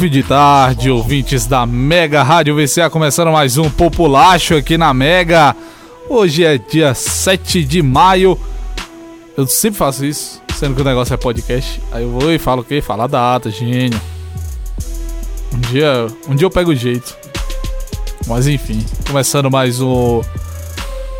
Fim 0.00 0.08
de 0.08 0.22
tarde, 0.22 0.90
ouvintes 0.90 1.46
da 1.46 1.66
Mega 1.66 2.22
Rádio 2.22 2.56
VCA, 2.56 2.88
começando 2.88 3.30
mais 3.30 3.58
um 3.58 3.68
Populacho 3.68 4.54
aqui 4.54 4.78
na 4.78 4.94
Mega. 4.94 5.54
Hoje 6.08 6.42
é 6.42 6.56
dia 6.56 6.94
7 6.94 7.62
de 7.62 7.82
maio. 7.82 8.40
Eu 9.36 9.46
sempre 9.46 9.78
faço 9.78 10.06
isso, 10.06 10.40
sendo 10.56 10.74
que 10.74 10.80
o 10.80 10.84
negócio 10.86 11.12
é 11.12 11.18
podcast. 11.18 11.82
Aí 11.92 12.02
eu 12.02 12.10
vou 12.12 12.32
e 12.32 12.38
falo 12.38 12.62
o 12.62 12.64
quê? 12.64 12.80
Fala 12.80 13.04
a 13.04 13.08
data, 13.08 13.50
gênio. 13.50 14.00
Um 15.54 15.60
dia, 15.70 16.06
um 16.26 16.34
dia 16.34 16.46
eu 16.46 16.50
pego 16.50 16.70
o 16.70 16.74
jeito. 16.74 17.14
Mas 18.26 18.46
enfim, 18.46 18.82
começando 19.06 19.50
mais 19.50 19.82
um 19.82 20.22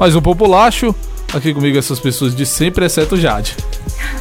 mais 0.01 0.17
um 0.17 0.23
Populacho. 0.23 0.95
Aqui 1.35 1.53
comigo 1.53 1.77
essas 1.77 2.01
pessoas 2.01 2.35
de 2.35 2.47
sempre, 2.47 2.87
exceto 2.87 3.15
Jade. 3.15 3.55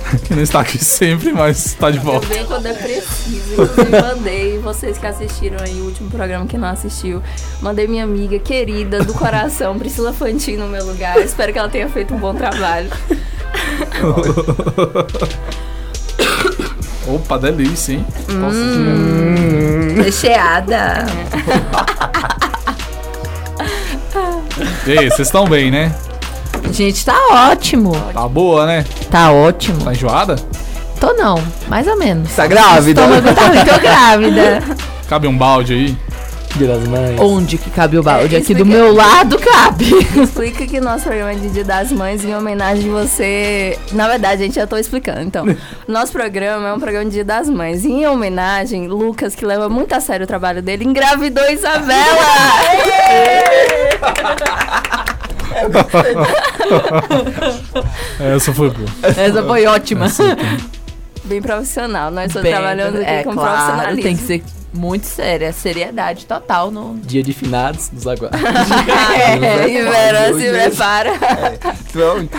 Que 0.26 0.34
não 0.36 0.42
está 0.42 0.60
aqui 0.62 0.84
sempre, 0.84 1.32
mas 1.32 1.66
está 1.66 1.92
de 1.92 1.98
Eu 1.98 2.04
volta. 2.04 2.26
venho 2.28 2.46
quando 2.48 2.66
é 2.66 2.74
preciso. 2.74 3.54
Inclusive, 3.54 4.02
mandei 4.02 4.58
vocês 4.60 4.98
que 4.98 5.06
assistiram 5.06 5.58
aí 5.64 5.80
o 5.82 5.86
último 5.86 6.10
programa 6.10 6.46
que 6.48 6.58
não 6.58 6.68
assistiu. 6.68 7.22
Mandei 7.62 7.88
minha 7.88 8.04
amiga 8.04 8.40
querida 8.40 9.04
do 9.04 9.14
coração, 9.14 9.78
Priscila 9.78 10.12
Fantin, 10.14 10.58
no 10.58 10.68
meu 10.68 10.86
lugar. 10.86 11.18
Espero 11.20 11.54
que 11.54 11.60
ela 11.60 11.70
tenha 11.70 11.88
feito 11.90 12.14
um 12.14 12.18
bom 12.18 12.34
trabalho. 12.34 12.90
Opa, 17.08 17.38
delícia, 17.40 17.94
hein? 17.94 18.06
Recheada. 20.04 21.06
E 24.86 24.92
aí, 24.98 25.10
vocês 25.10 25.28
estão 25.28 25.48
bem, 25.48 25.70
né? 25.72 25.94
Gente, 26.72 27.06
tá 27.06 27.18
ótimo. 27.52 27.92
Tá 28.14 28.28
boa, 28.28 28.66
né? 28.66 28.86
Tá 29.10 29.32
ótimo. 29.32 29.84
Tá 29.84 29.92
enjoada? 29.92 30.36
Tô 31.00 31.14
não, 31.14 31.42
mais 31.68 31.88
ou 31.88 31.98
menos. 31.98 32.36
Tá 32.36 32.46
grávida? 32.46 33.02
Estômago 33.02 33.34
tá 33.34 33.48
ruim, 33.48 33.66
tô 33.66 33.80
grávida. 33.80 34.64
Cabe 35.08 35.28
um 35.28 35.38
balde 35.38 35.74
aí. 35.74 35.98
Dia 36.56 36.68
das 36.68 36.88
Mães. 36.88 37.20
Onde 37.20 37.58
que 37.60 37.70
cabe 37.70 37.98
o 38.00 38.04
balde? 38.04 38.36
É, 38.36 38.40
Aqui 38.40 38.56
do 38.56 38.66
meu 38.66 38.92
lado 38.94 39.38
cabe. 39.38 39.92
Explica 40.20 40.66
que 40.66 40.82
nosso 40.82 41.04
programa 41.04 41.32
é 41.32 41.36
de 41.36 41.48
Dia 41.50 41.64
das 41.64 41.92
Mães 41.92 42.26
em 42.26 42.34
homenagem 42.36 42.84
de 42.84 42.90
você. 42.90 43.78
Na 43.92 44.08
verdade, 44.08 44.44
gente, 44.44 44.56
já 44.56 44.66
tô 44.66 44.76
explicando. 44.76 45.22
Então, 45.22 45.46
nosso 45.88 46.12
programa 46.12 46.70
é 46.70 46.74
um 46.74 46.80
programa 46.80 47.06
de 47.06 47.12
Dia 47.12 47.24
das 47.24 47.48
Mães. 47.48 47.86
Em 47.86 48.06
homenagem, 48.08 48.88
Lucas, 48.88 49.36
que 49.36 49.46
leva 49.46 49.70
muito 49.70 49.94
a 49.94 50.00
sério 50.00 50.24
o 50.24 50.28
trabalho 50.28 50.62
dele, 50.62 50.86
engravidou 50.86 51.48
Isabela! 51.52 51.96
Essa 58.20 58.54
foi 58.54 58.70
boa. 58.70 58.90
Essa 59.04 59.44
foi 59.44 59.66
ótima. 59.66 60.08
Bem 61.26 61.42
profissional. 61.42 62.12
Nós 62.12 62.28
estamos 62.28 62.44
Bem, 62.44 62.54
trabalhando 62.54 62.96
aqui 62.98 63.06
é 63.10 63.24
com 63.24 63.34
claro, 63.34 63.50
profissionalismo. 63.58 64.04
tem 64.04 64.18
que 64.18 64.24
ser 64.24 64.44
muito 64.74 65.06
séria, 65.06 65.52
seriedade 65.52 66.26
total 66.26 66.70
no 66.72 66.96
Dia 67.04 67.24
de 67.24 67.34
finados, 67.34 67.90
nos 67.92 68.06
aguarda. 68.08 68.38
É, 69.20 70.34
se 70.34 70.50
prepara. 70.52 71.12
Então, 71.90 72.30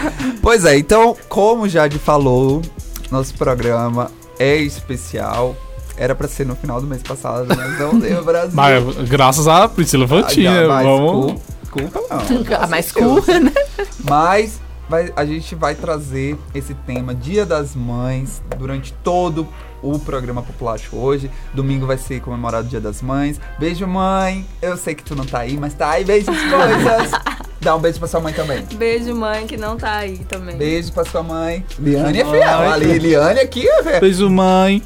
pois 0.42 0.64
é, 0.64 0.76
então, 0.78 1.16
como 1.28 1.62
o 1.64 1.68
Jade 1.68 1.98
falou, 1.98 2.62
nosso 3.10 3.34
programa 3.34 4.10
é 4.38 4.56
especial. 4.56 5.56
Era 5.96 6.14
pra 6.14 6.26
ser 6.28 6.46
no 6.46 6.56
final 6.56 6.80
do 6.80 6.86
mês 6.86 7.02
passado, 7.02 7.46
mas 7.54 7.78
não 7.78 7.98
deu 7.98 8.24
Brasil. 8.24 8.52
Mas 8.54 8.82
graças 9.08 9.46
a 9.46 9.68
Priscila 9.68 10.08
Fantinha, 10.08 10.62
Ah, 10.64 10.68
mas 10.68 10.86
vamos. 10.86 11.32
cul- 11.32 11.40
Culpa 11.70 12.00
não. 12.10 12.62
a 12.62 12.66
mais 12.66 12.90
cool, 12.90 13.22
né? 13.26 13.52
Mas 14.04 14.60
vai- 14.88 15.12
a 15.16 15.24
gente 15.24 15.54
vai 15.54 15.74
trazer 15.74 16.36
esse 16.54 16.74
tema 16.74 17.14
Dia 17.14 17.44
das 17.46 17.74
Mães 17.74 18.42
durante 18.58 18.92
todo 19.04 19.46
o 19.82 19.98
programa 19.98 20.42
Populacho 20.42 20.96
hoje. 20.96 21.30
Domingo 21.54 21.86
vai 21.86 21.96
ser 21.98 22.20
comemorado 22.20 22.66
o 22.66 22.70
Dia 22.70 22.80
das 22.80 23.00
Mães. 23.02 23.40
Beijo, 23.58 23.86
mãe. 23.86 24.44
Eu 24.60 24.76
sei 24.76 24.94
que 24.94 25.02
tu 25.02 25.14
não 25.16 25.24
tá 25.24 25.38
aí, 25.40 25.56
mas 25.56 25.74
tá 25.74 25.90
aí. 25.90 26.04
Beijos, 26.04 26.26
coisas. 26.36 27.10
Dá 27.60 27.76
um 27.76 27.78
beijo 27.80 27.98
pra 27.98 28.08
sua 28.08 28.20
mãe 28.20 28.32
também. 28.32 28.62
Beijo, 28.74 29.14
mãe, 29.14 29.46
que 29.46 29.56
não 29.56 29.76
tá 29.76 29.96
aí 29.98 30.18
também. 30.20 30.56
Beijo 30.56 30.92
pra 30.92 31.04
sua 31.04 31.22
mãe. 31.22 31.64
Liane 31.78 32.20
é 32.20 32.24
fiel. 32.24 32.58
Ali, 32.70 32.98
Liane 32.98 33.40
aqui, 33.40 33.66
velho. 33.82 34.00
Beijo, 34.00 34.30
mãe. 34.30 34.82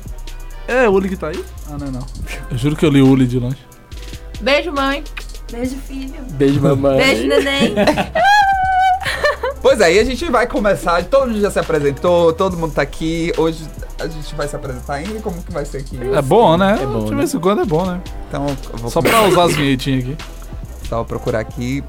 É, 0.66 0.88
o 0.88 0.92
Uli 0.92 1.08
que 1.10 1.16
tá 1.16 1.28
aí? 1.28 1.44
Ah, 1.70 1.76
não, 1.78 1.90
não. 1.92 2.06
Eu 2.50 2.56
juro 2.58 2.74
que 2.74 2.84
eu 2.84 2.90
li 2.90 3.00
o 3.02 3.06
Uli 3.08 3.26
de 3.26 3.38
longe. 3.38 3.58
Beijo, 4.40 4.72
mãe. 4.72 5.04
Beijo, 5.52 5.76
filho. 5.86 6.14
Beijo, 6.32 6.60
mamãe. 6.60 6.96
Beijo, 6.98 7.28
neném. 7.28 7.74
Pois 9.64 9.80
é, 9.80 9.94
e 9.94 9.98
a 9.98 10.04
gente 10.04 10.30
vai 10.30 10.46
começar. 10.46 11.02
Todo 11.04 11.26
mundo 11.28 11.40
já 11.40 11.50
se 11.50 11.58
apresentou, 11.58 12.34
todo 12.34 12.54
mundo 12.54 12.74
tá 12.74 12.82
aqui. 12.82 13.32
Hoje 13.38 13.64
a 13.98 14.06
gente 14.06 14.34
vai 14.34 14.46
se 14.46 14.54
apresentar 14.54 14.92
ainda. 14.96 15.18
Como 15.20 15.42
que 15.42 15.50
vai 15.50 15.64
ser 15.64 15.78
aqui? 15.78 15.98
É 16.14 16.20
bom, 16.20 16.54
né? 16.58 16.78
É 16.82 16.84
bom, 16.84 17.06
De 17.06 17.12
né? 17.12 17.16
vez 17.16 17.32
em 17.32 17.40
quando 17.40 17.62
é 17.62 17.64
bom, 17.64 17.86
né? 17.86 17.98
Então, 18.28 18.46
eu 18.72 18.78
vou 18.78 18.90
Só 18.90 19.00
pra 19.00 19.22
usar 19.22 19.44
as 19.44 19.56
vinhetinhas 19.56 20.04
aqui. 20.04 20.16
Só 20.86 21.02
procurar 21.02 21.40
aqui. 21.40 21.82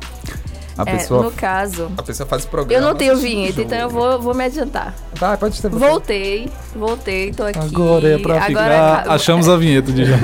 A 0.77 0.83
É, 0.83 0.85
pessoa. 0.85 1.23
no 1.23 1.31
caso, 1.33 1.91
A 1.97 2.01
pessoa 2.03 2.25
faz 2.25 2.45
o 2.45 2.47
programa. 2.47 2.81
eu 2.81 2.87
não 2.87 2.95
tenho 2.97 3.17
vinheta, 3.17 3.61
então 3.61 3.77
eu 3.77 3.89
vou, 3.89 4.21
vou 4.21 4.33
me 4.33 4.45
adiantar. 4.45 4.95
Vai, 5.15 5.35
pode 5.35 5.57
ser 5.57 5.67
você. 5.67 5.85
Voltei, 5.85 6.49
voltei, 6.73 7.31
tô 7.33 7.43
aqui. 7.43 7.59
Agora 7.59 8.07
é 8.07 8.17
pra 8.17 8.41
ficar. 8.41 8.61
Agora, 8.71 9.13
Achamos 9.13 9.49
a 9.49 9.57
vinheta 9.57 9.91
de 9.91 10.05
já. 10.05 10.15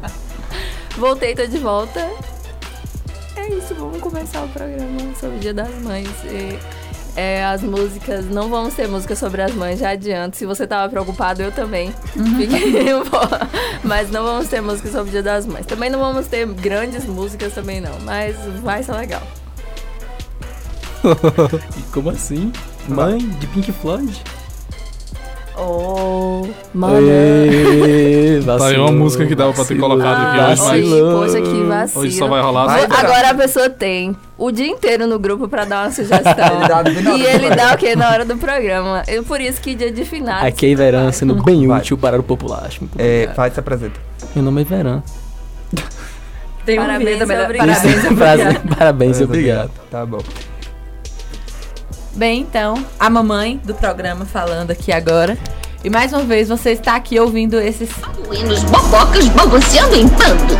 Voltei, 0.96 1.34
tô 1.34 1.46
de 1.46 1.58
volta. 1.58 2.08
É 3.44 3.54
isso, 3.56 3.74
vamos 3.74 4.00
começar 4.00 4.42
o 4.42 4.48
programa 4.48 5.00
sobre 5.20 5.36
o 5.36 5.40
Dia 5.40 5.52
das 5.54 5.74
Mães. 5.82 6.08
E, 6.24 6.58
é, 7.16 7.44
as 7.44 7.62
músicas, 7.62 8.24
não 8.26 8.48
vão 8.48 8.70
ser 8.70 8.88
músicas 8.88 9.18
sobre 9.18 9.42
as 9.42 9.52
mães, 9.54 9.78
já 9.78 9.90
adianto. 9.90 10.36
Se 10.36 10.46
você 10.46 10.66
tava 10.66 10.88
preocupado, 10.88 11.42
eu 11.42 11.52
também. 11.52 11.92
Fiquei 12.36 12.92
um 12.94 13.04
pouco- 13.04 13.28
Mas 13.84 14.10
não 14.10 14.24
vamos 14.24 14.48
ter 14.48 14.60
músicas 14.60 14.92
sobre 14.92 15.08
o 15.08 15.12
Dia 15.12 15.22
das 15.22 15.46
Mães. 15.46 15.66
Também 15.66 15.90
não 15.90 15.98
vamos 15.98 16.26
ter 16.26 16.46
grandes 16.54 17.04
músicas 17.04 17.52
também 17.52 17.80
não, 17.80 17.98
mas 18.00 18.34
vai 18.62 18.82
ser 18.82 18.92
legal. 18.92 19.22
Como 21.92 22.10
assim? 22.10 22.50
Mãe 22.88 23.18
de 23.18 23.46
Pink 23.48 23.70
Floyd? 23.72 24.22
Oh, 25.56 26.42
mano. 26.74 27.06
Tá 28.58 28.66
aí 28.66 28.76
uma 28.76 28.90
música 28.90 29.24
que 29.24 29.34
dava 29.36 29.52
pra 29.52 29.64
ter 29.64 29.74
vacilou, 29.74 29.90
colocado 29.90 30.20
aqui 30.26 30.38
hoje, 30.38 30.46
mas- 30.48 30.60
vacilou. 30.60 31.20
Poxa, 31.22 31.40
que 31.42 31.62
vacilo. 31.62 32.00
Hoje 32.04 32.16
só 32.16 32.26
vai 32.26 32.42
rolar 32.42 32.66
Vai, 32.66 32.80
só. 32.88 32.94
Agora 32.96 33.30
a 33.30 33.34
pessoa 33.34 33.70
tem 33.70 34.16
o 34.36 34.50
dia 34.50 34.66
inteiro 34.66 35.06
no 35.06 35.18
grupo 35.18 35.46
pra 35.48 35.64
dar 35.64 35.84
uma 35.84 35.90
sugestão. 35.92 36.24
Ele 36.86 37.02
dá 37.02 37.16
e 37.16 37.22
ele 37.22 37.38
programa. 37.38 37.56
dá 37.56 37.74
o 37.74 37.78
quê? 37.78 37.94
Na 37.94 38.10
hora 38.10 38.24
do 38.24 38.36
programa. 38.36 39.04
Eu, 39.06 39.22
por 39.22 39.40
isso 39.40 39.60
que 39.60 39.74
dia 39.76 39.92
de 39.92 40.04
finados. 40.04 40.44
Aqui 40.44 40.72
é 40.72 40.74
Veran 40.74 41.12
sendo 41.12 41.40
bem 41.42 41.66
Vai. 41.68 41.78
útil 41.80 41.96
para 41.96 42.18
o 42.18 42.22
populacho. 42.22 42.80
Muito 42.80 42.96
É, 42.98 43.28
vai, 43.28 43.50
se 43.50 43.60
apresenta. 43.60 44.00
Meu 44.34 44.44
nome 44.44 44.62
é 44.62 44.64
Veran. 44.64 45.02
Tem 46.66 46.76
Parabéns, 46.76 47.04
vinheta 47.04 47.26
melhor. 47.26 47.44
obrigado. 47.46 47.68
Parabéns, 47.68 48.16
Prazer. 48.16 48.46
obrigado. 48.48 48.76
Parabéns, 48.76 49.20
obrigado. 49.20 49.70
Tá 49.90 50.04
bom. 50.06 50.18
Bem, 52.16 52.40
então, 52.42 52.84
a 52.98 53.10
mamãe 53.10 53.60
do 53.64 53.74
programa 53.74 54.24
falando 54.24 54.70
aqui 54.70 54.92
agora. 54.92 55.36
E 55.82 55.90
mais 55.90 56.12
uma 56.12 56.22
vez 56.22 56.48
você 56.48 56.70
está 56.70 56.94
aqui 56.96 57.18
ouvindo 57.18 57.60
esses. 57.60 57.90
Buenos 58.26 58.62
bobocas 58.64 59.28
balanceando 59.28 59.94
em 59.96 60.06
bando. 60.06 60.54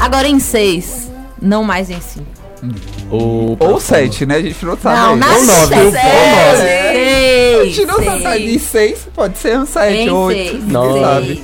Agora 0.00 0.26
em 0.28 0.38
seis, 0.38 1.10
não 1.40 1.62
mais 1.64 1.90
em 1.90 2.00
cinco. 2.00 2.26
Opa, 3.10 3.64
Ou 3.66 3.80
sete, 3.80 4.24
né? 4.24 4.36
A 4.36 4.42
gente 4.42 4.64
não 4.64 4.78
sabe. 4.78 4.96
não, 4.96 5.16
na 5.16 5.26
Ou 5.34 5.44
nove. 5.44 5.74
seis. 5.74 5.84
Ou 5.84 5.92
nove. 5.92 6.56
Seis. 6.62 7.60
A 7.60 7.64
gente 7.64 7.86
não 7.86 8.22
sabe. 8.22 8.38
De 8.38 8.58
seis. 8.58 8.62
seis, 8.62 9.08
pode 9.14 9.38
ser 9.38 9.58
um 9.58 9.66
sete, 9.66 9.96
Em 9.98 10.10
oito. 10.10 10.50
seis. 10.52 10.68
Nove. 10.68 11.00
Sabe? 11.00 11.42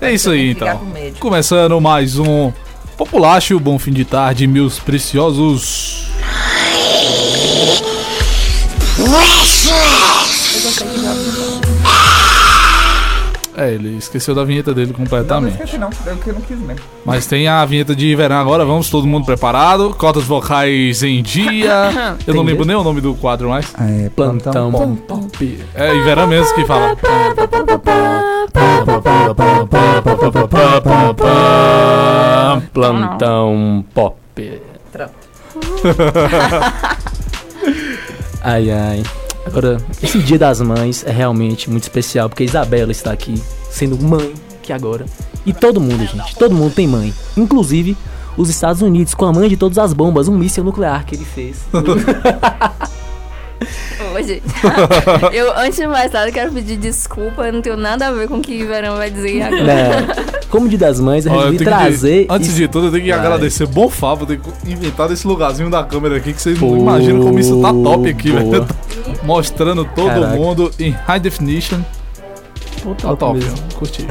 É 0.00 0.12
isso 0.12 0.30
aí, 0.30 0.50
então. 0.52 0.78
com. 0.78 0.94
Começando 1.18 1.80
mais 1.80 2.18
um 2.18 2.52
Populacho, 2.96 3.58
bom 3.60 3.78
fim 3.78 3.92
de 3.92 4.04
tarde, 4.04 4.46
meus 4.46 4.78
preciosos. 4.78 6.08
É, 13.58 13.72
ele 13.72 13.96
esqueceu 13.96 14.34
da 14.34 14.44
vinheta 14.44 14.74
dele 14.74 14.92
Não, 14.92 14.98
não 14.98 15.04
completamente. 15.04 15.52
esqueci 15.54 15.78
não. 15.78 15.90
Eu 16.06 16.16
que 16.16 16.32
não 16.32 16.40
quis 16.42 16.58
mesmo. 16.58 16.82
Mas 17.04 17.26
tem 17.26 17.48
a 17.48 17.64
vinheta 17.64 17.94
de 17.94 18.14
verão 18.14 18.36
agora, 18.36 18.64
vamos, 18.64 18.90
todo 18.90 19.06
mundo 19.06 19.24
preparado. 19.24 19.94
Cotas 19.94 20.24
vocais 20.24 21.02
em 21.02 21.22
dia. 21.22 22.16
Eu 22.26 22.34
não 22.34 22.42
lembro 22.42 22.64
nem 22.66 22.76
o 22.76 22.84
nome 22.84 23.00
do 23.00 23.14
quadro 23.14 23.48
mais. 23.48 23.72
É, 23.78 24.10
Plantão 24.10 24.70
bom. 24.70 24.96
Pop. 24.96 25.58
É 25.74 25.94
Ivera 25.94 26.26
mesmo 26.26 26.54
que 26.54 26.64
fala. 26.64 26.96
Plantão 32.72 33.84
Pop. 33.94 34.16
Pronto. 34.92 35.12
Ai, 38.48 38.70
ai. 38.70 39.02
Agora, 39.44 39.76
esse 40.00 40.20
Dia 40.20 40.38
das 40.38 40.60
Mães 40.60 41.04
é 41.04 41.10
realmente 41.10 41.68
muito 41.68 41.82
especial, 41.82 42.28
porque 42.28 42.44
a 42.44 42.46
Isabela 42.46 42.92
está 42.92 43.10
aqui, 43.10 43.34
sendo 43.68 44.00
mãe 44.00 44.32
que 44.62 44.72
agora. 44.72 45.04
E 45.44 45.52
todo 45.52 45.80
mundo, 45.80 46.06
gente, 46.06 46.36
todo 46.36 46.54
mundo 46.54 46.72
tem 46.72 46.86
mãe. 46.86 47.12
Inclusive, 47.36 47.96
os 48.36 48.48
Estados 48.48 48.82
Unidos, 48.82 49.14
com 49.14 49.24
a 49.24 49.32
mãe 49.32 49.48
de 49.48 49.56
todas 49.56 49.78
as 49.78 49.92
bombas, 49.92 50.28
um 50.28 50.38
míssil 50.38 50.62
nuclear 50.62 51.04
que 51.04 51.16
ele 51.16 51.24
fez. 51.24 51.56
Gente. 54.26 54.42
eu, 55.32 55.56
antes 55.58 55.78
de 55.78 55.86
mais 55.86 56.10
nada, 56.12 56.30
quero 56.32 56.52
pedir 56.52 56.76
desculpa. 56.76 57.46
Eu 57.46 57.52
não 57.52 57.62
tenho 57.62 57.76
nada 57.76 58.08
a 58.08 58.12
ver 58.12 58.28
com 58.28 58.36
o 58.36 58.40
que 58.40 58.62
o 58.62 58.66
Verão 58.66 58.96
vai 58.96 59.10
dizer 59.10 59.42
agora. 59.42 59.64
Né? 59.64 59.90
Como 60.50 60.68
dia 60.68 60.78
das 60.78 61.00
mães, 61.00 61.26
eu 61.26 61.32
resolvi 61.32 61.58
tenho 61.58 61.70
que- 61.70 61.76
trazer. 61.76 62.26
antes 62.30 62.48
isso- 62.48 62.56
de 62.56 62.68
tudo, 62.68 62.86
eu 62.86 62.90
tenho 62.92 63.04
que 63.04 63.10
Vai. 63.10 63.18
agradecer 63.18 63.66
Bom 63.66 63.88
Fábio 63.88 64.26
ter 64.26 64.40
inventado 64.66 65.12
esse 65.12 65.26
lugarzinho 65.26 65.70
da 65.70 65.82
câmera 65.84 66.16
aqui, 66.16 66.32
que 66.32 66.40
vocês 66.40 66.58
Pô, 66.58 66.66
não 66.66 66.78
imaginam 66.78 67.20
como 67.22 67.38
isso 67.38 67.60
tá 67.60 67.72
top 67.72 68.08
aqui, 68.08 68.30
boa. 68.32 68.50
velho. 68.50 68.66
Mostrando 69.22 69.84
todo 69.84 70.08
Caraca. 70.08 70.34
mundo 70.36 70.70
em 70.78 70.90
high 70.90 71.20
definition. 71.20 71.80
Pô, 72.82 72.90
Tá 72.94 73.08
top 73.08 73.18
top, 73.18 73.38
mesmo. 73.38 73.58
ó. 73.74 73.78
curti. 73.78 74.06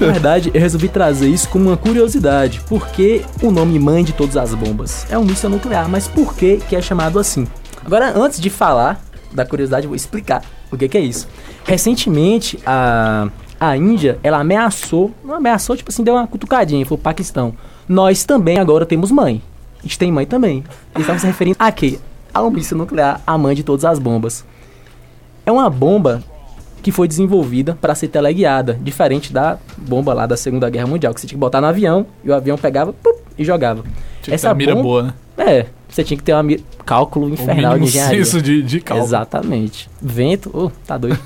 Na 0.00 0.06
verdade, 0.12 0.50
eu 0.54 0.60
resolvi 0.60 0.88
trazer 0.88 1.28
isso 1.28 1.48
como 1.48 1.70
uma 1.70 1.76
curiosidade. 1.76 2.60
Por 2.68 2.86
que 2.88 3.22
o 3.42 3.50
nome 3.50 3.78
Mãe 3.80 4.04
de 4.04 4.12
Todas 4.12 4.36
as 4.36 4.54
Bombas? 4.54 5.04
É 5.10 5.18
um 5.18 5.24
míssil 5.24 5.50
nuclear, 5.50 5.88
mas 5.88 6.06
por 6.06 6.34
que, 6.36 6.58
que 6.68 6.76
é 6.76 6.80
chamado 6.82 7.18
assim? 7.18 7.48
Agora, 7.88 8.12
antes 8.14 8.38
de 8.38 8.50
falar 8.50 9.00
da 9.32 9.46
curiosidade, 9.46 9.86
eu 9.86 9.88
vou 9.88 9.96
explicar 9.96 10.42
o 10.70 10.76
que, 10.76 10.86
que 10.90 10.98
é 10.98 11.00
isso. 11.00 11.26
Recentemente, 11.64 12.58
a, 12.66 13.28
a 13.58 13.74
Índia, 13.78 14.18
ela 14.22 14.40
ameaçou, 14.40 15.10
não 15.24 15.36
ameaçou, 15.36 15.74
tipo 15.74 15.90
assim, 15.90 16.04
deu 16.04 16.12
uma 16.12 16.26
cutucadinha, 16.26 16.84
foi 16.84 16.98
o 16.98 17.00
Paquistão. 17.00 17.54
Nós 17.88 18.24
também 18.24 18.58
agora 18.58 18.84
temos 18.84 19.10
mãe. 19.10 19.40
A 19.78 19.82
gente 19.84 19.98
tem 19.98 20.12
mãe 20.12 20.26
também. 20.26 20.58
Eles 20.94 21.00
estavam 21.00 21.18
se 21.18 21.26
referindo 21.26 21.56
a 21.58 21.72
quê? 21.72 21.98
A 22.34 22.42
um 22.42 22.50
míssil 22.50 22.76
nuclear, 22.76 23.22
a 23.26 23.38
mãe 23.38 23.54
de 23.54 23.62
todas 23.62 23.86
as 23.86 23.98
bombas. 23.98 24.44
É 25.46 25.50
uma 25.50 25.70
bomba 25.70 26.22
que 26.82 26.92
foi 26.92 27.08
desenvolvida 27.08 27.74
para 27.80 27.94
ser 27.94 28.08
teleguiada, 28.08 28.74
diferente 28.82 29.32
da 29.32 29.56
bomba 29.78 30.12
lá 30.12 30.26
da 30.26 30.36
Segunda 30.36 30.68
Guerra 30.68 30.86
Mundial, 30.88 31.14
que 31.14 31.22
você 31.22 31.26
tinha 31.26 31.36
que 31.36 31.40
botar 31.40 31.62
no 31.62 31.68
avião 31.68 32.04
e 32.22 32.28
o 32.28 32.34
avião 32.34 32.58
pegava 32.58 32.92
pup, 32.92 33.18
e 33.38 33.44
jogava. 33.46 33.82
Tinha 34.20 34.34
Essa 34.34 34.48
uma 34.48 34.54
mira 34.56 34.74
bomba- 34.74 34.82
boa, 34.82 35.02
né? 35.02 35.14
É, 35.38 35.66
você 35.88 36.04
tinha 36.04 36.16
que 36.16 36.22
ter 36.22 36.34
um 36.34 36.56
cálculo 36.84 37.26
O 37.26 37.30
infernal 37.30 37.74
de 37.74 37.80
mínimo 37.80 37.86
engenharia. 37.86 38.24
senso 38.24 38.42
de, 38.42 38.62
de 38.62 38.80
cálculo. 38.80 39.06
Exatamente. 39.06 39.88
Vento, 40.00 40.50
oh, 40.52 40.70
tá 40.86 40.98
doido. 40.98 41.18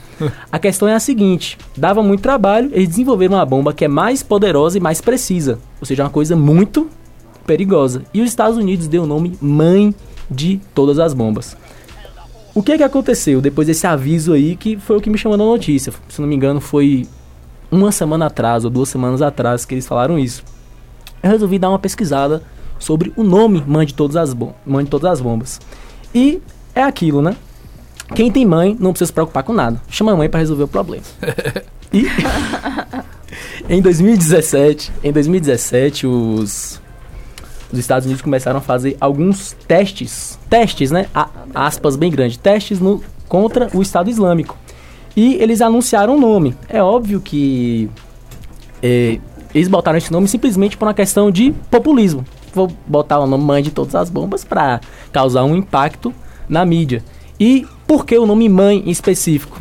a 0.51 0.59
questão 0.59 0.87
é 0.89 0.95
a 0.95 1.01
seguinte: 1.01 1.59
dava 1.77 2.03
muito 2.03 2.21
trabalho, 2.21 2.71
eles 2.73 2.89
desenvolveram 2.89 3.35
uma 3.35 3.45
bomba 3.45 3.73
que 3.73 3.85
é 3.85 3.89
mais 3.89 4.23
poderosa 4.23 4.79
e 4.79 4.81
mais 4.81 5.01
precisa. 5.01 5.59
Ou 5.81 5.87
seja, 5.87 6.05
uma 6.05 6.11
coisa 6.11 6.37
muito 6.37 6.89
perigosa. 7.47 8.03
E 8.15 8.23
os 8.23 8.29
Estados 8.29 8.57
Unidos 8.57 8.87
deu 8.87 9.03
o 9.03 9.07
nome 9.07 9.37
mãe 9.41 9.95
de 10.31 10.61
todas 10.75 10.99
as 10.99 11.13
bombas. 11.13 11.57
O 12.55 12.63
que 12.63 12.73
é 12.73 12.77
que 12.77 12.83
aconteceu 12.83 13.41
depois 13.41 13.67
desse 13.67 13.87
aviso 13.87 14.33
aí 14.33 14.57
que 14.57 14.77
foi 14.77 14.97
o 14.97 15.01
que 15.01 15.11
me 15.11 15.19
chamou 15.19 15.37
na 15.39 15.45
notícia? 15.45 15.93
Se 16.09 16.21
não 16.21 16.29
me 16.29 16.37
engano, 16.37 16.61
foi 16.61 17.07
uma 17.71 17.91
semana 17.91 18.27
atrás 18.27 18.65
ou 18.65 18.71
duas 18.71 18.91
semanas 18.91 19.23
atrás 19.23 19.65
que 19.65 19.75
eles 19.75 19.87
falaram 19.87 20.19
isso. 20.19 20.45
Eu 21.23 21.31
resolvi 21.31 21.59
dar 21.59 21.71
uma 21.71 21.79
pesquisada 21.79 22.43
sobre 22.83 23.13
o 23.17 23.23
nome 23.23 23.63
mãe 23.67 23.87
de 23.87 23.95
todas 23.95 24.17
as, 24.17 24.35
bom 24.35 24.55
mãe 24.67 24.85
de 24.85 24.91
todas 24.91 25.11
as 25.13 25.21
bombas. 25.21 25.61
E 26.15 26.41
é 26.75 26.83
aquilo, 26.83 27.23
né? 27.23 27.37
Quem 28.15 28.31
tem 28.31 28.45
mãe 28.45 28.77
não 28.79 28.91
precisa 28.93 29.07
se 29.07 29.13
preocupar 29.13 29.43
com 29.43 29.53
nada. 29.53 29.81
Chama 29.89 30.13
a 30.13 30.17
mãe 30.17 30.29
para 30.29 30.41
resolver 30.41 30.65
o 30.65 30.69
problema. 30.69 31.05
E 31.95 32.07
em 33.69 33.83
2017, 33.83 34.91
em 35.05 35.13
2017 35.13 36.07
os 36.07 36.81
os 37.71 37.79
Estados 37.79 38.07
Unidos 38.07 38.23
começaram 38.23 38.59
a 38.59 38.61
fazer 38.63 38.97
alguns 39.01 39.55
testes, 39.67 40.39
testes, 40.49 40.91
né? 40.91 41.07
A- 41.15 41.29
aspas 41.55 41.97
bem 41.97 42.11
grandes, 42.11 42.37
testes 42.39 42.81
no, 42.81 43.03
contra 43.29 43.69
o 43.75 43.83
Estado 43.83 44.09
Islâmico. 44.09 44.57
E 45.17 45.35
eles 45.35 45.61
anunciaram 45.61 46.17
o 46.17 46.21
nome. 46.21 46.55
É 46.69 46.83
óbvio 46.83 47.21
que 47.21 47.91
é, 48.83 49.19
eles 49.55 49.69
botaram 49.69 49.99
esse 49.99 50.11
nome 50.11 50.29
simplesmente 50.29 50.77
por 50.77 50.87
uma 50.87 50.95
questão 50.95 51.31
de 51.31 51.53
populismo. 51.71 52.25
Vou 52.55 52.71
botar 52.87 53.19
o 53.19 53.27
nome 53.27 53.45
mãe 53.45 53.63
de 53.63 53.71
todas 53.71 53.95
as 53.95 54.11
bombas 54.11 54.45
para 54.45 54.81
causar 55.13 55.45
um 55.45 55.57
impacto 55.57 56.15
na 56.49 56.65
mídia. 56.65 57.03
E 57.39 57.67
por 57.87 58.05
que 58.05 58.17
o 58.19 58.27
nome 58.27 58.49
mãe 58.49 58.83
em 58.87 58.91
específico? 58.91 59.61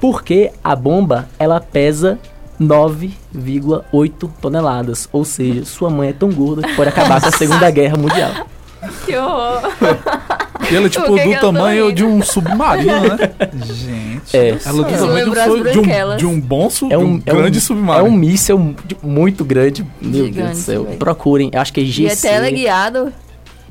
Porque 0.00 0.50
a 0.64 0.74
bomba 0.74 1.28
ela 1.38 1.60
pesa 1.60 2.18
9,8 2.60 4.30
toneladas. 4.40 5.08
Ou 5.12 5.24
seja, 5.24 5.64
sua 5.64 5.90
mãe 5.90 6.10
é 6.10 6.12
tão 6.12 6.30
gorda 6.30 6.62
que 6.62 6.74
pode 6.74 6.88
acabar 6.88 7.20
com 7.20 7.28
a 7.28 7.32
Segunda 7.32 7.70
Guerra 7.70 7.96
Mundial. 7.96 8.30
Que 9.04 9.14
horror. 9.14 9.60
E 10.70 10.74
ela 10.76 10.86
é 10.86 10.88
tipo 10.88 11.04
que 11.14 11.22
do 11.24 11.30
que 11.30 11.40
tamanho 11.40 11.92
de 11.92 12.04
um 12.04 12.22
submarino, 12.22 13.00
né? 13.16 13.30
Gente. 13.64 14.36
É, 14.36 14.48
Ela 14.64 14.88
é 14.90 15.24
do 15.24 15.32
tamanho 15.32 15.72
de 15.72 15.78
um, 15.78 15.82
de 15.82 15.90
um, 15.90 16.16
de 16.16 16.26
um 16.26 16.40
bom 16.40 16.68
é 16.90 16.98
um, 16.98 17.02
um 17.02 17.22
é 17.24 17.32
um- 17.32 17.36
grande 17.38 17.58
É 17.58 17.60
submarino. 17.60 18.08
um 18.08 18.12
míssel 18.12 18.74
muito 19.02 19.44
grande. 19.44 19.86
Meu 20.00 20.12
Deus 20.12 20.26
Gigante, 20.26 20.50
do 20.52 20.56
céu. 20.56 20.84
velho. 20.84 20.96
Procurem. 20.98 21.50
Eu 21.52 21.60
acho 21.60 21.72
que 21.72 21.80
é 21.80 21.84
E 21.84 21.88
é 21.88 21.92
GC. 22.10 22.28
teleguiado. 22.28 23.12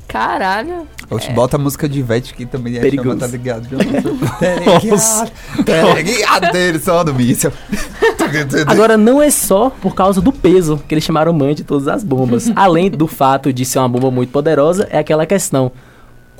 Caralho. 0.08 0.88
Oxe, 1.08 1.30
bota 1.30 1.56
a 1.56 1.58
música 1.58 1.88
de 1.88 2.00
Ivete 2.00 2.34
que 2.34 2.44
também 2.44 2.76
é 2.76 2.80
Perigoso. 2.80 3.10
chama, 3.10 3.20
tá 3.20 3.26
ligado? 3.28 3.68
Teleguiado. 3.68 5.30
Teleguiado 5.64 6.52
dele, 6.52 6.78
só 6.80 7.04
do 7.04 7.14
míssil. 7.14 7.52
Agora, 8.66 8.96
não 8.96 9.22
é 9.22 9.30
só 9.30 9.70
por 9.70 9.94
causa 9.94 10.20
do 10.20 10.32
peso 10.32 10.80
que 10.88 10.94
eles 10.94 11.04
chamaram 11.04 11.32
mãe 11.32 11.54
de 11.54 11.62
todas 11.64 11.86
as 11.88 12.02
bombas. 12.02 12.50
Além 12.56 12.90
do 12.90 13.06
fato 13.06 13.52
de 13.52 13.64
ser 13.64 13.78
uma 13.78 13.88
bomba 13.88 14.10
muito 14.10 14.30
poderosa, 14.30 14.88
é 14.90 14.98
aquela 14.98 15.24
questão. 15.26 15.70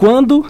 Quando 0.01 0.47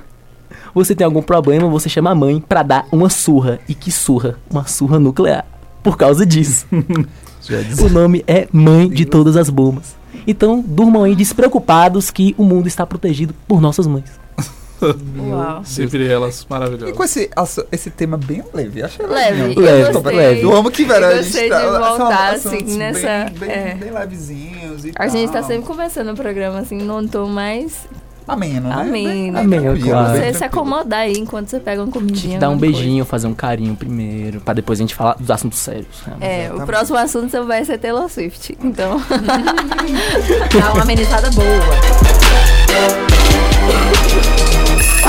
você 0.73 0.95
tem 0.95 1.04
algum 1.04 1.21
problema, 1.21 1.69
você 1.69 1.88
chama 1.88 2.11
a 2.11 2.14
mãe 2.14 2.40
pra 2.40 2.62
dar 2.62 2.87
uma 2.92 3.11
surra. 3.11 3.59
E 3.69 3.75
que 3.75 3.90
surra? 3.90 4.38
Uma 4.49 4.64
surra 4.64 5.00
nuclear. 5.00 5.45
Por 5.83 5.97
causa 5.97 6.25
disso. 6.25 6.66
o 7.85 7.88
nome 7.88 8.23
é 8.28 8.47
Mãe 8.52 8.88
de 8.88 9.04
Todas 9.04 9.37
as 9.37 9.50
Bombas. 9.50 9.97
Então, 10.25 10.62
durmam 10.64 11.02
aí 11.02 11.16
despreocupados 11.16 12.12
que 12.12 12.33
o 12.38 12.45
mundo 12.45 12.69
está 12.69 12.87
protegido 12.87 13.35
por 13.49 13.61
nossas 13.61 13.88
mães. 13.88 14.04
Uau. 15.19 15.62
Sempre 15.64 16.07
elas 16.07 16.42
E 16.42 16.47
maravilhosas. 16.49 16.97
com 16.97 17.02
esse, 17.02 17.28
esse 17.73 17.90
tema 17.90 18.16
bem 18.16 18.42
leve, 18.54 18.83
achei 18.85 19.04
Leve. 19.04 19.42
legal. 19.49 19.64
Leve, 19.64 19.83
eu 19.88 19.92
gostei. 19.92 20.16
leve. 20.16 20.42
Eu 20.42 20.57
amo 20.57 20.71
que, 20.71 20.85
velho, 20.85 21.04
Eu 21.07 21.09
a 21.11 21.14
gente 21.23 21.25
gostei 21.33 21.49
tá- 21.50 21.59
de 21.61 21.66
voltar, 21.99 22.35
assim, 22.35 22.76
nessa- 22.78 23.25
Bem, 23.30 23.49
bem, 23.49 23.50
é. 23.50 23.75
bem 23.75 23.90
levezinhos 23.90 24.85
e 24.85 24.92
A 24.97 25.09
gente 25.09 25.33
tá 25.33 25.40
tal. 25.40 25.49
sempre 25.49 25.66
conversando 25.66 26.07
no 26.12 26.16
programa, 26.16 26.61
assim, 26.61 26.78
num 26.78 27.07
tom 27.09 27.26
mais 27.26 27.87
Ameno, 28.29 28.69
né? 28.69 28.75
Ameno. 28.75 28.91
Bem- 28.93 29.33
bem 29.33 29.59
Ameno, 29.59 29.79
claro. 29.81 30.12
você 30.19 30.35
se 30.35 30.45
acomodar 30.45 31.00
aí 31.00 31.15
enquanto 31.19 31.49
você 31.49 31.59
pega 31.59 31.83
uma 31.83 31.91
comidinha. 31.93 32.39
Dar 32.39 32.50
um 32.50 32.57
beijinho, 32.57 33.05
fazer 33.05 33.27
um 33.27 33.35
carinho 33.35 33.75
primeiro, 33.75 34.41
pra 34.41 34.55
depois 34.55 34.79
a 34.79 34.83
gente 34.83 34.95
falar 34.95 35.15
dos 35.19 35.31
assuntos 35.31 35.59
sérios. 35.59 35.87
coisa. 36.05 36.19
É, 36.25 36.50
o 36.55 36.61
próximo 36.67 36.97
assunto 36.99 37.45
vai 37.45 37.65
ser 37.65 37.79
Taylor 37.79 38.09
Swift. 38.09 38.57
Então, 38.62 39.00
Dá 40.61 40.73
uma 40.73 40.83
amenizada 40.83 41.31
boa. 41.31 41.47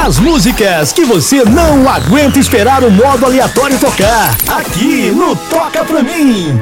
As 0.04 0.18
músicas 0.18 0.92
que 0.92 1.06
você 1.06 1.44
não 1.46 1.88
aguenta 1.88 2.40
esperar 2.40 2.84
o 2.84 2.90
modo 2.90 3.26
aleatório 3.26 3.80
tocar. 3.80 4.36
Aqui 4.58 5.12
no 5.12 5.36
Toca 5.36 5.86
Pra 5.86 6.02
Mim. 6.02 6.60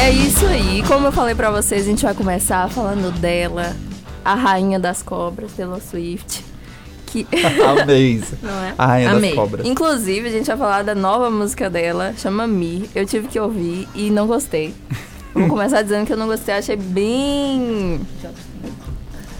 é 0.00 0.10
isso 0.10 0.46
aí. 0.46 0.82
Como 0.86 1.06
eu 1.06 1.12
falei 1.12 1.34
pra 1.34 1.50
vocês, 1.50 1.82
a 1.82 1.86
gente 1.86 2.04
vai 2.04 2.14
começar 2.14 2.68
falando 2.70 3.10
dela, 3.18 3.74
a 4.24 4.34
rainha 4.34 4.78
das 4.78 5.02
cobras, 5.02 5.52
Taylor 5.52 5.80
Swift. 5.80 6.44
Que, 7.06 7.26
Amei 7.80 8.12
isso. 8.14 8.36
não 8.42 8.50
é? 8.64 8.74
A 8.76 8.86
rainha 8.86 9.10
Amei. 9.12 9.30
das 9.30 9.38
cobras. 9.38 9.66
Inclusive, 9.66 10.28
a 10.28 10.30
gente 10.32 10.46
vai 10.46 10.56
falar 10.56 10.82
da 10.82 10.94
nova 10.94 11.30
música 11.30 11.68
dela, 11.70 12.12
chama 12.16 12.46
Me. 12.46 12.88
Eu 12.94 13.06
tive 13.06 13.28
que 13.28 13.38
ouvir 13.38 13.86
e 13.94 14.10
não 14.10 14.26
gostei. 14.26 14.74
Vou 15.32 15.48
começar 15.48 15.82
dizendo 15.82 16.06
que 16.06 16.12
eu 16.12 16.16
não 16.16 16.26
gostei, 16.26 16.54
achei 16.54 16.76
bem. 16.76 18.00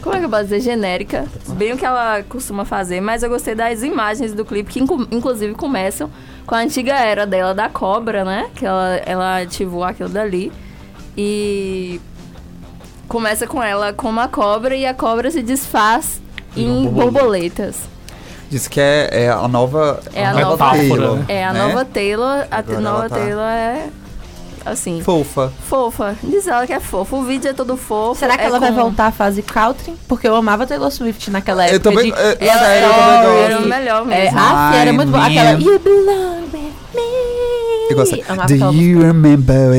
Como 0.02 0.14
é 0.14 0.18
que 0.18 0.24
eu 0.26 0.28
posso 0.28 0.42
dizer? 0.44 0.60
Genérica. 0.60 1.24
Bem 1.56 1.72
o 1.72 1.78
que 1.78 1.84
ela 1.84 2.22
costuma 2.28 2.64
fazer, 2.64 3.00
mas 3.00 3.22
eu 3.22 3.28
gostei 3.30 3.54
das 3.54 3.82
imagens 3.82 4.34
do 4.34 4.44
clipe, 4.44 4.70
que 4.72 4.80
inclu- 4.80 5.08
inclusive 5.10 5.54
começam 5.54 6.10
com 6.46 6.54
a 6.54 6.58
antiga 6.58 6.92
era 6.94 7.26
dela 7.26 7.54
da 7.54 7.68
cobra, 7.70 8.22
né? 8.24 8.50
Que 8.54 8.66
ela, 8.66 8.96
ela 9.06 9.38
ativou 9.40 9.82
aquilo 9.82 10.10
dali. 10.10 10.52
E 11.16 12.00
começa 13.08 13.46
com 13.46 13.62
ela 13.62 13.92
com 13.92 14.08
uma 14.08 14.28
cobra 14.28 14.74
e 14.76 14.84
a 14.86 14.94
cobra 14.94 15.30
se 15.30 15.42
desfaz 15.42 16.20
em 16.56 16.86
borboletas. 16.88 17.76
Diz 18.50 18.68
que 18.68 18.80
é, 18.80 19.08
é 19.10 19.30
a 19.30 19.48
nova. 19.48 20.00
É 20.14 20.24
a 20.24 20.32
nova- 20.34 20.70
Taylor, 20.70 21.18
É, 21.28 21.44
a 21.44 21.52
né? 21.52 21.66
nova 21.66 21.84
Taylor, 21.84 22.46
a 22.50 22.58
Agora 22.58 22.80
nova 22.80 23.08
tá- 23.08 23.16
Taylor 23.16 23.44
é 23.48 23.86
assim, 24.64 25.02
Fofa. 25.02 25.52
fofa. 25.68 26.14
Diz 26.22 26.46
ela 26.46 26.66
que 26.66 26.72
é 26.72 26.78
fofa. 26.80 27.16
O 27.16 27.24
vídeo 27.24 27.50
é 27.50 27.52
todo 27.52 27.76
fofo. 27.76 28.18
Será 28.20 28.36
que 28.36 28.44
é 28.44 28.46
ela 28.46 28.60
vai 28.60 28.70
com- 28.70 28.76
voltar 28.82 29.06
à 29.08 29.12
fase 29.12 29.42
country? 29.42 29.94
Porque 30.08 30.26
eu 30.28 30.34
amava 30.36 30.66
Taylor 30.66 30.90
Swift 30.90 31.30
naquela 31.30 31.64
época. 31.64 31.76
Eu 31.76 31.80
também. 31.80 32.12
de- 32.12 32.18
é, 32.18 32.36
Ela 32.48 32.58
sério, 32.60 32.86
eu 32.88 33.38
era, 33.44 33.58
o 33.58 33.66
melhor 33.66 34.02
É, 34.02 34.04
mesmo. 34.24 34.38
a 34.38 34.76
era 34.76 34.92
muito 34.92 35.10
boa. 35.10 35.26
Aquela 35.26 35.50
You 35.52 35.78
belong. 35.80 36.23
Eu 37.94 38.06
gosto. 38.06 38.32
Amava 38.32 38.48
Do 38.48 38.54
aquela 38.54 38.72
you 38.72 39.00
remember 39.00 39.70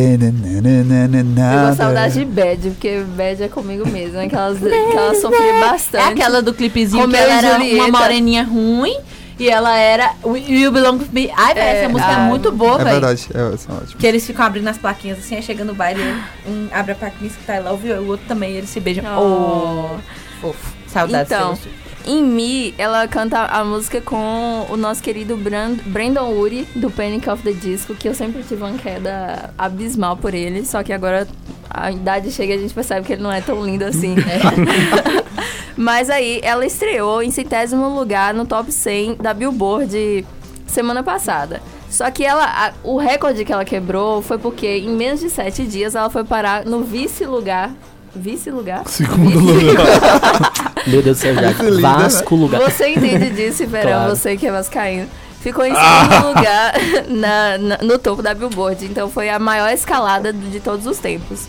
Eu 1.53 1.67
gosto 1.67 1.77
saudade 1.77 2.13
de 2.13 2.25
Bad, 2.25 2.69
porque 2.71 3.03
Bad 3.15 3.43
é 3.43 3.47
comigo 3.47 3.87
mesmo, 3.87 4.13
né? 4.13 4.27
Que 4.29 4.35
ela, 4.35 4.55
que 4.55 4.97
ela 4.97 5.15
sofria 5.15 5.59
bastante. 5.59 6.03
É 6.03 6.07
aquela 6.07 6.41
do 6.41 6.53
clipezinho 6.53 7.01
Romeu 7.01 7.17
que 7.17 7.23
ela 7.29 7.33
e 7.41 7.45
era 7.45 7.57
Julieta. 7.57 7.83
uma 7.83 7.99
moreninha 7.99 8.43
ruim 8.43 8.97
e 9.37 9.49
ela 9.49 9.77
era 9.77 10.13
You 10.25 10.71
Belong 10.71 10.97
With 10.97 11.09
Me. 11.11 11.31
Ai, 11.35 11.53
velho, 11.53 11.67
É, 11.67 11.79
essa 11.81 11.89
música 11.89 12.11
é 12.11 12.15
ah, 12.15 12.19
muito 12.19 12.51
boa, 12.51 12.75
É 12.79 12.83
velho. 12.85 13.01
verdade, 13.01 13.27
é, 13.33 13.57
são 13.57 13.75
ótimos. 13.75 13.93
Que 13.95 14.07
eles 14.07 14.25
ficam 14.25 14.45
abrindo 14.45 14.67
as 14.67 14.77
plaquinhas 14.77 15.19
assim, 15.19 15.35
aí 15.35 15.43
chega 15.43 15.65
no 15.65 15.73
baile, 15.75 16.01
um 16.47 16.67
abre 16.71 16.93
a 16.93 16.95
plaquinha 16.95 17.29
que 17.29 17.43
tá 17.45 17.57
I 17.57 17.59
love 17.59 17.87
you, 17.87 17.95
o 18.01 18.07
outro 18.07 18.25
também, 18.27 18.53
eles 18.53 18.69
se 18.69 18.79
beijam. 18.79 19.03
Oh. 19.17 19.95
Oh, 19.95 19.99
fofo. 20.41 20.73
Saudades 20.87 21.29
Então. 21.31 21.57
Em 22.05 22.23
Me, 22.23 22.73
ela 22.77 23.07
canta 23.07 23.41
a 23.45 23.63
música 23.63 23.99
com 24.01 24.65
o 24.69 24.77
nosso 24.77 25.01
querido 25.01 25.35
Brand- 25.37 25.79
Brandon 25.85 26.29
Urie, 26.31 26.67
do 26.75 26.89
Panic 26.91 27.29
of 27.29 27.41
the 27.43 27.51
Disco, 27.51 27.95
que 27.95 28.07
eu 28.07 28.13
sempre 28.13 28.43
tive 28.43 28.61
uma 28.63 28.77
queda 28.77 29.53
abismal 29.57 30.15
por 30.17 30.33
ele, 30.33 30.65
só 30.65 30.83
que 30.83 30.93
agora 30.93 31.27
a 31.69 31.91
idade 31.91 32.31
chega 32.31 32.53
e 32.53 32.57
a 32.57 32.59
gente 32.59 32.73
percebe 32.73 33.05
que 33.05 33.13
ele 33.13 33.23
não 33.23 33.31
é 33.31 33.41
tão 33.41 33.65
lindo 33.65 33.83
assim. 33.85 34.15
Mas 35.75 36.09
aí, 36.09 36.39
ela 36.41 36.65
estreou 36.65 37.21
em 37.21 37.31
centésimo 37.31 37.89
lugar 37.89 38.33
no 38.33 38.45
top 38.45 38.71
100 38.71 39.15
da 39.15 39.33
Billboard 39.33 40.25
semana 40.67 41.03
passada. 41.03 41.61
Só 41.89 42.09
que 42.11 42.23
ela, 42.25 42.43
a- 42.45 42.73
o 42.83 42.97
recorde 42.97 43.43
que 43.43 43.51
ela 43.51 43.65
quebrou 43.65 44.21
foi 44.21 44.37
porque 44.37 44.67
em 44.77 44.89
menos 44.89 45.19
de 45.19 45.29
sete 45.29 45.63
dias 45.65 45.95
ela 45.95 46.09
foi 46.09 46.23
parar 46.23 46.65
no 46.65 46.81
vice-lugar. 46.81 47.71
Vice-lugar? 48.15 48.83
Segundo 48.87 49.39
lugar. 49.39 49.85
Meu 50.87 51.01
Deus 51.01 51.17
do 51.17 51.21
céu, 51.21 51.35
já. 51.35 51.41
Né? 51.41 51.53
Vasco 51.81 52.35
lugar. 52.35 52.61
Você 52.61 52.89
entende 52.89 53.29
disso, 53.35 53.65
Verão, 53.67 53.91
Claro. 53.91 54.15
você 54.15 54.37
que 54.37 54.47
é 54.47 54.51
vascaíno. 54.51 55.07
Ficou 55.41 55.63
em 55.65 55.73
segundo 55.75 56.27
lugar 56.27 56.73
na- 57.09 57.57
na- 57.57 57.77
no 57.83 57.99
topo 57.99 58.21
da 58.23 58.33
Billboard. 58.33 58.85
Então 58.85 59.09
foi 59.09 59.29
a 59.29 59.37
maior 59.37 59.69
escalada 59.71 60.31
de 60.33 60.59
todos 60.59 60.85
os 60.87 60.97
tempos. 60.97 61.47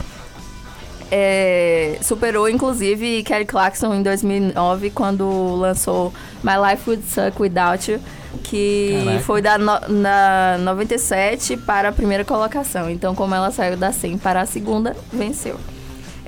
É, 1.10 1.98
superou, 2.02 2.48
inclusive, 2.48 3.22
Kelly 3.22 3.44
Clarkson 3.44 3.94
em 3.94 4.02
2009, 4.02 4.90
quando 4.90 5.54
lançou 5.54 6.12
My 6.42 6.54
Life 6.70 6.90
Would 6.90 7.04
Suck 7.06 7.40
Without 7.40 7.92
You, 7.92 8.00
que 8.42 9.02
Caraca. 9.04 9.22
foi 9.24 9.40
da 9.40 9.56
no, 9.56 9.78
na 9.88 10.56
97 10.58 11.56
para 11.58 11.90
a 11.90 11.92
primeira 11.92 12.24
colocação. 12.24 12.90
Então, 12.90 13.14
como 13.14 13.34
ela 13.36 13.52
saiu 13.52 13.76
da 13.76 13.92
100 13.92 14.18
para 14.18 14.40
a 14.40 14.46
segunda, 14.46 14.96
venceu. 15.12 15.56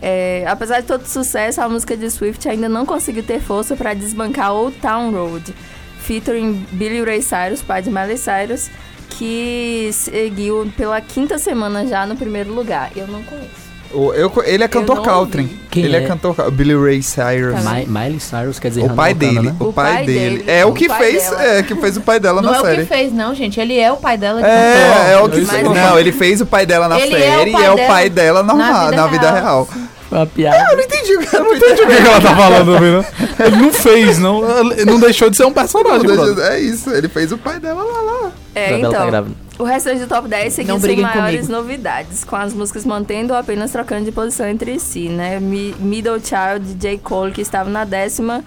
É, 0.00 0.44
apesar 0.46 0.80
de 0.80 0.86
todo 0.86 1.04
sucesso, 1.06 1.60
a 1.60 1.68
música 1.68 1.96
de 1.96 2.10
Swift 2.10 2.48
ainda 2.48 2.68
não 2.68 2.86
conseguiu 2.86 3.22
ter 3.22 3.40
força 3.40 3.76
para 3.76 3.94
desbancar 3.94 4.52
Old 4.52 4.76
Town 4.78 5.10
Road, 5.10 5.54
featuring 5.98 6.66
Billy 6.72 7.02
Ray 7.02 7.22
Cyrus, 7.22 7.62
pai 7.62 7.82
de 7.82 7.90
Miley 7.90 8.16
Cyrus, 8.16 8.70
que 9.10 9.90
seguiu 9.92 10.72
pela 10.76 11.00
quinta 11.00 11.38
semana 11.38 11.86
já 11.86 12.06
no 12.06 12.16
primeiro 12.16 12.52
lugar. 12.52 12.90
Eu 12.96 13.06
não 13.06 13.22
conheço. 13.22 13.67
O- 13.92 14.12
eu 14.12 14.30
ele 14.44 14.62
é 14.64 14.68
cantor 14.68 14.96
não 14.96 15.02
country. 15.02 15.58
Quem 15.70 15.84
ele 15.84 15.96
é? 15.96 16.02
é? 16.02 16.06
cantor. 16.06 16.50
Billy 16.50 16.74
Ray 16.76 17.02
Cyrus. 17.02 17.62
Tá 17.64 17.70
Mi- 17.74 17.86
Miley 17.86 18.20
Cyrus 18.20 18.58
quer 18.58 18.68
dizer 18.68 18.82
O 18.84 18.90
pai 18.90 19.14
Montana, 19.14 19.32
dele. 19.32 19.46
né? 19.48 19.56
O 19.60 19.72
pai 19.72 20.04
dele. 20.06 20.44
É 20.46 20.64
o 20.66 20.68
o 20.68 20.72
que 20.74 20.88
pai 20.88 20.98
fez. 20.98 21.22
dela. 21.30 21.42
É, 21.44 21.62
que 21.62 21.74
fez 21.74 21.96
o 21.96 22.00
pai 22.02 22.20
dela 22.20 22.42
Não 22.42 22.50
na 22.50 22.56
é 22.58 22.60
o 22.60 22.64
série. 22.64 22.82
que 22.82 22.88
fez, 22.88 23.12
não, 23.12 23.34
gente. 23.34 23.58
Ele 23.58 23.78
é 23.78 23.90
o 23.90 23.96
pai 23.96 24.16
dela 24.18 24.40
de 24.42 24.46
É, 24.46 25.12
é 25.14 25.18
o 25.18 25.28
que 25.28 25.44
fez. 25.44 25.62
o 25.62 25.64
Não, 25.72 25.74
pai- 25.74 26.00
ele 26.00 26.12
fez 26.12 26.40
o 26.40 26.46
pai 26.46 26.66
dela 26.66 26.88
na 26.88 26.98
Ele 27.00 27.14
é 27.14 27.18
o 27.18 27.20
série 27.38 27.50
pai 27.52 27.62
e 27.62 27.64
é 27.64 27.70
o 27.72 27.76
dela 27.76 27.88
pai 27.88 28.10
dela 28.10 28.42
na 28.42 28.54
normal, 28.54 28.84
vida 28.90 28.96
na 28.96 29.06
vida 29.06 29.30
real. 29.32 29.68
uma 30.10 30.26
piada. 30.26 30.66
Eu 30.70 30.76
não 30.76 30.84
entendi 30.84 31.12
o 31.14 31.18
que 31.20 31.36
eu 31.36 31.44
Não 31.44 31.54
entendi 31.54 31.82
o 31.82 31.86
que, 31.86 31.92
ela 31.94 32.20
tá 32.20 32.36
falando, 32.36 32.72
menino. 32.80 33.04
Ele 33.40 33.56
não 33.56 33.72
fez, 33.72 34.18
não. 34.18 34.70
Ele 34.72 34.84
não 34.84 35.00
deixou 35.00 35.30
de 35.30 35.36
ser 35.36 35.44
um 35.46 35.52
personagem, 35.52 36.02
brother. 36.06 36.44
É 36.52 36.60
isso, 36.60 36.90
ele 36.90 37.08
fez 37.08 37.30
o 37.32 37.38
pai 37.38 37.58
dela 37.60 37.82
lá, 37.82 38.00
lá. 38.02 38.30
É, 38.54 38.64
Isabela 38.70 38.90
tá 38.92 38.96
então, 38.98 39.10
grávida. 39.10 39.36
O 39.58 39.64
restante 39.64 40.00
do 40.00 40.06
top 40.06 40.28
10 40.28 40.52
seguiu 40.52 40.78
sem 40.80 40.96
maiores 41.00 41.46
comigo. 41.46 41.52
novidades, 41.52 42.24
com 42.24 42.36
as 42.36 42.54
músicas 42.54 42.84
mantendo 42.84 43.32
ou 43.32 43.38
apenas 43.38 43.70
trocando 43.72 44.04
de 44.04 44.12
posição 44.12 44.46
entre 44.48 44.78
si, 44.78 45.08
né? 45.08 45.40
Mi- 45.40 45.74
Middle 45.80 46.20
Child 46.20 46.74
de 46.74 46.88
J. 46.90 46.98
Cole, 46.98 47.32
que 47.32 47.40
estava 47.40 47.68
na 47.68 47.84
décima 47.84 48.44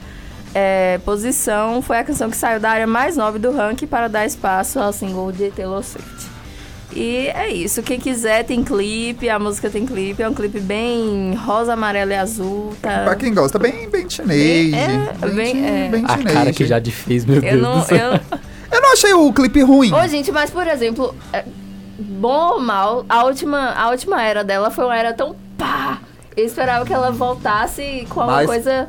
é, 0.54 1.00
posição, 1.06 1.82
foi 1.82 1.98
a 2.00 2.04
canção 2.04 2.30
que 2.30 2.36
saiu 2.38 2.60
da 2.60 2.70
área 2.72 2.88
mais 2.88 3.16
nobre 3.18 3.40
do 3.40 3.52
ranking 3.52 3.88
para 3.88 4.08
dar 4.08 4.26
espaço 4.26 4.80
ao 4.80 4.92
single 4.94 5.32
de 5.32 5.50
Taylor 5.52 5.84
Swift. 5.84 6.30
E 6.94 7.28
é 7.34 7.50
isso, 7.50 7.82
quem 7.82 7.98
quiser 7.98 8.44
tem 8.44 8.62
clipe, 8.66 9.30
a 9.30 9.40
música 9.40 9.70
tem 9.70 9.86
clipe, 9.86 10.22
é 10.22 10.28
um 10.28 10.34
clipe 10.34 10.60
bem 10.60 11.34
rosa, 11.36 11.72
amarelo 11.72 12.12
e 12.12 12.16
azul, 12.16 12.74
tá? 12.82 13.04
Pra 13.06 13.16
quem 13.16 13.34
gosta, 13.34 13.58
bem, 13.58 13.90
bem 13.90 14.06
teenage. 14.08 14.76
É, 14.76 15.28
bem, 15.28 15.34
bem- 15.36 15.66
é. 15.66 15.90
bem 15.90 16.04
A 16.06 16.18
cara 16.18 16.52
que 16.52 16.66
já 16.66 16.82
te 16.82 16.92
fez, 16.92 17.24
meu 17.24 17.36
Eu 17.38 17.42
Deus 17.42 17.62
não, 17.62 17.80
do 17.80 17.86
céu. 17.86 18.14
eu, 18.14 18.20
Eu 18.72 18.82
não 18.82 18.94
achei 18.94 19.14
o 19.14 19.32
clipe 19.34 19.62
ruim. 19.62 19.92
Ô, 19.94 20.08
gente, 20.08 20.32
mas 20.32 20.50
por 20.50 20.66
exemplo, 20.68 21.14
é, 21.34 21.44
bom 22.00 22.54
ou 22.54 22.60
mal, 22.60 23.06
a 23.10 23.24
última, 23.24 23.72
a 23.72 23.90
última 23.90 24.22
era 24.22 24.44
dela 24.44 24.72
foi 24.72 24.86
uma 24.86 24.96
era 24.98 25.14
tão 25.14 25.36
pá. 25.58 26.00
Eu 26.36 26.46
esperava 26.46 26.86
que 26.86 26.94
ela 26.94 27.12
voltasse 27.12 28.08
com 28.10 28.22
alguma 28.22 28.38
Mas- 28.38 28.48
coisa 28.48 28.88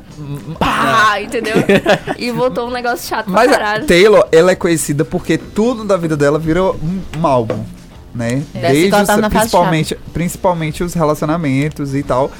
pá, 0.57 1.19
entendeu? 1.21 1.55
E 2.17 2.31
voltou 2.31 2.67
um 2.67 2.71
negócio 2.71 3.07
chato 3.07 3.29
Mas 3.29 3.47
pra 3.47 3.55
a 3.55 3.59
caralho. 3.59 3.85
Taylor, 3.85 4.25
ela 4.31 4.51
é 4.51 4.55
conhecida 4.55 5.03
porque 5.03 5.37
tudo 5.37 5.83
da 5.83 5.97
vida 5.97 6.15
dela 6.15 6.39
virou 6.39 6.75
um, 6.81 7.01
um 7.19 7.27
álbum, 7.27 7.61
né? 8.15 8.41
Ela 8.55 9.01
os, 9.03 9.07
na 9.07 9.29
fase 9.29 9.29
principalmente, 9.29 9.95
principalmente 10.13 10.83
os 10.85 10.93
relacionamentos 10.93 11.93
e 11.93 12.01
tal. 12.01 12.31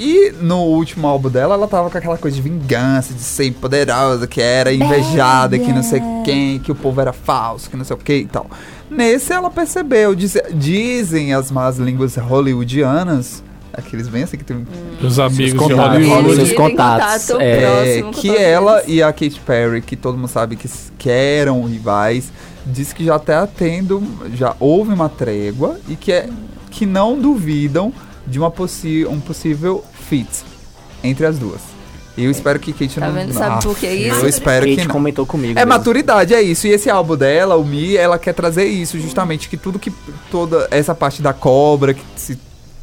E 0.00 0.32
no 0.40 0.58
último 0.62 1.08
álbum 1.08 1.28
dela, 1.28 1.54
ela 1.54 1.66
tava 1.66 1.90
com 1.90 1.98
aquela 1.98 2.16
coisa 2.16 2.36
de 2.36 2.40
vingança, 2.42 3.12
de 3.12 3.20
ser 3.20 3.50
poderosa, 3.54 4.28
que 4.28 4.40
era 4.40 4.72
invejada, 4.72 5.58
que 5.58 5.72
não 5.72 5.82
sei 5.82 6.00
quem, 6.24 6.60
que 6.60 6.70
o 6.70 6.74
povo 6.74 7.00
era 7.00 7.12
falso, 7.12 7.68
que 7.68 7.76
não 7.76 7.84
sei 7.84 7.96
o 7.96 7.98
que 7.98 8.14
e 8.14 8.26
tal. 8.26 8.46
Nesse 8.88 9.32
ela 9.32 9.50
percebeu, 9.50 10.14
diz- 10.14 10.40
dizem 10.54 11.34
as 11.34 11.50
más 11.50 11.78
línguas 11.78 12.14
hollywoodianas, 12.16 13.42
aqueles 13.72 14.08
bem 14.08 14.22
assim 14.22 14.36
que 14.36 14.44
tem 14.44 14.66
Os 15.02 15.18
amigos 15.18 15.52
de 15.52 15.58
contatos. 15.58 15.84
Hollywood. 16.06 16.24
Eles 16.26 16.36
Seus 16.36 16.48
têm 16.48 16.56
contatos, 16.56 17.26
contato 17.26 17.40
é, 17.40 17.50
É, 17.50 18.00
próximo 18.02 18.12
que 18.12 18.36
ela 18.36 18.78
eles. 18.82 18.88
e 18.94 19.02
a 19.02 19.12
Katy 19.12 19.40
Perry, 19.44 19.82
que 19.82 19.96
todo 19.96 20.16
mundo 20.16 20.28
sabe 20.28 20.54
que, 20.56 20.68
que 20.96 21.10
eram 21.10 21.62
rivais, 21.64 22.30
diz 22.64 22.92
que 22.92 23.04
já 23.04 23.18
tá 23.18 23.46
tendo, 23.46 24.02
já 24.34 24.54
houve 24.60 24.92
uma 24.92 25.08
trégua 25.08 25.78
e 25.88 25.96
que, 25.96 26.12
é, 26.12 26.28
que 26.70 26.86
não 26.86 27.18
duvidam 27.18 27.92
de 28.28 28.38
uma 28.38 28.50
possi 28.50 29.06
um 29.08 29.18
possível 29.20 29.84
fit 30.08 30.28
entre 31.02 31.26
as 31.26 31.38
duas. 31.38 31.60
Eu 32.16 32.30
espero 32.32 32.58
que 32.58 32.72
Katy 32.72 32.98
Tá 32.98 33.06
não... 33.06 33.14
vendo? 33.14 33.32
Sabe 33.32 33.62
por 33.62 33.78
que 33.78 33.86
isso? 33.86 34.16
Eu 34.20 34.28
espero 34.28 34.66
que 34.66 34.74
Kate 34.76 34.88
não. 34.88 34.92
comentou 34.94 35.24
comigo. 35.24 35.52
É 35.52 35.64
mesmo. 35.64 35.68
maturidade, 35.68 36.34
é 36.34 36.42
isso. 36.42 36.66
E 36.66 36.70
esse 36.70 36.90
álbum 36.90 37.16
dela, 37.16 37.54
o 37.56 37.64
Mi, 37.64 37.96
ela 37.96 38.18
quer 38.18 38.34
trazer 38.34 38.64
isso, 38.64 38.98
justamente, 38.98 39.48
que 39.48 39.56
tudo 39.56 39.78
que. 39.78 39.92
toda 40.30 40.66
essa 40.72 40.94
parte 40.96 41.22
da 41.22 41.32
cobra 41.32 41.94
que 41.94 42.02
se 42.16 42.36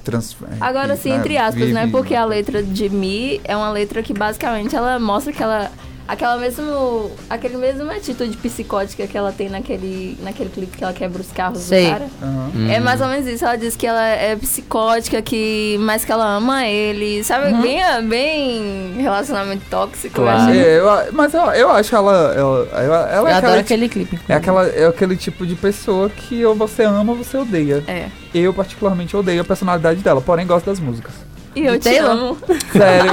transfere. 0.05 0.53
Agora 0.61 0.95
sim, 0.95 1.11
entre 1.11 1.35
aspas, 1.37 1.67
né? 1.69 1.81
vive- 1.81 1.91
Porque 1.91 2.15
a 2.15 2.23
letra 2.23 2.63
de 2.63 2.87
Mi 2.87 3.41
é 3.43 3.57
uma 3.57 3.69
letra 3.71 4.01
que 4.01 4.13
basicamente 4.13 4.73
ela 4.73 4.97
mostra 4.99 5.33
que 5.33 5.43
ela. 5.43 5.69
Aquela 6.07 6.38
mesmo. 6.38 7.09
Aquele 7.29 7.57
mesmo 7.57 7.89
atitude 7.91 8.38
psicótica 8.38 9.07
que 9.07 9.17
ela 9.17 9.31
tem 9.31 9.50
naquele, 9.50 10.17
naquele 10.21 10.50
clipe 10.50 10.77
que 10.77 10.83
ela 10.83 10.93
quebra 10.93 11.21
os 11.21 11.31
carros 11.31 11.59
Sei. 11.59 11.85
do 11.85 11.91
cara. 11.91 12.07
Aham. 12.21 12.51
Hum. 12.55 12.69
É 12.69 12.79
mais 12.79 13.01
ou 13.01 13.07
menos 13.07 13.25
isso. 13.27 13.43
Ela 13.43 13.55
diz 13.55 13.75
que 13.75 13.88
ela 13.88 14.05
é 14.07 14.35
psicótica, 14.35 15.21
que 15.21 15.77
mas 15.79 16.05
que 16.05 16.12
ela 16.12 16.35
ama 16.38 16.65
ele. 16.67 17.24
Sabe? 17.24 17.51
Bem, 17.62 17.81
bem 18.07 18.93
relacionamento 19.01 19.63
tóxico, 19.69 20.19
eu 20.19 20.24
Claro. 20.25 20.41
achei. 20.51 20.62
É, 20.62 20.79
eu, 20.79 21.13
mas 21.13 21.33
eu, 21.33 21.41
eu 21.51 21.71
acho 21.71 21.95
ela. 21.95 22.33
Ela, 22.35 22.67
ela, 22.74 23.09
ela 23.09 23.15
Eu 23.21 23.27
é, 23.27 23.33
adoro 23.33 23.35
aquela, 23.38 23.59
aquele 23.59 23.89
clipe. 23.89 24.19
é, 24.29 24.33
aquela, 24.35 24.67
é 24.67 24.85
aquele 24.85 25.15
tipo 25.17 25.45
de 25.45 25.55
pessoa 25.55 26.09
que 26.09 26.45
ou 26.45 26.53
você 26.55 26.83
ama 26.83 27.13
ou 27.13 27.17
você 27.17 27.38
odeia. 27.38 27.83
É. 27.88 28.09
Eu, 28.33 28.53
particularmente, 28.53 29.15
odeio 29.15 29.41
a 29.41 29.45
personalidade 29.45 30.01
dela, 30.01 30.21
porém 30.21 30.45
gosto 30.45 30.65
das 30.67 30.79
músicas. 30.79 31.13
E 31.55 31.65
eu 31.65 31.79
te 31.79 31.95
amo. 31.97 32.38
Sério. 32.71 33.12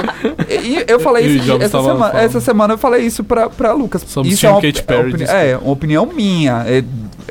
E, 0.49 0.83
eu 0.87 0.99
falei 0.99 1.25
E 1.25 1.37
isso 1.37 1.53
essa, 1.61 1.81
semana, 1.81 2.19
essa 2.19 2.41
semana 2.41 2.73
eu 2.73 2.77
falei 2.77 3.05
isso 3.05 3.23
pra, 3.23 3.49
pra 3.49 3.71
Lucas. 3.73 4.03
Somos 4.05 4.33
isso 4.33 4.45
é 4.45 4.49
uma, 4.49 4.61
Katy 4.61 4.83
Perry, 4.83 4.99
opini- 5.01 5.17
desculpa. 5.19 5.41
é 5.43 5.57
uma 5.57 5.71
opinião 5.71 6.05
minha. 6.05 6.63
É- 6.67 6.83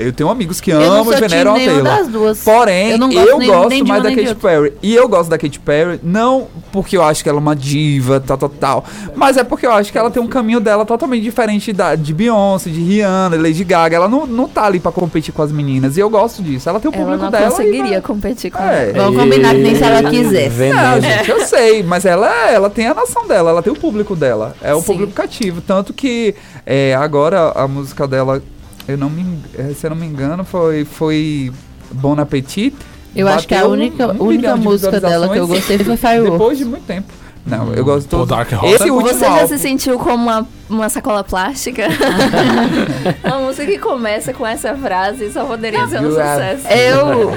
eu 0.03 0.13
tenho 0.13 0.29
amigos 0.31 0.61
que 0.61 0.71
Eu 0.71 0.81
amam 0.83 1.13
e 1.13 1.17
veneram 1.21 1.53
a 1.53 1.55
Taylor. 1.55 1.83
das 1.83 2.09
duas. 2.09 2.41
Porém, 2.45 2.87
Eu 2.89 2.93
eu, 2.93 2.99
não 2.99 3.09
gosto 3.11 3.39
nem- 3.39 3.49
gosto 3.49 3.69
nem 3.69 3.83
de 3.85 3.89
mais 3.89 4.05
uma 4.05 4.11
da 4.11 4.17
Katy. 4.23 4.35
Perry. 4.35 4.73
E 4.83 4.95
eu 4.95 5.09
gosto 5.09 5.29
da 5.31 5.39
Katy 5.39 5.61
Perry, 5.61 6.01
não 6.03 6.47
porque 6.71 6.97
eu 6.97 7.03
acho 7.03 7.23
que 7.23 7.29
ela 7.29 7.39
é 7.39 7.41
uma 7.41 7.55
diva, 7.57 8.21
tal, 8.21 8.37
tal, 8.39 8.49
tal. 8.49 8.85
Mas 9.15 9.37
é 9.37 9.45
porque 9.45 9.67
eu 9.67 9.73
acho 9.73 9.91
que 9.93 9.99
ela 9.99 10.11
tem 10.11 10.23
um 10.23 10.27
caminho 10.27 10.61
dela 10.61 10.85
totalmente 10.85 11.23
diferente 11.23 11.73
da, 11.73 11.95
de 11.95 12.13
Beyoncé, 12.15 12.71
de 12.71 12.81
Rihanna, 12.81 13.37
Lady 13.37 13.65
Gaga. 13.65 13.97
Ela 13.97 14.09
não, 14.09 14.27
não 14.27 14.49
tá 14.49 14.65
ali 14.65 14.81
pra 14.81 14.91
competir 14.93 15.33
com 15.33 15.43
as 15.43 15.53
meninas. 15.53 15.97
E 15.97 16.01
eu 16.01 16.09
gosto 16.11 16.43
disso. 16.43 16.69
Ela 16.69 16.81
tem 16.81 16.91
o 16.91 16.95
Ela 16.95 17.03
público 17.05 17.25
não 17.25 17.31
dela. 17.31 17.51
conseguiria 17.51 17.93
vai- 17.93 18.01
competir 18.01 18.51
com 18.51 18.63
É. 18.63 18.91
ela. 18.91 19.05
Vamos 19.05 19.21
combinar 19.23 19.55
que 19.55 19.61
nem 19.63 19.75
se 19.75 19.83
ela 19.85 20.11
quisesse. 20.11 20.73
Não, 20.73 21.01
gente, 21.01 21.31
eu 21.31 21.41
sei, 21.47 21.83
mas 21.83 22.05
ela, 22.05 22.51
ela 22.51 22.71
tem 22.71 22.87
a 22.87 22.95
nação 22.95 23.27
dela, 23.27 23.51
ela 23.51 23.63
tem 23.63 23.73
o 23.73 23.77
público 23.77 24.17
dela. 24.17 24.55
É 24.63 24.75
o 24.75 24.81
Sim. 24.81 24.87
público 24.87 25.13
cativo. 25.13 25.61
Tanto 25.61 25.93
que 25.93 26.35
é, 26.65 26.95
agora 26.95 27.53
a 27.55 27.69
música 27.69 28.07
dela, 28.09 28.43
eu 28.89 28.97
não 28.99 29.09
me, 29.11 29.39
eh, 29.59 29.73
se 29.75 29.87
eu 29.87 29.91
não 29.91 29.97
me 29.97 30.07
engano, 30.07 30.45
foi, 30.45 30.85
foi 30.85 31.53
Bon 31.91 32.19
Appetit. 32.19 32.75
Eu 33.15 33.29
acho 33.29 33.47
que 33.47 33.55
a 33.55 33.59
Bateu 33.59 33.71
um- 33.71 33.73
única, 33.75 34.07
um 34.09 34.11
única 34.25 34.27
bilhão 34.41 34.59
de 34.59 34.65
música 34.65 35.01
dela 35.01 35.29
que 35.29 35.39
eu 35.39 35.47
gostei 35.47 35.79
foi 35.79 35.97
Fireworks. 35.97 36.33
Depois 36.33 36.59
de 36.59 36.65
muito 36.65 36.85
tempo. 36.87 37.13
Não, 37.45 37.75
eu 37.75 37.85
gosto 37.85 38.09
todo. 38.09 38.29
Dark 38.29 38.51
Horse 38.53 38.75
Esse 38.77 38.89
é 38.89 38.93
último 38.93 39.13
Você 39.19 39.25
já 39.25 39.31
álbum, 39.33 39.49
se 39.49 39.59
sentiu 39.59 39.99
como 39.99 40.15
uma, 40.15 40.47
uma 40.71 40.89
sacola 40.89 41.25
plástica? 41.25 41.89
uma 43.25 43.41
música 43.41 43.67
que 43.67 43.79
começa 43.79 44.33
com 44.33 44.47
essa 44.47 44.77
frase 44.77 45.31
só 45.33 45.45
poderia 45.45 45.87
ser 45.89 46.01
um 46.01 46.11
sucesso. 46.11 46.67
Eu-. 46.69 47.33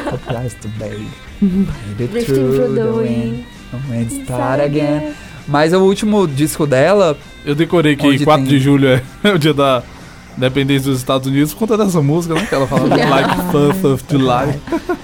Drifting 1.98 2.24
through 2.25 2.75
the 2.75 2.84
wind. 2.92 3.46
When 3.90 4.08
start 4.24 4.62
again. 4.62 5.14
Mas 5.48 5.74
o 5.74 5.80
último 5.82 6.28
disco 6.28 6.66
dela, 6.66 7.18
Eu 7.46 7.54
decorei 7.56 7.96
que 7.96 8.08
Onde 8.08 8.24
4 8.24 8.46
tem- 8.46 8.58
de 8.58 8.60
julho 8.64 8.88
é 8.88 9.02
o 9.34 9.38
dia 9.38 9.54
da, 9.54 9.84
Independente 10.38 10.84
dos 10.84 10.98
Estados 10.98 11.27
Unidos, 11.27 11.54
por 11.54 11.60
conta 11.60 11.77
dessa 11.77 12.01
música, 12.01 12.34
né? 12.34 12.46
Que 12.46 12.54
ela 12.54 12.68
fala 12.68 12.88
like 12.88 13.36
4th 13.51 13.94
of 13.94 14.04
July. 14.10 14.60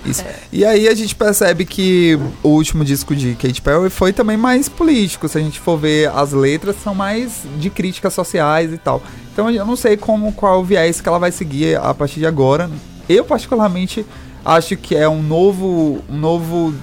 Isso. 0.05 0.25
E 0.51 0.65
aí 0.65 0.87
a 0.87 0.93
gente 0.93 1.15
percebe 1.15 1.63
que 1.63 2.19
o 2.43 2.49
último 2.49 2.83
disco 2.83 3.15
de 3.15 3.35
Katy 3.35 3.61
Perry 3.61 3.89
foi 3.89 4.11
também 4.11 4.35
mais 4.35 4.67
político. 4.67 5.27
Se 5.29 5.37
a 5.37 5.41
gente 5.41 5.59
for 5.59 5.77
ver 5.77 6.09
as 6.09 6.33
letras, 6.33 6.75
são 6.83 6.93
mais 6.93 7.43
de 7.57 7.69
críticas 7.69 8.13
sociais 8.13 8.73
e 8.73 8.77
tal. 8.77 9.01
Então 9.31 9.49
eu 9.49 9.65
não 9.65 9.77
sei 9.77 9.95
como 9.95 10.33
qual 10.33 10.59
o 10.59 10.63
viés 10.65 10.99
que 10.99 11.07
ela 11.07 11.19
vai 11.19 11.31
seguir 11.31 11.77
a 11.77 11.93
partir 11.93 12.19
de 12.19 12.25
agora. 12.25 12.69
Eu 13.07 13.23
particularmente 13.23 14.05
acho 14.43 14.75
que 14.75 14.95
é 14.95 15.07
um 15.07 15.23
novo, 15.23 16.03
um 16.09 16.17
novo 16.17 16.73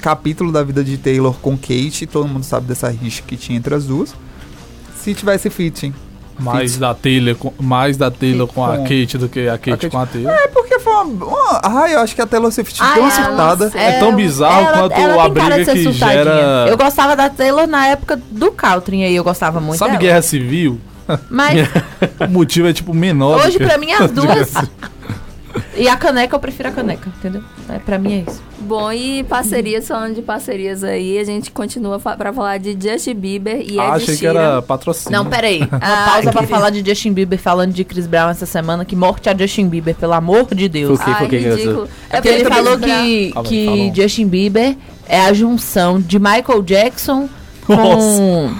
capítulo 0.00 0.50
da 0.50 0.62
vida 0.62 0.82
de 0.82 0.98
Taylor 0.98 1.34
com 1.40 1.56
Kate. 1.56 2.06
Todo 2.06 2.26
mundo 2.26 2.44
sabe 2.44 2.66
dessa 2.66 2.88
rixa 2.88 3.22
que 3.24 3.36
tinha 3.36 3.56
entre 3.56 3.74
as 3.74 3.84
duas. 3.84 4.14
Se 4.98 5.14
tivesse 5.14 5.48
feat, 5.48 5.92
Mais 6.38 6.76
da 6.76 6.92
Taylor, 6.94 7.34
com, 7.36 7.52
mais 7.60 7.96
da 7.96 8.10
Taylor 8.10 8.46
com 8.48 8.64
a 8.64 8.78
Kate 8.78 9.16
do 9.18 9.28
que 9.28 9.48
a 9.48 9.52
Kate, 9.58 9.70
Kate- 9.70 9.90
com 9.90 9.98
a 9.98 10.06
Taylor. 10.06 10.32
É 10.32 10.48
porque 10.48 10.78
foi 10.80 10.92
uma. 10.92 11.04
uma 11.26 11.60
ai, 11.62 11.94
eu 11.94 12.00
acho 12.00 12.14
que 12.14 12.20
a 12.20 12.26
Taylor 12.26 12.50
Swift 12.50 12.76
Ai, 12.82 12.94
tão 12.94 13.04
ela- 13.08 13.12
acertada. 13.52 13.70
É 13.78 13.98
tão 13.98 14.14
bizarro 14.16 14.66
quanto 14.66 14.92
a 14.92 14.96
tem 14.96 15.06
cara 15.34 15.54
briga 15.54 15.72
que 15.72 15.82
surtadinha. 15.84 16.24
gera- 16.24 16.66
Eu 16.68 16.76
gostava 16.76 17.14
da 17.16 17.30
Taylor 17.30 17.66
na 17.66 17.86
época 17.86 18.20
do 18.30 18.50
Caltrin 18.52 19.04
aí, 19.04 19.14
eu 19.14 19.24
gostava 19.24 19.60
muito 19.60 19.78
Sabe 19.78 19.92
dela. 19.92 20.02
Guerra 20.02 20.22
Civil? 20.22 20.80
Mas 21.30 21.68
O 22.26 22.30
motivo 22.30 22.66
é 22.66 22.72
tipo 22.72 22.94
menor. 22.94 23.38
do 23.40 23.46
hoje 23.46 23.58
que- 23.58 23.64
pra 23.64 23.76
mim 23.78 23.92
as 23.92 24.10
duas... 24.12 24.52
E 25.76 25.88
a 25.88 25.96
caneca, 25.96 26.34
eu 26.36 26.40
prefiro 26.40 26.68
a 26.68 26.72
caneca, 26.72 27.10
entendeu? 27.18 27.42
É, 27.68 27.78
pra 27.78 27.98
mim 27.98 28.12
é 28.26 28.30
isso. 28.30 28.42
Bom, 28.60 28.90
e 28.92 29.24
parcerias, 29.24 29.86
falando 29.88 30.14
de 30.14 30.22
parcerias 30.22 30.82
aí, 30.84 31.18
a 31.18 31.24
gente 31.24 31.50
continua 31.50 31.98
fa 31.98 32.16
pra 32.16 32.32
falar 32.32 32.58
de 32.58 32.76
Justin 32.80 33.14
Bieber 33.14 33.56
e 33.60 33.72
Ed 33.72 33.78
Ah, 33.80 33.92
achei 33.94 34.16
que 34.16 34.26
era 34.26 34.62
patrocínio. 34.62 35.18
Não, 35.18 35.26
peraí. 35.28 35.58
Uma 35.70 35.78
Ah, 35.80 36.10
pausa 36.12 36.30
pra 36.32 36.42
falar 36.44 36.70
de 36.70 36.88
Justin 36.88 37.12
Bieber 37.12 37.38
falando 37.38 37.72
de 37.72 37.84
Chris 37.84 38.06
Brown 38.06 38.30
essa 38.30 38.46
semana. 38.46 38.84
Que 38.84 38.94
morte 38.96 39.28
a 39.28 39.36
Justin 39.36 39.68
Bieber, 39.68 39.94
pelo 39.94 40.12
amor 40.14 40.54
de 40.54 40.68
Deus. 40.68 40.98
Por? 40.98 41.08
Ai, 41.10 41.18
Por 41.18 41.28
que 41.28 41.38
ridículo. 41.38 41.88
É 42.08 42.16
porque 42.20 42.28
ele 42.28 42.44
falou 42.44 42.78
que, 42.78 42.90
aí, 42.90 43.32
que 43.44 43.68
um. 43.68 43.94
Justin 43.94 44.28
Bieber 44.28 44.76
é 45.06 45.20
a 45.20 45.32
junção 45.32 46.00
de 46.00 46.18
Michael 46.18 46.62
Jackson 46.62 47.28
com 47.66 48.50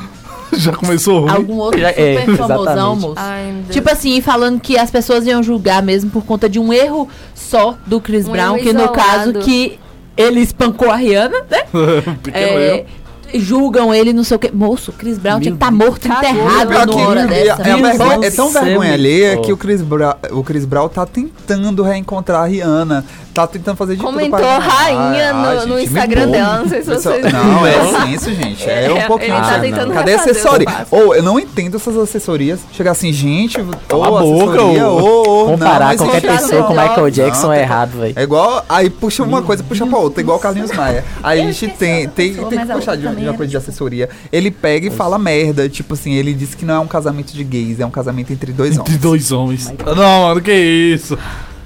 Já 0.52 0.72
começou 0.72 1.20
ruim. 1.20 1.30
algum 1.30 1.58
outro 1.58 1.80
Já- 1.80 1.90
é, 1.90 2.20
super 2.20 2.36
famosão, 2.36 2.62
exatamente. 2.72 3.00
moço. 3.00 3.14
Ai. 3.16 3.54
Tipo 3.70 3.90
assim, 3.90 4.20
falando 4.20 4.60
que 4.60 4.76
as 4.78 4.90
pessoas 4.90 5.26
iam 5.26 5.42
julgar 5.42 5.82
mesmo 5.82 6.10
por 6.10 6.24
conta 6.24 6.48
de 6.48 6.58
um 6.58 6.72
erro 6.72 7.08
só 7.34 7.76
do 7.86 8.00
Chris 8.00 8.26
Um 8.28 8.32
Brown, 8.32 8.58
que 8.58 8.72
no 8.72 8.88
caso 8.90 9.32
que 9.34 9.78
ele 10.16 10.40
espancou 10.40 10.90
a 10.90 10.96
Rihanna, 10.96 11.38
né? 11.50 11.62
Pequeno 12.22 12.58
É, 12.58 12.76
erro. 12.78 12.86
Julgam 13.40 13.92
ele, 13.94 14.12
não 14.12 14.24
sei 14.24 14.36
o 14.36 14.40
que. 14.40 14.50
Moço, 14.54 14.90
o 14.90 14.94
Chris 14.94 15.18
Brown 15.18 15.34
Meu 15.34 15.42
tinha 15.42 15.52
que 15.52 15.56
estar 15.56 15.70
morto, 15.70 16.08
Cagou, 16.08 16.30
enterrado 16.30 16.68
meu 16.70 16.86
numa 16.86 17.08
hora 17.08 17.20
é, 17.22 17.26
dessa. 17.26 17.62
é 17.62 17.64
vergonha- 17.76 18.18
Deus 18.18 18.24
é 18.24 18.36
tão 18.36 18.50
vergonha 18.50 18.92
alheia 18.92 19.36
Oh. 19.38 19.42
que 19.42 19.52
o 19.52 19.56
Chris, 19.56 19.82
Brown, 19.82 20.14
o 20.32 20.42
Chris 20.42 20.64
Brown 20.64 20.88
tá 20.88 21.04
tentando 21.06 21.82
reencontrar 21.82 22.42
a 22.42 22.46
Rihanna. 22.46 23.04
Tá 23.34 23.48
tentando 23.48 23.76
fazer 23.76 23.96
de 23.96 24.00
Comentou 24.00 24.38
tudo 24.38 24.46
pra 24.48 24.58
rainha 24.60 25.32
no- 25.32 25.54
no 25.54 25.60
gente, 25.62 25.74
me 25.74 25.82
Instagram 25.82 26.28
dela, 26.28 26.58
não 26.58 26.68
sei 26.68 26.82
se 26.84 26.88
Pessoal- 26.90 27.16
vocês- 27.18 27.32
Não, 27.32 27.66
é 27.66 28.06
senso, 28.06 28.32
gente. 28.32 28.70
É, 28.70 28.84
É, 28.86 28.92
um 28.92 29.06
pouquinho. 29.08 29.34
ele 29.64 29.72
tá 29.74 29.82
Ah. 29.82 29.92
Cadê 29.92 30.12
a 30.12 30.16
assessoria? 30.16 30.68
Ou 30.88 31.16
eu 31.16 31.22
não 31.24 31.40
entendo 31.40 31.76
essas 31.76 31.96
assessorias. 31.98 32.60
Chegar 32.72 32.92
assim, 32.92 33.12
gente, 33.12 33.58
ou 33.90 34.04
a 34.04 34.08
boca, 34.22 34.52
assessoria, 34.52 34.86
ou, 34.88 35.28
ou 35.28 35.46
Comparar 35.46 35.96
não, 35.96 36.06
qualquer 36.06 36.24
isso 36.32 36.42
pessoa 36.42 36.60
não. 36.60 36.68
com 36.68 36.74
Michael 36.74 37.10
Jackson 37.10 37.46
Não, 37.48 37.52
é 37.54 37.60
errado, 37.62 37.90
velho. 37.98 38.12
É 38.14 38.22
igual, 38.22 38.64
aí 38.68 38.88
puxa 38.88 39.24
uma 39.24 39.42
coisa, 39.42 39.64
puxa 39.64 39.84
pra 39.84 39.98
outra, 39.98 40.20
igual 40.20 40.36
o 40.38 40.40
Carlinhos 40.40 40.70
Maia. 40.70 41.04
Aí 41.20 41.40
a 41.40 41.44
gente 41.44 41.66
tem, 41.76 42.08
tem, 42.08 42.34
tem 42.34 42.58
que 42.60 42.66
puxar 42.72 42.96
de, 42.96 43.08
de 43.16 43.23
é 43.32 43.36
coisa 43.36 43.50
de 43.50 43.56
assessoria. 43.56 44.08
Ele 44.32 44.50
pega 44.50 44.86
e 44.88 44.90
fala 44.90 45.18
merda, 45.18 45.68
tipo 45.68 45.94
assim, 45.94 46.14
ele 46.14 46.34
disse 46.34 46.56
que 46.56 46.64
não 46.64 46.74
é 46.74 46.78
um 46.78 46.86
casamento 46.86 47.32
de 47.32 47.42
gays, 47.44 47.80
é 47.80 47.86
um 47.86 47.90
casamento 47.90 48.32
entre 48.32 48.52
dois 48.52 48.72
Entre 48.76 48.82
homens. 48.82 49.00
dois 49.00 49.32
homens. 49.32 49.72
Não, 49.96 50.22
mano, 50.28 50.40
que 50.40 50.52
isso? 50.52 51.18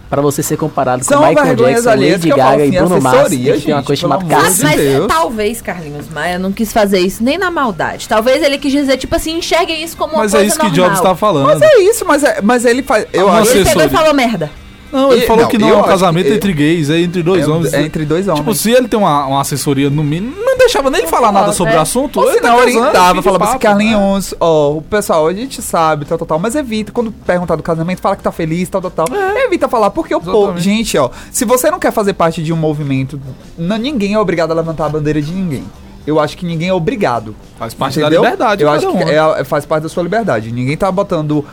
Pra 0.08 0.22
você 0.22 0.42
ser 0.42 0.56
comparado 0.56 1.04
São 1.04 1.20
com 1.20 1.28
Michael 1.28 1.46
vergonhas 1.48 1.74
Jackson, 1.84 1.90
alheias 1.90 2.12
Lady 2.14 2.26
que 2.28 2.32
eu 2.32 2.36
falo 2.38 2.50
Gaga 2.50 2.64
e 2.64 2.68
assim, 2.68 2.78
Bruno 2.78 3.02
Mars, 3.02 3.16
assessoria, 3.18 3.44
tem 3.44 3.50
uma 3.52 3.76
gente, 3.76 3.86
coisa 3.86 4.00
pelo 4.08 4.12
chamada 4.20 4.24
de 4.54 4.62
mas 4.62 4.76
Deus. 4.76 5.06
talvez 5.06 5.60
Carlinhos 5.60 6.08
Maia 6.08 6.38
não 6.38 6.50
quis 6.50 6.72
fazer 6.72 7.00
isso 7.00 7.22
nem 7.22 7.36
na 7.36 7.50
maldade. 7.50 8.08
Talvez 8.08 8.42
ele 8.42 8.56
quis 8.56 8.72
dizer, 8.72 8.96
tipo 8.96 9.14
assim, 9.14 9.36
enxerguem 9.36 9.84
isso 9.84 9.94
como 9.98 10.14
uma 10.14 10.22
Mas 10.22 10.32
é 10.32 10.38
coisa 10.38 10.50
isso 10.50 10.58
que 10.60 10.66
normal. 10.66 10.88
Jobs 10.88 11.00
tá 11.02 11.14
falando. 11.14 11.44
Mas 11.44 11.60
é 11.60 11.78
isso, 11.82 12.06
mas, 12.06 12.24
é, 12.24 12.40
mas 12.40 12.64
ele 12.64 12.82
faz. 12.82 13.06
Eu 13.12 13.26
Uma 13.26 13.40
acho 13.40 13.50
Ele 13.50 13.64
pegou 13.64 13.82
e 13.82 13.84
assessoria. 13.84 13.98
falou 13.98 14.14
merda. 14.14 14.50
Não, 14.92 15.12
ele 15.12 15.24
E- 15.24 15.26
falou 15.26 15.42
não, 15.42 15.50
que 15.50 15.58
não 15.58 15.68
é 15.68 15.76
um 15.76 15.82
casamento 15.82 16.26
que- 16.28 16.34
entre 16.34 16.52
gays, 16.52 16.88
é 16.90 16.98
entre 17.00 17.22
dois 17.22 17.46
é, 17.46 17.50
homens. 17.50 17.72
é 17.74 17.82
entre 17.82 18.04
dois 18.04 18.26
homens. 18.26 18.40
Tipo, 18.40 18.54
se 18.54 18.70
ele 18.70 18.88
tem 18.88 18.98
uma, 18.98 19.26
uma 19.26 19.40
assessoria 19.40 19.90
no 19.90 20.02
mínimo, 20.02 20.34
não 20.36 20.56
deixava 20.56 20.88
nem 20.90 21.00
ele 21.02 21.08
falar 21.08 21.30
nada 21.30 21.52
sobre 21.52 21.74
o 21.76 21.80
assunto. 21.80 22.20
Ou 22.20 22.26
ele 22.26 22.34
se 22.36 22.40
tá 22.40 22.48
não, 22.48 22.56
casando, 22.58 22.78
orientava, 22.78 23.22
falava 23.22 23.44
assim. 23.50 23.58
Carlinhos, 23.58 24.34
ó, 24.40 24.72
o 24.72 24.82
pessoal, 24.82 25.26
a 25.26 25.32
gente 25.34 25.60
sabe, 25.60 26.04
tal, 26.04 26.16
tal, 26.16 26.26
tal, 26.26 26.38
mas 26.38 26.54
evita, 26.54 26.90
quando 26.92 27.12
perguntar 27.12 27.56
do 27.56 27.62
casamento, 27.62 28.00
fala 28.00 28.16
que 28.16 28.22
tá 28.22 28.32
feliz, 28.32 28.68
tal, 28.68 28.80
tal, 28.80 28.90
tal. 28.90 29.06
Evita 29.44 29.68
falar, 29.68 29.90
porque 29.90 30.14
o 30.14 30.20
povo, 30.20 30.58
gente, 30.58 30.96
ó, 30.96 31.10
se 31.30 31.44
você 31.44 31.70
não 31.70 31.78
quer 31.78 31.92
fazer 31.92 32.14
parte 32.14 32.42
de 32.42 32.52
um 32.52 32.56
movimento, 32.56 33.20
não, 33.58 33.76
ninguém 33.76 34.14
é 34.14 34.18
obrigado 34.18 34.50
a 34.50 34.54
levantar 34.54 34.86
a 34.86 34.88
bandeira 34.88 35.20
de 35.20 35.32
ninguém. 35.32 35.64
Eu 36.06 36.18
acho 36.18 36.38
que 36.38 36.46
ninguém 36.46 36.68
é 36.70 36.72
obrigado. 36.72 37.36
Faz 37.58 37.74
parte 37.74 38.00
entendeu? 38.00 38.22
da 38.22 38.30
liberdade. 38.30 38.62
Eu 38.62 38.70
de 38.70 38.76
acho 38.76 38.86
cada 38.94 39.04
que 39.04 39.04
um. 39.14 39.34
é- 39.36 39.44
faz 39.44 39.66
parte 39.66 39.82
da 39.82 39.90
sua 39.90 40.02
liberdade. 40.02 40.50
Ninguém 40.50 40.74
tá 40.74 40.90
botando. 40.90 41.44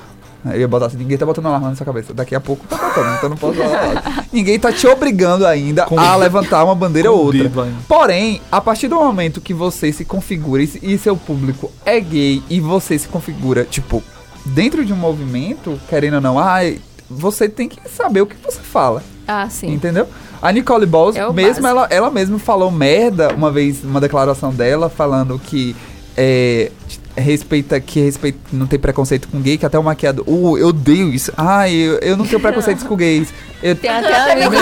Eu 0.54 0.60
ia 0.60 0.68
botar 0.68 0.86
assim, 0.88 0.98
ninguém 0.98 1.18
tá 1.18 1.26
botando 1.26 1.48
alarme 1.48 1.68
na 1.70 1.76
sua 1.76 1.86
cabeça. 1.86 2.14
Daqui 2.14 2.36
a 2.36 2.40
pouco 2.40 2.66
tá 2.68 2.78
botando, 2.78 3.16
então 3.18 3.30
não 3.30 3.38
posso 3.38 3.58
falar. 3.58 4.26
ninguém 4.32 4.60
tá 4.60 4.72
te 4.72 4.86
obrigando 4.88 5.46
ainda 5.46 5.86
Com- 5.86 6.00
a 6.00 6.16
levantar 6.16 6.64
uma 6.64 6.76
bandeira 6.76 7.12
ou 7.12 7.26
outra. 7.26 7.42
ainda. 7.44 7.66
Porém, 7.88 8.42
a 8.52 8.62
partir 8.62 8.88
do 8.88 8.96
momento 8.96 9.42
que 9.42 9.54
você 9.54 9.92
se 9.92 10.06
configura 10.06 10.62
e, 10.64 10.68
se- 10.68 10.98
seu 11.00 11.18
público 11.18 11.72
é 11.86 12.00
gay 12.00 12.44
e 12.50 12.60
você 12.60 12.98
se 13.00 13.08
configura, 13.08 13.64
tipo, 13.66 14.04
dentro 14.46 14.86
de 14.86 14.94
um 14.94 14.98
movimento, 14.98 15.80
querendo 15.90 16.16
ou 16.16 16.22
não, 16.22 16.38
ai, 16.38 16.80
você 17.10 17.50
tem 17.50 17.68
que 17.68 17.80
saber 17.90 18.22
o 18.22 18.26
que 18.28 18.36
você 18.44 18.60
fala. 18.60 19.02
Ah, 19.28 19.48
sim. 19.50 19.72
Entendeu? 19.74 20.08
A 20.42 20.52
Nicole 20.52 20.86
Balls, 20.86 21.16
É 21.16 21.28
mesmo 21.34 21.66
ela, 21.66 21.88
ela 21.90 22.12
mesma 22.12 22.38
falou 22.38 22.70
merda 22.70 23.34
uma 23.34 23.52
vez, 23.52 23.84
uma 23.84 24.00
declaração 24.00 24.52
dela, 24.54 24.90
falando 24.90 25.40
que 25.40 25.76
é, 26.16 26.72
respeita, 27.16 27.80
que 27.80 28.00
respeita, 28.00 28.38
não 28.52 28.68
tem 28.68 28.80
preconceito 28.80 29.28
com 29.28 29.42
gay, 29.42 29.58
que 29.58 29.66
até 29.66 29.78
o 29.78 29.84
maquiador. 29.84 30.26
Uh, 30.28 30.58
eu 30.58 30.68
odeio 30.68 31.14
isso. 31.14 31.32
Ai, 31.36 31.74
eu, 31.74 32.00
eu 32.00 32.18
não 32.18 32.26
tenho 32.26 32.40
preconceitos 32.40 32.84
com 32.84 32.96
gays. 32.96 33.34
Eu, 33.64 33.76
Tem 33.76 33.90
até 33.90 34.34
amigo 34.34 34.52
meu 34.52 34.62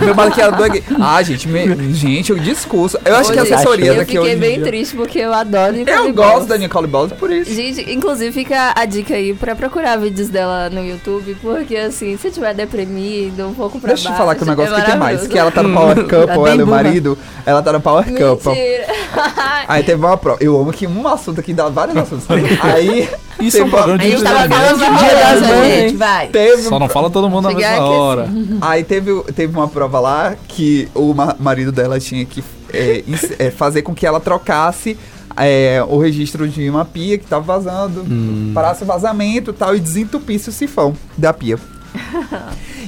meu. 0.00 0.14
maquiador 0.14 0.66
é 0.66 0.68
gay. 0.68 0.84
Ah, 1.00 1.22
gente, 1.22 1.48
me- 1.48 1.92
gente, 1.94 2.32
o 2.32 2.38
discurso. 2.38 2.98
Eu 3.04 3.16
acho 3.16 3.32
que 3.32 3.38
a 3.38 3.42
Hoje- 3.42 3.54
assessoria 3.54 3.86
Eu 3.86 3.94
daqui 3.96 4.12
fiquei 4.12 4.20
hoje. 4.20 4.32
em 4.34 4.38
bem 4.38 4.54
dia- 4.56 4.64
triste 4.66 4.94
porque 4.96 5.18
eu 5.18 5.32
adoro 5.34 5.72
Nicole 5.72 6.08
Eu 6.08 6.12
Balls. 6.12 6.32
gosto 6.34 6.48
da 6.48 6.58
Nicole 6.58 6.86
Balls 6.86 7.12
por 7.14 7.30
isso. 7.32 7.52
Gente, 7.52 7.90
inclusive 7.92 8.30
fica 8.32 8.72
a 8.76 8.84
dica 8.84 9.14
aí 9.14 9.34
pra 9.34 9.56
procurar 9.56 9.96
vídeos 9.96 10.28
dela 10.28 10.70
no 10.70 10.84
YouTube, 10.84 11.36
porque 11.42 11.76
assim, 11.76 12.16
se 12.16 12.30
tiver 12.30 12.54
deprimido, 12.54 13.48
um 13.48 13.54
pouco 13.54 13.80
pra 13.80 13.88
Deixa 13.88 14.04
eu 14.04 14.10
baixo. 14.10 14.18
falar 14.22 14.34
que 14.36 14.42
o 14.42 14.46
negócio 14.46 14.74
é 14.74 14.80
que 14.80 14.90
tem 14.90 14.98
mais. 14.98 15.26
Que 15.26 15.38
ela 15.38 15.50
tá 15.50 15.62
no 15.62 15.74
Power 15.74 15.96
Couple, 16.06 16.26
Tá 16.26 16.32
ela 16.34 16.44
bem 16.50 16.58
e 16.58 16.62
o 16.62 16.66
marido. 16.66 17.18
Ela 17.44 17.62
tá 17.62 17.72
no 17.72 17.80
Power 17.80 18.04
Couple. 18.04 18.52
Mentira. 18.52 18.86
Aí 19.66 19.82
teve 19.82 20.04
uma 20.04 20.16
prova. 20.16 20.38
Eu 20.40 20.60
amo 20.60 20.72
que 20.72 20.86
um 20.86 21.08
assunto 21.08 21.40
aqui 21.40 21.52
dá 21.52 21.68
vários 21.68 21.96
assuntos. 21.96 22.26
Aí. 22.62 23.08
Isso 23.40 23.58
é 23.58 23.62
um 23.62 23.64
teve 23.64 23.76
uma- 23.76 23.82
programa 23.84 23.94
A 23.94 24.04
de 24.04 24.10
gente 24.10 24.22
tava 24.22 24.44
entretenimento. 24.44 24.78
falando 24.78 24.98
de 24.98 25.04
dia 25.04 25.14
das 25.14 25.40
mães, 25.48 25.72
gente, 25.74 25.96
vai. 25.96 26.26
Teve, 26.28 26.62
Só 26.62 26.78
não 26.78 26.88
fala 26.88 27.10
todo 27.10 27.28
mundo 27.30 27.44
na 27.44 27.50
Chegar 27.54 27.70
mesma 27.72 27.84
aqui 27.86 27.94
hora. 27.96 28.28
Aí 28.60 28.84
teve, 28.84 29.22
teve 29.34 29.56
uma 29.56 29.68
prova 29.68 30.00
lá 30.00 30.34
que 30.48 30.88
o 30.94 31.14
ma- 31.14 31.36
marido 31.38 31.70
dela 31.72 31.98
tinha 32.00 32.24
que 32.24 32.42
é, 32.72 33.02
é, 33.38 33.50
fazer 33.50 33.82
com 33.82 33.94
que 33.94 34.06
ela 34.06 34.20
trocasse 34.20 34.98
é, 35.36 35.82
o 35.88 35.98
registro 35.98 36.48
de 36.48 36.68
uma 36.68 36.84
pia 36.84 37.16
que 37.16 37.24
tava 37.26 37.44
vazando, 37.44 38.04
parasse 38.52 38.82
o 38.82 38.86
vazamento 38.86 39.50
e 39.50 39.54
tal, 39.54 39.74
e 39.76 39.80
desentupisse 39.80 40.48
o 40.48 40.52
sifão 40.52 40.94
da 41.16 41.32
pia. 41.32 41.58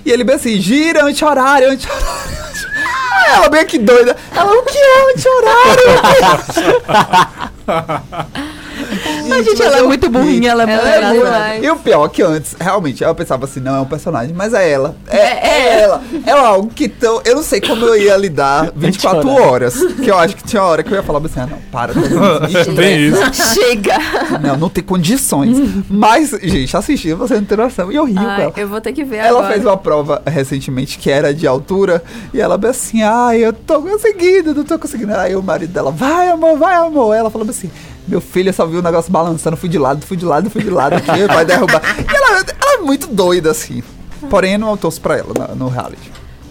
e 0.04 0.10
ele 0.10 0.24
bem 0.24 0.34
assim, 0.36 0.60
gira 0.60 1.04
anti-horário, 1.04 1.70
anti-horário. 1.70 2.10
ela 3.34 3.48
bem 3.48 3.60
aqui 3.60 3.78
doida. 3.78 4.16
Ela, 4.34 4.50
o 4.52 4.62
que 4.64 4.76
é 4.76 5.12
anti-horário? 5.12 5.82
Mas, 9.28 9.44
gente, 9.46 9.62
ela 9.62 9.78
é 9.78 9.82
muito 9.82 10.08
burrinha, 10.08 10.50
ela 10.50 10.62
é 10.62 10.66
muito 10.66 10.86
Ela 10.86 11.14
é 11.14 11.18
burra. 11.18 11.56
E 11.58 11.70
o 11.70 11.76
pior 11.76 12.06
é 12.06 12.08
que 12.08 12.22
antes, 12.22 12.56
realmente, 12.58 13.02
eu 13.04 13.14
pensava 13.14 13.44
assim, 13.44 13.60
não 13.60 13.76
é 13.76 13.80
um 13.80 13.84
personagem, 13.86 14.34
mas 14.34 14.52
é 14.54 14.70
ela. 14.70 14.96
É, 15.08 15.16
é 15.18 15.80
ela. 15.82 16.02
É 16.26 16.30
algo 16.32 16.68
que 16.74 16.88
tão. 16.88 17.20
Eu 17.24 17.36
não 17.36 17.42
sei 17.42 17.60
como 17.60 17.84
eu 17.84 17.96
ia 17.96 18.16
lidar 18.16 18.72
24 18.76 19.22
chorar. 19.22 19.42
horas. 19.46 19.74
Que 20.02 20.10
eu 20.10 20.18
acho 20.18 20.36
que 20.36 20.44
tinha 20.44 20.62
hora 20.62 20.82
que 20.82 20.90
eu 20.92 20.96
ia 20.96 21.02
falar 21.02 21.18
assim, 21.24 21.40
ah, 21.40 21.46
não, 21.46 21.58
para. 21.70 21.92
Bem 22.74 23.08
isso. 23.08 23.20
Chega! 23.54 23.98
Não, 24.42 24.56
não 24.56 24.68
tem 24.68 24.82
condições. 24.82 25.56
Mas, 25.88 26.30
gente, 26.42 26.76
assistindo, 26.76 27.16
você 27.16 27.34
não 27.34 27.44
tem 27.44 27.56
noção. 27.58 27.90
E 27.92 27.96
eu 27.96 28.04
rio 28.04 28.16
com 28.16 28.26
Ai, 28.26 28.42
ela. 28.42 28.52
eu 28.56 28.68
vou 28.68 28.80
ter 28.80 28.92
que 28.92 29.04
ver 29.04 29.16
Ela 29.18 29.38
agora. 29.40 29.52
fez 29.54 29.64
uma 29.64 29.76
prova 29.76 30.22
recentemente 30.26 30.98
que 30.98 31.10
era 31.10 31.32
de 31.34 31.46
altura 31.46 32.02
e 32.32 32.40
ela 32.40 32.56
bem 32.58 32.70
assim, 32.70 33.02
ai, 33.02 33.44
eu 33.44 33.52
tô 33.52 33.80
conseguindo, 33.82 34.54
não 34.54 34.64
tô 34.64 34.78
conseguindo. 34.78 35.14
Aí 35.14 35.34
o 35.36 35.42
marido 35.42 35.72
dela, 35.72 35.90
vai 35.90 36.28
amor, 36.28 36.56
vai 36.58 36.74
amor. 36.74 37.14
Ela 37.14 37.30
falou 37.30 37.48
assim, 37.48 37.70
meu 38.10 38.20
filho, 38.20 38.48
eu 38.48 38.52
só 38.52 38.66
vi 38.66 38.76
o 38.76 38.82
negócio 38.82 39.10
balançando, 39.10 39.56
fui 39.56 39.68
de 39.68 39.78
lado, 39.78 40.04
fui 40.04 40.16
de 40.16 40.24
lado, 40.24 40.50
fui 40.50 40.62
de 40.62 40.70
lado 40.70 40.94
aqui, 40.96 41.26
vai 41.26 41.44
derrubar. 41.44 41.80
E 41.98 42.14
ela, 42.16 42.38
ela 42.38 42.74
é 42.74 42.78
muito 42.78 43.06
doida 43.06 43.50
assim. 43.50 43.82
Porém, 44.28 44.54
eu 44.54 44.58
não 44.58 44.76
torço 44.76 45.00
pra 45.00 45.16
ela 45.16 45.32
no, 45.48 45.54
no 45.56 45.68
reality. 45.68 46.10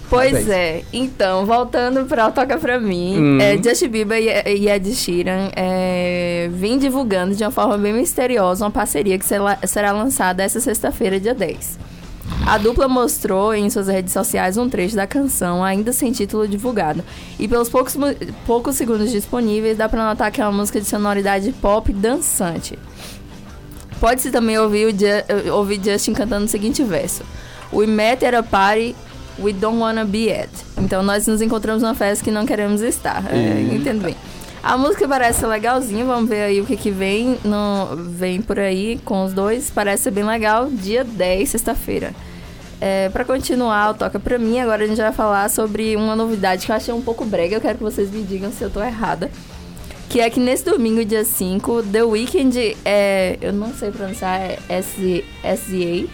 Pois 0.09 0.31
Mas 0.31 0.49
é. 0.49 0.81
Então, 0.91 1.45
voltando 1.45 2.03
pra 2.05 2.31
Toca 2.31 2.57
Pra 2.57 2.79
Mim, 2.79 3.15
Hum. 3.19 3.37
é, 3.39 3.55
Justin 3.61 3.89
Bieber 3.89 4.17
e, 4.19 4.57
e 4.57 4.67
Ed 4.67 4.95
Sheeran 4.95 5.51
é, 5.55 6.49
vêm 6.51 6.79
divulgando 6.79 7.35
de 7.35 7.43
uma 7.43 7.51
forma 7.51 7.77
bem 7.77 7.93
misteriosa 7.93 8.65
uma 8.65 8.71
parceria 8.71 9.19
que 9.19 9.25
será, 9.25 9.59
será 9.67 9.91
lançada 9.91 10.41
essa 10.41 10.59
sexta-feira, 10.59 11.19
dia 11.19 11.35
10. 11.35 11.77
A 12.45 12.57
dupla 12.57 12.87
mostrou 12.87 13.53
em 13.53 13.69
suas 13.69 13.87
redes 13.87 14.11
sociais 14.13 14.57
um 14.57 14.67
trecho 14.67 14.95
da 14.95 15.05
canção, 15.05 15.63
ainda 15.63 15.93
sem 15.93 16.11
título 16.11 16.47
divulgado. 16.47 17.03
E 17.37 17.47
pelos 17.47 17.69
poucos, 17.69 17.95
poucos 18.45 18.75
segundos 18.75 19.11
disponíveis, 19.11 19.77
dá 19.77 19.87
pra 19.87 20.03
notar 20.07 20.31
que 20.31 20.41
é 20.41 20.45
uma 20.45 20.51
música 20.51 20.79
de 20.81 20.87
sonoridade 20.87 21.51
pop 21.61 21.91
dançante. 21.93 22.77
Pode-se 23.99 24.31
também 24.31 24.57
ouvir, 24.57 24.85
o 24.87 24.91
Ju- 24.91 25.53
ouvir 25.53 25.79
Justin 25.83 26.13
cantando 26.13 26.45
o 26.45 26.47
seguinte 26.47 26.83
verso. 26.83 27.23
We 27.71 27.85
met 27.85 28.25
at 28.25 28.33
a 28.33 28.41
party 28.41 28.95
we 29.37 29.53
don't 29.53 29.77
wanna 29.79 30.05
be 30.05 30.31
at. 30.31 30.49
Então 30.77 31.03
nós 31.03 31.27
nos 31.27 31.41
encontramos 31.41 31.83
numa 31.83 31.93
festa 31.95 32.23
que 32.23 32.31
não 32.31 32.45
queremos 32.45 32.81
estar. 32.81 33.23
É, 33.31 33.61
entendo 33.75 34.01
bem. 34.03 34.15
A 34.61 34.77
música 34.77 35.07
parece 35.07 35.45
legalzinha, 35.45 36.03
vamos 36.03 36.29
ver 36.29 36.43
aí 36.43 36.59
o 36.61 36.65
que, 36.65 36.75
que 36.75 36.91
vem, 36.91 37.37
no, 37.45 37.95
vem 37.95 38.41
por 38.41 38.59
aí 38.59 38.99
com 39.05 39.23
os 39.23 39.33
dois. 39.33 39.69
Parece 39.73 40.11
bem 40.11 40.23
legal, 40.25 40.67
dia 40.69 41.03
10, 41.03 41.47
sexta-feira. 41.49 42.13
É, 42.81 43.09
para 43.09 43.23
continuar, 43.25 43.93
Toca 43.93 44.19
Pra 44.19 44.37
Mim, 44.37 44.59
agora 44.59 44.83
a 44.83 44.87
gente 44.87 44.97
vai 45.01 45.11
falar 45.13 45.49
sobre 45.49 45.95
uma 45.95 46.15
novidade 46.15 46.65
que 46.65 46.71
eu 46.71 46.75
achei 46.75 46.93
um 46.93 47.01
pouco 47.01 47.25
brega. 47.25 47.55
Eu 47.55 47.61
quero 47.61 47.77
que 47.77 47.83
vocês 47.83 48.11
me 48.11 48.21
digam 48.21 48.51
se 48.51 48.61
eu 48.61 48.69
tô 48.69 48.81
errada. 48.83 49.31
Que 50.09 50.19
é 50.21 50.29
que 50.29 50.39
nesse 50.39 50.65
domingo, 50.65 51.05
dia 51.05 51.23
5, 51.23 51.83
The 51.83 52.03
Weeknd, 52.03 52.75
é, 52.83 53.37
eu 53.41 53.53
não 53.53 53.73
sei 53.73 53.91
pronunciar, 53.91 54.41
é 54.41 54.57
S- 54.69 55.23
SZA, 55.43 56.07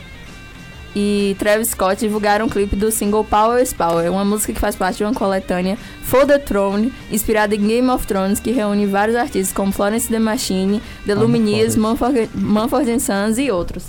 e 0.95 1.35
Travis 1.37 1.69
Scott 1.69 1.99
divulgaram 1.99 2.45
um 2.45 2.49
clipe 2.49 2.75
do 2.75 2.89
single 2.91 3.23
Power 3.25 3.61
is 3.61 3.73
Power, 3.73 4.09
uma 4.11 4.23
música 4.23 4.53
que 4.53 4.59
faz 4.59 4.75
parte 4.75 4.97
de 4.97 5.03
uma 5.03 5.13
coletânea 5.13 5.77
For 6.03 6.25
the 6.25 6.37
Throne, 6.39 6.93
inspirada 7.11 7.53
em 7.55 7.67
Game 7.67 7.89
of 7.89 8.07
Thrones, 8.07 8.39
que 8.39 8.51
reúne 8.51 8.85
vários 8.85 9.17
artistas 9.17 9.51
como 9.53 9.71
Florence 9.71 10.07
The 10.07 10.19
Machine, 10.19 10.81
The 11.05 11.11
Amo 11.13 11.21
Lumineers. 11.23 11.75
Mumford, 11.75 13.01
Sons 13.01 13.37
e 13.37 13.51
outros. 13.51 13.85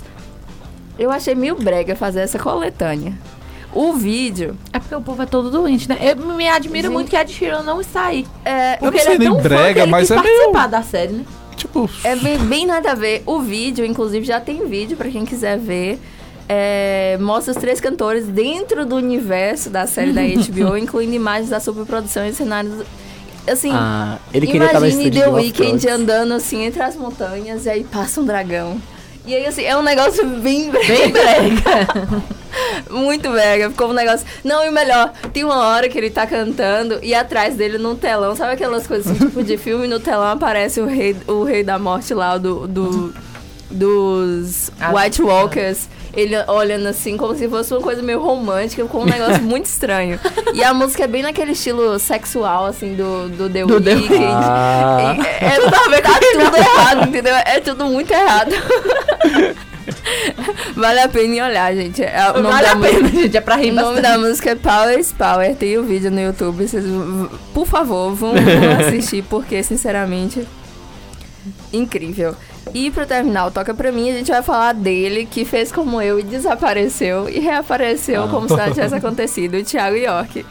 Eu 0.99 1.11
achei 1.11 1.33
meio 1.35 1.55
brega 1.55 1.95
fazer 1.95 2.21
essa 2.21 2.37
coletânea. 2.39 3.13
O 3.73 3.93
vídeo 3.93 4.57
É 4.73 4.79
porque 4.79 4.95
o 4.95 5.01
povo 5.01 5.21
é 5.21 5.25
todo 5.25 5.51
doente, 5.51 5.87
né? 5.87 5.97
Eu 6.01 6.15
me 6.35 6.47
admiro 6.47 6.87
Gente. 6.87 6.93
muito 6.93 7.09
que 7.09 7.15
a 7.15 7.21
Ed 7.21 7.31
Sheeran 7.31 7.61
não 7.63 7.79
está 7.79 8.05
aí. 8.07 8.25
é, 8.43 8.73
Eu 8.75 8.77
Porque 8.79 8.97
não 8.97 9.03
sei 9.03 9.13
ele 9.13 9.15
é 9.15 9.19
nem 9.19 9.27
tão 9.29 9.37
fã 9.37 9.43
brega, 9.49 9.73
que 9.73 9.79
ele 9.81 9.91
mas 9.91 10.09
é 10.09 10.15
meio- 10.15 10.25
participar 10.25 10.67
da 10.67 10.81
série, 10.81 11.13
né? 11.13 11.25
Tipo, 11.55 11.89
É 12.03 12.15
bem, 12.15 12.37
bem 12.39 12.65
nada 12.65 12.91
a 12.91 12.95
ver. 12.95 13.21
O 13.25 13.39
vídeo, 13.39 13.85
inclusive, 13.85 14.25
já 14.25 14.39
tem 14.39 14.65
vídeo 14.67 14.95
pra 14.97 15.09
quem 15.09 15.25
quiser 15.25 15.57
ver. 15.59 15.99
É, 16.49 17.17
mostra 17.19 17.51
os 17.53 17.57
três 17.59 17.81
cantores 17.81 18.25
dentro 18.27 18.85
do 18.85 18.95
universo 18.95 19.69
da 19.69 19.85
série 19.85 20.13
da 20.13 20.21
HBO, 20.23 20.77
incluindo 20.77 21.13
imagens 21.13 21.49
da 21.49 21.59
superprodução 21.59 22.25
e 22.25 22.33
cenários. 22.33 22.73
Assim, 23.49 23.71
Ah, 23.73 24.17
ele 24.33 24.45
queria 24.47 24.71
no 24.73 24.77
imagine 24.79 25.09
The 25.11 25.27
Weeknd 25.29 25.89
andando 25.89 26.33
assim 26.33 26.63
entre 26.65 26.81
as 26.83 26.95
montanhas 26.95 27.65
e 27.65 27.69
aí 27.69 27.83
passa 27.83 28.19
um 28.21 28.25
dragão. 28.25 28.77
E 29.25 29.35
aí, 29.35 29.45
assim, 29.45 29.63
é 29.63 29.75
um 29.75 29.81
negócio 29.81 30.25
bem 30.25 30.69
brega. 30.69 30.87
Bem 30.87 31.09
brega. 31.11 32.23
Muito 32.89 33.29
brega. 33.29 33.69
Ficou 33.69 33.89
um 33.89 33.93
negócio. 33.93 34.25
Não, 34.41 34.63
e 34.65 34.69
o 34.69 34.71
melhor, 34.71 35.11
tem 35.33 35.43
uma 35.43 35.67
hora 35.67 35.89
que 35.89 35.97
ele 35.97 36.09
tá 36.09 36.25
cantando 36.25 36.97
e 37.03 37.13
atrás 37.13 37.55
dele 37.55 37.77
no 37.77 37.95
telão, 37.95 38.37
sabe 38.37 38.53
aquelas 38.53 38.87
coisas 38.87 39.11
assim, 39.11 39.25
tipo 39.27 39.43
de 39.43 39.57
filme? 39.57 39.85
No 39.85 39.99
telão 39.99 40.27
aparece 40.31 40.79
o 40.79 40.85
rei, 40.85 41.13
o 41.27 41.43
rei 41.43 41.61
da 41.61 41.77
morte 41.77 42.13
lá, 42.13 42.37
do, 42.37 42.67
do- 42.67 43.13
dos 43.69 44.71
Ah, 44.79 44.93
White 44.93 45.21
Walkers. 45.21 45.89
Ele 46.17 46.35
olhando 46.47 46.87
assim, 46.87 47.15
como 47.15 47.35
se 47.35 47.47
fosse 47.47 47.71
uma 47.73 47.81
coisa 47.81 48.01
meio 48.01 48.19
romântica, 48.19 48.83
com 48.85 49.03
um 49.03 49.05
negócio 49.05 49.41
muito 49.45 49.67
estranho. 49.67 50.19
E 50.51 50.63
a 50.63 50.73
música 50.73 51.03
é 51.03 51.07
bem 51.07 51.21
naquele 51.21 51.51
estilo 51.51 51.99
sexual, 51.99 52.65
assim, 52.65 52.95
do, 52.95 53.29
do 53.29 53.47
The 53.47 53.65
Do 53.65 53.79
The 53.79 53.93
Weeknd. 53.93 54.25
Ah. 54.25 55.15
É, 55.39 55.45
é, 55.45 55.59
tá 56.01 56.19
tudo 56.33 56.57
errado, 56.57 57.07
entendeu? 57.07 57.35
É 57.35 57.59
tudo 57.59 57.85
muito 57.85 58.11
errado. 58.11 58.51
vale 60.75 60.99
a 60.99 61.07
pena 61.07 61.35
ir 61.35 61.41
olhar, 61.41 61.75
gente. 61.75 62.03
É, 62.03 62.31
o 62.31 62.41
nome 62.41 62.47
Vale 62.55 62.65
da 62.65 62.71
a 62.71 62.75
pena, 62.77 62.99
música- 62.99 63.21
gente. 63.21 63.37
É 63.37 63.41
pra 63.41 63.55
rir 63.55 63.71
o 63.71 63.75
nome 63.75 64.01
bastante. 64.01 64.01
da 64.01 64.17
música 64.17 64.49
é 64.51 64.55
Power 64.55 64.99
is 64.99 65.11
Power. 65.13 65.55
Tem 65.55 65.77
o 65.77 65.83
vídeo 65.83 66.11
no 66.11 66.19
YouTube. 66.19 66.67
Vocês, 66.67 66.83
por 67.53 67.65
favor, 67.67 68.13
vão, 68.13 68.33
vão 68.33 68.87
assistir, 68.87 69.23
porque, 69.29 69.61
sinceramente, 69.63 70.47
incrível. 71.71 72.35
E 72.73 72.91
pra 72.91 73.05
terminar 73.05 73.47
o 73.47 73.51
Toca 73.51 73.73
Pra 73.73 73.91
Mim, 73.91 74.09
a 74.09 74.13
gente 74.13 74.29
vai 74.31 74.43
falar 74.43 74.73
dele, 74.73 75.25
que 75.29 75.45
fez 75.45 75.71
como 75.71 76.01
eu 76.01 76.19
e 76.19 76.23
desapareceu 76.23 77.29
e 77.29 77.39
reapareceu 77.39 78.23
Ah. 78.23 78.27
como 78.27 78.47
se 78.47 78.55
nada 78.55 78.71
tivesse 78.71 78.95
acontecido, 78.95 79.55
o 79.57 79.63
Thiago 79.63 79.95
York. 79.95 80.45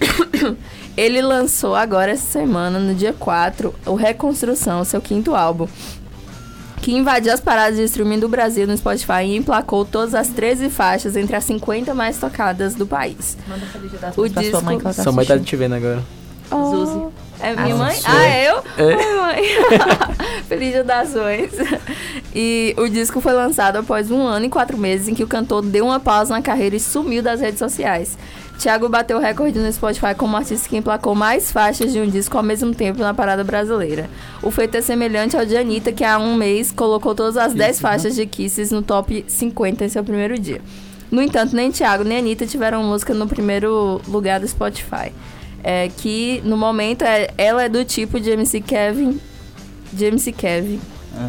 Ele 0.96 1.22
lançou 1.22 1.74
agora 1.76 2.12
essa 2.12 2.26
semana, 2.26 2.78
no 2.78 2.94
dia 2.94 3.12
4, 3.12 3.72
o 3.86 3.94
Reconstrução, 3.94 4.84
seu 4.84 5.00
quinto 5.00 5.34
álbum. 5.34 5.68
Que 6.80 6.92
invadiu 6.92 7.32
as 7.32 7.40
paradas 7.40 7.76
de 7.76 7.84
streaming 7.84 8.18
do 8.20 8.28
Brasil 8.28 8.66
no 8.66 8.76
Spotify 8.76 9.24
e 9.24 9.36
emplacou 9.36 9.84
todas 9.84 10.14
as 10.14 10.28
13 10.28 10.70
faixas 10.70 11.16
entre 11.16 11.36
as 11.36 11.44
50 11.44 11.92
mais 11.94 12.18
tocadas 12.18 12.74
do 12.74 12.86
país. 12.86 13.36
Manda 13.48 13.66
feliz 13.66 13.90
dia 13.90 13.98
das 14.00 14.14
pra 14.14 14.42
sua 14.50 14.60
mãe 14.60 14.78
que 14.78 14.84
ela 14.86 14.94
tá 14.94 15.02
Sua 15.02 15.12
mãe 15.12 15.26
tá 15.26 15.38
te 15.38 15.56
vendo 15.56 15.74
agora. 15.74 16.02
Zuzi. 16.50 17.06
É 17.40 17.54
minha 17.54 17.74
Ah, 17.74 17.78
mãe? 17.78 17.94
sou. 17.96 18.10
Ah, 18.10 18.38
eu? 18.38 18.56
É. 18.76 18.96
Oi, 18.96 19.16
mãe. 19.20 19.42
Feliz 20.48 20.72
Dia 20.72 20.84
das 20.84 21.14
Mães. 21.14 21.50
E 22.34 22.74
o 22.76 22.88
disco 22.88 23.20
foi 23.20 23.32
lançado 23.32 23.76
após 23.76 24.10
um 24.10 24.22
ano 24.26 24.46
e 24.46 24.48
quatro 24.48 24.76
meses 24.76 25.08
em 25.08 25.14
que 25.14 25.22
o 25.22 25.26
cantor 25.28 25.62
deu 25.62 25.84
uma 25.86 26.00
pausa 26.00 26.34
na 26.34 26.42
carreira 26.42 26.76
e 26.76 26.80
sumiu 26.80 27.22
das 27.22 27.40
redes 27.40 27.58
sociais. 27.58 28.16
Thiago 28.58 28.88
bateu 28.88 29.18
o 29.18 29.20
recorde 29.20 29.56
no 29.58 29.72
Spotify 29.72 30.14
como 30.16 30.36
artista 30.36 30.68
que 30.68 30.76
emplacou 30.76 31.14
mais 31.14 31.52
faixas 31.52 31.92
de 31.92 32.00
um 32.00 32.08
disco 32.08 32.36
ao 32.36 32.42
mesmo 32.42 32.74
tempo 32.74 32.98
na 33.00 33.14
parada 33.14 33.44
brasileira. 33.44 34.10
O 34.42 34.50
feito 34.50 34.76
é 34.76 34.80
semelhante 34.80 35.36
ao 35.36 35.46
de 35.46 35.56
Anitta, 35.56 35.92
que 35.92 36.02
há 36.02 36.18
um 36.18 36.34
mês 36.34 36.72
colocou 36.72 37.14
todas 37.14 37.36
as 37.36 37.54
10 37.54 37.80
faixas 37.80 38.16
de 38.16 38.26
Kisses 38.26 38.72
no 38.72 38.82
top 38.82 39.24
50 39.28 39.84
em 39.84 39.88
seu 39.88 40.02
primeiro 40.02 40.36
dia. 40.36 40.60
No 41.08 41.22
entanto, 41.22 41.54
nem 41.54 41.70
Thiago 41.70 42.02
nem 42.02 42.18
Anitta 42.18 42.46
tiveram 42.46 42.82
música 42.82 43.14
no 43.14 43.28
primeiro 43.28 44.00
lugar 44.08 44.40
do 44.40 44.48
Spotify. 44.48 45.12
É, 45.62 45.88
que 45.88 46.40
no 46.44 46.56
momento 46.56 47.02
é, 47.02 47.28
ela 47.36 47.64
é 47.64 47.68
do 47.68 47.84
tipo 47.84 48.20
de 48.20 48.30
MC 48.30 48.60
Kevin. 48.60 49.20
De 49.92 50.04
MC 50.04 50.32
Kevin. 50.32 50.80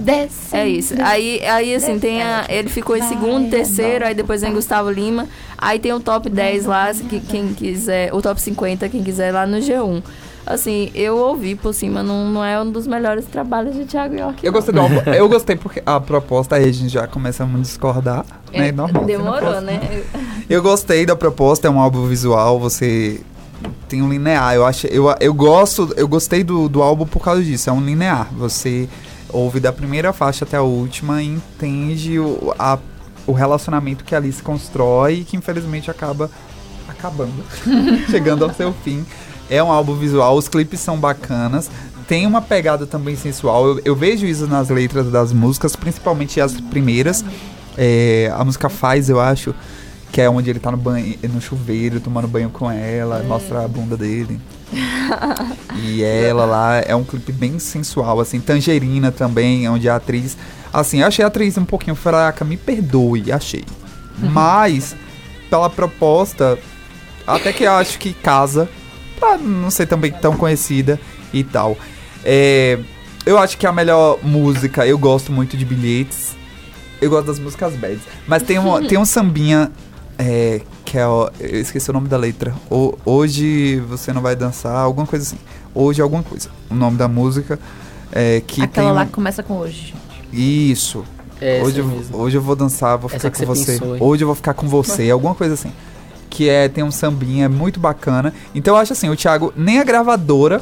Desce. 0.01 0.55
É 0.55 0.67
isso. 0.67 0.93
Aí, 1.01 1.43
aí 1.45 1.73
assim, 1.73 1.97
tem 1.97 2.21
a, 2.21 2.45
ele 2.47 2.69
ficou 2.69 2.95
em 2.95 3.01
segundo, 3.01 3.49
terceiro, 3.49 4.05
aí 4.05 4.13
depois 4.13 4.41
vem 4.41 4.53
Gustavo 4.53 4.91
Lima. 4.91 5.27
Aí 5.57 5.79
tem 5.79 5.91
o 5.93 5.99
top 5.99 6.29
10 6.29 6.65
lá, 6.65 6.93
que, 6.93 7.19
quem 7.19 7.53
quiser, 7.53 8.13
o 8.13 8.21
top 8.21 8.39
50, 8.39 8.87
quem 8.87 9.03
quiser 9.03 9.33
lá 9.33 9.47
no 9.47 9.57
G1. 9.57 10.03
Assim, 10.45 10.89
eu 10.95 11.17
ouvi 11.17 11.53
por 11.53 11.73
cima, 11.73 12.01
não, 12.01 12.25
não 12.25 12.43
é 12.43 12.59
um 12.59 12.71
dos 12.71 12.87
melhores 12.87 13.25
trabalhos 13.25 13.75
de 13.75 13.85
Thiago 13.85 14.15
York. 14.15 14.43
Eu 14.43 14.51
não. 14.51 14.59
gostei 14.59 14.79
álbum. 14.79 14.95
Eu 15.11 15.29
gostei 15.29 15.55
porque 15.55 15.81
a 15.85 15.99
proposta 15.99 16.55
aí 16.55 16.63
a 16.63 16.71
gente 16.71 16.89
já 16.89 17.05
começa 17.07 17.43
a 17.43 17.47
discordar, 17.47 18.25
né? 18.51 18.69
É, 18.69 18.71
Normal. 18.71 19.05
Demorou, 19.05 19.61
né? 19.61 20.03
Eu 20.49 20.63
gostei 20.63 21.05
da 21.05 21.15
proposta, 21.15 21.67
é 21.67 21.71
um 21.71 21.79
álbum 21.79 22.07
visual, 22.07 22.59
você 22.59 23.21
tem 23.87 24.01
um 24.01 24.09
linear. 24.09 24.53
Eu 24.55 24.65
acho, 24.65 24.87
eu, 24.87 25.05
eu 25.19 25.33
gosto, 25.33 25.93
eu 25.97 26.07
gostei 26.07 26.43
do, 26.43 26.67
do 26.69 26.81
álbum 26.81 27.05
por 27.05 27.21
causa 27.23 27.43
disso, 27.43 27.69
é 27.69 27.73
um 27.73 27.81
linear. 27.83 28.27
Você 28.37 28.87
ouve 29.29 29.59
da 29.59 29.71
primeira 29.71 30.11
faixa 30.13 30.45
até 30.45 30.57
a 30.57 30.61
última 30.61 31.21
e 31.21 31.27
entende 31.27 32.19
o, 32.19 32.53
a- 32.57 32.79
o 33.27 33.31
relacionamento 33.31 34.03
que 34.03 34.15
ali 34.15 34.31
se 34.31 34.41
constrói 34.41 35.15
e 35.19 35.23
que 35.23 35.37
infelizmente 35.37 35.91
acaba 35.91 36.29
acabando, 36.87 37.43
chegando 38.09 38.43
ao 38.43 38.53
seu 38.53 38.73
fim. 38.83 39.05
É 39.49 39.63
um 39.63 39.71
álbum 39.71 39.95
visual, 39.95 40.35
os 40.37 40.47
clipes 40.47 40.79
são 40.79 40.97
bacanas. 40.97 41.69
Tem 42.07 42.25
uma 42.25 42.41
pegada 42.41 42.87
também 42.87 43.15
sensual. 43.15 43.67
Eu, 43.67 43.81
eu 43.85 43.95
vejo 43.95 44.25
isso 44.25 44.47
nas 44.47 44.69
letras 44.69 45.11
das 45.11 45.31
músicas, 45.31 45.75
principalmente 45.75 46.41
as 46.41 46.59
primeiras. 46.59 47.23
É, 47.77 48.31
a 48.35 48.43
música 48.43 48.67
Faz, 48.67 49.09
eu 49.09 49.19
acho, 49.19 49.53
que 50.11 50.21
é 50.21 50.29
onde 50.29 50.49
ele 50.49 50.59
tá 50.59 50.71
no 50.71 50.77
banho, 50.77 51.17
no 51.23 51.41
chuveiro, 51.41 51.99
tomando 51.99 52.27
banho 52.27 52.49
com 52.49 52.69
ela, 52.69 53.23
mostra 53.23 53.63
a 53.63 53.67
bunda 53.67 53.95
dele. 53.95 54.39
e 55.83 56.03
ela 56.03 56.45
lá 56.45 56.79
é 56.79 56.95
um 56.95 57.03
clipe 57.03 57.31
bem 57.31 57.59
sensual, 57.59 58.19
assim, 58.19 58.39
Tangerina 58.39 59.11
também, 59.11 59.67
onde 59.69 59.87
a 59.89 59.95
atriz. 59.95 60.37
Assim, 60.71 61.01
eu 61.01 61.07
achei 61.07 61.23
a 61.23 61.27
atriz 61.27 61.57
um 61.57 61.65
pouquinho 61.65 61.95
fraca, 61.95 62.43
me 62.45 62.57
perdoe, 62.57 63.31
achei. 63.31 63.63
Mas, 64.17 64.95
pela 65.49 65.69
proposta, 65.69 66.57
até 67.25 67.53
que 67.53 67.63
eu 67.63 67.71
acho 67.73 67.97
que 67.97 68.13
casa, 68.13 68.69
pra 69.19 69.37
não 69.37 69.71
ser 69.71 69.85
também 69.85 70.11
tão 70.11 70.35
conhecida 70.35 70.99
e 71.33 71.43
tal. 71.43 71.77
É, 72.23 72.79
eu 73.25 73.37
acho 73.37 73.57
que 73.57 73.65
a 73.65 73.71
melhor 73.71 74.19
música, 74.23 74.85
eu 74.85 74.97
gosto 74.97 75.31
muito 75.31 75.55
de 75.55 75.65
bilhetes. 75.65 76.35
Eu 77.01 77.09
gosto 77.09 77.27
das 77.27 77.39
músicas 77.39 77.75
bads. 77.75 78.01
Mas 78.27 78.43
tem 78.43 78.59
um, 78.59 78.81
tem 78.85 78.97
um 78.97 79.05
sambinha 79.05 79.71
é, 80.19 80.61
que 80.85 80.97
é. 80.97 81.07
ó, 81.07 81.29
Eu 81.39 81.59
esqueci 81.61 81.89
o 81.89 81.93
nome 81.93 82.07
da 82.07 82.17
letra. 82.17 82.53
O- 82.69 82.95
hoje 83.05 83.79
você 83.87 84.11
não 84.13 84.21
vai 84.21 84.35
dançar, 84.35 84.75
alguma 84.75 85.07
coisa 85.07 85.25
assim. 85.25 85.37
Hoje 85.73 86.01
alguma 86.01 86.21
coisa. 86.23 86.49
O 86.69 86.75
nome 86.75 86.97
da 86.97 87.07
música. 87.07 87.57
É, 88.11 88.41
que 88.45 88.61
Aquela 88.61 88.87
tem 88.87 88.95
lá 88.95 89.01
um- 89.03 89.05
que 89.05 89.11
começa 89.13 89.41
com 89.41 89.57
hoje. 89.57 89.95
Isso. 90.33 91.03
É, 91.41 91.61
hoje, 91.63 91.79
eu, 91.79 91.85
mesmo. 91.87 92.17
hoje 92.17 92.37
eu 92.37 92.41
vou 92.41 92.55
dançar, 92.55 92.97
vou 92.97 93.09
Essa 93.09 93.17
ficar 93.31 93.31
com 93.31 93.45
você 93.55 93.63
você. 93.63 93.79
pensou, 93.79 93.97
hoje 94.07 94.23
eu 94.23 94.27
vou 94.27 94.35
ficar 94.35 94.53
com 94.53 94.67
você, 94.67 95.09
alguma 95.11 95.33
coisa 95.33 95.53
assim. 95.53 95.71
que 96.29 96.47
é 96.49 96.67
tem 96.67 96.83
um 96.83 96.91
sambinha 96.91 97.45
é 97.45 97.47
muito 97.47 97.79
bacana. 97.79 98.33
Então 98.53 98.75
eu 98.75 98.79
acho 98.81 98.93
assim, 98.93 99.09
o 99.09 99.15
Thiago 99.15 99.51
nem 99.55 99.79
a 99.79 99.83
gravadora 99.83 100.61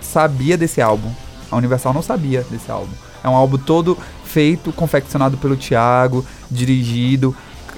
sabia 0.00 0.56
desse 0.56 0.80
álbum. 0.82 1.10
A 1.50 1.56
Universal 1.56 1.94
não 1.94 2.02
sabia 2.02 2.44
desse 2.50 2.70
álbum. 2.70 2.92
É 3.24 3.28
um 3.28 3.34
álbum 3.34 3.56
todo 3.58 3.96
feito, 4.24 4.70
confeccionado 4.72 5.36
pelo 5.38 5.56
Thiago, 5.56 6.24
dirigido 6.50 7.34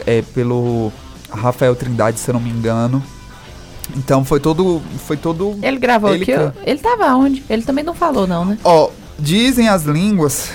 é, 0.07 0.23
pelo 0.23 0.91
Rafael 1.31 1.75
Trindade, 1.77 2.19
se 2.19 2.29
eu 2.31 2.35
não 2.35 2.41
me 2.41 2.51
engano. 2.51 3.03
Então 3.97 4.25
foi 4.25 4.39
todo 4.39 4.81
foi 5.07 5.17
todo 5.17 5.59
Ele 5.63 5.79
gravou 5.79 6.15
Ele 6.15 6.23
aqui? 6.23 6.33
can- 6.33 6.53
Ele 6.65 6.79
tava 6.79 7.15
onde? 7.17 7.43
Ele 7.51 7.63
também 7.63 7.83
não 7.85 7.95
falou, 7.95 8.27
não, 8.27 8.45
né? 8.45 8.57
Ó, 8.63 8.91
dizem 9.19 9.69
as 9.69 9.83
línguas, 9.85 10.49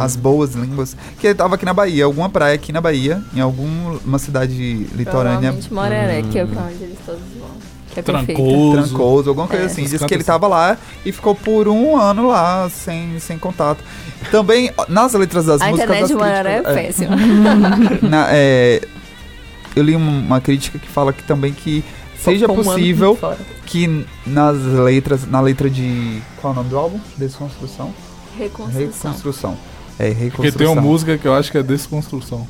as 0.00 0.16
boas 0.16 0.54
línguas, 0.54 0.96
que 1.20 1.26
ele 1.28 1.34
tava 1.34 1.54
aqui 1.54 1.64
na 1.64 1.72
Bahia, 1.72 2.04
alguma 2.04 2.28
praia 2.28 2.54
aqui 2.56 2.72
na 2.72 2.80
Bahia, 2.80 3.22
em 3.34 3.40
alguma 3.40 4.18
cidade 4.18 4.86
litorânea, 4.94 5.52
Provavelmente 5.52 5.72
Moreré, 5.72 6.22
que 6.22 6.38
é 6.38 6.44
pra 6.44 6.62
onde 6.62 6.82
eles 6.82 6.98
todos 7.06 7.20
vão. 7.38 7.52
Que 7.92 8.00
é 8.00 8.02
perfeito. 8.02 8.38
Trancou. 8.38 8.72
Trancoso, 8.72 9.28
alguma 9.28 9.46
coisa 9.46 9.64
É. 9.64 9.66
assim. 9.66 9.84
Diz 9.84 10.02
que 10.02 10.14
ele 10.14 10.24
tava 10.24 10.48
lá 10.48 10.78
e 11.04 11.12
ficou 11.12 11.34
por 11.34 11.68
um 11.68 11.94
ano 11.96 12.26
lá, 12.28 12.68
sem, 12.70 13.18
sem 13.20 13.38
contato. 13.38 13.84
Também, 14.30 14.72
nas 14.88 15.12
letras 15.12 15.44
das 15.44 15.60
A 15.60 15.66
músicas... 15.68 15.84
internet 15.84 16.00
das 16.00 16.08
de 16.08 16.14
Moreré 16.16 16.56
é 16.56 16.62
críticas- 16.62 16.74
péssima. 17.06 17.16
na- 18.08 18.26
é, 18.30 18.80
eu 19.76 19.82
li 19.82 19.96
um- 19.96 20.20
uma 20.20 20.40
crítica 20.40 20.78
que 20.78 20.88
fala 20.88 21.12
que 21.12 21.22
também 21.24 21.52
que 21.52 21.84
seja 22.18 22.46
possível 22.48 23.18
que 23.66 24.06
nas 24.26 24.56
letras, 24.58 25.26
na 25.26 25.40
letra 25.40 25.68
de... 25.68 26.20
Qual 26.40 26.52
é 26.52 26.54
o 26.54 26.56
nome 26.58 26.70
do 26.70 26.78
álbum? 26.78 27.00
Desconstrução? 27.16 27.92
Reconstrução. 28.38 28.80
Reconstrução. 28.80 29.58
É, 29.98 30.08
Porque 30.08 30.24
reconstrução. 30.24 30.58
tem 30.58 30.66
uma 30.66 30.80
música 30.82 31.18
que 31.18 31.26
eu 31.26 31.34
acho 31.34 31.50
que 31.50 31.58
é 31.58 31.62
Desconstrução. 31.62 32.46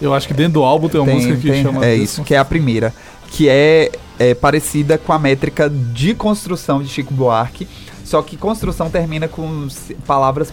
Eu 0.00 0.14
acho 0.14 0.26
que 0.26 0.34
dentro 0.34 0.54
do 0.54 0.62
álbum 0.64 0.88
tem 0.88 1.00
uma 1.00 1.06
Tem- 1.06 1.14
música 1.16 1.36
que 1.36 1.50
tem- 1.50 1.62
chama 1.62 1.84
É 1.84 1.94
isso, 1.94 2.22
que 2.24 2.34
é 2.34 2.38
a 2.38 2.44
primeira. 2.44 2.92
Que 3.30 3.48
é, 3.48 3.90
é 4.18 4.34
parecida 4.34 4.96
com 4.98 5.12
a 5.12 5.18
métrica 5.18 5.68
de 5.70 6.14
construção 6.14 6.82
de 6.82 6.88
Chico 6.88 7.12
Buarque. 7.14 7.66
Só 8.10 8.20
que 8.22 8.36
construção 8.36 8.90
termina 8.90 9.28
com 9.28 9.68
palavras 10.04 10.52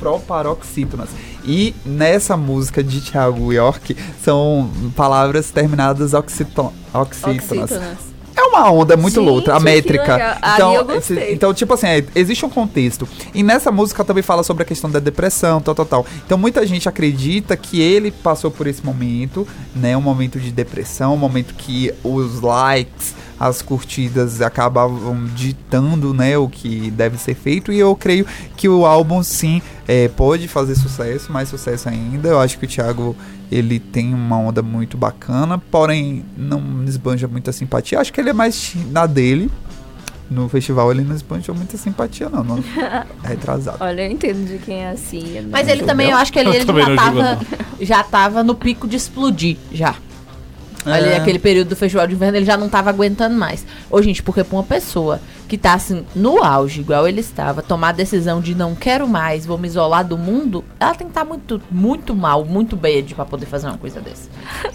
proparoxítonas. 0.00 1.08
E 1.44 1.72
nessa 1.84 2.36
música 2.36 2.82
de 2.82 3.00
Thiago 3.00 3.52
York 3.52 3.96
são 4.20 4.68
palavras 4.96 5.52
terminadas 5.52 6.12
oxito- 6.12 6.72
oxítonas. 6.92 7.70
Oxítonas. 7.70 8.16
É 8.34 8.42
uma 8.42 8.68
onda 8.70 8.96
muito 8.98 9.14
Gente, 9.20 9.24
louca, 9.30 9.54
a 9.54 9.60
métrica. 9.60 10.38
Então, 10.54 10.90
esse- 10.96 11.32
então, 11.32 11.54
tipo 11.54 11.72
assim, 11.72 11.86
é, 11.86 12.04
existe 12.16 12.44
um 12.44 12.50
contexto. 12.50 13.08
E 13.32 13.42
nessa 13.44 13.70
música 13.70 14.04
também 14.04 14.22
fala 14.22 14.42
sobre 14.42 14.62
a 14.62 14.66
questão 14.66 14.90
da 14.90 14.98
depressão, 14.98 15.58
tal, 15.60 15.74
tal, 15.74 15.86
tal. 15.86 16.06
Então 16.26 16.36
muita 16.36 16.66
gente 16.66 16.86
acredita 16.88 17.56
que 17.56 17.80
ele 17.80 18.10
passou 18.10 18.50
por 18.50 18.66
esse 18.66 18.84
momento, 18.84 19.46
né? 19.74 19.96
Um 19.96 20.02
momento 20.02 20.38
de 20.40 20.50
depressão, 20.50 21.14
um 21.14 21.16
momento 21.16 21.54
que 21.54 21.94
os 22.04 22.40
likes, 22.42 23.14
as 23.38 23.60
curtidas 23.62 24.40
acabavam 24.40 25.26
ditando, 25.34 26.14
né? 26.14 26.36
O 26.38 26.48
que 26.48 26.90
deve 26.90 27.18
ser 27.18 27.34
feito. 27.34 27.72
E 27.72 27.78
eu 27.78 27.94
creio 27.94 28.26
que 28.56 28.68
o 28.68 28.86
álbum, 28.86 29.22
sim, 29.22 29.60
é, 29.86 30.08
pode 30.08 30.48
fazer 30.48 30.74
sucesso, 30.74 31.32
mais 31.32 31.48
sucesso 31.48 31.88
ainda. 31.88 32.28
Eu 32.28 32.40
acho 32.40 32.58
que 32.58 32.64
o 32.64 32.68
Thiago 32.68 33.16
ele 33.50 33.78
tem 33.78 34.12
uma 34.12 34.38
onda 34.38 34.62
muito 34.62 34.96
bacana, 34.96 35.58
porém 35.58 36.24
não 36.36 36.82
esbanja 36.84 37.28
muita 37.28 37.52
simpatia. 37.52 38.00
Acho 38.00 38.12
que 38.12 38.20
ele 38.20 38.30
é 38.30 38.32
mais 38.32 38.74
na 38.90 39.06
dele. 39.06 39.50
No 40.28 40.48
festival 40.48 40.90
ele 40.90 41.02
não 41.02 41.14
esbanjou 41.14 41.54
muita 41.54 41.76
simpatia, 41.76 42.28
não. 42.28 42.42
não 42.42 42.58
é 43.22 43.28
retrasado. 43.28 43.78
Olha, 43.80 44.02
eu 44.02 44.10
entendo 44.10 44.44
de 44.44 44.58
quem 44.58 44.82
é 44.82 44.90
assim. 44.90 45.22
né? 45.22 45.48
Mas 45.50 45.68
ele 45.68 45.84
também, 45.84 46.10
eu 46.10 46.16
acho 46.16 46.32
que 46.32 46.38
ele, 46.40 46.48
ele 46.48 46.64
já, 46.66 46.96
tava, 46.96 47.38
já 47.80 48.02
tava 48.02 48.42
no 48.42 48.54
pico 48.56 48.88
de 48.88 48.96
explodir, 48.96 49.56
já. 49.70 49.94
Ali, 50.86 51.08
É. 51.08 51.16
aquele 51.16 51.38
período 51.38 51.68
do 51.68 51.76
festival 51.76 52.06
de 52.06 52.14
inverno, 52.14 52.36
ele 52.38 52.46
já 52.46 52.56
não 52.56 52.68
tava 52.68 52.90
aguentando 52.90 53.34
mais. 53.36 53.66
Ô, 53.90 54.00
gente, 54.00 54.22
porque 54.22 54.44
pra 54.44 54.56
uma 54.56 54.62
pessoa 54.62 55.20
que 55.48 55.58
tá 55.58 55.74
assim, 55.74 56.04
no 56.14 56.42
auge, 56.42 56.80
igual 56.80 57.06
ele 57.06 57.20
estava, 57.20 57.60
tomar 57.62 57.88
a 57.88 57.92
decisão 57.92 58.40
de 58.40 58.54
não 58.54 58.74
quero 58.74 59.06
mais, 59.08 59.44
vou 59.46 59.58
me 59.58 59.66
isolar 59.68 60.04
do 60.04 60.16
mundo, 60.16 60.64
ela 60.80 60.94
tem 60.94 61.06
que 61.06 61.10
estar 61.12 61.24
muito, 61.24 61.60
muito 61.70 62.14
mal, 62.14 62.44
muito 62.44 62.76
bad 62.76 63.14
pra 63.14 63.24
poder 63.24 63.46
fazer 63.46 63.66
uma 63.66 63.78
coisa 63.78 64.00
dessa. 64.00 64.28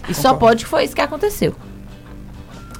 E 0.10 0.13
só 0.13 0.34
pode 0.34 0.63
que 0.65 0.69
foi 0.69 0.84
isso 0.84 0.95
que 0.95 1.02
aconteceu. 1.02 1.56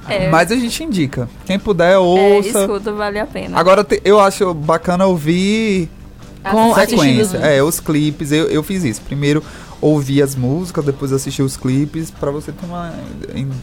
É, 0.08 0.28
Mas 0.28 0.50
a 0.50 0.56
gente 0.56 0.82
indica. 0.82 1.28
Quem 1.46 1.58
puder, 1.58 1.92
é, 1.92 1.98
ouça. 1.98 2.60
escuta, 2.62 2.92
vale 2.92 3.18
a 3.18 3.26
pena. 3.26 3.58
Agora 3.58 3.86
eu 4.04 4.18
acho 4.18 4.52
bacana 4.52 5.06
ouvir 5.06 5.88
Com 6.50 6.74
sequência. 6.74 7.38
É, 7.38 7.62
os 7.62 7.78
clipes. 7.78 8.32
Eu, 8.32 8.46
eu 8.48 8.62
fiz 8.64 8.82
isso. 8.82 9.00
Primeiro 9.02 9.42
ouvi 9.82 10.22
as 10.22 10.34
músicas, 10.36 10.84
depois 10.84 11.12
assisti 11.12 11.42
os 11.42 11.56
clipes, 11.56 12.10
pra 12.10 12.30
você 12.30 12.52
ter 12.52 12.64
uma, 12.64 12.94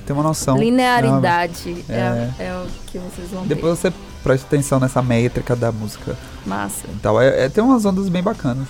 ter 0.06 0.14
uma 0.14 0.22
noção. 0.22 0.58
Linearidade 0.58 1.84
é, 1.88 1.94
É. 1.94 2.34
é 2.40 2.54
o 2.54 2.68
que 2.92 3.00
vocês 3.00 3.30
vão 3.32 3.48
Depois 3.48 3.80
você 3.80 3.92
presta 4.22 4.46
atenção 4.46 4.80
nessa 4.80 5.02
métrica 5.02 5.56
da 5.56 5.72
música. 5.72 6.18
Massa. 6.46 6.86
Então, 6.94 7.20
é, 7.20 7.46
é, 7.46 7.50
tem 7.50 7.64
umas 7.64 7.86
ondas 7.86 8.10
bem 8.10 8.22
bacanas. 8.22 8.68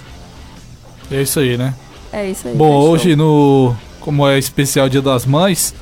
É 1.12 1.22
isso 1.22 1.40
aí, 1.40 1.58
né? 1.58 1.74
É 2.14 2.30
isso 2.30 2.48
aí. 2.48 2.56
Bom, 2.56 2.68
fechou. 2.80 2.90
hoje 2.92 3.16
no. 3.16 3.76
Como 4.00 4.28
é 4.28 4.38
especial 4.40 4.88
Dia 4.88 5.02
das 5.02 5.26
Mães, 5.26 5.74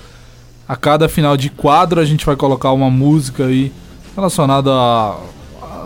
a 0.67 0.75
cada 0.75 1.08
final 1.08 1.38
de 1.38 1.49
quadro 1.49 1.99
a 2.01 2.06
gente 2.06 2.25
vai 2.25 2.36
colocar 2.36 2.71
uma 2.71 2.89
música 2.89 3.45
aí 3.45 3.71
relacionada 4.15 4.71
a. 4.71 5.17
a- 5.62 5.86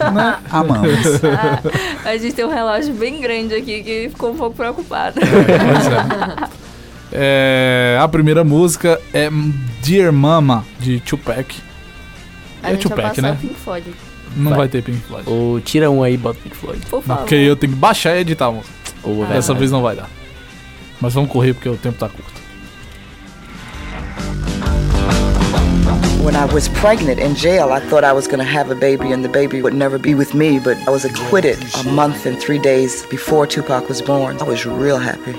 a. 0.00 0.38
Amamos. 0.60 1.24
Ah, 2.04 2.10
a 2.10 2.16
gente 2.16 2.34
tem 2.34 2.44
um 2.44 2.50
relógio 2.50 2.94
bem 2.94 3.20
grande 3.20 3.54
aqui 3.54 3.82
que 3.82 4.08
ficou 4.10 4.32
um 4.32 4.36
pouco 4.36 4.56
preocupado. 4.56 5.20
Pois 5.20 5.86
é. 5.86 6.56
É, 7.12 7.98
a 8.00 8.08
primeira 8.08 8.42
música 8.44 9.00
é 9.14 9.28
Dear 9.82 10.12
Mama, 10.12 10.64
de 10.78 11.00
Tupac. 11.00 11.54
A 12.62 12.72
É 12.72 12.76
Tupac, 12.76 13.20
né? 13.22 13.38
Pink 13.40 13.54
Floyd, 13.54 13.86
Não 14.36 14.50
Vai. 14.50 14.58
vai 14.58 14.68
ter 14.68 14.82
Pink 14.82 14.98
Floyd. 15.06 15.28
Ou 15.28 15.60
tira 15.60 15.90
um 15.90 16.02
aí 16.02 16.14
e 16.14 16.16
bota 16.16 16.38
Pink 16.42 16.56
Floyd. 16.56 16.80
por 16.90 17.02
favor. 17.02 17.20
Porque 17.22 17.34
eu 17.36 17.54
tenho 17.56 17.72
que 17.72 17.78
baixar 17.78 18.16
e 18.16 18.20
editar, 18.20 18.50
moço. 18.50 18.68
Ou 19.04 19.24
é 19.24 19.28
Dessa 19.28 19.54
vez 19.54 19.70
não 19.70 19.82
vai 19.82 19.94
dar. 19.94 20.10
Mas 21.00 21.14
vamos 21.14 21.30
correr 21.30 21.54
porque 21.54 21.68
o 21.68 21.76
tempo 21.76 21.96
tá 21.98 22.08
curto. 22.08 22.35
When 26.26 26.34
I 26.34 26.44
was 26.46 26.68
pregnant 26.68 27.20
in 27.20 27.36
jail, 27.36 27.70
I 27.70 27.78
thought 27.78 28.02
I 28.02 28.12
was 28.12 28.26
going 28.26 28.40
to 28.40 28.44
have 28.44 28.68
a 28.68 28.74
baby 28.74 29.12
and 29.12 29.24
the 29.24 29.28
baby 29.28 29.62
would 29.62 29.74
never 29.74 29.96
be 29.96 30.16
with 30.16 30.34
me, 30.34 30.58
but 30.58 30.76
I 30.88 30.90
was 30.90 31.04
acquitted 31.04 31.56
a 31.76 31.84
month 31.84 32.26
and 32.26 32.36
three 32.36 32.58
days 32.58 33.06
before 33.06 33.46
Tupac 33.46 33.88
was 33.88 34.02
born. 34.02 34.36
I 34.40 34.42
was 34.42 34.66
real 34.66 34.98
happy 34.98 35.38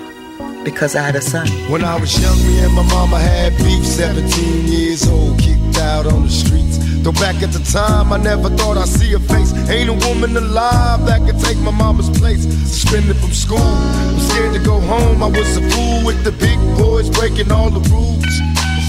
because 0.64 0.96
I 0.96 1.02
had 1.02 1.18
a 1.18 1.22
son. 1.22 1.46
When 1.70 1.84
I 1.84 2.00
was 2.00 2.18
young, 2.22 2.38
me 2.38 2.60
and 2.60 2.74
my 2.74 2.84
mama 2.84 3.20
had 3.20 3.58
beef. 3.58 3.86
17 3.86 4.68
years 4.68 5.06
old, 5.10 5.38
kicked 5.40 5.78
out 5.78 6.06
on 6.06 6.24
the 6.24 6.30
streets. 6.30 6.78
Though 7.04 7.12
back 7.12 7.44
at 7.44 7.52
the 7.52 7.60
time, 7.70 8.14
I 8.14 8.18
never 8.18 8.50
thought 8.50 8.78
I'd 8.78 8.88
see 8.88 9.12
a 9.12 9.20
face. 9.20 9.52
Ain't 9.70 9.90
a 9.90 10.08
woman 10.08 10.38
alive 10.38 11.06
that 11.06 11.20
could 11.26 11.38
take 11.42 11.58
my 11.58 11.72
mama's 11.72 12.10
place. 12.18 12.44
Suspended 12.44 13.18
from 13.18 13.34
school, 13.34 13.60
I'm 13.60 14.20
scared 14.20 14.54
to 14.54 14.60
go 14.64 14.80
home. 14.80 15.22
I 15.22 15.28
was 15.28 15.58
a 15.58 15.70
fool 15.70 16.06
with 16.06 16.24
the 16.24 16.32
big 16.32 16.58
boys 16.78 17.10
breaking 17.10 17.52
all 17.52 17.70
the 17.70 17.82
rules. 17.90 18.24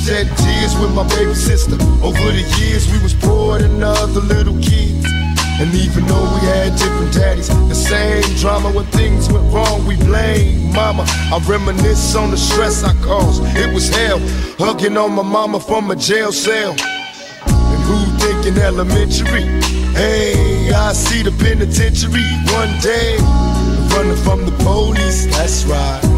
Shed 0.09 0.27
tears 0.38 0.75
with 0.81 0.94
my 0.94 1.07
baby 1.07 1.35
sister. 1.35 1.75
Over 2.03 2.33
the 2.33 2.40
years, 2.59 2.90
we 2.90 2.99
was 3.03 3.12
poor 3.12 3.59
than 3.59 3.83
other 3.83 4.21
little 4.21 4.55
kids. 4.55 5.05
And 5.61 5.68
even 5.75 6.07
though 6.07 6.25
we 6.33 6.40
had 6.49 6.79
different 6.79 7.12
daddies, 7.12 7.49
the 7.68 7.75
same 7.75 8.23
drama 8.37 8.71
when 8.71 8.87
things 8.87 9.31
went 9.31 9.53
wrong, 9.53 9.85
we 9.85 9.97
blame 9.97 10.73
mama. 10.73 11.05
I 11.07 11.38
reminisce 11.47 12.16
on 12.16 12.31
the 12.31 12.38
stress 12.38 12.85
I 12.85 12.94
caused. 13.05 13.42
It 13.55 13.71
was 13.75 13.90
hell, 13.90 14.18
hugging 14.57 14.97
on 14.97 15.12
my 15.12 15.23
mama 15.23 15.61
from 15.61 15.90
a 15.90 15.97
jail 15.97 16.33
cell. 16.33 16.71
And 16.71 17.83
who 17.85 17.99
thinking 18.16 18.57
elementary? 18.62 19.44
Hey, 19.92 20.73
I 20.73 20.94
see 20.94 21.23
the 21.23 21.33
penitentiary 21.33 22.25
one 22.57 22.73
day. 22.81 23.18
Running 23.92 24.16
from 24.25 24.47
the 24.47 24.57
police, 24.64 25.27
that's 25.27 25.66
right. 25.66 26.17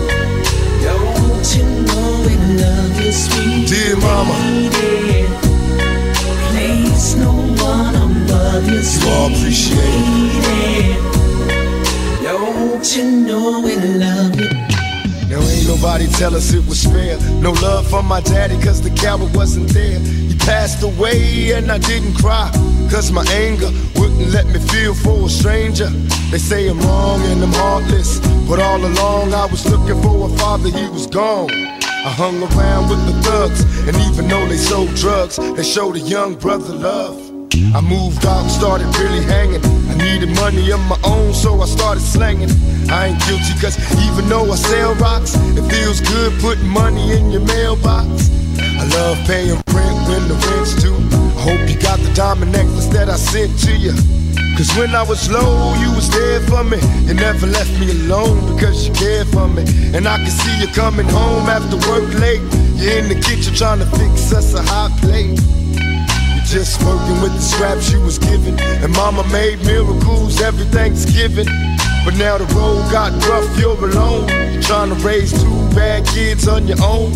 Sweet 3.11 3.67
Dear 3.67 3.95
mama, 3.97 4.33
Place 6.49 7.15
no 7.15 7.31
one 7.63 7.95
above 7.95 8.67
you, 8.67 8.79
you 8.81 9.09
all 9.09 9.27
appreciate 9.27 9.77
it. 9.79 10.97
sweet 12.19 12.23
Don't 12.23 12.95
you 12.95 13.05
know 13.11 13.61
we 13.61 13.75
love 13.75 14.39
you? 14.39 14.49
Now 15.29 15.39
ain't 15.39 15.67
nobody 15.67 16.07
tell 16.07 16.35
us 16.35 16.53
it 16.53 16.65
was 16.67 16.83
fair. 16.83 17.17
No 17.41 17.51
love 17.51 17.87
for 17.89 18.03
my 18.03 18.19
daddy, 18.21 18.59
cause 18.61 18.81
the 18.81 18.89
coward 18.89 19.33
wasn't 19.33 19.69
there. 19.69 19.99
He 19.99 20.35
passed 20.35 20.83
away 20.83 21.53
and 21.53 21.71
I 21.71 21.77
didn't 21.77 22.15
cry. 22.15 22.51
Cause 22.91 23.11
my 23.13 23.23
anger 23.31 23.71
wouldn't 23.95 24.29
let 24.31 24.47
me 24.47 24.59
feel 24.59 24.93
for 24.93 25.27
a 25.27 25.29
stranger. 25.29 25.87
They 26.31 26.37
say 26.37 26.67
I'm 26.67 26.79
wrong 26.81 27.21
and 27.31 27.41
I'm 27.43 27.53
heartless. 27.53 28.19
But 28.49 28.59
all 28.59 28.83
along 28.83 29.33
I 29.33 29.45
was 29.45 29.65
looking 29.71 30.01
for 30.01 30.27
a 30.27 30.37
father, 30.37 30.69
he 30.69 30.89
was 30.89 31.07
gone. 31.07 31.49
I 32.03 32.09
hung 32.09 32.41
around 32.41 32.89
with 32.89 33.05
the 33.05 33.13
thugs, 33.21 33.61
and 33.87 33.95
even 34.09 34.27
though 34.27 34.47
they 34.47 34.57
sold 34.57 34.89
drugs, 34.95 35.37
they 35.37 35.61
showed 35.61 35.95
a 35.95 35.99
young 35.99 36.33
brother 36.33 36.73
love. 36.73 37.15
I 37.75 37.79
moved 37.79 38.25
out 38.25 38.41
and 38.41 38.49
started 38.49 38.87
really 38.97 39.23
hanging. 39.23 39.63
I 39.85 39.93
needed 39.97 40.35
money 40.35 40.71
of 40.71 40.79
my 40.89 40.97
own, 41.03 41.31
so 41.31 41.61
I 41.61 41.67
started 41.67 42.01
slanging. 42.01 42.49
I 42.89 43.13
ain't 43.13 43.21
guilty, 43.27 43.53
cause 43.61 43.77
even 44.09 44.27
though 44.29 44.51
I 44.51 44.55
sell 44.55 44.95
rocks, 44.95 45.35
it 45.35 45.61
feels 45.69 46.01
good 46.01 46.33
putting 46.41 46.67
money 46.67 47.11
in 47.15 47.29
your 47.29 47.45
mailbox. 47.45 48.31
I 48.57 48.83
love 48.97 49.19
paying 49.27 49.61
rent 49.69 49.97
when 50.09 50.27
the 50.27 50.37
rent's 50.49 50.73
due. 50.81 50.97
I 51.37 51.41
hope 51.45 51.69
you 51.69 51.79
got 51.79 51.99
the 51.99 52.11
diamond 52.15 52.51
necklace 52.51 52.87
that 52.87 53.09
I 53.09 53.15
sent 53.15 53.59
to 53.59 53.77
you. 53.77 53.93
Cause 54.57 54.77
when 54.77 54.93
I 54.93 55.03
was 55.03 55.29
low, 55.31 55.73
you 55.81 55.89
was 55.95 56.09
there 56.09 56.39
for 56.41 56.63
me. 56.63 56.77
You 57.07 57.13
never 57.15 57.47
left 57.47 57.71
me 57.79 57.89
alone 57.91 58.53
because 58.53 58.87
you 58.87 58.93
cared 58.93 59.27
for 59.29 59.47
me. 59.47 59.63
And 59.95 60.07
I 60.07 60.17
can 60.17 60.29
see 60.29 60.59
you 60.61 60.67
coming 60.67 61.07
home 61.07 61.49
after 61.49 61.77
work 61.89 62.13
late. 62.19 62.41
You're 62.77 62.97
in 62.99 63.07
the 63.09 63.19
kitchen 63.19 63.53
trying 63.55 63.79
to 63.79 63.85
fix 63.97 64.31
us 64.33 64.53
a 64.53 64.61
hot 64.61 64.91
plate. 65.01 65.39
Just 66.45 66.83
working 66.83 67.21
with 67.21 67.33
the 67.33 67.41
scraps 67.41 67.91
you 67.91 68.01
was 68.01 68.19
given. 68.19 68.59
And 68.59 68.91
mama 68.93 69.23
made 69.31 69.63
miracles 69.65 70.41
every 70.41 70.65
Thanksgiving. 70.65 71.47
But 72.03 72.15
now 72.17 72.37
the 72.37 72.45
road 72.53 72.91
got 72.91 73.13
rough, 73.25 73.57
you're 73.57 73.77
alone. 73.77 74.27
You're 74.53 74.61
trying 74.61 74.89
to 74.89 74.95
raise 74.95 75.31
two 75.31 75.69
bad 75.73 76.05
kids 76.07 76.47
on 76.47 76.67
your 76.67 76.81
own. 76.83 77.13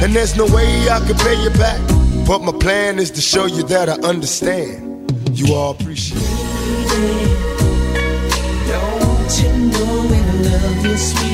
And 0.00 0.14
there's 0.14 0.36
no 0.36 0.46
way 0.46 0.88
I 0.88 1.00
can 1.00 1.16
pay 1.16 1.42
you 1.42 1.50
back. 1.50 1.80
But 2.26 2.40
my 2.42 2.52
plan 2.52 2.98
is 2.98 3.10
to 3.12 3.20
show 3.20 3.46
you 3.46 3.62
that 3.64 3.88
I 3.88 3.94
understand. 4.06 5.10
You 5.32 5.54
all 5.54 5.72
appreciate 5.72 6.22
it. 6.22 6.47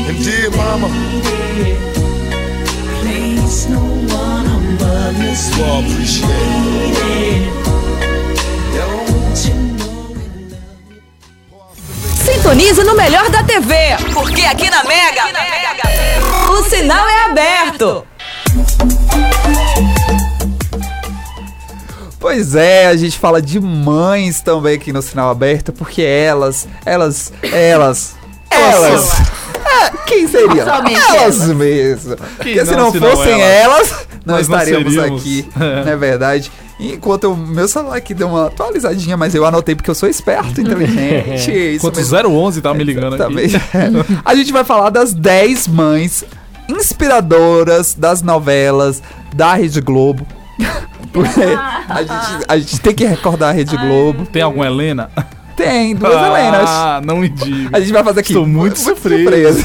And 0.06 0.22
dear 0.22 0.50
mama, 0.50 0.88
Place 3.00 3.66
no 3.68 3.80
one 3.80 4.46
above 4.46 5.16
you, 5.18 5.32
you 5.56 5.64
all 5.64 5.80
appreciate 5.80 6.28
it. 7.00 7.50
sweet 7.50 7.52
Don't 8.76 9.40
you 9.46 9.54
know 9.78 10.12
we 10.12 10.24
love 10.52 10.88
you? 10.90 11.00
Sintonize 12.24 12.84
no 12.84 12.94
melhor 12.94 13.30
da 13.30 13.42
TV, 13.42 13.96
porque 14.12 14.42
aqui 14.42 14.68
na 14.68 14.84
Mega, 14.84 15.24
o 16.50 16.62
sinal 16.68 17.08
é 17.08 17.24
aberto. 17.24 18.06
Pois 22.24 22.54
é, 22.54 22.86
a 22.86 22.96
gente 22.96 23.18
fala 23.18 23.42
de 23.42 23.60
mães 23.60 24.40
também 24.40 24.76
aqui 24.76 24.94
no 24.94 25.02
Sinal 25.02 25.28
Aberto, 25.28 25.74
porque 25.74 26.00
elas, 26.00 26.66
elas, 26.86 27.30
elas, 27.52 28.14
elas. 28.48 29.10
Ah, 29.62 29.90
quem 30.06 30.26
seriam? 30.26 30.66
Somente 30.66 31.00
Elas 31.00 31.42
elas. 31.42 31.48
mesmo. 31.54 32.16
Porque 32.36 32.54
não, 32.54 32.64
se 32.64 32.76
não 32.76 32.92
se 32.92 32.98
não 33.00 33.10
fossem 33.10 33.42
elas, 33.42 33.90
elas, 33.90 34.06
não 34.24 34.36
nós 34.36 34.48
não 34.48 34.56
estaríamos 34.58 34.94
seríamos. 34.94 35.20
aqui, 35.20 35.46
É. 35.60 35.84
não 35.84 35.92
é 35.92 35.96
verdade? 35.96 36.50
Enquanto 36.80 37.30
o 37.30 37.36
meu 37.36 37.68
celular 37.68 37.96
aqui 37.98 38.14
deu 38.14 38.28
uma 38.28 38.46
atualizadinha, 38.46 39.18
mas 39.18 39.34
eu 39.34 39.44
anotei 39.44 39.74
porque 39.74 39.90
eu 39.90 39.94
sou 39.94 40.08
esperto, 40.08 40.62
inteligente. 40.62 41.52
isso 41.52 41.76
Enquanto 41.86 41.96
mesmo. 41.96 42.30
011 42.30 42.62
tá 42.62 42.72
me 42.72 42.84
ligando 42.84 43.18
Também. 43.18 43.44
aqui. 43.46 43.56
A 44.24 44.34
gente 44.34 44.50
vai 44.50 44.64
falar 44.64 44.88
das 44.88 45.12
10 45.12 45.68
mães 45.68 46.24
inspiradoras 46.70 47.92
das 47.92 48.22
novelas 48.22 49.02
da 49.34 49.52
Rede 49.52 49.82
Globo. 49.82 50.26
Porque 51.12 51.40
a 51.88 52.02
gente, 52.02 52.44
a 52.48 52.58
gente 52.58 52.80
tem 52.80 52.94
que 52.94 53.04
recordar 53.04 53.50
a 53.50 53.52
Rede 53.52 53.76
Globo. 53.76 54.26
Tem 54.26 54.42
alguma 54.42 54.66
Helena? 54.66 55.10
Tem, 55.56 55.94
duas 55.94 56.12
Helenas. 56.12 56.68
Ah, 56.68 57.00
não 57.04 57.18
me 57.18 57.28
diga. 57.28 57.76
A 57.76 57.80
gente 57.80 57.92
vai 57.92 58.02
fazer 58.02 58.20
aqui. 58.20 58.32
Estou 58.32 58.46
muito 58.46 58.76
surpreso. 58.78 59.64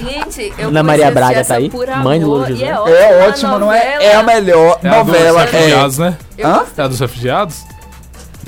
Gente, 0.00 0.52
eu 0.58 0.68
Ana 0.68 0.82
Maria 0.82 1.10
Braga 1.10 1.44
tá 1.44 1.56
aí? 1.56 1.70
Mãe 2.02 2.18
do 2.18 2.44
e 2.44 2.48
José. 2.48 2.66
É 2.66 2.78
ótima, 2.78 2.96
É 2.96 3.28
ótimo, 3.28 3.58
não 3.58 3.72
é? 3.72 4.04
É 4.04 4.14
a 4.16 4.22
melhor 4.22 4.80
É 4.82 4.88
a 4.88 5.02
dos 5.02 5.06
novela. 5.06 5.42
É, 5.42 5.44
refugiados, 5.44 5.98
né? 5.98 6.16
Hã? 6.42 6.62
É 6.76 6.82
a 6.82 6.88
dos 6.88 7.00
refugiados? 7.00 7.66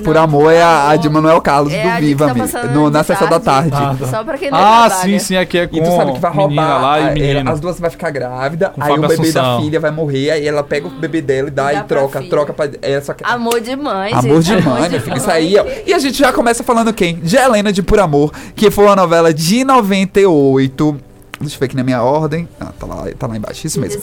Por 0.01 0.17
Amor 0.17 0.53
é 0.53 0.63
a, 0.63 0.91
a 0.91 0.97
de 0.97 1.09
Manuel 1.09 1.41
Carlos 1.41 1.73
É 1.73 1.83
do 1.83 1.95
de 1.97 2.01
Viva 2.07 2.35
tá 2.35 2.63
no, 2.69 2.91
na 2.91 3.03
sessão 3.05 3.29
da 3.29 3.39
tarde. 3.41 3.71
Ah, 3.73 3.95
Só 4.11 4.25
pra 4.25 4.37
quem 4.39 4.51
não 4.51 4.59
Ah, 4.59 4.87
trabalha. 4.89 4.95
sim, 5.03 5.19
sim, 5.19 5.37
aqui 5.37 5.59
é 5.59 5.67
com 5.67 5.77
E 5.77 5.81
tu 5.83 5.97
sabe 5.97 6.13
que 6.13 6.19
vai 6.19 6.33
roubar. 6.33 6.81
lá 6.83 7.01
e 7.01 7.09
a- 7.09 7.13
menino. 7.13 7.41
ela- 7.41 7.51
as 7.53 7.61
duas 7.61 7.79
vai 7.79 7.91
ficar 7.91 8.11
grávida, 8.11 8.71
Com 8.71 8.83
aí 8.83 8.93
o 8.93 9.01
bebê 9.01 9.17
da 9.17 9.23
Assunção. 9.23 9.63
filha 9.63 9.81
vai 9.81 9.91
morrer, 9.91 10.31
aí 10.31 10.47
ela 10.47 10.63
pega 10.63 10.87
o 10.87 10.91
bebê 10.91 11.21
dela 11.21 11.49
e 11.49 11.51
dá, 11.51 11.65
Dá 11.73 11.75
e 11.75 11.83
troca, 11.85 12.19
filha. 12.19 12.31
troca 12.31 12.53
pra. 12.53 12.69
É, 12.83 13.01
só 13.01 13.13
que, 13.15 13.25
Amor 13.25 13.61
de 13.61 13.77
mãe, 13.77 14.13
Amor 14.13 14.43
gente. 14.43 14.61
de 14.63 14.69
mãe, 14.69 14.89
minha 14.89 15.01
filha, 15.01 15.17
isso 15.17 15.31
aí, 15.31 15.57
ó. 15.59 15.65
E 15.87 15.93
a 15.95 15.99
gente 15.99 16.19
já 16.19 16.33
começa 16.33 16.63
falando 16.65 16.93
quem? 16.93 17.17
De 17.17 17.37
Helena 17.37 17.73
de 17.73 17.83
Por 17.83 18.01
Amor, 18.01 18.33
que 18.55 18.71
foi 18.71 18.85
uma 18.87 18.97
novela 18.97 19.33
de 19.35 19.65
98. 19.65 20.97
Deixa 21.41 21.57
eu 21.57 21.61
ver 21.61 21.67
aqui 21.67 21.77
na 21.77 21.83
minha 21.83 22.03
ordem. 22.03 22.47
Ah, 22.61 22.67
tá 22.79 22.87
lá, 22.87 23.07
tá 23.19 23.27
lá 23.27 23.35
embaixo, 23.37 23.67
isso 23.67 23.81
mesmo. 23.81 24.03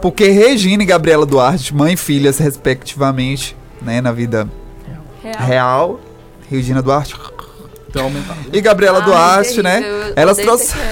Porque 0.00 0.28
Regina 0.28 0.82
e 0.82 0.86
Gabriela 0.86 1.26
Duarte, 1.26 1.74
mãe 1.74 1.94
e 1.94 1.96
filhas, 1.96 2.38
respectivamente, 2.38 3.56
né, 3.80 4.00
na 4.00 4.12
vida 4.12 4.48
Real. 5.22 5.40
real. 5.46 6.00
Regina 6.50 6.82
Duarte 6.82 7.14
aumentado. 7.98 8.38
e 8.52 8.60
Gabriela 8.60 8.98
Ai, 9.00 9.04
Duarte, 9.04 9.48
terrível, 9.62 9.62
né? 9.64 9.82
eu 10.08 10.12
Elas 10.16 10.36
trouxeram. 10.38 10.82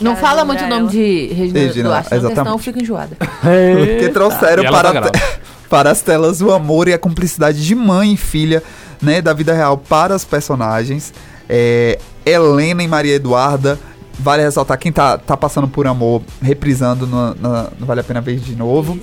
Não 0.00 0.16
fala 0.16 0.44
muito 0.44 0.60
o 0.62 0.64
ela. 0.66 0.76
nome 0.78 0.88
de 0.90 1.26
Regina, 1.32 1.58
Regina, 1.60 1.88
Duarte, 1.88 1.88
não, 1.88 2.02
porque 2.02 2.14
exatamente. 2.14 2.36
senão 2.38 2.52
eu 2.52 2.58
fico 2.58 2.78
enjoada. 2.80 3.16
que 4.00 4.08
trouxeram 4.10 4.64
para, 4.64 5.00
tá 5.10 5.10
para 5.68 5.90
as 5.90 6.00
telas 6.02 6.40
o 6.40 6.50
amor 6.52 6.88
e 6.88 6.92
a 6.94 6.98
cumplicidade 6.98 7.64
de 7.64 7.74
mãe 7.74 8.12
e 8.14 8.16
filha, 8.16 8.62
né, 9.00 9.20
da 9.22 9.32
vida 9.32 9.52
real 9.54 9.76
para 9.78 10.14
os 10.14 10.24
personagens. 10.24 11.12
É, 11.48 11.98
Helena 12.24 12.82
e 12.82 12.88
Maria 12.88 13.14
Eduarda, 13.14 13.78
vale 14.18 14.42
ressaltar 14.42 14.78
quem 14.78 14.92
tá, 14.92 15.16
tá 15.18 15.36
passando 15.36 15.66
por 15.68 15.86
amor, 15.86 16.22
reprisando 16.42 17.06
no, 17.06 17.34
na- 17.34 17.68
no 17.78 17.86
Vale 17.86 18.00
a 18.00 18.04
Pena 18.04 18.20
Ver 18.20 18.38
de 18.38 18.54
novo. 18.54 18.98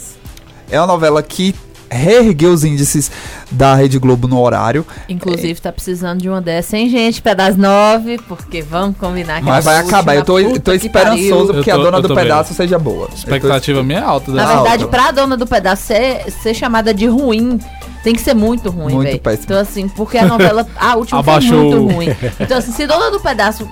É 0.70 0.80
uma 0.80 0.88
novela 0.88 1.22
que 1.24 1.54
reergueu 1.90 2.52
os 2.52 2.64
índices 2.64 3.12
da 3.52 3.76
Rede 3.76 3.98
Globo 4.00 4.28
no 4.28 4.40
horário, 4.42 4.86
Inclusive, 5.08 5.60
tá 5.62 5.72
precisando 5.72 6.22
de 6.22 6.30
uma 6.30 6.42
dessa, 6.42 6.78
hein, 6.78 6.90
gente? 6.90 7.22
Das 7.36 7.56
nove, 7.56 8.20
porque 8.28 8.62
vamos 8.62 8.98
combinar 8.98 9.40
que 9.40 9.46
mas 9.46 9.66
a 9.68 9.72
vai 9.72 9.82
última, 9.82 9.98
acabar. 9.98 10.16
Eu 10.16 10.26
tô, 10.26 10.34
tô 10.60 10.72
que 10.72 10.78
esperançoso 10.78 11.54
porque 11.54 11.72
tô- 11.72 11.80
a 11.80 11.84
dona 11.84 12.02
do 12.02 12.08
tô 12.08 12.16
pedaço 12.16 12.54
seja 12.54 12.78
boa. 12.80 13.08
A 13.12 13.16
expectativa 13.16 13.84
minha 13.84 14.00
é 14.00 14.04
alta. 14.04 14.32
Na 14.32 14.42
dessa 14.44 14.54
verdade, 14.56 14.84
novela. 14.86 15.04
pra 15.04 15.12
dona 15.12 15.38
do 15.38 15.46
pedaço 15.48 15.84
ser, 15.84 16.24
ser 16.42 16.54
chamada 16.54 16.94
de 16.94 17.06
ruim, 17.06 17.60
tem 18.04 18.14
que 18.14 18.22
ser 18.22 18.34
muito 18.34 18.70
ruim, 18.70 18.94
Muito 18.94 19.08
velho. 19.08 19.20
péssimo. 19.20 19.44
Então, 19.46 19.60
assim, 19.60 19.88
porque 19.90 20.18
a 20.18 20.26
novela, 20.26 20.66
a 20.80 20.96
última 20.96 21.20
Abaixou. 21.20 21.70
foi 21.72 21.80
muito 21.80 21.94
ruim. 21.96 22.08
Então, 22.40 22.58
assim, 22.58 22.72
se 22.72 22.88
dona 22.88 23.12
do 23.12 23.20
pedaço 23.20 23.68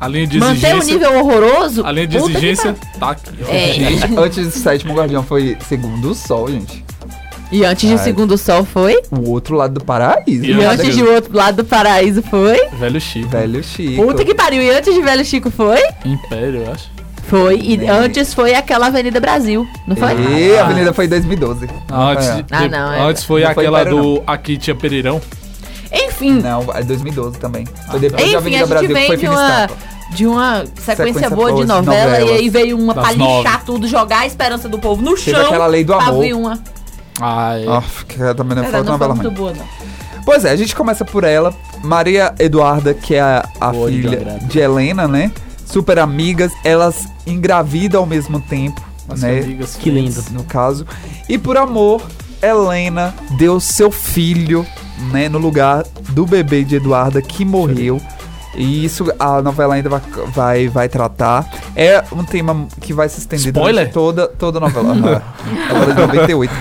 A 0.00 0.08
linha 0.08 0.26
de 0.26 0.38
manter 0.38 0.74
o 0.74 0.78
exigência. 0.78 0.92
nível 1.08 1.18
horroroso. 1.18 1.86
A 1.86 1.92
linha 1.92 2.06
de 2.06 2.16
exigência 2.16 2.74
tá 2.98 3.10
aqui. 3.10 3.30
É. 3.48 3.72
Gente, 3.72 4.18
antes 4.18 4.44
do 4.46 4.50
sétimo 4.50 4.94
guardião 4.94 5.22
foi 5.22 5.56
segundo 5.68 6.10
o 6.10 6.14
sol, 6.14 6.48
gente. 6.50 6.84
E 7.52 7.64
antes 7.64 7.88
de. 7.88 7.98
Segundo 7.98 8.36
Sol 8.36 8.64
foi. 8.64 9.00
O 9.10 9.30
outro 9.30 9.54
lado 9.56 9.74
do 9.74 9.84
paraíso. 9.84 10.44
E 10.44 10.50
E 10.52 10.64
antes 10.64 10.86
de- 10.86 10.94
de 10.96 11.02
outro 11.04 11.36
lado 11.36 11.56
do 11.58 11.64
paraíso 11.64 12.22
foi. 12.22 12.58
Velho 12.78 13.00
Chico. 13.00 13.28
Velho 13.28 13.62
Chico. 13.62 14.04
Puta 14.04 14.24
que 14.24 14.34
pariu. 14.34 14.62
E 14.62 14.70
antes 14.70 14.92
de 14.92 15.00
Velho 15.00 15.24
Chico 15.24 15.50
foi? 15.50 15.78
Império, 16.04 16.62
eu 16.62 16.72
acho. 16.72 16.90
Foi. 17.28 17.58
E 17.62 17.76
Bem. 17.76 17.88
antes 17.88 18.32
foi 18.34 18.54
aquela 18.54 18.86
Avenida 18.86 19.18
Brasil. 19.20 19.66
Não 19.86 19.96
foi? 19.96 20.10
E 20.38 20.56
a 20.56 20.64
Avenida 20.64 20.92
foi 20.92 21.06
em 21.06 21.08
2012. 21.08 21.68
Antes, 21.92 22.26
É. 22.28 22.34
de- 22.42 22.44
Ah, 22.52 22.68
não, 22.68 22.92
é. 22.92 23.00
antes 23.00 23.24
foi 23.24 23.42
Não 23.44 23.52
foi 23.54 23.64
aquela 23.64 23.80
Império, 23.82 23.98
do 24.02 24.22
Aqui 24.26 24.56
Tinha 24.56 24.74
Pereirão. 24.76 25.20
Enfim. 25.92 26.40
Não, 26.40 26.66
é 26.74 26.82
2012 26.82 27.38
também. 27.38 27.64
Foi 27.90 27.98
depois 28.00 28.22
Enfim, 28.22 28.32
da 28.32 28.36
a 28.36 28.40
Avenida 28.40 28.58
gente 28.60 28.68
Brasil, 28.68 28.88
que 28.88 28.94
vem 28.94 29.06
foi 29.06 29.16
de 29.16 29.28
uma, 29.28 29.70
de 30.10 30.26
uma 30.26 30.64
sequência, 30.66 30.96
Sequência 30.96 31.30
boa 31.30 31.52
de 31.54 31.64
novela 31.64 32.10
novelas. 32.10 32.30
e 32.30 32.32
aí 32.34 32.48
veio 32.48 32.76
uma 32.78 32.92
pra 32.94 33.12
lixar 33.12 33.64
tudo, 33.64 33.86
jogar 33.88 34.20
a 34.20 34.26
esperança 34.26 34.68
do 34.68 34.78
povo 34.78 35.00
no 35.02 35.14
Teve 35.16 35.30
chão. 35.32 35.46
aquela 35.46 35.66
lei 35.66 35.84
do 35.84 35.94
pra 35.96 36.06
amor. 36.06 36.22
vir 36.22 36.34
uma. 36.34 36.58
Ai. 37.20 37.64
Ah, 37.68 37.82
que 38.06 38.16
também 38.34 38.56
não 38.56 38.64
Cara, 38.64 38.78
foi 38.78 38.82
novela 38.92 39.14
muito 39.14 39.26
ruim. 39.28 39.36
boa, 39.36 39.52
não. 39.54 39.64
Pois 40.24 40.44
é, 40.44 40.50
a 40.50 40.56
gente 40.56 40.74
começa 40.74 41.04
por 41.04 41.24
ela. 41.24 41.54
Maria 41.82 42.34
Eduarda, 42.38 42.92
que 42.92 43.14
é 43.14 43.20
a, 43.20 43.48
a 43.60 43.70
Boa, 43.70 43.88
filha 43.88 44.16
Grado. 44.18 44.46
de 44.46 44.58
Helena, 44.58 45.06
né? 45.06 45.30
Super 45.64 45.98
amigas. 45.98 46.52
Elas 46.64 47.06
engravidam 47.26 48.00
ao 48.00 48.06
mesmo 48.06 48.40
tempo, 48.40 48.80
Nossa, 49.08 49.26
né? 49.26 49.38
amigas, 49.40 49.76
Que 49.76 49.90
lindo. 49.90 50.22
no 50.32 50.42
caso. 50.44 50.84
E 51.28 51.38
por 51.38 51.56
amor, 51.56 52.02
Helena 52.42 53.14
deu 53.38 53.60
seu 53.60 53.90
filho, 53.90 54.66
né, 55.12 55.28
no 55.28 55.38
lugar 55.38 55.84
do 56.10 56.26
bebê 56.26 56.64
de 56.64 56.76
Eduarda 56.76 57.22
que 57.22 57.44
morreu. 57.44 58.00
E 58.56 58.84
isso 58.84 59.12
a 59.18 59.42
novela 59.42 59.74
ainda 59.74 59.88
vai, 59.88 60.00
vai, 60.28 60.68
vai 60.68 60.88
tratar. 60.88 61.48
É 61.74 62.02
um 62.12 62.24
tema 62.24 62.66
que 62.80 62.92
vai 62.92 63.08
se 63.08 63.20
estender 63.20 63.48
Spoiler? 63.48 63.74
durante 63.74 63.92
toda, 63.92 64.28
toda 64.28 64.58
a 64.58 64.60
novela. 64.60 64.92
Aham. 64.92 65.22
novela 65.68 65.94
de 65.94 66.00
98. 66.00 66.54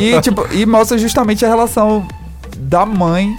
E, 0.00 0.20
tipo, 0.20 0.46
e 0.52 0.66
mostra 0.66 0.98
justamente 0.98 1.44
a 1.44 1.48
relação 1.48 2.06
da 2.56 2.84
mãe 2.84 3.34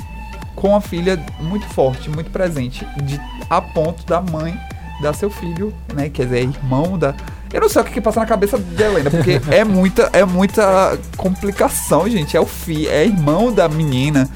com 0.55 0.75
a 0.75 0.81
filha 0.81 1.23
muito 1.39 1.65
forte, 1.67 2.09
muito 2.09 2.31
presente. 2.31 2.85
De, 3.03 3.19
a 3.49 3.61
ponto 3.61 4.05
da 4.05 4.21
mãe 4.21 4.57
dar 5.01 5.13
seu 5.13 5.29
filho, 5.29 5.73
né? 5.93 6.09
Quer 6.09 6.25
dizer, 6.25 6.43
irmão 6.43 6.97
da. 6.97 7.13
Eu 7.53 7.61
não 7.61 7.69
sei 7.69 7.81
o 7.81 7.85
que, 7.85 7.91
que 7.91 8.01
passa 8.01 8.19
na 8.19 8.25
cabeça 8.25 8.57
de 8.57 8.81
Helena, 8.81 9.11
porque 9.11 9.39
é 9.51 9.63
muita, 9.63 10.09
é 10.13 10.25
muita 10.25 10.97
complicação, 11.15 12.09
gente. 12.09 12.35
É 12.35 12.39
o 12.39 12.45
fi, 12.47 12.87
é 12.87 13.05
irmão 13.05 13.51
da 13.51 13.69
menina. 13.69 14.27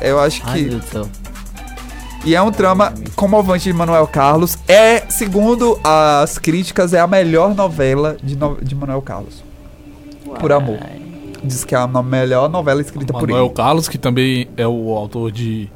Eu 0.00 0.20
acho 0.20 0.42
Ai, 0.44 0.52
que. 0.52 0.60
meu 0.62 0.70
Deus 0.72 0.84
do 0.84 0.90
céu. 0.90 1.08
E 2.24 2.34
é 2.34 2.42
um 2.42 2.50
trama 2.52 2.92
comovente 3.16 3.64
de 3.64 3.72
Manuel 3.72 4.06
Carlos. 4.06 4.58
É, 4.68 5.00
segundo 5.08 5.78
as 5.82 6.36
críticas, 6.38 6.92
é 6.92 7.00
a 7.00 7.06
melhor 7.06 7.54
novela 7.54 8.16
de, 8.22 8.36
no- 8.36 8.58
de 8.62 8.74
Manuel 8.74 9.00
Carlos. 9.00 9.42
Por 10.38 10.52
amor. 10.52 10.78
Diz 11.42 11.64
que 11.64 11.74
é 11.74 11.78
a 11.78 11.86
no- 11.86 12.02
melhor 12.02 12.48
novela 12.50 12.80
escrita 12.82 13.12
por 13.12 13.22
Manuel 13.22 13.46
ele. 13.46 13.54
Carlos, 13.54 13.88
que 13.88 13.96
também 13.96 14.48
é 14.56 14.66
o 14.66 14.90
autor 14.94 15.32
de. 15.32 15.70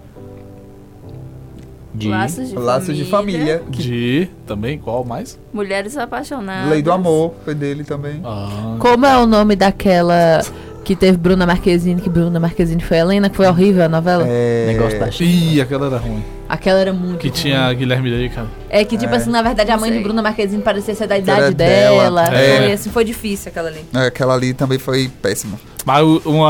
De... 1.94 2.08
Laços 2.08 2.48
de 2.48 2.56
Laços 2.56 2.96
de 2.96 3.04
família. 3.04 3.58
Família. 3.60 3.62
Que 3.72 3.82
De. 3.82 4.30
Também, 4.46 4.78
qual 4.78 5.04
mais? 5.04 5.38
Mulheres 5.52 5.96
apaixonadas. 5.96 6.68
Lei 6.68 6.82
do 6.82 6.92
Amor 6.92 7.34
foi 7.44 7.54
dele 7.54 7.84
também. 7.84 8.20
Ah, 8.24 8.76
Como 8.80 9.06
é 9.06 9.16
o 9.16 9.26
nome 9.26 9.54
daquela 9.56 10.40
que 10.84 10.94
teve 10.94 11.16
Bruna 11.18 11.46
Marquezine, 11.46 12.00
que 12.00 12.08
Bruna 12.10 12.38
Marquezine 12.38 12.82
foi 12.82 12.98
Helena, 12.98 13.28
que 13.30 13.36
foi 13.36 13.46
horrível 13.46 13.84
a 13.84 13.88
novela? 13.88 14.24
É... 14.26 14.66
Negócio 14.68 15.00
da 15.00 15.08
Ih, 15.20 15.60
aquela 15.60 15.86
era 15.86 15.96
ruim. 15.96 16.22
Aquela 16.46 16.78
era 16.78 16.92
muito 16.92 17.18
Que 17.18 17.28
ruim. 17.28 17.36
tinha 17.36 17.72
Guilherme 17.72 18.10
Day, 18.10 18.28
cara. 18.28 18.46
É 18.68 18.84
que, 18.84 18.98
tipo 18.98 19.12
É. 19.14 19.16
assim, 19.16 19.30
na 19.30 19.40
verdade, 19.42 19.70
a 19.70 19.76
mãe 19.78 19.90
de 19.90 19.98
Bruna 20.00 20.20
Marquezine 20.22 20.62
parecia 20.62 20.94
ser 20.94 21.06
da 21.06 21.14
era 21.16 21.22
idade 21.24 21.54
dela. 21.54 22.02
dela. 22.30 22.38
É. 22.38 22.56
Foi, 22.58 22.72
assim, 22.72 22.90
foi 22.90 23.04
difícil 23.04 23.48
aquela 23.50 23.68
ali. 23.68 23.84
É, 23.94 24.06
Aquela 24.06 24.34
ali 24.34 24.52
também 24.52 24.78
foi 24.78 25.10
péssima. 25.22 25.58
Mas 25.86 26.02
um, 26.04 26.42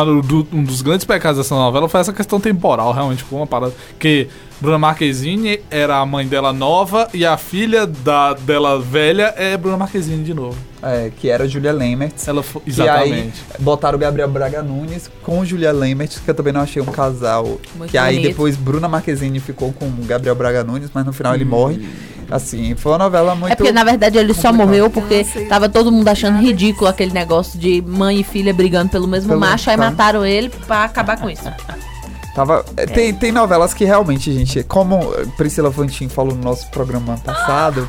um 0.53 0.63
dos 0.65 0.83
grandes 0.83 1.05
pecados 1.05 1.39
dessa 1.39 1.55
novela 1.55 1.89
foi 1.89 2.01
essa 2.01 2.13
questão 2.13 2.41
temporal, 2.41 2.93
realmente. 2.93 3.23
Foi 3.23 3.39
uma 3.39 3.47
parada. 3.47 3.73
Que 3.99 4.29
Bruna 4.61 4.79
Marquezine 4.79 5.61
era 5.71 5.99
a 5.99 6.07
mãe 6.07 6.27
dela 6.27 6.53
nova 6.53 7.09
e 7.13 7.25
a 7.27 7.37
filha 7.37 7.87
da, 7.87 8.33
dela 8.35 8.81
velha 8.81 9.35
é 9.37 9.57
Bruna 9.57 9.77
Marquezine 9.77 10.23
de 10.25 10.33
novo. 10.33 10.57
É, 10.83 11.11
que 11.19 11.29
era 11.31 11.47
Julia 11.49 11.73
Lemertz. 11.73 12.29
Ela 12.29 12.43
foi, 12.43 12.63
Que 12.63 12.71
aí 12.83 13.11
exatamente. 13.11 13.43
botaram 13.59 13.97
o 13.97 13.99
Gabriel 13.99 14.29
Braga 14.29 14.63
Nunes 14.63 15.11
com 15.23 15.45
Julia 15.45 15.73
Lemertz, 15.73 16.19
que 16.19 16.31
eu 16.31 16.35
também 16.35 16.53
não 16.53 16.61
achei 16.61 16.81
um 16.83 16.87
casal. 16.87 17.59
Muito 17.77 17.91
que 17.91 17.97
aí 17.99 18.17
bonito. 18.17 18.29
depois 18.31 18.57
Bruna 18.57 18.89
Marquezine 18.89 19.41
ficou 19.41 19.73
com 19.73 19.87
o 19.87 20.05
Gabriel 20.07 20.35
Braga 20.35 20.63
Nunes, 20.63 20.91
mas 20.93 21.05
no 21.05 21.13
final 21.13 21.35
ele 21.35 21.45
morre. 21.45 21.87
Assim, 22.31 22.75
foi 22.75 22.93
uma 22.93 22.99
novela 22.99 23.35
muito. 23.35 23.53
É 23.53 23.57
porque, 23.57 23.71
na 23.73 23.85
verdade, 23.85 24.17
ele 24.19 24.33
só 24.33 24.49
complicado. 24.49 24.67
morreu 24.67 24.91
porque 24.91 25.21
e- 25.37 25.45
tava 25.47 25.69
todo 25.69 25.93
mundo 25.93 26.09
achando 26.09 26.39
ridículo 26.39 26.89
aquele 26.89 27.13
negócio 27.13 27.59
de 27.59 27.83
mãe 27.87 28.21
e 28.21 28.25
filha 28.25 28.53
brigando 28.53 28.89
pelo 28.91 29.07
mesmo 29.07 29.29
Pelo- 29.29 29.41
macho, 29.41 29.69
aí 29.71 29.77
tá. 29.77 29.91
mataram 29.91 30.25
ele 30.25 30.49
pra 30.67 30.85
acabar 30.85 31.19
com 31.19 31.29
isso. 31.29 31.45
Tava, 32.35 32.65
é, 32.77 32.87
tem, 32.87 33.15
tem 33.15 33.31
novelas 33.31 33.73
que 33.73 33.85
realmente, 33.85 34.33
gente, 34.33 34.63
como 34.65 35.01
Priscila 35.37 35.71
Fantin 35.71 36.09
falou 36.09 36.35
no 36.35 36.43
nosso 36.43 36.69
programa 36.71 37.17
passado, 37.25 37.89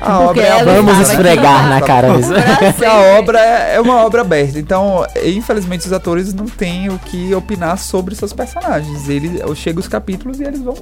a 0.00 0.20
obra 0.20 0.42
é 0.42 0.46
ela 0.48 0.74
Vamos 0.74 1.08
esfregar 1.08 1.68
na 1.68 1.80
cara 1.80 2.14
mesmo. 2.14 2.34
Porque 2.34 2.84
a 2.86 3.18
obra 3.18 3.38
é 3.38 3.74
é 3.74 3.80
uma 3.80 4.04
obra 4.04 4.20
aberta. 4.20 4.58
Então, 4.58 5.04
infelizmente, 5.24 5.86
os 5.86 5.92
atores 5.92 6.32
não 6.32 6.46
têm 6.46 6.88
o 6.88 6.98
que 6.98 7.34
opinar 7.34 7.78
sobre 7.78 8.14
seus 8.14 8.32
personagens. 8.32 9.08
Eles 9.08 9.42
chega 9.56 9.80
os 9.80 9.88
capítulos 9.88 10.40
e 10.40 10.44
eles 10.44 10.60
vão 10.60 10.76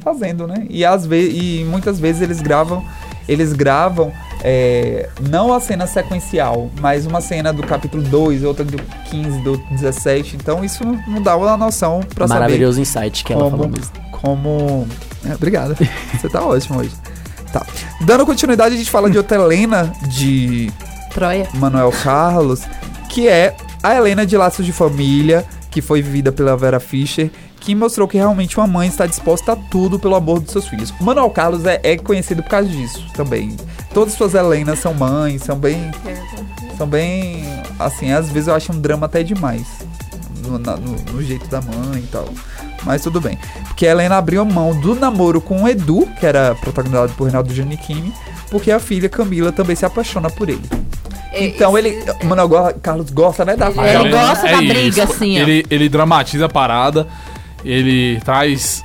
fazendo, 0.00 0.46
né? 0.46 0.66
E 0.68 0.84
às 0.84 1.06
vezes, 1.06 1.34
e 1.34 1.64
muitas 1.64 1.98
vezes 1.98 2.22
eles 2.22 2.40
gravam, 2.40 2.84
eles 3.28 3.52
gravam 3.52 4.12
é, 4.42 5.08
não 5.30 5.54
a 5.54 5.60
cena 5.60 5.86
sequencial, 5.86 6.70
mas 6.80 7.06
uma 7.06 7.20
cena 7.20 7.52
do 7.52 7.62
capítulo 7.62 8.02
2, 8.02 8.44
outra 8.44 8.64
do 8.64 8.76
15, 9.10 9.40
do 9.40 9.56
17. 9.70 10.36
Então, 10.36 10.62
isso 10.62 10.84
não 11.06 11.22
dá 11.22 11.34
uma 11.34 11.56
noção 11.56 12.00
pra 12.14 12.28
saber 12.28 12.40
Maravilhoso 12.40 12.80
insight 12.80 13.24
que 13.24 13.32
ela 13.32 13.44
como, 13.44 13.56
falou 13.56 13.68
mesmo. 13.68 13.92
como... 14.12 14.86
É, 15.26 15.34
obrigado. 15.34 15.74
Você 16.12 16.28
tá 16.28 16.44
ótimo 16.44 16.80
hoje. 16.80 16.92
Tá. 17.50 17.64
Dando 18.02 18.26
continuidade, 18.26 18.74
a 18.74 18.78
gente 18.78 18.90
fala 18.90 19.08
de 19.08 19.16
outra 19.16 19.40
Helena 19.40 19.90
de 20.08 20.70
Troia. 21.12 21.48
Manuel 21.54 21.92
Carlos, 22.02 22.64
que 23.08 23.26
é 23.26 23.56
a 23.82 23.94
Helena 23.94 24.26
de 24.26 24.36
Laços 24.36 24.66
de 24.66 24.72
Família, 24.72 25.46
que 25.70 25.80
foi 25.80 26.02
vivida 26.02 26.30
pela 26.30 26.54
Vera 26.56 26.78
Fischer, 26.78 27.30
que 27.64 27.74
mostrou 27.74 28.06
que 28.06 28.16
realmente 28.18 28.58
uma 28.58 28.66
mãe 28.66 28.88
está 28.88 29.06
disposta 29.06 29.52
a 29.52 29.56
tudo 29.56 29.98
pelo 29.98 30.14
amor 30.14 30.40
dos 30.40 30.52
seus 30.52 30.66
filhos. 30.68 30.92
O 31.00 31.04
Manuel 31.04 31.30
Carlos 31.30 31.64
é, 31.64 31.80
é 31.82 31.96
conhecido 31.96 32.42
por 32.42 32.50
causa 32.50 32.68
disso 32.68 33.06
também. 33.14 33.56
Todas 33.92 34.12
as 34.12 34.18
suas 34.18 34.34
Helenas 34.34 34.78
são 34.80 34.92
mães, 34.92 35.42
são 35.42 35.56
bem. 35.56 35.90
São 36.76 36.86
bem. 36.86 37.44
Assim, 37.78 38.12
às 38.12 38.28
vezes 38.30 38.48
eu 38.48 38.54
acho 38.54 38.72
um 38.72 38.80
drama 38.80 39.06
até 39.06 39.22
demais. 39.22 39.62
No, 40.46 40.58
na- 40.58 40.76
no- 40.76 40.96
no 41.12 41.22
jeito 41.22 41.46
da 41.48 41.60
mãe 41.62 42.00
e 42.02 42.06
tal. 42.10 42.28
Mas 42.84 43.02
tudo 43.02 43.18
bem. 43.20 43.38
Porque 43.68 43.86
a 43.86 43.92
Helena 43.92 44.16
abriu 44.18 44.44
mão 44.44 44.78
do 44.78 44.94
namoro 44.94 45.40
com 45.40 45.62
o 45.62 45.68
Edu, 45.68 46.06
que 46.20 46.26
era 46.26 46.54
protagonizado 46.56 47.12
por 47.14 47.24
Reinaldo 47.24 47.52
Giannichini, 47.54 48.12
porque 48.50 48.70
a 48.70 48.78
filha 48.78 49.08
Camila 49.08 49.50
também 49.52 49.74
se 49.74 49.86
apaixona 49.86 50.28
por 50.28 50.50
ele. 50.50 50.60
Então 51.32 51.76
ele. 51.78 51.98
O 52.22 52.26
Manuel 52.26 52.48
Go- 52.48 52.74
Carlos 52.82 53.10
gosta, 53.10 53.44
né? 53.44 53.56
Da 53.56 53.66
Ele 53.66 53.74
fala. 53.74 54.08
gosta 54.10 54.46
da 54.48 54.58
briga, 54.58 55.04
assim, 55.04 55.38
ó. 55.38 55.42
Ele, 55.42 55.66
ele 55.70 55.88
dramatiza 55.88 56.44
a 56.46 56.48
parada, 56.48 57.08
ele 57.64 58.20
traz. 58.20 58.82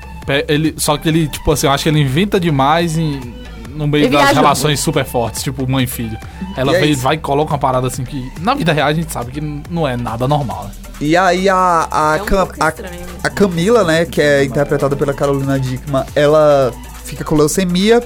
Ele, 0.48 0.76
só 0.78 0.96
que 0.98 1.10
ele, 1.10 1.28
tipo 1.28 1.52
assim, 1.52 1.66
eu 1.68 1.74
acho 1.74 1.84
que 1.84 1.90
ele 1.90 2.00
inventa 2.02 2.40
demais 2.40 2.98
em, 2.98 3.20
no 3.70 3.88
meio 3.88 4.04
Ele 4.06 4.12
das 4.14 4.22
viaja 4.26 4.40
relações 4.42 4.80
super 4.80 5.04
fortes, 5.04 5.42
tipo 5.42 5.68
mãe 5.68 5.86
e 5.86 5.88
filho. 5.88 6.18
Ela 6.56 6.74
E 6.74 6.76
é 6.76 6.80
vem- 6.82 6.94
vai 6.96 7.16
e 7.16 7.18
coloca 7.18 7.52
uma 7.52 7.58
parada 7.58 7.88
assim 7.88 8.04
que. 8.04 8.32
Na 8.40 8.54
vida 8.54 8.72
real 8.72 8.88
a 8.90 8.94
gente 8.94 9.12
sabe 9.12 9.32
que 9.32 9.42
não 9.70 9.88
é 9.88 9.98
nada 9.98 10.28
normal. 10.28 10.66
né? 10.66 10.72
E 11.02 11.18
aí 11.18 11.50
a, 11.50 11.88
a, 11.90 12.18
É 12.18 12.22
um 12.22 12.26
Cam- 12.26 12.48
a, 12.60 12.68
a 13.24 13.30
Camila, 13.32 13.84
né, 13.84 14.06
que 14.06 14.22
é 14.22 14.44
interpretada 14.44 14.96
pela 14.96 15.14
Carolina 15.14 15.60
Dickman, 15.60 16.04
ela 16.16 16.72
fica 17.06 17.24
com 17.24 17.36
leucemia. 17.36 18.04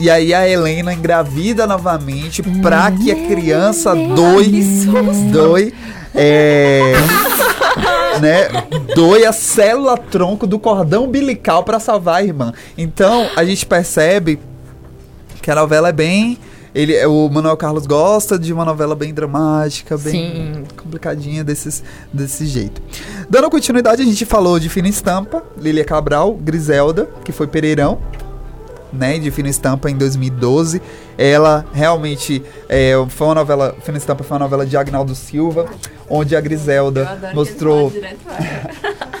E 0.00 0.08
aí 0.08 0.32
a 0.32 0.48
Helena 0.48 0.92
engravida 0.92 1.66
novamente 1.66 2.42
pra 2.42 2.90
que 2.90 3.10
a 3.10 3.16
criança 3.26 3.94
doe, 3.94 4.62
doe, 5.32 5.74
é, 6.14 6.92
né, 8.20 8.48
doe 8.94 9.24
a 9.24 9.32
célula 9.32 9.96
tronco 9.98 10.46
do 10.46 10.58
cordão 10.58 11.04
umbilical 11.04 11.64
pra 11.64 11.80
salvar 11.80 12.16
a 12.16 12.22
irmã. 12.22 12.52
Então 12.76 13.28
a 13.36 13.44
gente 13.44 13.66
percebe 13.66 14.38
que 15.42 15.50
a 15.50 15.54
novela 15.54 15.88
é 15.88 15.92
bem 15.92 16.38
ele, 16.74 17.04
o 17.06 17.28
Manuel 17.28 17.56
Carlos 17.56 17.86
gosta 17.86 18.38
de 18.38 18.52
uma 18.52 18.64
novela 18.64 18.94
bem 18.94 19.12
dramática, 19.12 19.96
bem 19.96 20.12
Sim. 20.12 20.64
complicadinha 20.76 21.42
desses, 21.42 21.82
desse 22.12 22.46
jeito. 22.46 22.80
Dando 23.28 23.50
continuidade, 23.50 24.02
a 24.02 24.04
gente 24.04 24.24
falou 24.24 24.60
de 24.60 24.68
Fina 24.68 24.88
Estampa, 24.88 25.42
Lília 25.60 25.84
Cabral, 25.84 26.34
Griselda, 26.34 27.08
que 27.24 27.32
foi 27.32 27.46
Pereirão, 27.46 27.98
né, 28.92 29.18
de 29.18 29.30
Fina 29.30 29.48
Estampa 29.48 29.90
em 29.90 29.96
2012. 29.96 30.80
Ela 31.16 31.64
realmente 31.72 32.42
é, 32.68 32.92
foi 33.08 33.26
uma 33.26 33.34
novela, 33.34 33.74
Fina 33.82 33.98
Estampa 33.98 34.24
foi 34.24 34.36
uma 34.36 34.44
novela 34.44 34.64
de 34.64 34.76
Agnaldo 34.76 35.14
Silva, 35.14 35.66
onde 36.08 36.36
a 36.36 36.40
Griselda 36.40 37.32
mostrou 37.34 37.92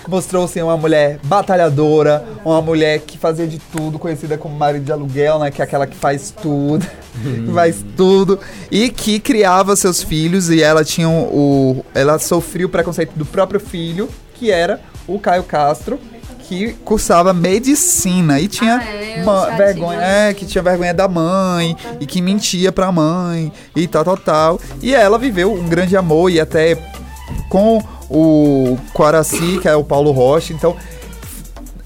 mostrou 0.08 0.48
ser 0.48 0.62
uma 0.62 0.76
mulher 0.76 1.20
batalhadora, 1.22 2.24
uma 2.42 2.62
mulher 2.62 3.00
que 3.00 3.18
fazia 3.18 3.46
de 3.46 3.58
tudo, 3.58 3.98
conhecida 3.98 4.38
como 4.38 4.56
marido 4.56 4.84
de 4.84 4.90
aluguel, 4.90 5.38
né? 5.38 5.50
Que 5.50 5.60
é 5.60 5.64
aquela 5.64 5.86
que 5.86 5.96
faz 5.96 6.30
tudo, 6.30 6.86
que 7.22 7.52
faz 7.52 7.84
tudo 7.94 8.40
e 8.70 8.88
que 8.88 9.20
criava 9.20 9.76
seus 9.76 10.02
filhos 10.02 10.48
e 10.48 10.62
ela 10.62 10.82
tinha 10.82 11.08
o, 11.08 11.84
ela 11.94 12.18
sofria 12.18 12.64
o 12.64 12.70
preconceito 12.70 13.12
do 13.14 13.26
próprio 13.26 13.60
filho, 13.60 14.08
que 14.34 14.50
era 14.50 14.80
o 15.06 15.18
Caio 15.18 15.42
Castro, 15.42 16.00
que 16.48 16.72
cursava 16.84 17.34
medicina 17.34 18.40
e 18.40 18.48
tinha 18.48 18.78
Ah, 18.78 18.84
é, 18.84 19.22
uma 19.22 19.50
vergonha, 19.50 20.00
é, 20.00 20.32
que 20.32 20.46
tinha 20.46 20.62
vergonha 20.62 20.94
da 20.94 21.06
mãe 21.06 21.76
e 22.00 22.06
que 22.06 22.22
mentia 22.22 22.72
pra 22.72 22.90
mãe 22.90 23.52
e 23.76 23.86
tal, 23.86 24.02
tal, 24.02 24.16
tal. 24.16 24.60
E 24.80 24.94
ela 24.94 25.18
viveu 25.18 25.52
um 25.52 25.68
grande 25.68 25.94
amor 25.94 26.30
e 26.30 26.40
até 26.40 26.78
com 27.50 27.82
o 28.08 28.78
Quaraci, 28.94 29.58
que 29.60 29.68
é 29.68 29.76
o 29.76 29.84
Paulo 29.84 30.10
Rocha. 30.10 30.54
Então, 30.54 30.74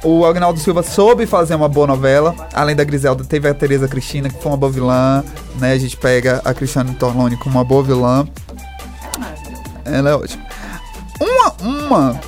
o 0.05 0.25
Agnaldo 0.25 0.61
Silva 0.61 0.85
soube 0.85 1.27
fazer 1.27 1.57
uma 1.57 1.69
boa 1.69 1.89
novela. 1.89 2.35
Além 2.53 2.77
da 2.77 2.85
Griselda, 2.85 3.25
teve 3.25 3.49
a 3.49 3.55
Tereza 3.55 3.89
Cristina, 3.89 4.29
que 4.29 4.41
foi 4.41 4.53
uma 4.53 4.57
boa 4.57 4.71
vilã. 4.71 5.25
Né? 5.59 5.73
A 5.73 5.79
gente 5.79 5.97
pega 5.97 6.41
a 6.45 6.55
Cristiane 6.55 6.95
Torlone 6.95 7.37
como 7.37 7.57
uma 7.57 7.65
boa 7.65 7.83
vilã. 7.83 8.27
Ela 9.85 10.11
é 10.11 10.15
ótima. 10.15 10.45
Uma, 11.21 11.53
uma 11.61 12.21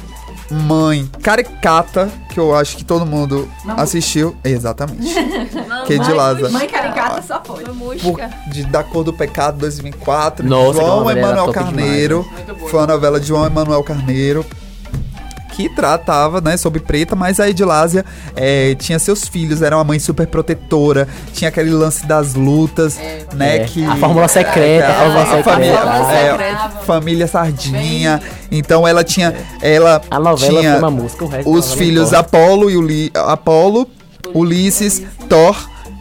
mãe 0.50 1.08
caricata, 1.22 2.10
que 2.30 2.38
eu 2.38 2.54
acho 2.54 2.76
que 2.76 2.84
todo 2.84 3.06
mundo 3.06 3.48
assistiu. 3.76 4.36
Exatamente. 4.44 5.14
que 5.86 5.94
é 5.94 5.98
de 5.98 6.12
Laza. 6.12 6.48
Mãe 6.50 6.68
caricata 6.68 7.22
só 7.22 7.42
foi. 7.44 7.64
Por, 7.64 8.20
de, 8.50 8.64
da 8.64 8.82
Cor 8.82 9.04
do 9.04 9.12
Pecado 9.12 9.58
2004, 9.58 10.46
Nossa, 10.46 10.80
João 10.80 11.10
Emanuel 11.10 11.52
Carneiro. 11.52 12.26
Foi 12.68 12.80
uma 12.80 12.86
novela 12.86 13.20
de 13.20 13.26
João 13.26 13.46
Emanuel 13.46 13.82
Carneiro. 13.82 14.44
Que 15.54 15.68
tratava, 15.68 16.40
né, 16.40 16.56
sobre 16.56 16.80
preta, 16.80 17.14
mas 17.14 17.38
a 17.38 17.48
Edilásia 17.48 18.04
eh, 18.34 18.74
tinha 18.78 18.98
seus 18.98 19.28
filhos, 19.28 19.62
era 19.62 19.76
uma 19.76 19.84
mãe 19.84 19.98
super 20.00 20.26
protetora, 20.26 21.06
tinha 21.32 21.48
aquele 21.48 21.70
lance 21.70 22.04
das 22.06 22.34
lutas, 22.34 22.98
né, 23.34 23.56
É, 23.56 23.58
que... 23.60 23.84
a 23.84 23.94
fórmula 23.96 24.26
secreta, 24.26 24.88
a 24.88 24.94
fórmula 24.94 25.22
a 25.22 25.42
família, 25.44 25.76
secreta. 25.76 26.72
é, 26.80 26.84
família 26.84 27.26
Sardinha, 27.28 28.20
então 28.50 28.86
ela 28.86 29.04
tinha, 29.04 29.32
ela 29.62 30.02
A 30.10 30.18
novela 30.18 30.60
tinha 30.60 30.70
foi 30.72 30.78
uma 30.80 30.90
música, 30.90 31.24
o 31.24 31.28
resto 31.28 31.50
os 31.52 31.72
filhos. 31.74 32.12
Apolo 32.12 32.68
e 32.70 32.76
Uli, 32.76 33.10
Apolo, 33.14 33.86
Ulisses, 34.34 35.02
Thor, 35.28 35.56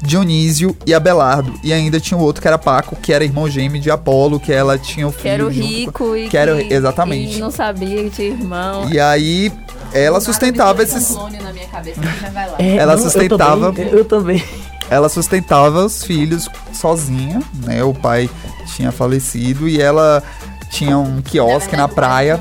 Dionísio 0.06 0.76
e 0.86 0.94
Abelardo. 0.94 1.54
E 1.64 1.72
ainda 1.74 2.00
tinha 2.00 2.18
o 2.18 2.22
outro 2.22 2.42
que 2.42 2.48
era 2.48 2.58
Paco, 2.58 2.96
que 2.96 3.12
era 3.14 3.24
irmão 3.24 3.50
gêmeo 3.50 3.82
de 3.82 3.90
Apolo, 3.90 4.40
que 4.40 4.52
ela 4.52 4.78
tinha 4.78 5.08
o 5.08 5.12
filho. 5.12 5.22
Que 5.22 5.28
era 5.30 5.46
o 5.46 5.52
junto 5.52 5.68
com- 5.68 5.74
rico 5.74 6.16
e 6.18 6.30
que 6.30 6.38
era 6.38 6.56
o- 6.56 6.60
exatamente. 6.60 7.38
E 7.38 7.40
não 7.40 7.52
sabia 7.52 8.04
que 8.04 8.10
tinha 8.10 8.28
irmão. 8.30 8.90
E 8.92 9.00
aí 9.00 9.52
ela 9.94 10.20
sustentava 10.22 10.84
esses. 10.84 11.10
na 11.16 11.52
minha 11.54 11.68
cabeça, 11.68 12.00
mas 12.22 12.34
vai 12.34 12.50
lá. 12.50 12.56
É, 12.60 12.76
Ela 12.76 12.96
não, 12.96 13.04
eu 13.04 13.10
sustentava- 13.10 13.72
também, 13.74 13.88
Eu 13.90 14.06
também. 14.06 14.44
Ela 14.90 15.10
sustentava 15.10 15.86
os 15.86 16.04
filhos 16.04 16.48
sozinha, 16.74 17.42
né? 17.66 17.84
O 17.84 17.94
pai 17.94 18.30
tinha 18.76 18.92
falecido 18.92 19.68
e 19.68 19.82
ela 19.82 20.22
tinha 20.70 20.98
um 20.98 21.22
quiosque 21.22 21.76
na 21.76 21.88
praia. 21.88 22.40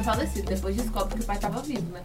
Depois 0.48 0.74
descobre 0.76 1.14
que 1.16 1.22
o 1.22 1.24
pai 1.24 1.38
tava 1.38 1.60
vivo, 1.62 1.84
né? 1.92 2.00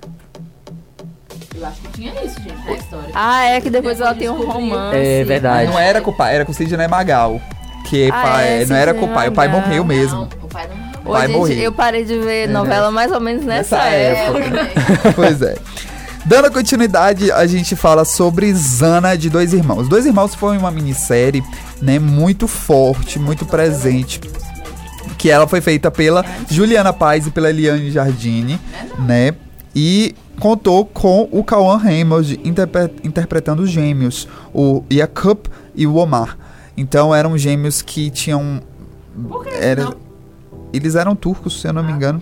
Eu 1.60 1.66
acho 1.66 1.82
que 1.82 1.88
tinha 1.94 2.14
isso, 2.24 2.40
gente, 2.42 2.66
na 2.66 2.72
história. 2.74 3.10
Ah, 3.14 3.46
é 3.46 3.62
que 3.62 3.70
depois 3.70 4.00
ela 4.00 4.14
tem 4.14 4.30
um 4.30 4.46
romance. 4.46 4.96
É 4.98 5.24
verdade. 5.24 5.72
Não 5.72 5.80
era 5.80 6.02
com 6.02 6.12
o 6.12 6.14
pai, 6.14 6.36
era 6.36 6.46
com 6.46 6.52
o 6.52 6.56
Sidney 6.56 6.88
Magal. 6.88 7.42
Que 7.86 8.10
Ah, 8.12 8.22
pai, 8.22 8.62
é, 8.62 8.66
não 8.66 8.76
era 8.76 8.94
com 8.94 9.06
o 9.06 9.10
pai, 9.14 9.30
o 9.30 9.32
pai 9.32 9.48
morreu 9.48 9.84
mesmo. 9.84 10.28
O 10.44 10.48
pai 10.48 10.68
não 10.68 11.02
O 11.12 11.14
pai 11.14 11.28
morreu. 11.28 11.58
eu 11.58 11.72
parei 11.72 12.04
de 12.04 12.18
ver 12.20 12.48
novela 12.48 12.92
mais 12.92 13.12
ou 13.12 13.20
menos 13.20 13.44
nessa, 13.46 13.78
Nessa 13.78 13.90
época. 13.90 14.70
pois 15.16 15.42
é. 15.42 15.56
Dando 16.26 16.52
continuidade, 16.52 17.32
a 17.32 17.48
gente 17.48 17.74
fala 17.76 18.04
sobre 18.04 18.54
Zana 18.54 19.18
de 19.18 19.30
Dois 19.30 19.54
Irmãos. 19.54 19.88
Dois 19.88 20.06
Irmãos 20.06 20.36
foi 20.36 20.58
uma 20.58 20.70
minissérie, 20.70 21.42
né, 21.82 21.98
muito 21.98 22.48
forte, 22.48 23.18
muito 23.18 23.46
presente. 23.46 24.20
Que 25.18 25.32
ela 25.32 25.48
foi 25.48 25.62
feita 25.62 25.90
pela 25.90 26.24
Juliana 26.52 26.92
Paz 26.92 27.26
e 27.26 27.32
pela 27.32 27.50
Eliane 27.50 27.90
Jardine, 27.90 28.60
né? 29.00 29.34
E 29.80 30.16
contou 30.40 30.86
com 30.86 31.30
o 31.32 31.44
Cauã 31.44 31.78
Raymond 31.78 32.40
interpre- 32.44 32.92
interpretando 33.04 33.60
os 33.62 33.70
gêmeos, 33.70 34.28
o 34.52 34.84
Jacob 34.90 35.38
e 35.76 35.86
o 35.86 35.96
Omar. 35.98 36.36
Então 36.76 37.14
eram 37.14 37.38
gêmeos 37.38 37.84
que 37.84 38.10
tinham. 38.10 38.60
Era, 39.60 39.94
eles 40.74 40.96
eram 40.96 41.16
turcos, 41.16 41.62
se 41.62 41.68
eu 41.68 41.74
não 41.74 41.84
me 41.84 41.92
engano. 41.92 42.20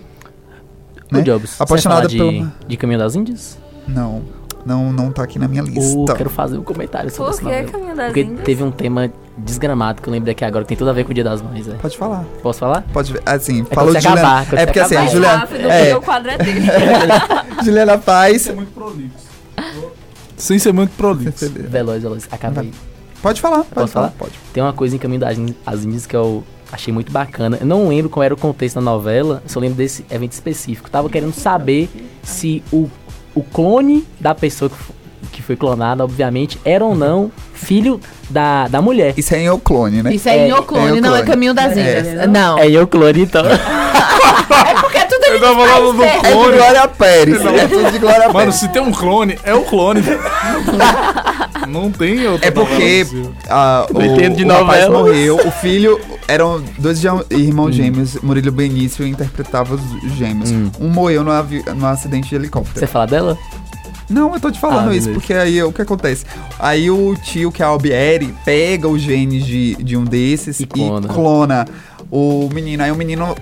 O 1.10 1.22
Jobs, 1.22 1.50
você 1.50 1.56
vai 1.58 1.64
Apaixonada 1.64 2.08
falar 2.08 2.08
de, 2.10 2.18
pelo. 2.18 2.52
de 2.68 2.76
Caminho 2.76 2.98
das 2.98 3.14
Índias? 3.14 3.58
Não, 3.88 4.22
não, 4.66 4.92
não 4.92 5.10
tá 5.12 5.22
aqui 5.22 5.38
na 5.38 5.48
minha 5.48 5.62
lista. 5.62 5.96
Uh, 5.96 6.04
quero 6.16 6.28
fazer 6.28 6.58
um 6.58 6.62
comentário 6.62 7.10
sobre 7.10 7.32
Por 7.32 7.40
que. 7.40 7.64
Caminho 7.72 7.96
das 7.96 8.06
Porque 8.08 8.20
Índias? 8.22 8.44
teve 8.44 8.62
um 8.64 8.70
tema 8.70 9.10
desgramado 9.38 10.00
que 10.02 10.08
eu 10.08 10.12
lembrei 10.12 10.32
aqui 10.32 10.44
agora, 10.44 10.64
que 10.64 10.68
tem 10.68 10.76
tudo 10.76 10.90
a 10.90 10.92
ver 10.92 11.04
com 11.04 11.10
o 11.10 11.14
Dia 11.14 11.24
das 11.24 11.42
Mães, 11.42 11.66
velho. 11.66 11.78
Pode 11.78 11.96
falar. 11.96 12.24
Posso 12.42 12.58
falar? 12.60 12.82
Pode 12.92 13.12
ver. 13.12 13.22
Assim, 13.26 13.64
quando 13.64 13.74
falou 13.74 13.94
de 13.94 14.00
Juliana. 14.00 14.40
acabar, 14.40 14.58
é 14.60 14.66
porque 14.66 14.80
assim, 14.80 14.96
a 14.96 15.06
Juliana. 15.06 15.36
Rápido, 15.38 15.68
É, 15.70 15.96
o 15.96 16.00
quadro 16.02 16.30
é 16.30 16.38
dele. 16.38 16.60
Juliana 17.64 17.98
Paz. 17.98 18.50
Sem 20.36 20.58
ser 20.58 20.72
muito 20.72 20.90
prolixo. 20.96 21.48
Veloz, 21.50 22.02
veloz. 22.02 22.28
Acabei. 22.30 22.72
Pode 23.22 23.40
falar, 23.40 23.58
pode 23.58 23.68
Posso 23.74 23.92
falar. 23.92 24.08
falar? 24.08 24.18
Pode. 24.18 24.32
Tem 24.52 24.62
uma 24.62 24.72
coisa 24.72 24.94
em 24.94 24.98
Caminho 24.98 25.20
das 25.20 25.38
Índias- 25.38 25.56
as 25.66 25.84
Índias 25.84 26.06
que 26.06 26.14
eu 26.14 26.44
achei 26.70 26.92
muito 26.92 27.10
bacana. 27.10 27.56
Eu 27.60 27.66
não 27.66 27.88
lembro 27.88 28.10
qual 28.10 28.22
era 28.22 28.34
o 28.34 28.36
contexto 28.36 28.76
da 28.76 28.80
novela, 28.82 29.42
só 29.46 29.58
lembro 29.58 29.76
desse 29.76 30.04
evento 30.10 30.32
específico. 30.32 30.90
Tava 30.90 31.08
querendo 31.08 31.32
saber 31.32 31.88
se 32.22 32.62
o, 32.72 32.88
o 33.34 33.42
clone 33.42 34.06
da 34.20 34.34
pessoa 34.34 34.70
que, 34.70 34.76
que 35.32 35.42
foi 35.42 35.56
clonada, 35.56 36.02
obviamente, 36.04 36.58
era 36.64 36.84
ou 36.84 36.94
não 36.94 37.30
filho 37.56 38.00
da, 38.28 38.68
da 38.68 38.80
mulher. 38.80 39.14
Isso 39.16 39.34
é 39.34 39.40
em 39.40 39.50
o 39.50 39.58
clone, 39.58 40.02
né? 40.02 40.14
Isso 40.14 40.28
é, 40.28 40.48
em 40.48 40.52
Oclone, 40.52 40.98
é 40.98 41.00
não 41.00 41.10
é 41.10 41.20
Oclone. 41.20 41.26
Caminho 41.26 41.54
das 41.54 41.76
Índias. 41.76 42.28
Não. 42.28 42.58
É 42.58 42.70
eu 42.70 42.86
clone, 42.86 43.22
então. 43.22 43.42
É 44.48 44.74
porque 44.80 45.04
tudo 45.04 45.24
Eu 45.26 45.40
tava 45.40 45.66
falando 45.66 45.96
do 45.96 46.04
É 46.04 46.16
de 46.16 46.20
clone. 46.20 46.56
Glória 46.56 46.88
Pérez. 46.88 47.44
É 47.44 47.68
tudo 47.68 47.92
de 47.92 47.98
Glória 47.98 48.26
Mano, 48.28 48.38
Pérez. 48.38 48.54
se 48.54 48.68
tem 48.68 48.82
um 48.82 48.92
clone, 48.92 49.38
é 49.44 49.54
o 49.54 49.62
clone. 49.64 50.02
Não 51.68 51.90
tem 51.90 52.26
outra 52.28 52.46
É 52.46 52.50
porque 52.50 53.06
ah, 53.48 53.86
Não 53.92 54.04
entendo 54.04 54.36
de 54.36 54.44
o, 54.44 54.48
o 54.48 54.52
rapaz 54.52 54.88
novela. 54.88 54.98
morreu, 54.98 55.36
o 55.36 55.50
filho 55.50 56.00
eram 56.28 56.62
dois 56.78 57.02
irmãos 57.30 57.74
gêmeos, 57.74 58.14
Murilo 58.22 58.52
Benício 58.52 59.06
interpretava 59.06 59.74
os 59.74 60.12
gêmeos. 60.16 60.50
Hum. 60.50 60.70
Um 60.80 60.88
morreu 60.88 61.24
no, 61.24 61.32
no 61.74 61.86
acidente 61.86 62.28
de 62.28 62.34
helicóptero. 62.36 62.78
Você 62.78 62.86
fala 62.86 63.06
dela? 63.06 63.36
Não, 64.08 64.32
eu 64.34 64.40
tô 64.40 64.50
te 64.50 64.58
falando 64.60 64.90
Ah, 64.90 64.96
isso, 64.96 65.06
beleza. 65.08 65.10
porque 65.12 65.32
aí 65.34 65.62
o 65.62 65.72
que 65.72 65.82
acontece? 65.82 66.24
Aí 66.58 66.90
o 66.90 67.14
tio, 67.22 67.50
que 67.50 67.62
é 67.62 67.66
Albieri, 67.66 68.32
pega 68.44 68.86
os 68.88 69.00
genes 69.02 69.44
de, 69.44 69.74
de 69.76 69.96
um 69.96 70.04
desses 70.04 70.60
E 70.60 70.62
e 70.62 70.66
clona. 70.66 71.08
clona. 71.08 71.68
o 72.10 72.48
menino. 72.52 72.82
Aí 72.84 72.90
o 72.92 72.96
menino 72.96 73.34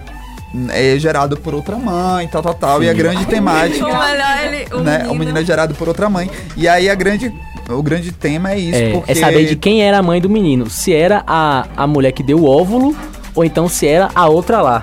é 0.71 0.99
gerado 0.99 1.37
por 1.37 1.55
outra 1.55 1.77
mãe, 1.77 2.29
tal, 2.29 2.43
tal, 2.43 2.55
tal. 2.55 2.83
E 2.83 2.89
a 2.89 2.93
Sim. 2.93 2.99
grande 2.99 3.27
temática. 3.27 3.85
O 3.85 3.89
melhor, 3.89 4.39
ele, 4.45 4.75
o 4.75 4.79
né? 4.81 4.99
menino... 4.99 5.13
O 5.13 5.19
menino 5.19 5.39
é 5.39 5.45
gerado 5.45 5.75
por 5.75 5.89
outra 5.89 6.09
mãe. 6.09 6.31
E 6.57 6.67
aí 6.69 6.89
a 6.89 6.95
grande. 6.95 7.33
O 7.69 7.83
grande 7.83 8.13
tema 8.13 8.53
é 8.53 8.59
isso, 8.59 8.79
É, 8.79 8.93
porque. 8.93 9.13
é 9.13 9.15
saber 9.15 9.47
de 9.47 9.57
quem 9.57 9.83
era 9.83 9.99
a 9.99 10.03
mãe 10.03 10.21
do 10.21 10.29
menino. 10.31 10.69
Se 10.71 10.93
era 10.95 11.25
a, 11.27 11.67
a 11.77 11.87
mulher 11.87 12.13
que 12.13 12.23
deu 12.23 12.39
o 12.41 12.45
óvulo, 12.47 12.95
ou 13.35 13.45
então 13.45 13.69
se 13.69 13.87
era 13.87 14.11
a 14.15 14.29
outra 14.29 14.61
lá. 14.61 14.83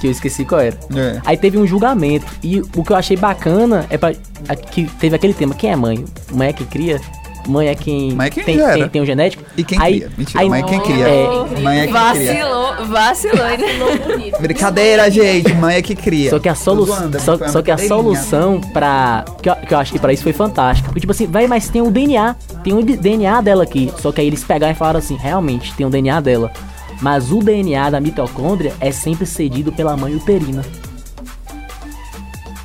Que 0.00 0.06
eu 0.06 0.10
esqueci 0.10 0.44
qual 0.44 0.60
era. 0.60 0.76
É. 0.96 1.20
Aí 1.26 1.36
teve 1.36 1.58
um 1.58 1.66
julgamento. 1.66 2.26
E 2.42 2.60
o 2.74 2.82
que 2.82 2.90
eu 2.90 2.96
achei 2.96 3.16
bacana 3.16 3.84
é 3.90 3.98
pra, 3.98 4.12
a- 4.48 4.56
que 4.56 4.84
teve 4.98 5.14
aquele 5.14 5.34
tema: 5.34 5.54
quem 5.54 5.70
é 5.70 5.76
mãe? 5.76 6.04
Mãe 6.32 6.48
é 6.48 6.52
quem 6.52 6.66
cria? 6.66 7.00
Mãe 7.48 7.68
é 7.68 7.74
quem, 7.74 8.12
Mãe 8.12 8.26
é 8.26 8.30
quem 8.30 8.44
tem, 8.44 8.58
tem, 8.58 8.88
tem 8.88 9.02
o 9.02 9.06
genético? 9.06 9.42
E 9.56 9.64
quem 9.64 9.80
aí, 9.80 10.00
cria? 10.00 10.12
Mentira, 10.16 10.40
aí- 10.42 10.48
mãe 10.48 10.60
é 10.60 10.64
quem 10.64 10.80
cria. 10.80 11.08
É, 11.08 11.60
Mãe 11.62 11.80
é 11.80 11.86
quem 11.86 11.92
cria. 11.92 12.44
Vacilou, 12.44 12.86
vacilou? 12.86 13.46
Brincadeira, 14.40 15.10
gente. 15.10 15.52
Mãe 15.54 15.76
é 15.76 15.82
que 15.82 15.94
cria. 15.94 16.30
Só 16.30 16.38
que 16.38 16.48
a, 16.48 16.54
solu 16.54 16.84
zoando, 16.86 17.18
só, 17.20 17.36
foi 17.38 17.46
uma 17.46 17.52
só 17.52 17.62
que 17.62 17.70
a 17.70 17.78
solução 17.78 18.60
pra. 18.72 19.24
Que 19.42 19.48
eu, 19.50 19.56
que 19.56 19.74
eu 19.74 19.78
achei 19.78 19.98
pra 19.98 20.12
isso 20.12 20.22
foi 20.22 20.32
fantástica. 20.32 20.88
Porque, 20.88 21.00
tipo 21.00 21.12
assim, 21.12 21.26
vai, 21.26 21.46
mas 21.46 21.68
tem 21.68 21.82
o 21.82 21.90
DNA. 21.90 22.36
Tem 22.62 22.72
o 22.74 22.82
DNA 22.82 23.40
dela 23.40 23.62
aqui. 23.62 23.90
Só 23.98 24.12
que 24.12 24.20
aí 24.20 24.26
eles 24.26 24.44
pegaram 24.44 24.72
e 24.72 24.76
falaram 24.76 24.98
assim: 24.98 25.16
realmente, 25.16 25.72
tem 25.74 25.86
o 25.86 25.90
DNA 25.90 26.20
dela. 26.20 26.50
Mas 27.00 27.32
o 27.32 27.38
DNA 27.40 27.90
da 27.90 28.00
mitocôndria 28.00 28.74
é 28.80 28.92
sempre 28.92 29.24
cedido 29.26 29.72
pela 29.72 29.96
mãe 29.96 30.14
uterina. 30.14 30.62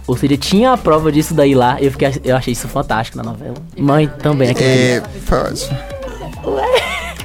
Ou 0.07 0.15
seja, 0.15 0.37
tinha 0.37 0.73
a 0.73 0.77
prova 0.77 1.11
disso 1.11 1.33
daí 1.33 1.55
lá. 1.55 1.81
Eu, 1.81 1.91
fiquei, 1.91 2.21
eu 2.23 2.35
achei 2.35 2.53
isso 2.53 2.67
fantástico 2.67 3.17
na 3.17 3.23
novela. 3.23 3.55
Mãe 3.77 4.07
também 4.21 4.49
é 4.49 4.53
que 4.53 4.63
É. 4.63 5.03
Pode. 5.27 5.67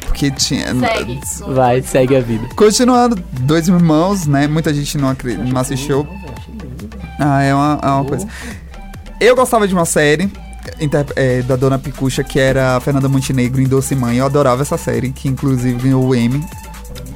Porque 0.07 0.31
tinha. 0.31 0.75
Segue. 0.75 1.21
Vai, 1.49 1.83
segue 1.83 2.17
a 2.17 2.21
vida. 2.21 2.47
Continuando, 2.57 3.17
dois 3.41 3.69
irmãos, 3.69 4.27
né? 4.27 4.47
Muita 4.47 4.73
gente 4.73 4.97
não, 4.97 5.09
acre- 5.11 5.37
não 5.37 5.61
assistiu. 5.61 6.07
Ah, 7.19 7.43
é 7.43 7.55
uma, 7.55 7.79
é 7.83 7.87
uma 7.87 8.05
coisa. 8.05 8.27
Eu 9.21 9.37
gostava 9.37 9.69
de 9.69 9.75
uma 9.75 9.85
série 9.85 10.31
inter- 10.81 11.05
é, 11.17 11.43
da 11.43 11.57
Dona 11.57 11.79
Picucha, 11.79 12.25
que 12.25 12.39
era 12.39 12.77
a 12.77 12.81
Fernanda 12.81 13.09
Montenegro 13.09 13.61
em 13.61 13.69
Doce 13.69 13.95
Mãe. 13.95 14.17
Eu 14.17 14.25
adorava 14.27 14.63
essa 14.63 14.79
série, 14.79 15.11
que 15.11 15.29
inclusive 15.29 15.79
ganhou 15.83 16.03
o 16.07 16.15
Emmy. 16.15 16.43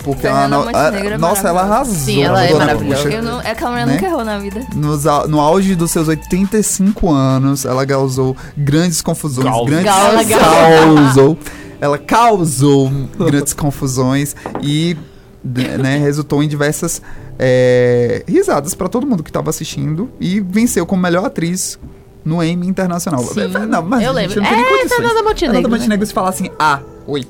Porque 0.04 0.26
ela, 0.26 0.42
Fernanda 0.42 0.56
no- 0.58 0.64
Montenegro 0.66 1.10
é 1.10 1.14
a- 1.14 1.18
nossa, 1.18 1.48
ela 1.48 1.62
arrasou. 1.62 1.94
Sim, 1.94 2.22
ela 2.22 2.38
a 2.40 2.44
é 2.44 2.54
maravilhosa. 2.54 3.08
Eu 3.10 3.22
não, 3.22 3.40
é 3.40 3.54
que 3.54 3.64
a 3.64 3.70
mulher 3.70 3.86
Né? 3.86 3.94
nunca 3.94 4.06
errou 4.06 4.24
na 4.24 4.38
vida. 4.38 4.60
Nos 4.74 5.04
no 5.28 5.40
auge 5.40 5.74
dos 5.74 5.90
seus 5.90 6.06
85 6.08 7.10
anos, 7.10 7.64
ela 7.64 7.84
causou 7.86 8.36
grandes 8.56 9.00
confusões. 9.02 9.46
Causou. 9.46 9.66
Grandes 9.66 9.90
Ela 9.90 10.24
causou. 10.24 11.38
Ela 11.80 11.98
causou 11.98 12.92
grandes 13.18 13.52
confusões 13.52 14.36
e 14.62 14.96
de- 15.42 15.68
né, 15.78 15.98
resultou 15.98 16.42
em 16.42 16.48
diversas 16.48 17.02
é, 17.38 18.22
risadas 18.28 18.74
pra 18.74 18.88
todo 18.88 19.04
mundo 19.06 19.22
que 19.22 19.32
tava 19.32 19.50
assistindo 19.50 20.08
e 20.20 20.38
venceu 20.40 20.86
como 20.86 21.02
melhor 21.02 21.24
atriz 21.24 21.78
no 22.24 22.42
Emmy 22.42 22.66
Internacional. 22.66 23.22
Sim, 23.22 23.48
não, 23.68 23.82
mas 23.82 24.02
eu 24.02 24.14
gente, 24.14 24.16
lembro. 24.36 24.42
não 24.42 24.48
tem 24.48 24.56
nem 24.56 24.64
É, 24.64 24.68
condições. 24.68 24.96
Fernanda 24.96 25.22
Montenegro, 25.22 25.36
Fernanda 25.54 25.68
né? 25.68 25.76
Montenegro, 25.78 26.06
se 26.06 26.12
falar 26.14 26.28
assim, 26.30 26.50
ah, 26.58 26.80
oi. 27.06 27.24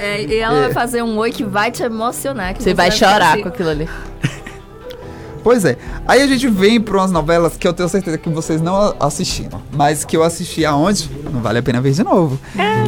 É, 0.00 0.22
e 0.22 0.36
ela 0.36 0.56
É. 0.58 0.60
vai 0.64 0.72
fazer 0.72 1.02
um 1.02 1.16
oi 1.18 1.30
que 1.32 1.44
vai 1.44 1.70
te 1.70 1.82
emocionar. 1.82 2.54
que 2.54 2.62
Você 2.62 2.72
vai 2.74 2.90
ficar 2.90 3.10
chorar 3.10 3.32
assim, 3.32 3.42
com 3.42 3.48
aquilo 3.48 3.68
ali. 3.70 3.88
Pois 5.42 5.64
é. 5.64 5.76
Aí 6.06 6.22
a 6.22 6.26
gente 6.28 6.46
vem 6.48 6.80
pra 6.80 6.98
umas 6.98 7.10
novelas 7.10 7.56
que 7.56 7.66
eu 7.66 7.72
tenho 7.72 7.88
certeza 7.88 8.16
que 8.16 8.28
vocês 8.28 8.60
não 8.60 8.94
assistiram. 9.00 9.60
Mas 9.72 10.04
que 10.04 10.16
eu 10.16 10.22
assisti 10.22 10.64
aonde? 10.64 11.10
Não 11.32 11.40
vale 11.40 11.58
a 11.58 11.62
pena 11.62 11.80
ver 11.80 11.90
de 11.92 12.04
novo. 12.04 12.38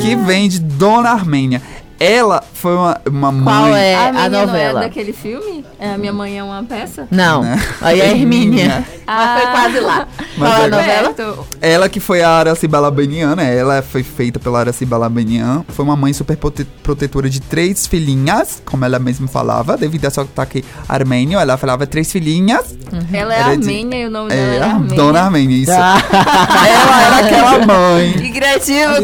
Que 0.01 0.15
vem 0.15 0.49
de 0.49 0.61
Dona 0.61 1.11
Armênia. 1.11 1.61
Ela 1.99 2.45
foi 2.65 2.75
uma, 2.77 2.99
uma 3.07 3.31
mãe. 3.31 3.45
Qual 3.45 3.77
é 3.77 3.95
A, 3.95 4.09
a, 4.09 4.29
novela? 4.31 4.81
é 4.81 4.85
daquele 4.85 5.13
filme? 5.13 5.63
É, 5.79 5.93
a 5.93 5.99
minha 5.99 6.15
mãe 6.15 6.39
é 6.39 6.43
uma 6.43 6.63
peça? 6.65 7.07
Não, 7.11 7.43
Né? 7.43 7.63
aí 7.83 8.01
é 8.01 8.11
Hermínia. 8.11 8.65
Hermínia. 8.65 8.85
Mas 9.07 9.43
foi 9.43 9.51
quase 9.51 9.81
lá. 9.81 10.09
Mas 10.39 10.49
Qual 10.51 10.53
é 10.61 10.63
a 10.63 10.67
é- 10.67 10.71
novela? 10.71 11.13
Perto. 11.13 11.47
Ela 11.61 11.89
que 11.91 12.01
foi 12.01 12.23
a 12.23 12.31
Araci 12.31 12.67
Balabanian, 12.67 13.37
né? 13.37 13.55
Ela 13.55 13.83
foi 13.83 14.03
feita 14.03 14.39
pela 14.41 14.61
Araci 14.61 14.87
Balabanian. 14.87 15.63
Foi 15.69 15.85
uma 15.85 15.95
mãe 15.95 16.15
super 16.15 16.39
prote- 16.39 16.65
protetora 16.83 17.29
de 17.29 17.39
três 17.41 17.87
filhinhas, 17.87 18.63
como 18.65 18.83
ela 18.87 18.99
mesma 18.99 19.29
falava, 19.29 19.77
devido 19.77 20.07
ao 20.07 20.11
seu 20.11 20.25
sotaque 20.25 20.65
armênio. 20.89 21.39
Ela 21.39 21.59
falava 21.59 21.87
três 21.87 22.11
filhinhas. 22.11 22.75
Ela 23.13 23.35
é 23.35 23.39
Era 23.41 23.57
de- 23.57 23.69
Armênia 23.69 23.97
e 24.03 24.07
o 24.07 24.11
nome 24.11 24.31
dela 24.31 24.43
É, 24.55 24.57
é 24.57 24.63
a 24.63 24.67
Armênia. 24.73 24.97
Dona 24.97 25.21
Armênia, 25.23 25.57
isso. 25.57 25.71
ela 25.77 27.03
era 27.07 27.17
aquela 27.27 27.67
mãe. 27.67 28.13
Que 28.15 28.31
criativo, 28.33 28.95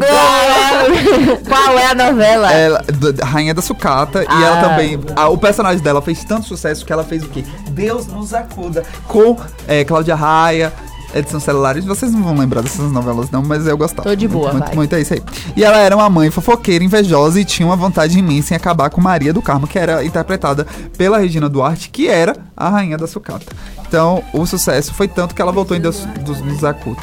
Qual 1.48 1.78
é 1.78 1.86
a 1.90 1.94
novela? 1.94 2.52
Ela, 2.52 2.84
d- 2.88 3.22
Rainha 3.50 3.54
da 3.54 3.62
Sucata. 3.62 4.22
E 4.22 4.26
Ah. 4.28 4.44
ela 4.46 4.68
também. 4.68 4.98
a- 5.16 5.28
o 5.28 5.36
personagem 5.38 5.82
dela 5.82 6.00
fez 6.00 6.24
tanto 6.24 6.46
sucesso 6.46 6.84
que 6.84 6.92
ela 6.92 7.04
fez 7.04 7.22
o 7.22 7.28
quê? 7.28 7.44
Deus 7.70 8.06
nos 8.06 8.32
acuda. 8.32 8.82
Com 9.06 9.36
é, 9.66 9.84
Cláudia 9.84 10.14
Raia. 10.14 10.72
Edson 11.12 11.40
Celulares. 11.40 11.84
Vocês 11.84 12.12
não 12.12 12.22
vão 12.22 12.36
lembrar 12.38 12.62
dessas 12.62 12.92
novelas, 12.92 13.32
não, 13.32 13.42
mas 13.42 13.66
eu 13.66 13.76
gostava. 13.76 14.08
Tô 14.08 14.14
de 14.14 14.28
boa, 14.28 14.52
muito, 14.52 14.66
vai. 14.66 14.74
muito, 14.76 14.94
é 14.94 15.00
isso 15.00 15.12
aí. 15.14 15.20
E 15.56 15.64
ela 15.64 15.76
era 15.78 15.96
uma 15.96 16.08
mãe 16.08 16.30
fofoqueira, 16.30 16.84
invejosa 16.84 17.40
e 17.40 17.44
tinha 17.44 17.66
uma 17.66 17.74
vontade 17.74 18.16
imensa 18.16 18.54
em 18.54 18.56
acabar 18.56 18.88
com 18.90 19.00
Maria 19.00 19.32
do 19.32 19.42
Carmo, 19.42 19.66
que 19.66 19.76
era 19.76 20.04
interpretada 20.04 20.64
pela 20.96 21.18
Regina 21.18 21.48
Duarte, 21.48 21.90
que 21.90 22.06
era 22.06 22.36
a 22.56 22.68
rainha 22.68 22.96
da 22.96 23.08
sucata. 23.08 23.44
Então, 23.88 24.22
o 24.32 24.46
sucesso 24.46 24.94
foi 24.94 25.08
tanto 25.08 25.34
que 25.34 25.42
ela 25.42 25.50
voltou 25.50 25.76
em 25.76 25.80
Deus 25.80 26.06
dos 26.24 26.40
dos 26.40 26.60
Zacuta. 26.60 27.02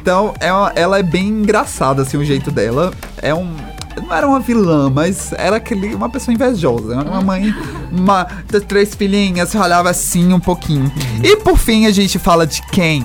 Então, 0.00 0.32
é 0.38 0.52
uma- 0.52 0.70
ela 0.76 0.96
é 1.00 1.02
bem 1.02 1.26
engraçada, 1.26 2.02
assim, 2.02 2.16
o 2.16 2.24
jeito 2.24 2.52
dela. 2.52 2.92
É 3.20 3.34
um. 3.34 3.56
Não 4.00 4.14
era 4.14 4.26
uma 4.28 4.40
vilã, 4.40 4.90
mas 4.90 5.32
era 5.32 5.56
aquele, 5.56 5.94
uma 5.94 6.08
pessoa 6.08 6.34
invejosa. 6.34 6.94
Era 6.94 7.08
uma 7.08 7.20
mãe, 7.20 7.54
uma 7.90 8.24
três 8.66 8.94
filhinhas, 8.94 9.52
ralhava 9.52 9.90
assim 9.90 10.32
um 10.32 10.40
pouquinho. 10.40 10.90
E 11.22 11.36
por 11.36 11.58
fim, 11.58 11.86
a 11.86 11.90
gente 11.90 12.18
fala 12.18 12.46
de 12.46 12.62
quem? 12.70 13.04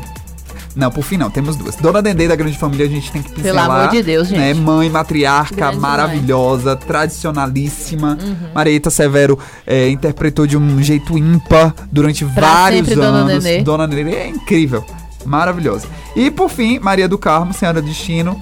Não, 0.76 0.90
por 0.90 1.04
fim 1.04 1.18
não, 1.18 1.30
temos 1.30 1.56
duas. 1.56 1.76
Dona 1.76 2.02
Dendê 2.02 2.28
da 2.28 2.36
Grande 2.36 2.58
Família, 2.58 2.86
a 2.86 2.90
gente 2.90 3.12
tem 3.12 3.22
que 3.22 3.30
Pelo 3.30 3.44
pincelar. 3.44 3.70
amor 3.70 3.90
de 3.92 4.02
Deus, 4.02 4.28
gente. 4.28 4.40
Né? 4.40 4.54
Mãe 4.56 4.90
matriarca, 4.90 5.56
Grande 5.56 5.78
maravilhosa, 5.78 6.76
tradicionalíssima. 6.76 8.18
Marieta 8.56 8.90
Severo 8.90 9.38
é, 9.68 9.90
interpretou 9.90 10.48
de 10.48 10.58
um 10.58 10.82
jeito 10.82 11.18
ímpar 11.18 11.76
durante 11.92 12.26
Pra 12.26 12.48
vários 12.48 12.88
sempre, 12.88 12.96
Dona 12.96 13.18
anos. 13.20 13.44
Nenê. 13.44 13.64
Dona 13.64 13.86
Nenê 13.88 14.16
é 14.16 14.28
incrível, 14.28 14.84
maravilhosa. 15.26 15.88
E 16.16 16.32
por 16.32 16.50
fim, 16.50 16.80
Maria 16.80 17.08
do 17.08 17.18
Carmo, 17.20 17.54
Senhora 17.54 17.82
Destino. 17.82 18.40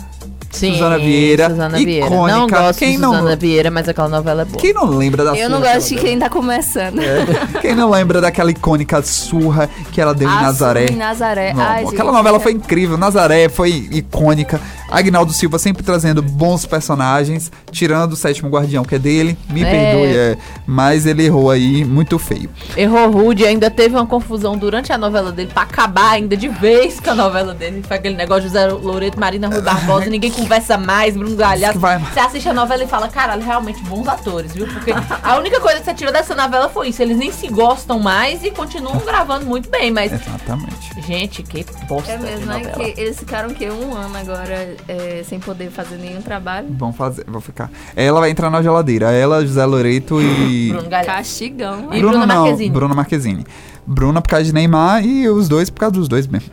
Sim, 0.51 0.73
Suzana 0.73 0.97
Vieira, 0.97 1.49
Suzana 1.49 1.77
Vieira. 1.77 2.05
icônica. 2.07 2.37
Não 2.37 2.47
gosto 2.47 2.79
Quem 2.79 2.91
de 2.91 2.97
não- 2.97 3.13
Suzana 3.13 3.35
Vieira, 3.35 3.71
mas 3.71 3.87
aquela 3.89 4.09
novela 4.09 4.41
é 4.41 4.45
boa. 4.45 4.57
Quem 4.59 4.73
não 4.73 4.85
lembra 4.85 5.23
da 5.23 5.35
Eu 5.35 5.49
não 5.49 5.59
surra 5.59 5.73
gosto 5.75 5.87
de 5.89 5.93
que 5.95 5.99
ela 6.01 6.09
quem 6.09 6.19
tá 6.19 6.29
começando. 6.29 6.95
deu? 6.95 7.61
Quem 7.61 7.75
não 7.75 7.89
lembra 7.89 8.19
daquela 8.21 8.51
icônica 8.51 9.01
surra 9.01 9.69
que 9.91 10.01
ela 10.01 10.13
deu 10.13 10.27
em 10.29 10.31
A 10.31 10.41
Nazaré? 10.41 10.87
em 10.87 10.95
Nazaré. 10.95 11.53
Não, 11.53 11.61
Ai, 11.61 11.83
aquela 11.85 12.03
gente, 12.11 12.17
novela 12.17 12.37
é- 12.37 12.39
foi 12.41 12.51
incrível. 12.51 12.97
Nazaré 12.97 13.47
foi 13.49 13.87
icônica. 13.91 14.59
Agnaldo 14.91 15.31
Silva 15.33 15.57
sempre 15.57 15.83
trazendo 15.83 16.21
bons 16.21 16.65
personagens, 16.65 17.51
tirando 17.71 18.13
o 18.13 18.15
sétimo 18.15 18.49
guardião, 18.49 18.83
que 18.83 18.95
é 18.95 18.99
dele. 18.99 19.37
Me 19.49 19.63
É. 19.63 19.69
perdoe, 19.71 20.17
é. 20.17 20.37
Mas 20.65 21.05
ele 21.05 21.25
errou 21.25 21.49
aí 21.49 21.83
muito 21.85 22.19
feio. 22.19 22.49
Errou 22.75 23.09
rude, 23.09 23.45
ainda 23.45 23.69
teve 23.71 23.95
uma 23.95 24.05
confusão 24.05 24.57
durante 24.57 24.91
a 24.91 24.97
novela 24.97 25.31
dele 25.31 25.49
pra 25.53 25.63
acabar 25.63 26.11
ainda 26.11 26.35
de 26.35 26.47
vez 26.49 26.99
com 26.99 27.11
a 27.11 27.15
novela 27.15 27.53
dele. 27.53 27.81
Foi 27.87 27.97
aquele 27.97 28.15
negócio 28.15 28.43
de 28.43 28.47
José 28.49 28.67
Loureto, 28.67 29.19
Marina 29.19 29.47
Rui 29.47 29.61
Barbosa, 29.61 30.05
ninguém 30.11 30.31
conversa 30.31 30.77
mais, 30.77 31.15
Bruno 31.15 31.35
Galhaço. 31.35 31.79
Você 31.79 32.19
assiste 32.19 32.49
a 32.49 32.53
novela 32.53 32.83
e 32.83 32.87
fala, 32.87 33.07
caralho, 33.07 33.43
realmente 33.43 33.81
bons 33.83 34.07
atores, 34.07 34.53
viu? 34.53 34.67
Porque 34.67 34.91
a 35.23 35.37
única 35.37 35.59
coisa 35.59 35.79
que 35.79 35.85
você 35.85 35.93
tirou 35.93 36.11
dessa 36.11 36.35
novela 36.35 36.67
foi 36.69 36.89
isso. 36.89 37.01
Eles 37.01 37.17
nem 37.17 37.31
se 37.31 37.47
gostam 37.47 37.99
mais 37.99 38.43
e 38.43 38.51
continuam 38.51 38.97
gravando 39.05 39.45
muito 39.45 39.69
bem, 39.69 39.91
mas. 39.91 40.11
Exatamente. 40.11 41.01
Gente, 41.07 41.43
que 41.43 41.65
bosta 41.87 42.11
É 42.11 42.17
de 42.17 42.23
mesmo, 42.23 42.51
é 42.51 42.59
que 42.61 42.99
eles 42.99 43.17
ficaram 43.17 43.49
que 43.53 43.69
um 43.69 43.95
ano 43.95 44.17
agora 44.17 44.75
é, 44.87 45.23
sem 45.23 45.39
poder 45.39 45.69
fazer 45.69 45.97
nenhum 45.97 46.21
trabalho. 46.21 46.67
Vão 46.77 46.93
fazer, 46.93 47.25
vão 47.27 47.41
ficar. 47.41 47.69
Ela 47.95 48.19
vai 48.19 48.29
entrar 48.29 48.49
na 48.49 48.61
geladeira. 48.61 49.11
Ela, 49.11 49.45
José 49.45 49.65
Loreto 49.65 50.21
e. 50.21 50.69
Bruno 50.69 50.89
Galhaço. 50.89 51.17
Castigão. 51.17 51.83
E 51.91 51.99
Bruno 51.99 52.09
Bruna 52.09 52.25
não, 52.25 52.41
Marquezine. 52.43 52.69
Bruna 52.69 52.95
Marquezine. 52.95 53.45
Bruna 53.85 54.21
por 54.21 54.29
causa 54.29 54.45
de 54.45 54.53
Neymar 54.53 55.05
e 55.05 55.27
os 55.29 55.47
dois 55.47 55.69
por 55.69 55.79
causa 55.79 55.93
dos 55.93 56.07
dois 56.07 56.27
mesmo. 56.27 56.51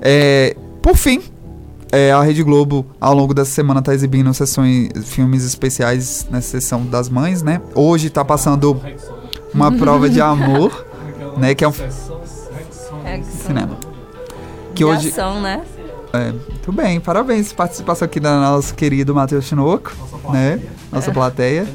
É, 0.00 0.56
por 0.80 0.96
fim, 0.96 1.22
é, 1.90 2.10
a 2.10 2.22
Rede 2.22 2.42
Globo, 2.42 2.86
ao 3.00 3.14
longo 3.14 3.34
dessa 3.34 3.50
semana, 3.50 3.82
tá 3.82 3.92
exibindo 3.94 4.32
sessões, 4.32 4.88
filmes 5.04 5.44
especiais 5.44 6.26
nessa 6.30 6.48
sessão 6.48 6.86
das 6.86 7.08
mães, 7.08 7.42
né? 7.42 7.60
Hoje 7.74 8.08
tá 8.10 8.24
passando 8.24 8.80
uma 9.52 9.70
prova 9.70 10.08
de 10.08 10.20
amor, 10.20 10.86
né? 11.36 11.54
Que 11.54 11.64
é 11.64 11.68
um 11.68 11.72
cinema. 13.44 13.76
Que 14.74 14.76
de 14.76 14.84
hoje. 14.86 15.08
ação, 15.08 15.40
né? 15.40 15.62
É, 16.12 16.30
muito 16.32 16.72
bem, 16.72 17.00
parabéns. 17.00 17.52
Participação 17.52 18.04
aqui 18.06 18.20
da 18.20 18.38
nosso 18.40 18.74
querido 18.74 19.14
Matheus 19.14 19.44
Chinoco, 19.46 19.92
né? 20.30 20.60
Nossa 20.90 21.10
É. 21.10 21.14
plateia. 21.14 21.66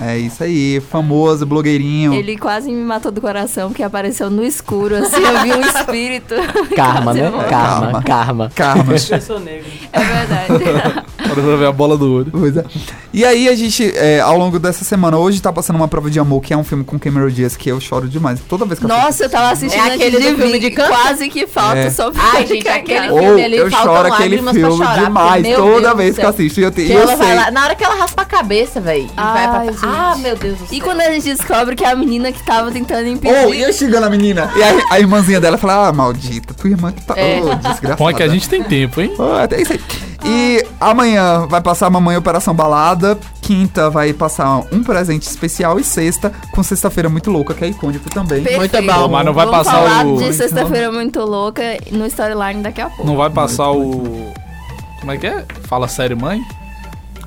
É 0.00 0.16
isso 0.18 0.42
aí, 0.42 0.80
famoso, 0.90 1.44
blogueirinho. 1.46 2.14
Ele 2.14 2.36
quase 2.36 2.70
me 2.70 2.82
matou 2.82 3.12
do 3.12 3.20
coração, 3.20 3.68
porque 3.68 3.82
apareceu 3.82 4.30
no 4.30 4.42
escuro, 4.44 4.96
assim, 4.96 5.20
eu 5.22 5.42
vi 5.42 5.52
um 5.52 5.60
espírito. 5.60 6.34
Karma, 6.74 7.12
né? 7.14 7.28
morri. 7.30 7.48
Karma, 7.48 8.02
karma. 8.02 8.52
Karma. 8.54 8.92
Eu 8.94 9.20
sou 9.20 9.38
negro. 9.40 9.66
É 9.92 10.00
verdade. 10.00 11.04
Agora 11.24 11.42
pra 11.42 11.56
ver 11.56 11.66
a 11.66 11.72
bola 11.72 11.96
do 11.96 12.12
olho. 12.12 12.30
Pois 12.30 12.56
é. 12.56 12.64
E 13.12 13.24
aí 13.24 13.48
a 13.48 13.54
gente, 13.54 13.92
é, 13.96 14.20
ao 14.20 14.36
longo 14.36 14.58
dessa 14.58 14.84
semana, 14.84 15.16
hoje 15.16 15.40
tá 15.40 15.52
passando 15.52 15.76
uma 15.76 15.88
prova 15.88 16.10
de 16.10 16.18
amor, 16.18 16.40
que 16.42 16.52
é 16.52 16.56
um 16.56 16.64
filme 16.64 16.84
com 16.84 16.98
Cameron 16.98 17.28
Diaz, 17.28 17.56
que 17.56 17.70
eu 17.70 17.80
choro 17.80 18.08
demais. 18.08 18.40
Toda 18.48 18.64
vez 18.64 18.78
que 18.78 18.84
eu 18.84 18.88
Nossa, 18.88 19.24
eu 19.24 19.30
tava 19.30 19.50
assistindo 19.52 19.86
É 19.86 19.94
aquele 19.94 20.18
de 20.20 20.30
do 20.32 20.36
filme 20.38 20.58
de 20.58 20.70
câncer? 20.70 20.92
quase 20.92 21.28
que 21.28 21.46
falta 21.46 21.78
É. 21.78 21.90
só 21.90 22.10
pra 22.10 22.22
Ai, 22.34 22.46
gente, 22.46 22.58
ficar 22.58 22.74
aquele. 22.76 23.10
Ou 23.10 23.18
filme 23.20 23.44
ali 23.44 23.56
eu 23.56 23.70
choro 23.70 24.12
aquele 24.12 24.36
lágrimas 24.40 24.44
pra 24.44 24.52
filme 24.68 24.76
chorar, 24.76 25.04
demais, 25.04 25.46
toda 25.56 25.80
Deus 25.80 25.96
vez 25.96 26.18
que 26.18 26.24
eu 26.24 26.28
assisto. 26.28 26.60
E 26.60 26.62
eu, 26.64 26.70
te, 26.70 26.84
Que 26.84 26.92
eu 26.92 27.00
ela 27.02 27.16
vai 27.16 27.26
sei. 27.26 27.36
lá- 27.36 27.50
na 27.50 27.64
hora 27.64 27.74
que 27.74 27.84
ela 27.84 27.94
raspa 27.94 28.22
a 28.22 28.26
cabeça, 28.26 28.80
velho. 28.80 29.08
Ai, 29.16 29.73
gente. 29.74 29.84
Ah, 29.84 30.14
meu 30.18 30.36
Deus 30.36 30.58
do 30.58 30.66
céu. 30.66 30.78
E 30.78 30.80
quando 30.80 31.00
a 31.00 31.10
gente 31.10 31.34
descobre 31.34 31.76
que 31.76 31.84
é 31.84 31.90
a 31.90 31.96
menina 31.96 32.32
que 32.32 32.42
tava 32.44 32.70
tentando 32.72 33.06
impedir... 33.08 33.46
Oh, 33.46 33.52
e 33.54 33.60
eu 33.62 33.72
xingando 33.72 34.06
a 34.06 34.10
menina. 34.10 34.50
E 34.56 34.62
aí, 34.62 34.82
a 34.90 34.98
irmãzinha 35.00 35.40
dela 35.40 35.58
fala: 35.58 35.88
Ah, 35.88 35.92
maldita, 35.92 36.54
tua 36.54 36.70
irmã 36.70 36.92
que 36.92 37.02
tá. 37.04 37.14
É. 37.18 37.40
Oh, 37.42 37.54
desgraçada. 37.54 37.96
Bom 37.96 38.08
é 38.10 38.14
que 38.14 38.22
a 38.22 38.28
gente 38.28 38.48
tem 38.48 38.62
tempo, 38.62 39.00
hein? 39.00 39.12
Oh, 39.18 39.38
é 39.54 39.60
isso 39.60 39.72
aí. 39.72 39.80
E 40.26 40.64
amanhã 40.80 41.46
vai 41.46 41.60
passar 41.60 41.90
Mamãe 41.90 42.16
Operação 42.16 42.54
Balada. 42.54 43.18
Quinta 43.42 43.90
vai 43.90 44.10
passar 44.14 44.62
um 44.72 44.82
presente 44.82 45.24
especial. 45.28 45.78
E 45.78 45.84
sexta, 45.84 46.32
com 46.50 46.62
sexta-feira 46.62 47.10
muito 47.10 47.30
louca, 47.30 47.52
que 47.52 47.62
é 47.62 47.68
icônico 47.68 48.08
também. 48.08 48.42
Perfeito. 48.42 48.82
Mas 49.10 49.24
não 49.26 49.34
vai 49.34 49.44
Vamos 49.44 49.50
passar 49.50 49.72
falar 49.72 50.06
o- 50.06 50.16
de 50.16 50.32
Sexta-feira 50.32 50.90
Muito 50.90 51.20
Louca 51.20 51.62
no 51.92 52.06
Storyline 52.06 52.62
daqui 52.62 52.80
a 52.80 52.88
pouco. 52.88 53.06
Não 53.06 53.16
vai 53.16 53.28
passar 53.28 53.70
o. 53.70 54.32
Como 55.00 55.12
é 55.12 55.18
que 55.18 55.26
é? 55.26 55.44
Fala 55.68 55.86
sério, 55.88 56.16
mãe? 56.18 56.40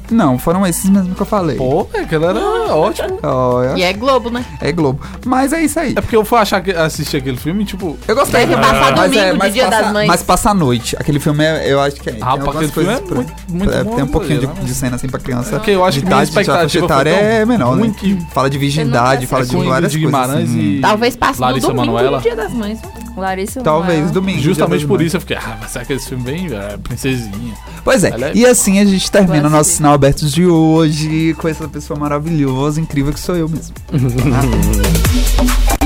Não, 0.10 0.38
foram 0.40 0.66
esses 0.66 0.90
mesmo 0.90 1.14
que 1.16 1.22
eu 1.22 1.26
falei. 1.26 1.58
Pô, 1.58 1.88
aquele 1.94 2.26
era 2.26 2.40
ótimo. 2.76 3.20
Olha. 3.24 3.74
E 3.78 3.84
é 3.84 3.94
Globo, 3.94 4.30
né? 4.30 4.44
É 4.62 4.72
Globo. 4.72 5.00
Mas 5.26 5.52
é 5.54 5.62
isso 5.62 5.80
aí. 5.80 5.94
É 5.96 6.02
porque 6.02 6.16
eu 6.16 6.24
fui 6.26 6.38
achar 6.38 6.62
que 6.62 6.72
assistir 6.72 7.18
aquele 7.18 7.38
filme, 7.38 7.64
tipo. 7.66 7.98
Eu 8.08 8.16
gostei. 8.16 8.46
Deve 8.46 8.56
passar 8.62 8.96
mas 8.96 9.12
domingo, 9.12 9.32
de 9.34 9.38
mas 9.38 9.54
Dia 9.54 9.66
passa, 9.68 9.84
das 9.84 9.94
Mães. 9.94 10.08
Mas 10.08 10.24
passa 10.24 10.50
à 10.50 10.54
noite. 10.54 10.96
Aquele 11.00 11.20
filme, 11.20 11.44
é, 11.44 11.72
eu 11.72 11.80
acho 11.82 11.98
que 11.98 12.10
é. 12.10 12.14
tem 12.14 12.22
Rapaz, 12.22 12.40
algumas 12.48 12.56
aquele 12.70 12.72
filme 12.72 12.88
coisas 12.88 13.04
é 13.04 13.08
pra- 13.08 13.16
muito- 13.16 13.34
muito 13.50 13.74
é, 13.74 13.84
bom, 13.84 13.96
Tem 13.96 14.04
um 14.04 14.08
pouquinho 14.08 14.40
de, 14.40 14.48
né? 14.48 14.54
de 14.64 14.74
cena 14.74 14.96
assim 14.96 15.08
pra 15.10 15.20
criança. 15.20 15.52
Porque 15.52 15.72
eu 15.72 15.84
acho 15.84 15.94
de 15.98 16.00
que 16.02 16.06
minha 16.08 16.18
idade, 16.18 16.30
de 16.30 16.34
faixa 16.36 16.52
expectativa 16.52 16.88
foi 16.88 17.04
tão 17.04 17.14
é 17.14 17.46
menor, 17.46 17.76
né? 17.76 17.94
que- 17.98 18.18
Fala 18.34 18.50
de 18.50 18.58
virgindade, 18.58 19.28
fala 19.28 19.46
de 19.46 19.56
várias 19.58 19.92
de 19.92 20.02
coisas. 20.02 20.30
Assim. 20.30 20.60
e- 20.78 20.82
Talvez 20.82 21.16
passe 21.16 21.42
no 21.42 21.60
domingo 21.60 22.20
Dia 22.22 22.36
das 22.36 22.54
Mães. 22.54 22.80
Larissa 23.22 23.62
Talvez 23.62 23.94
Manoela. 24.00 24.14
domingo. 24.14 24.40
Justamente 24.42 24.86
por 24.86 25.02
isso 25.02 25.18
eu 25.18 25.22
fiquei, 25.22 25.38
ah, 25.38 25.58
mas 25.60 25.72
será 25.72 25.84
que 25.86 25.94
esse 25.94 26.08
filme 26.10 26.24
vem? 26.24 26.48
É, 26.54 26.78
princesinha. 26.78 27.54
Pois 27.84 28.04
é. 28.04 28.10
É- 28.10 28.32
E 28.36 28.46
assim 28.46 28.80
a 28.80 28.86
gente 28.86 29.10
termina 29.12 29.42
Vou 29.42 29.50
nosso 29.50 29.62
assistir. 29.62 29.78
sinal 29.78 29.94
abertos 29.94 30.32
de 30.32 30.46
hoje 30.46 31.34
com 31.38 31.48
essa 31.48 31.68
pessoa 31.68 32.00
maravilhosa, 32.00 32.80
incrível 32.80 33.12
que 33.14 33.20
sou 33.20 33.36
eu 33.36 33.50
mesmo. 33.50 33.74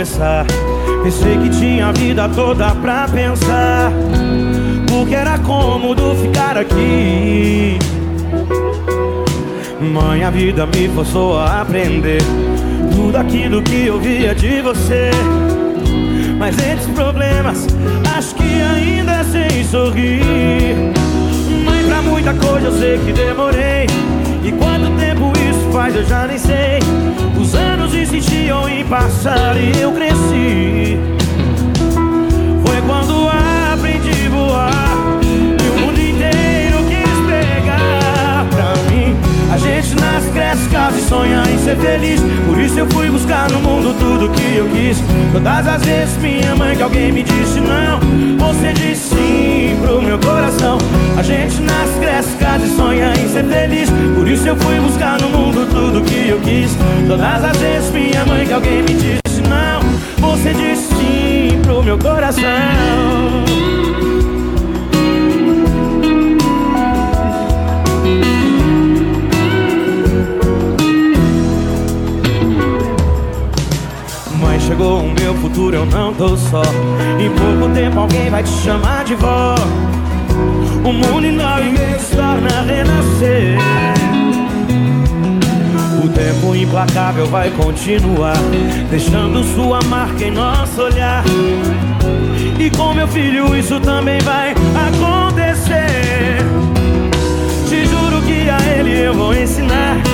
pra 0.00 0.04
recomeçar. 0.04 0.46
Pensei 1.02 1.36
que 1.38 1.48
tinha 1.50 1.88
a 1.88 1.92
vida 1.92 2.28
toda 2.28 2.74
pra 2.76 3.06
pensar. 3.08 3.92
Porque 4.88 5.14
era 5.14 5.38
cômodo 5.38 6.14
ficar 6.16 6.56
aqui. 6.56 7.78
Mãe, 9.80 10.24
a 10.24 10.30
vida 10.30 10.66
me 10.66 10.88
forçou 10.88 11.38
a 11.38 11.62
aprender 11.62 12.20
tudo 12.94 13.16
aquilo 13.16 13.62
que 13.62 13.86
eu 13.86 13.98
via 13.98 14.34
de 14.34 14.60
você. 14.60 15.10
Mas 16.38 16.56
os 16.56 16.94
problemas, 16.94 17.66
acho 18.16 18.34
que 18.34 18.62
ainda 18.62 19.24
sei 19.24 19.64
sorrir. 19.64 20.92
Mãe, 21.64 21.84
pra 21.84 22.02
muita 22.02 22.34
coisa 22.34 22.66
eu 22.66 22.78
sei 22.78 22.98
que 22.98 23.12
demorei. 23.12 23.86
E 24.42 24.52
quanto 24.52 24.90
tempo 24.98 25.32
isso 25.38 25.70
faz 25.72 25.94
eu 25.94 26.04
já 26.04 26.26
nem 26.26 26.38
sei. 26.38 26.80
Anos 27.90 27.94
insistiam 27.94 28.68
em 28.68 28.84
passar 28.84 29.56
e 29.56 29.80
eu 29.80 29.92
cresci. 29.92 30.98
Foi 32.64 32.80
quando 32.86 33.28
aprendi 33.28 33.49
gente 39.60 39.94
nasce, 39.94 40.30
cresce, 40.30 40.68
casa 40.68 40.98
e 40.98 41.02
sonha 41.02 41.42
em 41.52 41.58
ser 41.58 41.76
feliz. 41.76 42.20
Por 42.46 42.58
isso 42.58 42.78
eu 42.78 42.86
fui 42.90 43.10
buscar 43.10 43.50
no 43.50 43.60
mundo 43.60 43.94
tudo 43.98 44.30
que 44.30 44.56
eu 44.56 44.68
quis. 44.68 44.98
Todas 45.32 45.66
as 45.66 45.82
vezes 45.84 46.16
minha 46.16 46.54
mãe 46.56 46.76
que 46.76 46.82
alguém 46.82 47.12
me 47.12 47.22
disse 47.22 47.60
não 47.60 48.00
Você 48.38 48.72
disse 48.72 49.14
sim 49.14 49.76
pro 49.82 50.02
meu 50.02 50.18
coração. 50.18 50.78
A 51.16 51.22
gente 51.22 51.60
nasce, 51.60 51.98
cresce, 52.00 52.36
casa 52.36 52.64
e 52.64 52.70
sonha 52.70 53.12
em 53.12 53.28
ser 53.28 53.44
feliz. 53.44 53.90
Por 54.16 54.26
isso 54.26 54.48
eu 54.48 54.56
fui 54.56 54.80
buscar 54.80 55.20
no 55.20 55.28
mundo 55.28 55.66
tudo 55.66 56.02
que 56.02 56.28
eu 56.28 56.40
quis. 56.40 56.70
Todas 57.06 57.44
as 57.44 57.56
vezes 57.58 57.90
minha 57.90 58.24
mãe 58.24 58.46
que 58.46 58.52
alguém 58.52 58.82
me 58.82 58.94
disse 58.94 59.42
não 59.48 60.28
Você 60.30 60.54
disse 60.54 60.88
sim 60.94 61.60
pro 61.62 61.82
meu 61.82 61.98
coração. 61.98 62.40
Chegou 74.70 75.00
o 75.00 75.10
meu 75.10 75.34
futuro, 75.34 75.74
eu 75.74 75.86
não 75.86 76.14
tô 76.14 76.36
só. 76.36 76.62
Em 77.18 77.28
pouco 77.30 77.74
tempo 77.74 77.98
alguém 77.98 78.30
vai 78.30 78.42
te 78.42 78.50
chamar 78.50 79.04
de 79.04 79.16
vó. 79.16 79.56
O 80.84 80.92
mundo 80.92 81.26
enorme 81.26 81.76
se 81.98 82.14
torna 82.14 82.48
a 82.48 82.62
renascer. 82.62 83.58
O 86.04 86.08
tempo 86.08 86.54
implacável 86.54 87.26
vai 87.26 87.50
continuar, 87.50 88.36
deixando 88.88 89.42
sua 89.54 89.80
marca 89.88 90.24
em 90.24 90.30
nosso 90.30 90.82
olhar. 90.82 91.24
E 92.58 92.70
com 92.70 92.94
meu 92.94 93.08
filho 93.08 93.56
isso 93.56 93.80
também 93.80 94.20
vai 94.20 94.54
acontecer. 94.88 96.38
Te 97.68 97.86
juro 97.86 98.22
que 98.22 98.48
a 98.48 98.78
ele 98.78 99.00
eu 99.00 99.14
vou 99.14 99.34
ensinar 99.34 100.09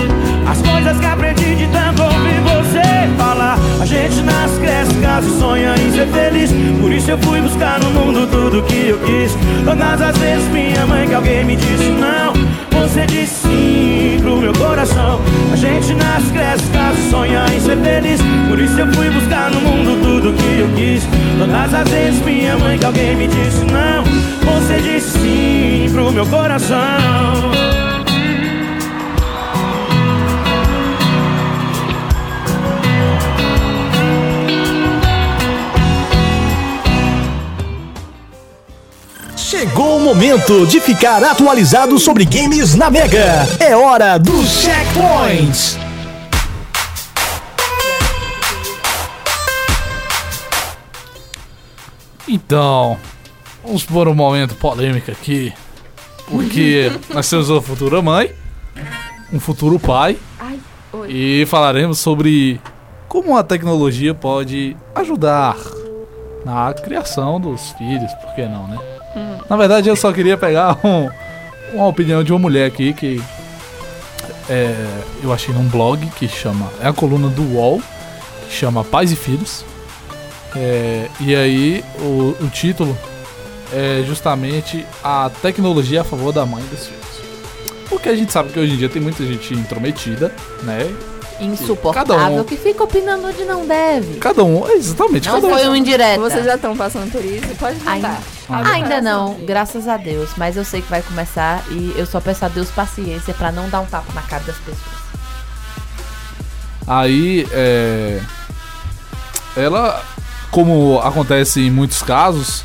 coisas 0.76 1.00
que 1.00 1.06
aprendi 1.06 1.54
de 1.54 1.66
tanto 1.68 2.02
ouvir 2.02 2.40
você 2.40 3.08
falar. 3.16 3.58
A 3.80 3.86
gente 3.86 4.20
nasce, 4.22 4.60
cresce, 4.60 4.94
casa 4.96 5.26
e 5.26 5.38
sonha 5.38 5.74
em 5.74 5.90
ser 5.90 6.06
feliz. 6.08 6.50
Por 6.80 6.92
isso 6.92 7.10
eu 7.10 7.18
fui 7.18 7.40
buscar 7.40 7.80
no 7.80 7.90
mundo 7.90 8.26
tudo 8.30 8.62
que 8.64 8.88
eu 8.88 8.98
quis. 8.98 9.32
Todas 9.64 10.02
as 10.02 10.18
vezes 10.18 10.46
minha 10.48 10.86
mãe 10.86 11.08
que 11.08 11.14
alguém 11.14 11.44
me 11.44 11.56
disse 11.56 11.88
não. 11.88 12.34
Você 12.78 13.06
disse 13.06 13.48
sim 13.48 14.18
pro 14.20 14.36
meu 14.36 14.52
coração. 14.52 15.20
A 15.50 15.56
gente 15.56 15.94
nasce, 15.94 16.30
cresce, 16.30 16.66
casa 16.70 16.98
e 16.98 17.10
sonha 17.10 17.46
em 17.54 17.60
ser 17.60 17.78
feliz. 17.78 18.20
Por 18.48 18.60
isso 18.60 18.78
eu 18.78 18.92
fui 18.92 19.08
buscar 19.08 19.50
no 19.50 19.60
mundo 19.62 19.98
tudo 20.02 20.34
que 20.34 20.60
eu 20.60 20.68
quis. 20.76 21.08
Todas 21.38 21.72
as 21.72 21.88
vezes 21.88 22.22
minha 22.22 22.58
mãe 22.58 22.78
que 22.78 22.84
alguém 22.84 23.16
me 23.16 23.26
disse 23.28 23.64
não. 23.64 24.04
Você 24.52 24.80
disse 24.82 25.18
sim 25.18 25.90
pro 25.90 26.12
meu 26.12 26.26
coração. 26.26 27.65
Chegou 39.58 39.96
o 39.96 40.00
momento 40.00 40.66
de 40.66 40.82
ficar 40.82 41.24
atualizado 41.24 41.98
sobre 41.98 42.26
games 42.26 42.74
na 42.74 42.90
Mega. 42.90 43.46
É 43.58 43.74
hora 43.74 44.18
dos 44.18 44.50
checkpoints. 44.50 45.78
Então, 52.28 52.98
vamos 53.64 53.82
por 53.82 54.06
um 54.08 54.14
momento 54.14 54.54
polêmico 54.56 55.10
aqui. 55.10 55.54
Porque 56.28 56.92
nós 57.14 57.28
temos 57.30 57.48
uma 57.48 57.62
futura 57.62 58.02
mãe, 58.02 58.34
um 59.32 59.40
futuro 59.40 59.78
pai. 59.78 60.18
Ai, 60.38 60.60
oi. 60.92 61.10
E 61.10 61.46
falaremos 61.46 61.98
sobre 61.98 62.60
como 63.08 63.34
a 63.34 63.42
tecnologia 63.42 64.12
pode 64.14 64.76
ajudar 64.94 65.56
na 66.44 66.74
criação 66.74 67.40
dos 67.40 67.70
filhos, 67.72 68.12
por 68.16 68.34
que 68.34 68.42
não, 68.42 68.68
né? 68.68 68.95
Na 69.48 69.56
verdade, 69.56 69.88
eu 69.88 69.96
só 69.96 70.12
queria 70.12 70.36
pegar 70.36 70.78
um- 70.84 71.08
uma 71.72 71.86
opinião 71.86 72.22
de 72.24 72.32
uma 72.32 72.38
mulher 72.38 72.66
aqui 72.66 72.92
que 72.92 73.22
é, 74.48 74.74
eu 75.22 75.32
achei 75.32 75.52
num 75.54 75.64
blog 75.68 76.04
que 76.16 76.28
chama. 76.28 76.70
É 76.80 76.88
a 76.88 76.92
coluna 76.92 77.28
do 77.28 77.42
UOL, 77.54 77.80
que 78.48 78.54
chama 78.54 78.84
Pais 78.84 79.10
e 79.12 79.16
Filhos. 79.16 79.64
É, 80.54 81.08
e 81.20 81.34
aí, 81.34 81.84
o, 82.00 82.34
o 82.40 82.48
título 82.52 82.96
é 83.72 84.02
justamente 84.06 84.86
a 85.02 85.30
tecnologia 85.42 86.00
a 86.00 86.04
favor 86.04 86.32
da 86.32 86.46
mãe 86.46 86.62
dos 86.70 86.86
filhos. 86.86 87.06
Porque 87.88 88.08
a 88.08 88.14
gente 88.16 88.32
sabe 88.32 88.50
que 88.52 88.58
hoje 88.58 88.72
em 88.74 88.76
dia 88.76 88.88
tem 88.88 89.02
muita 89.02 89.24
gente 89.24 89.52
intrometida, 89.54 90.32
né? 90.62 90.88
Insuportável 91.40 92.38
um- 92.40 92.44
que 92.44 92.56
fica 92.56 92.82
opinando 92.84 93.26
onde 93.28 93.44
não 93.44 93.66
deve. 93.66 94.14
Cada 94.18 94.42
um, 94.42 94.66
exatamente, 94.70 95.28
Não 95.28 95.34
cada 95.36 95.46
um. 95.48 95.50
foi 95.50 95.68
um 95.68 95.76
indireta. 95.76 96.18
Vocês 96.20 96.44
já 96.44 96.54
estão 96.54 96.76
passando 96.76 97.10
por 97.12 97.24
isso? 97.24 97.46
Pode 97.58 97.78
mandar. 97.84 98.22
Ainda, 98.48 98.70
ainda 98.70 99.00
não, 99.00 99.34
graças 99.44 99.88
a 99.88 99.96
Deus. 99.96 100.30
Mas 100.36 100.56
eu 100.56 100.64
sei 100.64 100.82
que 100.82 100.88
vai 100.88 101.02
começar 101.02 101.62
e 101.70 101.94
eu 101.96 102.06
só 102.06 102.20
peço 102.20 102.44
a 102.44 102.48
Deus 102.48 102.70
paciência 102.70 103.34
pra 103.34 103.50
não 103.50 103.68
dar 103.68 103.80
um 103.80 103.86
tapa 103.86 104.12
na 104.14 104.22
cara 104.22 104.44
das 104.44 104.56
pessoas. 104.56 105.06
Aí, 106.86 107.46
é. 107.50 108.20
Ela, 109.56 110.02
como 110.50 111.00
acontece 111.00 111.60
em 111.60 111.70
muitos 111.70 112.02
casos, 112.02 112.62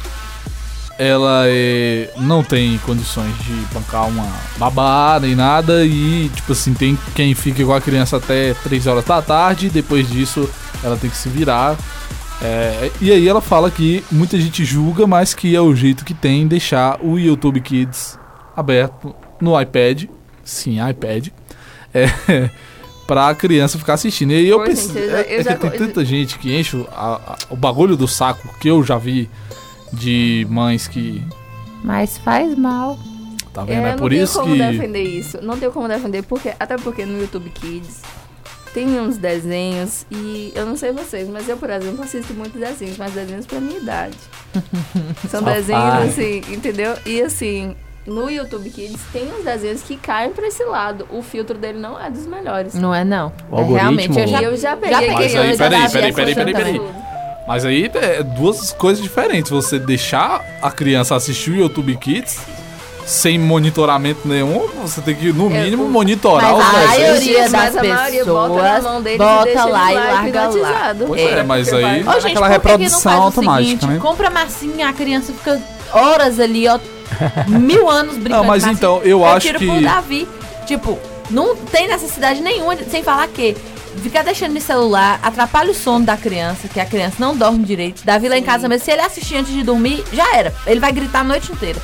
ela 0.99 1.45
é, 1.47 2.11
não 2.17 2.43
tem 2.43 2.77
condições 2.79 3.35
de 3.39 3.53
bancar 3.73 4.07
uma 4.07 4.27
babá 4.57 5.17
nem 5.19 5.35
nada. 5.35 5.83
E, 5.83 6.29
tipo 6.35 6.51
assim, 6.51 6.75
tem 6.75 6.99
quem 7.15 7.33
fica 7.33 7.65
com 7.65 7.73
a 7.73 7.81
criança 7.81 8.17
até 8.17 8.53
3 8.53 8.85
horas 8.85 9.05
da 9.05 9.21
tarde. 9.21 9.69
Depois 9.69 10.07
disso, 10.07 10.47
ela 10.83 10.95
tem 10.95 11.09
que 11.09 11.17
se 11.17 11.29
virar. 11.29 11.75
É, 12.43 12.91
e 12.99 13.11
aí, 13.11 13.27
ela 13.27 13.41
fala 13.41 13.69
que 13.69 14.03
muita 14.11 14.39
gente 14.39 14.65
julga, 14.65 15.05
mas 15.05 15.33
que 15.33 15.55
é 15.55 15.61
o 15.61 15.75
jeito 15.75 16.03
que 16.03 16.13
tem 16.13 16.47
deixar 16.47 16.99
o 17.03 17.17
YouTube 17.19 17.61
Kids 17.61 18.17
aberto 18.55 19.13
no 19.39 19.59
iPad. 19.59 20.05
Sim, 20.43 20.77
iPad. 20.89 21.27
É, 21.93 22.05
pra 23.05 23.33
criança 23.35 23.77
ficar 23.77 23.93
assistindo. 23.93 24.31
E 24.31 24.35
aí 24.37 24.47
eu 24.49 24.57
Pô, 24.59 24.65
pensei. 24.65 24.87
gente, 24.87 24.97
eu 25.03 25.09
já- 25.11 25.17
é, 25.19 25.35
eu 25.35 25.39
é 25.39 25.43
já 25.43 25.53
que 25.55 25.69
tem 25.69 25.79
tanta 25.79 26.03
gente 26.05 26.39
que 26.39 26.55
enche 26.57 26.77
o- 26.77 26.87
a- 26.91 27.15
a- 27.33 27.37
o 27.51 27.55
bagulho 27.55 27.95
do 27.95 28.07
saco 28.07 28.47
que 28.59 28.67
eu 28.69 28.83
já 28.83 28.97
vi 28.97 29.29
de 29.93 30.47
mães 30.49 30.87
que. 30.87 31.21
Mas 31.83 32.17
faz 32.17 32.57
mal. 32.57 32.97
Tá 33.53 33.63
vendo? 33.65 33.83
É, 33.85 33.89
É, 33.89 33.91
não 33.91 33.97
por 33.97 34.09
tenho 34.11 34.23
isso 34.23 34.39
como 34.39 34.53
que. 34.53 34.59
defender 34.59 35.03
isso. 35.03 35.39
Não 35.43 35.57
tenho 35.57 35.71
como 35.71 35.87
defender, 35.87 36.23
porque 36.23 36.53
até 36.59 36.77
porque 36.77 37.05
no 37.05 37.19
YouTube 37.19 37.49
Kids 37.49 38.01
tem 38.73 38.99
uns 38.99 39.17
desenhos 39.17 40.05
e 40.11 40.51
eu 40.55 40.65
não 40.65 40.75
sei 40.75 40.91
vocês, 40.91 41.27
mas 41.29 41.47
eu, 41.47 41.57
por 41.57 41.69
exemplo, 41.69 42.03
assisto 42.03 42.33
muitos 42.33 42.59
desenhos, 42.59 42.97
mas 42.97 43.13
desenhos 43.13 43.45
pra 43.45 43.59
minha 43.59 43.79
idade. 43.79 44.17
São 45.29 45.43
desenhos 45.43 46.09
assim, 46.09 46.41
entendeu? 46.49 46.95
E 47.05 47.21
assim, 47.21 47.75
no 48.05 48.29
YouTube 48.29 48.69
Kids 48.69 48.99
tem 49.11 49.31
uns 49.31 49.43
desenhos 49.43 49.81
que 49.83 49.95
caem 49.97 50.31
pra 50.31 50.47
esse 50.47 50.63
lado. 50.63 51.07
O 51.11 51.21
filtro 51.21 51.57
dele 51.57 51.79
não 51.79 51.99
é 51.99 52.09
dos 52.09 52.25
melhores. 52.25 52.73
Não 52.73 52.93
é 52.93 53.03
não. 53.03 53.31
O 53.49 53.59
é 53.59 53.63
realmente, 53.63 54.19
eu 54.19 54.27
já, 54.27 54.41
Eu 54.41 54.57
já 54.57 54.75
peguei. 54.75 55.11
Mas 55.11 55.33
eu 55.33 55.41
aí, 55.41 55.55
já 55.55 55.69
peraí, 55.69 55.91
peraí, 55.91 56.13
peraí, 56.13 56.35
peraí, 56.35 56.53
peraí. 56.53 56.81
Mas 57.47 57.65
aí 57.65 57.91
é 57.93 58.23
duas 58.23 58.71
coisas 58.71 59.03
diferentes. 59.03 59.51
Você 59.51 59.77
deixar 59.77 60.43
a 60.61 60.71
criança 60.71 61.15
assistir 61.15 61.51
o 61.51 61.55
YouTube 61.55 61.95
Kids 61.97 62.39
sem 63.11 63.37
monitoramento 63.37 64.21
nenhum, 64.25 64.67
você 64.81 65.01
tem 65.01 65.13
que, 65.13 65.33
no 65.33 65.49
mínimo, 65.49 65.89
monitorar 65.89 66.53
Mas 66.53 66.59
os 66.59 66.65
a 66.65 66.87
maioria 66.87 67.39
Mas 67.41 67.51
das 67.51 67.75
a 67.75 67.83
maioria 67.83 68.25
bota 68.25 68.53
na 68.55 68.61
pessoas 68.63 68.83
mão 68.83 69.01
deles 69.01 69.15
e 69.15 69.23
bota 69.23 69.43
deixa 69.43 69.59
eles 69.61 69.71
lá 69.73 69.91
e 69.91 69.95
lá 69.95 70.01
larga 70.13 70.47
lá. 70.49 70.95
Pois 71.07 71.21
é, 71.21 71.43
mas 71.43 71.69
Porque 71.69 71.85
aí- 71.85 72.07
Ô, 72.07 72.11
gente, 72.19 72.31
Aquela 72.31 72.31
por 72.31 72.31
que 72.31 72.37
que 72.37 72.43
não 72.47 72.49
reprodução 72.49 73.01
faz 73.01 73.19
o 73.19 73.23
automática, 73.23 73.65
seguinte, 73.65 73.85
né? 73.87 73.99
Compra 74.01 74.29
massinha, 74.29 74.87
a 74.89 74.93
criança 74.93 75.33
fica 75.33 75.61
horas 75.91 76.39
ali, 76.39 76.67
ó, 76.69 76.79
mil 77.47 77.89
anos 77.89 78.13
brincando 78.15 78.37
Não, 78.43 78.43
mas 78.45 78.63
massinha. 78.63 78.73
então, 78.77 79.01
eu 79.03 79.25
acho 79.25 79.47
tiro 79.47 79.59
que- 79.59 79.67
pro 79.67 79.81
Davi. 79.81 80.27
Tipo, 80.65 80.97
não 81.29 81.55
tem 81.55 81.87
necessidade 81.89 82.39
nenhuma, 82.41 82.77
sem 82.89 83.03
falar 83.03 83.27
que 83.27 83.57
ficar 84.01 84.23
deixando 84.23 84.53
no 84.53 84.61
celular 84.61 85.19
atrapalha 85.21 85.71
o 85.71 85.75
sono 85.75 86.05
da 86.05 86.15
criança, 86.15 86.69
que 86.69 86.79
a 86.79 86.85
criança 86.85 87.15
não 87.19 87.35
dorme 87.35 87.65
direito. 87.65 88.03
Davi 88.05 88.29
lá 88.29 88.37
em 88.37 88.43
casa 88.43 88.69
mesmo, 88.69 88.85
se 88.85 88.91
ele 88.91 89.01
assistir 89.01 89.35
antes 89.35 89.51
de 89.51 89.63
dormir, 89.63 90.01
já 90.13 90.33
era. 90.33 90.53
Ele 90.65 90.79
vai 90.79 90.93
gritar 90.93 91.19
a 91.19 91.23
noite 91.25 91.51
inteira. 91.51 91.77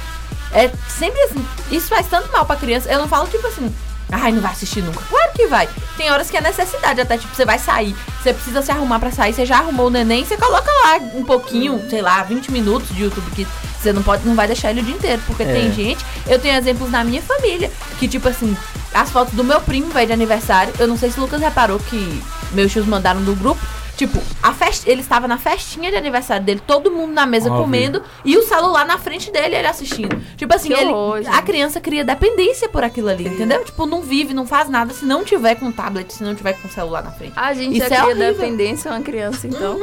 É 0.54 0.72
sempre 0.88 1.20
assim. 1.24 1.46
Isso 1.72 1.88
faz 1.88 2.08
tanto 2.08 2.32
mal 2.32 2.46
pra 2.46 2.56
criança. 2.56 2.90
Eu 2.90 3.00
não 3.00 3.08
falo 3.08 3.28
tipo 3.28 3.46
assim. 3.48 3.74
Ai, 4.10 4.32
não 4.32 4.42
vai 4.42 4.54
assistir 4.54 4.82
nunca. 4.82 5.02
Claro 5.10 5.32
que 5.36 5.48
vai. 5.48 5.68
Tem 5.98 6.10
horas 6.10 6.30
que 6.30 6.38
é 6.38 6.42
necessidade, 6.42 7.02
até 7.02 7.18
tipo, 7.18 7.36
você 7.36 7.44
vai 7.44 7.60
sair, 7.60 7.94
você 8.24 8.32
precisa 8.34 8.62
se 8.62 8.72
arrumar 8.72 9.00
pra 9.00 9.12
sair, 9.12 9.34
você 9.34 9.46
já 9.46 9.58
arrumou 9.58 9.88
o 9.88 9.90
neném, 9.90 10.24
você 10.24 10.38
coloca 10.38 10.72
lá 10.86 10.96
um 11.14 11.26
pouquinho, 11.26 11.84
sei 11.90 12.02
lá, 12.02 12.24
20 12.24 12.50
minutos 12.50 12.88
de 12.96 13.04
YouTube 13.04 13.30
que 13.36 13.46
você 13.78 13.92
não 13.92 14.02
pode, 14.02 14.26
não 14.26 14.34
vai 14.34 14.48
deixar 14.48 14.70
ele 14.70 14.80
o 14.80 14.84
dia 14.84 14.96
inteiro, 14.96 15.22
porque 15.28 15.44
É. 15.44 15.52
tem 15.52 15.74
gente, 15.74 16.06
eu 16.26 16.40
tenho 16.40 16.56
exemplos 16.56 16.90
na 16.90 17.04
minha 17.04 17.22
família, 17.22 17.70
que 18.00 18.08
tipo 18.08 18.30
assim, 18.30 18.56
as 18.94 19.10
fotos 19.12 19.34
do 19.34 19.44
meu 19.44 19.60
primo 19.60 19.90
vai 19.92 20.06
de 20.06 20.14
aniversário, 20.14 20.74
eu 20.80 20.88
não 20.88 20.98
sei 20.98 21.12
se 21.12 21.18
o 21.18 21.24
Lucas 21.24 21.42
reparou 21.42 21.78
que 21.78 22.24
meus 22.54 22.72
tios 22.72 22.86
mandaram 22.86 23.22
do 23.22 23.36
grupo, 23.36 23.60
Tipo, 23.98 24.22
a 24.44 24.54
festa, 24.54 24.90
ele 24.90 25.02
estava 25.02 25.28
na 25.28 25.40
festinha 25.40 25.90
de 25.90 25.98
aniversário 25.98 26.46
dele, 26.46 26.62
todo 26.66 26.92
mundo 26.92 27.14
na 27.14 27.26
mesa 27.26 27.50
Óbvio. 27.50 27.64
comendo 27.64 28.04
e 28.24 28.38
o 28.38 28.44
celular 28.44 28.86
na 28.86 29.00
frente 29.00 29.32
dele, 29.32 29.56
ele 29.56 29.68
assistindo. 29.68 30.22
Tipo 30.38 30.54
assim, 30.54 30.72
ele, 30.72 30.92
horror, 30.92 31.24
a 31.26 31.42
criança 31.42 31.82
cria 31.82 32.06
dependência 32.06 32.70
por 32.70 32.84
aquilo 32.84 33.10
ali, 33.10 33.28
entendeu? 33.28 33.66
Tipo, 33.66 33.88
não 33.88 34.04
vive, 34.04 34.36
não 34.36 34.46
faz 34.46 34.70
nada 34.70 34.94
se 34.94 35.04
não 35.04 35.26
tiver 35.26 35.56
com 35.56 35.72
tablet, 35.72 36.14
se 36.14 36.24
não 36.24 36.36
tiver 36.36 36.54
com 36.54 36.68
o 36.68 36.72
celular 36.72 37.04
na 37.04 37.10
frente. 37.10 37.34
A 37.36 37.52
gente 37.56 37.76
Isso 37.76 37.90
já 37.90 37.96
é 37.96 38.02
cria 38.02 38.14
horrível. 38.14 38.34
dependência 38.36 38.92
a 38.92 38.94
uma 38.94 39.02
criança, 39.02 39.48
então. 39.48 39.82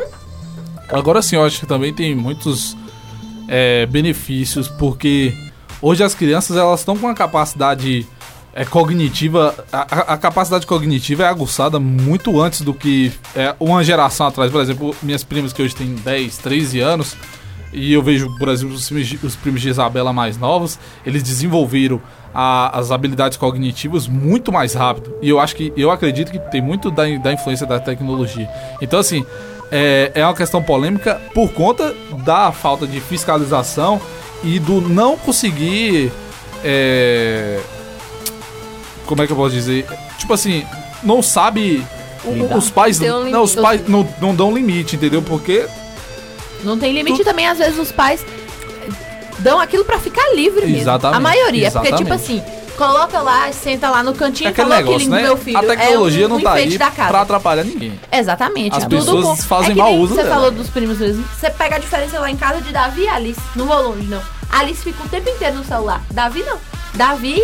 Agora 0.89 1.21
sim, 1.21 1.35
eu 1.35 1.45
acho 1.45 1.59
que 1.59 1.67
também 1.67 1.93
tem 1.93 2.15
muitos 2.15 2.77
é, 3.49 3.85
benefícios, 3.87 4.69
porque 4.69 5.35
hoje 5.83 6.05
as 6.05 6.15
crianças 6.15 6.57
elas 6.57 6.81
estão 6.81 6.97
com 6.97 7.07
uma 7.07 7.15
capacidade 7.15 8.07
é, 8.55 8.65
cognitiva. 8.65 9.55
A, 9.73 10.13
a- 10.15 10.17
capacidade 10.17 10.67
cognitiva 10.67 11.25
é 11.25 11.27
aguçada 11.27 11.79
muito 11.81 12.41
antes 12.41 12.61
do 12.63 12.73
que 12.73 13.13
é, 13.35 13.55
uma 13.59 13.83
geração 13.83 14.27
atrás. 14.29 14.51
Por 14.51 14.61
exemplo, 14.61 14.95
minhas 15.03 15.25
primas 15.25 15.53
que 15.53 15.61
hoje 15.63 15.75
têm 15.75 15.95
10, 15.95 16.39
13 16.39 16.81
anos. 16.81 17.17
E 17.73 17.93
eu 17.93 18.01
vejo, 18.03 18.33
por 18.39 18.49
exemplo, 18.49 18.75
os 18.77 18.89
os 19.25 19.35
primos 19.37 19.61
de 19.61 19.69
Isabela 19.69 20.13
mais 20.13 20.39
novos, 20.39 20.79
eles 21.05 21.23
desenvolveram 21.25 22.01
a- 22.33 22.79
as 22.79 22.93
habilidades 22.93 23.37
cognitivas 23.37 24.07
muito 24.07 24.53
mais 24.53 24.75
rápido. 24.75 25.13
E 25.21 25.29
eu 25.29 25.41
acho 25.41 25.57
que, 25.57 25.73
eu 25.77 25.91
acredito 25.91 26.31
que 26.31 26.39
tem 26.39 26.63
muito 26.63 26.89
da, 26.91 27.03
da 27.19 27.33
influência 27.33 27.67
da 27.67 27.81
tecnologia. 27.81 28.49
Então, 28.81 29.01
assim, 29.01 29.27
é, 29.73 30.13
é 30.15 30.25
uma 30.25 30.35
questão 30.35 30.63
polêmica 30.63 31.21
por 31.35 31.51
conta 31.53 31.93
da 32.25 32.53
falta 32.53 32.87
de 32.87 33.01
fiscalização 33.01 34.01
e 34.45 34.61
do 34.61 34.81
não 34.81 35.17
conseguir. 35.17 36.13
é, 36.63 37.59
como 39.07 39.23
é 39.23 39.27
que 39.27 39.33
eu 39.33 39.37
posso 39.37 39.55
dizer? 39.55 39.87
Tipo 40.19 40.33
assim, 40.35 40.67
não 41.03 41.23
sabe. 41.23 41.85
o-. 42.25 42.57
Os 42.57 42.71
pais, 42.71 42.99
Tem 42.99 43.13
um 43.13 43.31
não, 43.31 43.43
os 43.43 43.55
pais 43.55 43.87
não, 43.87 44.09
não 44.21 44.35
dão 44.35 44.55
limite, 44.55 44.97
entendeu? 44.97 45.23
Porque 45.23 45.67
Não 46.63 46.79
tem 46.79 46.93
limite 46.93 47.23
e 47.23 47.25
também, 47.25 47.47
às 47.47 47.59
vezes, 47.59 47.79
os 47.79 47.93
pais 47.93 48.25
dão 49.39 49.61
aquilo 49.61 49.85
pra 49.85 49.99
ficar 49.99 50.35
livre 50.35 50.67
mesmo. 50.67 50.81
Exatamente, 50.81 51.17
A 51.17 51.21
maioria. 51.21 51.71
Porque, 51.71 51.93
tipo 51.93 52.03
exatamente. 52.13 52.43
assim, 52.43 52.43
coloca 52.77 53.21
lá, 53.21 53.53
senta 53.53 53.91
lá 53.91 54.03
no 54.03 54.15
cantinho 54.15 54.49
é 54.49 54.53
e 54.53 54.65
negócio, 54.65 55.11
né? 55.11 55.23
meu 55.23 55.37
filho. 55.37 55.59
A 55.59 55.63
tecnologia 55.63 56.25
é 56.25 56.27
um, 56.27 56.31
não 56.31 56.37
um 56.37 56.41
tá 56.43 56.53
aí 56.55 56.79
da 56.79 56.91
casa. 56.91 57.09
pra 57.09 57.21
atrapalhar 57.21 57.65
ninguém. 57.65 57.99
Exatamente. 58.11 58.77
As 58.77 58.85
tudo 58.85 58.97
pessoas 58.97 59.25
com... 59.25 59.37
fazem 59.37 59.73
é 59.73 59.75
nem 59.83 59.99
uso 59.99 60.15
Você 60.15 60.23
dela. 60.23 60.35
falou 60.35 60.51
dos 60.51 60.69
primos 60.69 60.99
mesmo. 60.99 61.25
Você 61.39 61.51
pega 61.51 61.77
a 61.77 61.79
diferença 61.79 62.19
lá 62.19 62.31
em 62.31 62.37
casa 62.37 62.61
de 62.61 62.73
Davi 62.73 63.03
e 63.03 63.09
Alice. 63.09 63.41
Não 63.55 63.67
vou 63.67 63.83
longe, 63.83 64.07
não. 64.07 64.23
Alice 64.51 64.83
fica 64.83 65.03
o 65.05 65.09
tempo 65.09 65.29
inteiro 65.29 65.57
no 65.57 65.65
celular. 65.65 66.03
Davi 66.11 66.43
não. 66.43 66.59
Davi, 66.95 67.43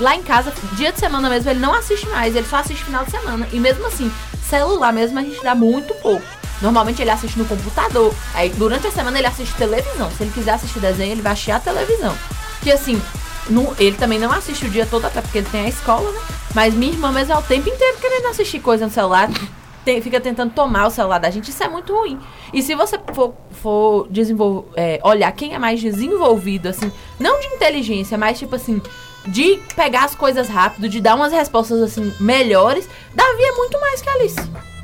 lá 0.00 0.14
em 0.14 0.22
casa, 0.22 0.52
dia 0.74 0.92
de 0.92 0.98
semana 1.00 1.28
mesmo, 1.28 1.50
ele 1.50 1.60
não 1.60 1.74
assiste 1.74 2.06
mais. 2.08 2.34
Ele 2.36 2.46
só 2.46 2.56
assiste 2.56 2.84
final 2.84 3.04
de 3.04 3.10
semana. 3.10 3.48
E 3.52 3.58
mesmo 3.58 3.86
assim, 3.86 4.10
celular 4.48 4.92
mesmo 4.92 5.18
a 5.18 5.22
gente 5.22 5.42
dá 5.42 5.54
muito 5.54 5.94
pouco. 5.96 6.24
Normalmente 6.60 7.00
ele 7.00 7.10
assiste 7.10 7.38
no 7.38 7.44
computador. 7.44 8.12
Aí 8.34 8.50
durante 8.50 8.86
a 8.86 8.90
semana 8.90 9.18
ele 9.18 9.26
assiste 9.26 9.54
televisão. 9.54 10.10
Se 10.10 10.22
ele 10.24 10.32
quiser 10.32 10.52
assistir 10.52 10.80
desenho, 10.80 11.12
ele 11.12 11.22
vai 11.22 11.32
assistir 11.32 11.52
a 11.52 11.60
televisão. 11.60 12.14
Que 12.62 12.72
assim, 12.72 13.00
não- 13.48 13.74
ele 13.78 13.96
também 13.96 14.18
não 14.18 14.32
assiste 14.32 14.64
o 14.66 14.70
dia 14.70 14.84
todo, 14.86 15.04
até 15.06 15.20
porque 15.20 15.38
ele 15.38 15.48
tem 15.50 15.66
a 15.66 15.68
escola, 15.68 16.10
né? 16.10 16.20
Mas 16.54 16.74
minha 16.74 16.92
irmã 16.92 17.12
mesmo 17.12 17.32
é 17.34 17.36
o 17.38 17.42
tempo 17.42 17.68
inteiro 17.68 17.98
querendo 18.00 18.26
assistir 18.26 18.58
coisa 18.60 18.86
no 18.86 18.92
celular. 18.92 19.28
Tem- 19.84 20.02
fica 20.02 20.20
tentando 20.20 20.52
tomar 20.52 20.86
o 20.88 20.90
celular 20.90 21.18
da 21.18 21.30
gente. 21.30 21.48
Isso 21.50 21.62
é 21.62 21.68
muito 21.68 21.94
ruim. 21.94 22.18
E 22.52 22.60
se 22.62 22.74
você 22.74 22.98
for, 23.14 23.34
for 23.62 24.06
desenvol- 24.10 24.68
é, 24.76 25.00
olhar 25.04 25.30
quem 25.32 25.54
é 25.54 25.58
mais 25.58 25.80
desenvolvido, 25.80 26.66
assim, 26.68 26.90
não 27.18 27.38
de 27.40 27.46
inteligência, 27.46 28.18
mas 28.18 28.38
tipo 28.38 28.56
assim, 28.56 28.82
de 29.28 29.60
pegar 29.76 30.04
as 30.04 30.14
coisas 30.14 30.48
rápido, 30.48 30.88
de 30.88 31.00
dar 31.00 31.14
umas 31.14 31.32
respostas 31.32 31.80
assim 31.82 32.12
melhores, 32.20 32.88
Davi 33.14 33.42
é 33.42 33.52
muito 33.52 33.80
mais 33.80 34.00
que 34.00 34.08
Alice. 34.08 34.40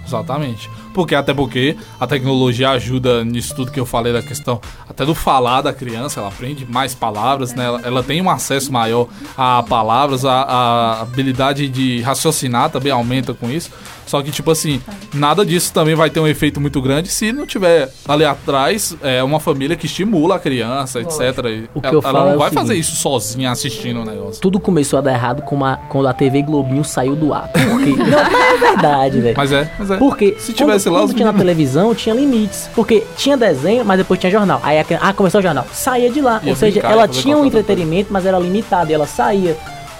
Exatamente. 0.07 0.71
Porque 0.95 1.15
até 1.15 1.35
porque 1.35 1.77
a 2.01 2.07
tecnologia 2.07 2.71
ajuda 2.71 3.25
nisso 3.25 3.55
tudo 3.55 3.71
que 3.73 3.81
eu 3.81 3.85
falei 3.85 4.13
da 4.13 4.23
questão 4.23 4.61
até 4.89 5.05
do 5.05 5.15
falar 5.15 5.61
da 5.61 5.73
criança, 5.73 6.21
ela 6.21 6.29
aprende 6.29 6.65
mais 6.65 6.95
palavras, 6.95 7.53
né? 7.55 7.65
Ela, 7.67 7.81
ela 7.85 8.03
tem 8.03 8.23
um 8.23 8.31
acesso 8.31 8.73
maior 8.73 9.09
a 9.37 9.63
palavras, 9.65 10.25
a, 10.25 10.33
a 10.43 11.01
habilidade 11.03 11.69
de 11.69 12.01
raciocinar 12.03 12.71
também 12.71 12.93
aumenta 12.93 13.35
com 13.35 13.51
isso. 13.51 13.71
Só 14.07 14.23
que, 14.23 14.31
tipo 14.31 14.51
assim, 14.51 14.83
nada 15.15 15.47
disso 15.47 15.73
também 15.73 15.95
vai 15.95 16.11
ter 16.11 16.21
um 16.21 16.29
efeito 16.29 16.61
muito 16.61 16.81
grande 16.83 17.09
se 17.09 17.33
não 17.33 17.47
tiver 17.47 17.91
ali 18.07 18.23
atrás 18.23 18.95
é, 19.03 19.23
uma 19.23 19.41
família 19.41 19.77
que 19.77 19.87
estimula 19.87 20.37
a 20.37 20.39
criança, 20.39 21.01
etc. 21.01 21.67
O 21.75 21.81
que 21.81 21.87
ela, 21.87 21.95
eu 21.97 22.03
falo 22.03 22.19
ela 22.19 22.27
é 22.27 22.31
não 22.31 22.37
o 22.37 22.39
vai 22.39 22.51
fazer 22.51 22.69
seguinte. 22.75 22.85
isso 22.87 22.97
sozinha 22.97 23.51
assistindo 23.51 24.01
o 24.03 24.05
negócio. 24.05 24.43
Tudo 24.43 24.61
começou 24.61 24.99
a 24.99 25.03
dar 25.03 25.13
errado 25.15 25.41
com 25.43 25.65
a- 25.65 25.77
quando 25.89 26.07
a 26.07 26.13
TV 26.13 26.43
Globinho 26.43 26.85
saiu 26.85 27.17
do 27.17 27.33
ar. 27.33 27.49
Por 27.49 27.83
quê? 27.83 27.95
Não, 27.97 28.19
é 28.19 28.59
verdade, 28.59 29.21
velho. 29.21 29.35
Mas 29.39 29.51
é, 29.53 29.73
mas 29.79 29.91
é. 29.91 29.97
Porque 29.97 30.37
Se 30.39 30.53
tivesse 30.53 30.84
lá, 30.91 30.99
quando 31.01 31.09
os 31.11 31.15
tinha 31.15 31.33
na 31.33 31.39
televisão, 31.39 31.95
tinha 31.95 32.15
limites. 32.15 32.69
Porque 32.75 33.05
tinha 33.17 33.37
desenho, 33.37 33.85
mas 33.85 33.99
depois 33.99 34.19
tinha 34.19 34.31
jornal. 34.31 34.61
Aí 34.63 34.79
a, 34.79 34.85
ah, 35.01 35.13
começou 35.13 35.41
o 35.41 35.43
jornal. 35.43 35.67
Saía 35.73 36.11
de 36.11 36.21
lá. 36.21 36.41
Ia 36.43 36.51
Ou 36.51 36.57
seja, 36.57 36.81
ela 36.81 37.07
tinha 37.09 37.37
um 37.37 37.45
entretenimento, 37.45 38.13
mas 38.13 38.27
era 38.27 38.39
limitado 38.39 38.91
e 38.91 38.95
ela 38.95 39.07
saía. 39.07 39.57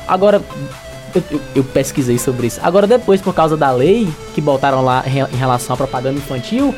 Agora, 0.07 0.43
eu, 1.15 1.23
eu- 1.31 1.41
eu 1.57 1.65
pesquisei 1.65 2.19
sobre 2.19 2.47
isso. 2.49 2.61
Agora, 2.63 2.87
depois, 2.87 3.21
por 3.21 3.35
causa 3.35 3.57
da 3.57 3.71
lei 3.71 4.09
que 4.35 4.41
botaram 4.41 4.83
lá 4.85 5.05
em 5.07 5.37
relação 5.37 5.75
à 5.75 5.77
propaganda 5.77 6.19
infantil, 6.19 6.75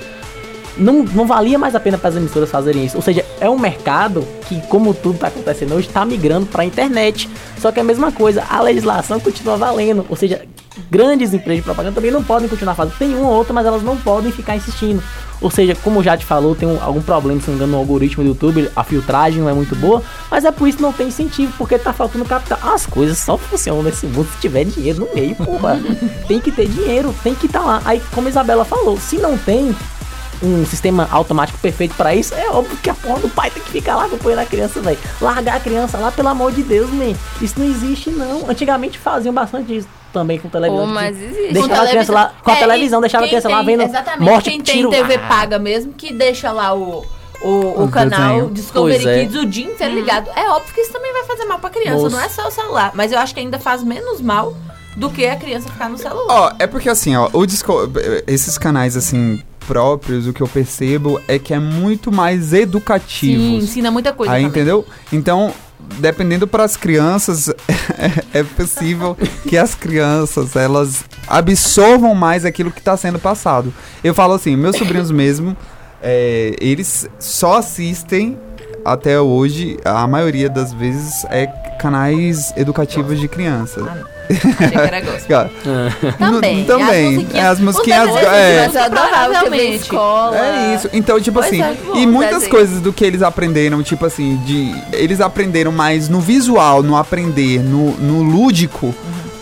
não, 0.76 1.02
não 1.04 1.26
valia 1.26 1.58
mais 1.58 1.74
a 1.74 1.80
pena 1.80 1.96
para 1.96 2.10
as 2.10 2.16
emissoras 2.16 2.50
fazerem 2.50 2.84
isso. 2.84 2.96
Ou 2.96 3.02
seja, 3.02 3.24
é 3.40 3.48
um 3.48 3.58
mercado 3.58 4.26
que, 4.48 4.60
como 4.68 4.92
tudo 4.92 5.18
tá 5.18 5.28
acontecendo 5.28 5.74
hoje, 5.74 5.88
tá 5.88 6.04
migrando 6.04 6.46
para 6.46 6.62
a 6.62 6.66
internet. 6.66 7.28
Só 7.58 7.72
que 7.72 7.78
é 7.78 7.82
a 7.82 7.84
mesma 7.84 8.12
coisa, 8.12 8.44
a 8.48 8.60
legislação 8.60 9.18
continua 9.18 9.56
valendo. 9.56 10.04
Ou 10.08 10.16
seja, 10.16 10.42
grandes 10.90 11.32
empresas 11.32 11.58
de 11.58 11.62
propaganda 11.62 11.94
também 11.94 12.10
não 12.10 12.22
podem 12.22 12.48
continuar 12.48 12.74
fazendo. 12.74 12.96
Tem 12.98 13.14
uma 13.14 13.28
ou 13.28 13.34
outra, 13.34 13.52
mas 13.52 13.66
elas 13.66 13.82
não 13.82 13.96
podem 13.96 14.30
ficar 14.32 14.56
insistindo. 14.56 15.02
Ou 15.40 15.50
seja, 15.50 15.74
como 15.74 16.02
já 16.02 16.16
te 16.16 16.24
falou, 16.24 16.54
tem 16.54 16.66
um- 16.66 16.82
algum 16.82 17.02
problema, 17.02 17.40
se 17.40 17.46
não 17.48 17.54
me 17.54 17.58
engano, 17.58 17.72
no 17.72 17.78
algoritmo 17.78 18.24
do 18.24 18.28
YouTube, 18.30 18.70
a 18.74 18.82
filtragem 18.82 19.42
não 19.42 19.48
é 19.50 19.52
muito 19.52 19.76
boa, 19.76 20.02
mas 20.30 20.44
é 20.46 20.50
por 20.50 20.66
isso 20.66 20.78
que 20.78 20.82
não 20.82 20.92
tem 20.92 21.08
incentivo, 21.08 21.52
porque 21.58 21.78
tá 21.78 21.92
faltando 21.92 22.24
capital. 22.24 22.58
As 22.62 22.86
coisas 22.86 23.18
só 23.18 23.36
funcionam 23.36 23.82
nesse 23.82 24.06
mundo 24.06 24.26
se 24.32 24.40
tiver 24.40 24.64
dinheiro 24.64 25.00
no 25.00 25.14
meio, 25.14 25.34
porra. 25.36 25.78
tem 26.26 26.40
que 26.40 26.50
ter 26.50 26.66
dinheiro, 26.68 27.14
tem 27.22 27.34
que 27.34 27.46
estar 27.46 27.60
lá. 27.60 27.82
Aí, 27.84 28.00
como 28.14 28.28
a 28.28 28.30
Isabela 28.30 28.64
falou, 28.64 28.98
se 28.98 29.16
não 29.18 29.36
tem 29.36 29.76
um 30.42 30.66
sistema 30.66 31.08
automático 31.10 31.58
perfeito 31.58 31.94
pra 31.94 32.14
isso, 32.14 32.34
é 32.34 32.48
óbvio 32.50 32.76
que 32.82 32.90
a 32.90 32.94
porra 32.94 33.20
do 33.20 33.28
pai 33.28 33.50
tem 33.50 33.62
que 33.62 33.70
ficar 33.70 33.96
lá 33.96 34.04
acompanhando 34.04 34.40
a 34.40 34.44
criança, 34.46 34.80
velho. 34.80 34.98
Largar 35.20 35.56
a 35.56 35.60
criança 35.60 35.96
lá, 35.98 36.10
pelo 36.12 36.28
amor 36.28 36.52
de 36.52 36.62
Deus, 36.62 36.90
man. 36.90 37.14
Isso 37.40 37.54
não 37.58 37.66
existe, 37.66 38.10
não. 38.10 38.48
Antigamente 38.48 38.98
faziam 38.98 39.32
bastante 39.34 39.76
isso 39.76 39.88
também 40.20 40.38
com 40.38 40.48
televisão. 40.48 40.84
Oh, 40.84 40.86
mas 40.86 41.14
existe. 41.20 41.52
Deixava 41.52 41.82
a 41.82 41.86
criança 41.88 42.12
lá, 42.12 42.32
com 42.42 42.50
a 42.50 42.54
É, 42.54 42.58
televisão, 42.58 42.98
e 42.98 43.02
deixava 43.02 43.24
a 43.24 43.28
quem 43.28 43.38
criança 43.38 43.48
lá 43.54 43.64
tem- 43.64 43.76
vendo 43.76 43.82
Exatamente. 43.88 44.30
morte, 44.30 44.50
quem 44.50 44.60
tiro. 44.62 44.88
tem 44.90 45.02
TV 45.02 45.14
Ah. 45.22 45.28
paga 45.28 45.58
mesmo, 45.58 45.92
que 45.92 46.12
deixa 46.12 46.50
lá 46.52 46.74
o, 46.74 47.04
o, 47.42 47.84
o 47.84 47.88
canal. 47.90 48.48
Discovery 48.48 49.02
Pois 49.02 49.06
é. 49.14 49.20
Kids 49.20 49.36
o 49.42 49.44
dia 49.46 49.66
inteiro 49.66 49.94
ligado. 49.94 50.30
É 50.34 50.48
óbvio 50.50 50.72
que 50.74 50.80
isso 50.80 50.92
também 50.92 51.12
vai 51.12 51.24
fazer 51.24 51.44
mal 51.44 51.58
pra 51.58 51.68
criança, 51.68 51.98
Moço. 52.02 52.16
não 52.16 52.22
é 52.24 52.28
só 52.30 52.48
o 52.48 52.50
celular. 52.50 52.92
Mas 52.94 53.12
eu 53.12 53.18
acho 53.18 53.34
que 53.34 53.40
ainda 53.40 53.58
faz 53.58 53.82
menos 53.82 54.20
mal 54.22 54.56
do 54.96 55.10
que 55.10 55.26
a 55.26 55.36
criança 55.36 55.68
ficar 55.68 55.90
no 55.90 55.98
celular. 55.98 56.26
Ó, 56.34 56.52
é 56.58 56.66
porque 56.66 56.88
assim, 56.88 57.14
ó, 57.14 57.28
o 57.34 57.44
Disco... 57.44 57.74
esses 58.26 58.56
canais 58.56 58.96
assim 58.96 59.42
próprios, 59.66 60.26
o 60.28 60.32
que 60.32 60.40
eu 60.40 60.46
percebo 60.48 61.20
é 61.28 61.38
que 61.38 61.52
é 61.52 61.58
muito 61.58 62.10
mais 62.12 62.44
Sim, 62.44 62.56
educativos. 62.58 63.64
ensina 63.64 63.90
muita 63.90 64.12
coisa 64.12 64.32
Aí, 64.32 64.44
também. 64.44 64.50
entendeu? 64.62 64.86
Então, 65.12 65.52
dependendo 65.98 66.46
para 66.46 66.64
as 66.64 66.76
crianças, 66.76 67.48
é 68.32 68.42
possível 68.42 69.16
que 69.48 69.56
as 69.56 69.74
crianças 69.74 70.56
elas 70.56 71.04
absorvam 71.26 72.14
mais 72.14 72.44
aquilo 72.44 72.70
que 72.70 72.78
está 72.78 72.96
sendo 72.96 73.18
passado. 73.18 73.72
Eu 74.02 74.14
falo 74.14 74.34
assim, 74.34 74.56
meus 74.56 74.76
sobrinhos 74.76 75.10
mesmo, 75.10 75.56
é, 76.02 76.54
eles 76.60 77.08
só 77.18 77.58
assistem 77.58 78.38
até 78.92 79.20
hoje, 79.20 79.76
a 79.84 80.06
maioria 80.06 80.48
das 80.48 80.72
vezes 80.72 81.24
é 81.30 81.46
canais 81.78 82.52
educativos 82.56 83.18
de 83.20 83.28
criança. 83.28 83.80
Gospel. 83.80 84.06
Cara, 84.72 85.02
Também. 86.18 86.58
no- 86.62 86.64
também. 86.66 87.16
As 87.40 87.60
musiquinhas- 87.60 88.08
É, 88.08 88.20
as 88.20 88.26
é. 88.26 88.64
Mas 88.66 88.74
eu 88.74 88.82
adorava 88.82 89.50
ver 89.50 89.74
escola. 89.76 90.36
É 90.36 90.74
isso. 90.74 90.90
Então, 90.92 91.20
tipo 91.20 91.34
Pois 91.38 91.46
assim, 91.46 91.62
é, 91.62 91.74
bom, 91.86 91.96
e 91.96 92.06
muitas 92.06 92.48
coisas 92.48 92.80
do 92.80 92.92
que 92.92 93.04
eles 93.04 93.22
aprenderam, 93.22 93.82
tipo 93.84 94.04
assim, 94.04 94.36
de. 94.38 94.74
Eles 94.92 95.20
aprenderam 95.20 95.70
mais 95.70 96.08
no 96.08 96.20
visual, 96.20 96.82
no 96.82 96.96
aprender, 96.96 97.60
no, 97.60 97.92
no 97.92 98.22
lúdico. 98.22 98.94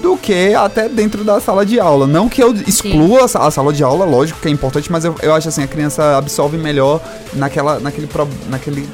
Do 0.02 0.18
que 0.18 0.52
até 0.54 0.86
dentro 0.86 1.24
da 1.24 1.40
sala 1.40 1.64
de 1.64 1.80
aula. 1.80 2.06
Não 2.06 2.28
que 2.28 2.42
eu 2.42 2.52
exclua 2.52 3.24
a 3.24 3.28
sa- 3.28 3.46
a 3.46 3.50
sala 3.50 3.72
de 3.72 3.82
aula, 3.82 4.04
lógico 4.04 4.38
que 4.38 4.48
é 4.48 4.50
importante, 4.50 4.92
mas 4.92 5.02
eu, 5.06 5.14
eu 5.22 5.32
acho 5.34 5.48
assim, 5.48 5.62
a 5.62 5.66
criança 5.66 6.18
absorve 6.18 6.58
melhor 6.58 7.00
naquela, 7.32 7.80
naquele, 7.80 8.06
naquele, 8.50 8.86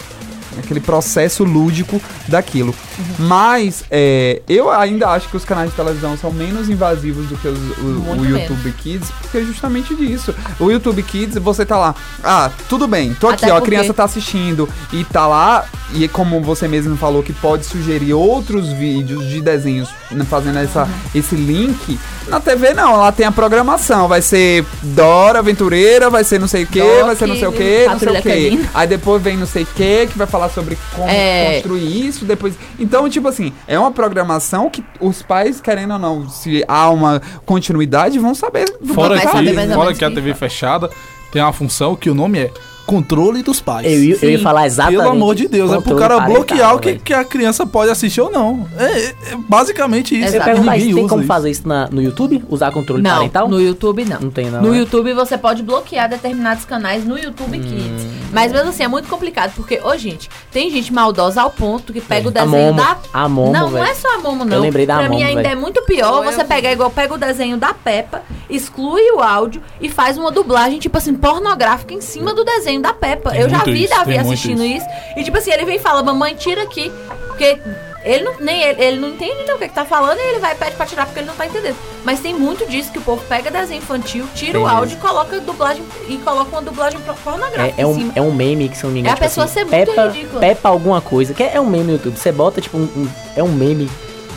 naquele 0.57 0.81
processo 0.81 1.45
lúdico 1.45 2.01
daquilo. 2.29 2.75
Mas 3.19 3.85
é, 3.91 4.41
eu 4.49 4.71
ainda 4.71 5.09
acho 5.09 5.29
que 5.29 5.37
os 5.37 5.45
canais 5.45 5.71
de 5.71 5.77
televisão 5.77 6.17
são 6.17 6.33
menos 6.33 6.69
invasivos 6.69 7.27
do 7.27 7.37
que 7.37 7.49
os- 7.49 7.59
o, 7.79 8.11
o 8.21 8.25
YouTube 8.27 8.73
Kids, 8.73 9.09
porque 9.21 9.39
é 9.39 9.43
justamente 9.43 9.95
disso. 9.95 10.35
O 10.59 10.71
YouTube 10.71 11.03
Kids, 11.03 11.37
você 11.39 11.65
tá 11.65 11.77
lá, 11.77 11.95
ah, 12.23 12.51
tudo 12.69 12.87
bem, 12.87 13.15
tô 13.15 13.29
aqui, 13.29 13.45
Até 13.45 13.55
ó, 13.55 13.57
a 13.57 13.61
criança 13.63 13.95
tá 13.95 14.05
assistindo 14.05 14.69
e 14.93 15.05
tá 15.05 15.27
lá, 15.27 15.65
e 15.93 16.07
como 16.09 16.41
você 16.41 16.67
mesmo 16.69 16.97
falou, 16.97 17.23
que 17.23 17.33
pode 17.33 17.65
sugerir 17.67 18.13
outros 18.15 18.69
vídeos 18.73 19.27
de 19.29 19.41
desenhos 19.41 19.89
né, 20.11 20.25
fazendo 20.29 20.59
essa, 20.59 20.89
esse 21.15 21.35
link. 21.35 21.99
Na 22.29 22.39
TV 22.41 22.75
não, 22.75 22.97
lá 22.97 23.11
tem 23.11 23.27
a 23.27 23.33
programação, 23.33 24.07
vai 24.07 24.23
ser 24.23 24.65
Dora 24.83 25.41
Aventureira, 25.41 26.09
vai 26.09 26.23
ser 26.23 26.39
não 26.39 26.47
sei 26.47 26.63
o 26.65 26.67
que, 26.67 26.81
vai 26.81 27.17
ser 27.17 27.27
não 27.27 27.35
sei 27.37 27.49
o 27.49 27.53
que, 27.53 27.87
não 27.87 27.99
sei 27.99 28.09
o 28.09 28.23
que. 28.23 28.69
Aí 28.75 28.87
depois 28.87 29.23
vem 29.23 29.37
não 29.37 29.47
sei 29.47 29.63
o 29.65 29.67
que, 29.67 30.07
que 30.07 30.17
vai 30.19 30.27
falar 30.27 30.40
sobre 30.49 30.79
como 30.95 31.09
É. 31.09 31.55
construir 31.55 32.07
isso, 32.07 32.25
depois... 32.25 32.55
Então, 32.79 33.09
tipo 33.09 33.29
assim, 33.29 33.53
é 33.67 33.79
uma 33.79 33.93
programação 33.93 34.71
que 34.71 34.85
os 35.01 35.23
pais, 35.23 35.61
querendo 35.61 35.93
ou 35.93 35.99
não, 35.99 36.29
se 36.29 36.65
há 36.67 36.91
uma 36.91 37.21
continuidade, 37.45 38.19
vão 38.19 38.35
saber. 38.35 38.67
Fora 38.95 39.19
que, 39.19 39.27
fora 39.75 39.95
que 39.95 40.05
a 40.05 40.11
TV 40.11 40.35
fechada 40.35 40.91
tem 41.33 41.43
uma 41.43 41.53
função 41.53 41.95
que 41.95 42.11
o 42.11 42.15
nome 42.15 42.39
é 42.41 42.51
controle 42.91 43.43
dos 43.43 43.61
pais. 43.61 43.87
Eu 43.87 44.03
ia- 44.03 44.19
eu 44.21 44.31
ia 44.31 44.39
falar 44.41 44.67
exatamente 44.67 44.99
Pelo 45.01 45.11
amor 45.13 45.35
de 45.37 45.47
Deus, 45.47 45.71
é 45.73 45.81
pro 45.81 45.97
cara 45.97 46.17
parental, 46.17 46.35
bloquear 46.45 46.75
o 46.75 46.79
que, 46.81 46.97
que 46.97 47.15
a 47.15 47.25
criança 47.25 47.65
pode 47.65 47.91
assistir 47.91 48.21
ou 48.21 48.31
não. 48.33 48.67
É, 48.77 48.85
é- 48.85 49.05
é 49.33 49.37
basicamente 49.49 50.19
isso. 50.21 50.35
Eu 50.35 50.43
pergunto, 50.43 50.67
mas 50.67 50.81
Ninguém 50.83 50.95
tem 50.97 51.09
como 51.09 51.21
isso. 51.23 51.29
fazer 51.29 51.51
isso 51.51 51.69
na- 51.69 51.89
no 51.91 52.03
YouTube? 52.03 52.43
Usar 52.49 52.73
controle 52.73 53.03
Não, 53.03 53.11
parental? 53.17 53.49
no 53.49 53.61
YouTube 53.61 54.05
não. 54.05 54.21
Não 54.21 54.31
tem 54.31 54.51
não, 54.51 54.61
No 54.63 54.73
né? 54.73 54.79
YouTube 54.79 55.13
você 55.15 55.39
pode 55.39 55.63
bloquear 55.63 56.09
determinados 56.09 56.65
canais 56.65 57.05
no 57.07 57.17
YouTube 57.19 57.59
Hum. 57.59 57.63
Kids. 57.63 58.07
Mas 58.33 58.51
mesmo 58.53 58.69
assim 58.71 58.83
é 58.83 58.89
muito 58.89 59.09
complicado, 59.09 59.53
porque, 59.55 59.81
ô 59.85 59.97
gente, 59.97 60.29
tem 60.53 60.71
gente 60.71 60.93
maldosa 60.93 61.43
ao 61.43 61.51
ponto 61.51 61.93
que 61.93 62.01
pega 62.01 62.27
o 62.27 62.31
A 62.31 62.45
desenho 62.45 62.67
Momo. 62.75 62.77
da. 62.81 62.97
A 63.13 63.29
Momo, 63.29 63.53
não, 63.53 63.61
não 63.63 63.71
velho. 63.71 63.87
é 63.87 63.95
só 63.95 64.15
a 64.17 64.19
Momo, 64.19 64.45
não. 64.45 64.57
Eu 64.57 64.63
lembrei 64.63 64.87
da 64.87 64.99
pra 64.99 65.09
mim 65.09 65.17
Momo, 65.17 65.29
ainda 65.29 65.43
velho. 65.43 65.53
é 65.53 65.57
muito 65.61 65.83
pior 65.83 66.25
você 66.25 66.43
pegar 66.45 66.73
igual 66.73 66.91
pega 66.91 67.15
o 67.15 67.19
desenho 67.19 67.57
da 67.57 67.73
Peppa, 67.75 68.23
exclui 68.49 69.03
o 69.13 69.21
áudio 69.21 69.63
e 69.81 69.89
faz 69.89 70.17
uma 70.17 70.31
dublagem, 70.31 70.79
tipo 70.79 70.97
assim, 70.97 71.15
pornográfica 71.15 71.93
em 71.95 72.01
cima 72.01 72.33
do 72.35 72.45
desenho 72.45 72.80
da 72.81 72.93
Peppa. 72.93 73.31
Tem 73.31 73.41
Eu 73.41 73.49
já 73.49 73.59
vi 73.65 73.85
isso, 73.85 73.95
Davi 73.95 74.19
assistindo 74.19 74.65
isso. 74.65 74.87
E 75.17 75.23
tipo 75.25 75.37
assim, 75.39 75.53
ele 75.53 75.65
vem 75.65 75.77
e 75.77 75.81
fala, 75.81 76.03
mamãe, 76.03 76.35
tira 76.35 76.63
aqui. 76.63 76.91
Porque 77.29 77.59
ele 78.05 78.25
não, 78.25 78.35
nem 78.41 78.63
ele, 78.63 78.83
ele 78.83 78.97
não 79.01 79.09
entende 79.11 79.45
né, 79.47 79.55
o 79.55 79.59
que, 79.59 79.69
que 79.69 79.75
tá 79.75 79.85
falando 79.85 80.19
e 80.19 80.23
ele 80.23 80.39
vai 80.39 80.53
e 80.53 80.55
pede 80.55 80.75
pra 80.77 80.87
tirar 80.87 81.05
porque 81.07 81.21
ele 81.21 81.27
não 81.29 81.35
tá 81.35 81.47
entendendo. 81.47 81.77
Mas 82.05 82.21
tem 82.21 82.35
muito 82.35 82.67
disso 82.67 82.91
que 82.93 82.99
o 82.99 83.03
povo 83.03 83.23
pega 83.29 83.51
desenho 83.51 83.79
infantil, 83.79 84.27
tira 84.35 84.53
Tem 84.53 84.63
o 84.63 84.67
áudio 84.67 84.97
mesmo. 84.97 84.99
e 84.99 85.09
coloca 85.09 85.41
dublagem 85.41 85.83
e 86.09 86.17
coloca 86.19 86.51
uma 86.51 86.63
dublagem 86.63 86.99
pro- 87.01 87.15
pornográfica 87.15 87.75
É, 87.79 87.83
é 87.83 87.87
um, 87.87 88.13
é 88.17 88.23
um 88.23 88.33
meme 88.33 88.69
que, 88.71 88.83
não 88.83 88.91
me 88.91 89.01
engano, 89.01 89.15
É 89.15 89.19
a 89.19 89.21
pessoa 89.21 89.45
assim, 89.45 89.55
ser 89.55 89.65
muito 89.65 89.87
Peppa, 89.93 90.09
ridícula. 90.09 90.41
Peppa 90.41 90.69
alguma 90.71 91.01
coisa, 91.03 91.35
que 91.35 91.43
é, 91.43 91.53
é 91.57 91.61
um 91.61 91.67
meme 91.67 91.85
no 91.85 91.93
YouTube. 91.93 92.17
Você 92.19 92.33
bota, 92.33 92.61
tipo, 92.61 92.79
um, 92.79 92.83
um- 92.83 93.09
é 93.37 93.43
um 93.43 93.49
meme 93.53 93.89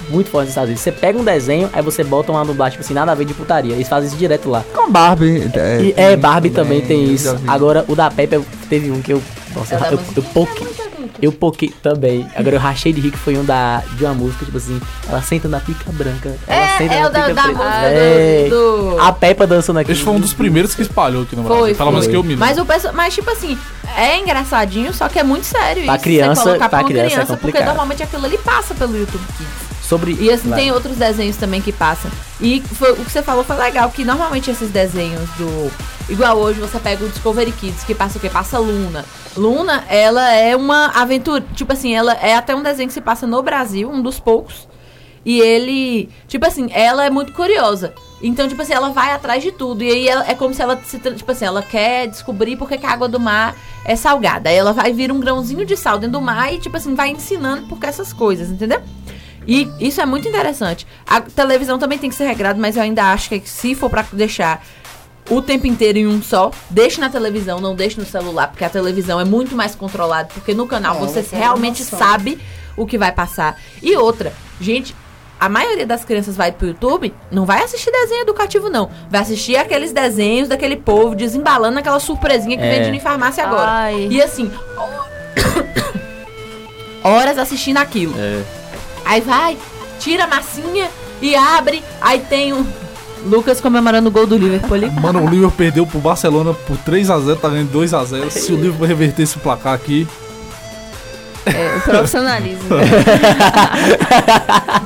muito 0.10 0.30
forte 0.30 0.44
nos 0.46 0.50
Estados 0.50 0.70
Unidos. 0.70 0.82
Você 0.84 0.92
pega 0.92 1.18
um 1.20 1.24
desenho, 1.24 1.70
aí 1.74 1.82
você 1.82 2.04
bota 2.04 2.32
uma 2.32 2.44
dublagem, 2.46 2.74
tipo 2.74 2.84
assim, 2.84 2.94
nada 2.94 3.12
a 3.12 3.16
ver 3.16 3.26
de 3.26 3.34
putaria. 3.34 3.74
Eles 3.74 3.88
fazem 3.88 4.08
isso 4.08 4.18
direto 4.18 4.50
lá. 4.50 4.64
Com 4.74 4.92
Barbie. 4.92 5.50
É, 5.56 5.82
E, 5.82 5.94
é, 5.96 6.16
Barbie 6.16 6.50
também 6.50 6.82
tem 6.82 7.06
eu 7.08 7.12
isso. 7.14 7.38
Agora, 7.48 7.86
o 7.88 7.96
da 7.96 8.10
Peppa, 8.12 8.36
eu- 8.36 8.46
teve 8.70 8.92
um 8.92 9.02
que 9.02 9.14
eu... 9.14 9.22
Nossa, 9.56 9.76
É 9.76 9.78
da 9.80 9.88
eu, 9.88 9.94
eu, 9.94 10.00
eu 10.18 10.24
poquei... 10.24 10.68
Eu 11.22 11.32
poquei 11.32 11.70
também. 11.70 12.28
Agora 12.36 12.56
eu 12.56 12.60
rachei 12.60 12.92
de 12.92 13.00
rir 13.00 13.12
que 13.12 13.18
foi 13.18 13.38
um 13.38 13.46
da, 13.46 13.82
de 13.96 14.04
uma 14.04 14.14
música, 14.14 14.44
tipo 14.44 14.58
assim, 14.58 14.82
ela 15.08 15.22
senta 15.22 15.48
na 15.48 15.60
pica 15.60 15.90
branca. 15.92 16.36
Ela 16.48 16.62
É, 16.66 16.78
senta 16.78 16.94
é 16.96 17.02
na 17.02 17.08
o 17.08 17.12
da- 17.12 17.22
pica 17.22 17.34
da 17.34 17.44
preta. 17.44 17.58
música 17.60 17.80
Véi, 17.90 18.50
do- 18.50 18.90
do- 18.96 19.00
A 19.00 19.12
Peppa 19.14 19.48
dançando 19.48 19.80
aqui. 19.80 19.92
Esse 19.92 20.02
foi 20.02 20.14
um 20.14 20.20
dos 20.20 20.34
primeiros 20.34 20.74
que 20.76 20.82
espalhou 20.82 21.24
aqui 21.24 21.36
no 21.36 21.44
Foi, 21.44 21.58
Brasil. 21.58 21.76
Pelo 21.76 21.92
menos 21.92 22.06
foi. 22.06 22.12
que 22.14 22.18
eu 22.18 22.24
me. 22.24 22.36
Mas, 22.36 22.58
o 22.58 22.66
mas, 22.94 23.14
tipo 23.14 23.30
assim, 23.30 23.58
é 23.96 24.20
engraçadinho, 24.20 24.94
só 24.94 25.08
que 25.08 25.20
é 25.20 25.24
muito 25.24 25.46
sério 25.46 25.84
Pra 25.86 25.96
isso. 25.96 26.04
criança- 26.04 26.44
colocar 26.44 26.68
pra 26.70 26.80
uma 26.80 26.88
criança 26.88 27.06
é 27.06 27.10
criança, 27.12 27.26
porque 27.34 27.46
complicado. 27.46 27.66
normalmente 27.68 28.04
aquilo 28.04 28.26
ali 28.26 28.38
passa 28.40 28.74
pelo 28.74 28.98
YouTube 28.98 29.24
Kids. 29.38 29.73
Sobre... 29.84 30.14
E 30.20 30.32
assim, 30.32 30.50
tem 30.56 30.72
outros 30.72 30.96
desenhos 30.98 31.36
também 31.38 31.62
que 31.62 31.72
passam. 31.72 32.10
E 32.40 32.62
foi- 32.62 32.94
o 32.94 33.04
que 33.06 33.12
você 33.12 33.22
falou 33.22 33.44
foi 33.44 33.58
legal, 33.58 33.90
que 33.92 34.04
normalmente 34.06 34.50
esses 34.50 34.70
desenhos 34.72 35.30
do. 35.32 35.72
Igual 36.10 36.38
hoje 36.38 36.60
você 36.60 36.80
pega 36.80 37.04
o 37.06 37.10
Discovery 37.10 37.52
Kids, 37.52 37.84
que 37.84 37.94
passa 37.94 38.18
o 38.18 38.22
quê? 38.22 38.30
Passa 38.30 38.58
Luna. 38.60 39.06
Luna, 39.36 39.84
ela 39.90 40.32
é 40.34 40.56
uma 40.56 40.88
aventura. 40.88 41.44
Tipo 41.54 41.74
assim, 41.74 41.94
ela 41.94 42.14
é 42.14 42.36
até 42.36 42.56
um 42.56 42.64
desenho 42.64 42.88
que 42.88 42.94
se 42.94 43.02
passa 43.02 43.28
no 43.28 43.42
Brasil, 43.44 43.90
um 43.90 44.02
dos 44.02 44.20
poucos. 44.20 44.68
E 45.26 45.40
ele. 45.40 46.10
Tipo 46.28 46.46
assim, 46.48 46.68
ela 46.72 47.06
é 47.06 47.10
muito 47.10 47.32
curiosa. 47.34 47.94
Então, 48.22 48.48
tipo 48.48 48.62
assim, 48.62 48.74
ela 48.74 48.90
vai 48.90 49.12
atrás 49.12 49.42
de 49.44 49.52
tudo. 49.52 49.84
E 49.84 49.90
aí 49.90 50.08
ela- 50.08 50.26
é 50.28 50.34
como 50.34 50.54
se 50.54 50.62
ela 50.62 50.80
se. 50.86 50.98
Tipo 50.98 51.32
assim, 51.32 51.46
ela 51.46 51.62
quer 51.62 52.08
descobrir 52.08 52.56
porque 52.58 52.78
que 52.78 52.86
a 52.86 52.92
água 52.92 53.08
do 53.08 53.20
mar 53.20 53.56
é 53.86 53.96
salgada. 53.96 54.50
Aí 54.50 54.56
ela 54.56 54.74
vai 54.74 54.92
vir 54.94 55.12
um 55.12 55.20
grãozinho 55.20 55.66
de 55.66 55.76
sal 55.78 55.98
dentro 55.98 56.20
do 56.20 56.22
mar 56.22 56.54
e, 56.54 56.58
tipo 56.60 56.76
assim, 56.76 56.94
vai 56.96 57.10
ensinando 57.10 57.68
por 57.68 57.80
que 57.80 57.86
essas 57.86 58.12
coisas, 58.14 58.50
entendeu? 58.50 58.82
E 59.48 59.70
isso 59.80 60.00
é 60.02 60.06
muito 60.06 60.28
interessante. 60.28 60.86
A 61.08 61.22
televisão 61.22 61.78
também 61.78 61.98
tem 61.98 62.10
que 62.10 62.16
ser 62.16 62.26
regrado, 62.26 62.60
mas 62.60 62.76
eu 62.78 62.84
ainda 62.84 63.12
acho 63.12 63.30
que 63.30 63.42
se 63.46 63.76
for 63.76 63.90
pra 63.90 64.06
deixar 64.14 64.64
o 65.30 65.42
tempo 65.42 65.66
inteiro 65.68 65.98
em 65.98 66.08
um 66.08 66.22
só, 66.22 66.52
deixe 66.70 67.00
na 67.00 67.10
televisão, 67.10 67.60
não 67.62 67.76
deixe 67.76 68.00
no 68.00 68.06
celular, 68.06 68.48
porque 68.48 68.66
a 68.66 68.70
televisão 68.70 69.20
é 69.20 69.26
muito 69.26 69.56
mais 69.56 69.74
controlada, 69.74 70.30
porque 70.34 70.54
no 70.54 70.68
canal 70.68 70.98
É, 70.98 71.00
você 71.00 71.26
realmente 71.32 71.84
sabe 71.84 72.40
o 72.76 72.86
que 72.86 72.98
vai 72.98 73.12
passar. 73.12 73.58
E 73.82 73.96
outra, 73.96 74.34
gente, 74.60 74.94
a 75.40 75.48
maioria 75.48 75.86
das 75.86 76.04
crianças 76.04 76.36
vai 76.36 76.52
pro 76.52 76.68
YouTube, 76.68 77.14
não 77.32 77.46
vai 77.46 77.64
assistir 77.64 77.90
desenho 77.92 78.22
educativo 78.22 78.70
não, 78.70 78.90
vai 79.10 79.22
assistir 79.22 79.56
aqueles 79.56 79.92
desenhos 79.94 80.50
daquele 80.50 80.76
povo 80.76 81.16
desembalando 81.16 81.80
aquela 81.80 82.00
surpresinha 82.00 82.58
que 82.58 82.64
É. 82.64 82.80
vende 82.84 82.98
em 82.98 83.00
farmácia 83.00 83.46
agora. 83.46 83.70
Ai. 83.72 84.08
E 84.10 84.22
assim, 84.22 84.52
horas 87.04 87.38
assistindo 87.38 87.78
aquilo. 87.78 88.14
É. 88.18 88.63
Aí 89.06 89.22
vai, 89.22 89.58
tira 90.00 90.26
a 90.26 90.28
massinha 90.28 90.90
e 91.22 91.36
abre. 91.36 91.84
Aí 92.02 92.20
tem 92.20 92.54
o 92.54 92.66
Lucas 93.26 93.62
comemorando 93.62 94.10
o 94.10 94.12
gol 94.12 94.28
do 94.28 94.38
Liverpool 94.38 94.76
ali. 94.76 94.90
Mano, 94.90 95.24
o 95.24 95.30
Liverpool 95.30 95.58
perdeu 95.58 95.86
pro 95.86 96.00
Barcelona 96.00 96.54
por 96.54 96.78
3x0, 96.78 97.38
tá 97.40 97.50
ganhando 97.50 97.72
2x0. 97.72 98.30
Se 98.30 98.52
o 98.52 98.56
Liverpool 98.56 98.88
reverter 98.88 99.24
esse 99.24 99.38
placar 99.40 99.74
aqui. 99.74 100.08
É, 101.46 101.78
o 101.78 101.82
profissionalismo. 101.82 102.70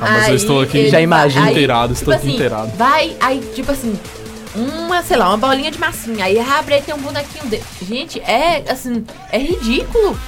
Ah, 0.00 0.10
mas 0.12 0.24
eu 0.24 0.30
Aí 0.30 0.36
estou 0.36 0.60
aqui 0.60 0.78
ele 0.78 0.90
já 0.90 1.00
imagino 1.00 1.50
inteirado, 1.50 1.94
tipo 1.94 2.10
estou 2.10 2.14
aqui 2.14 2.26
assim, 2.26 2.34
inteirado. 2.34 2.70
Vai, 2.76 3.16
aí, 3.20 3.40
tipo 3.54 3.70
assim, 3.72 3.98
uma, 4.54 5.02
sei 5.02 5.16
lá, 5.16 5.28
uma 5.28 5.36
bolinha 5.36 5.70
de 5.70 5.78
massinha. 5.78 6.24
Aí 6.24 6.38
abre 6.38 6.74
aí 6.74 6.82
tem 6.82 6.94
um 6.94 6.98
bonequinho 6.98 7.46
dele. 7.46 7.64
Gente, 7.82 8.20
é 8.20 8.64
assim, 8.68 9.04
é 9.32 9.38
ridículo. 9.38 10.18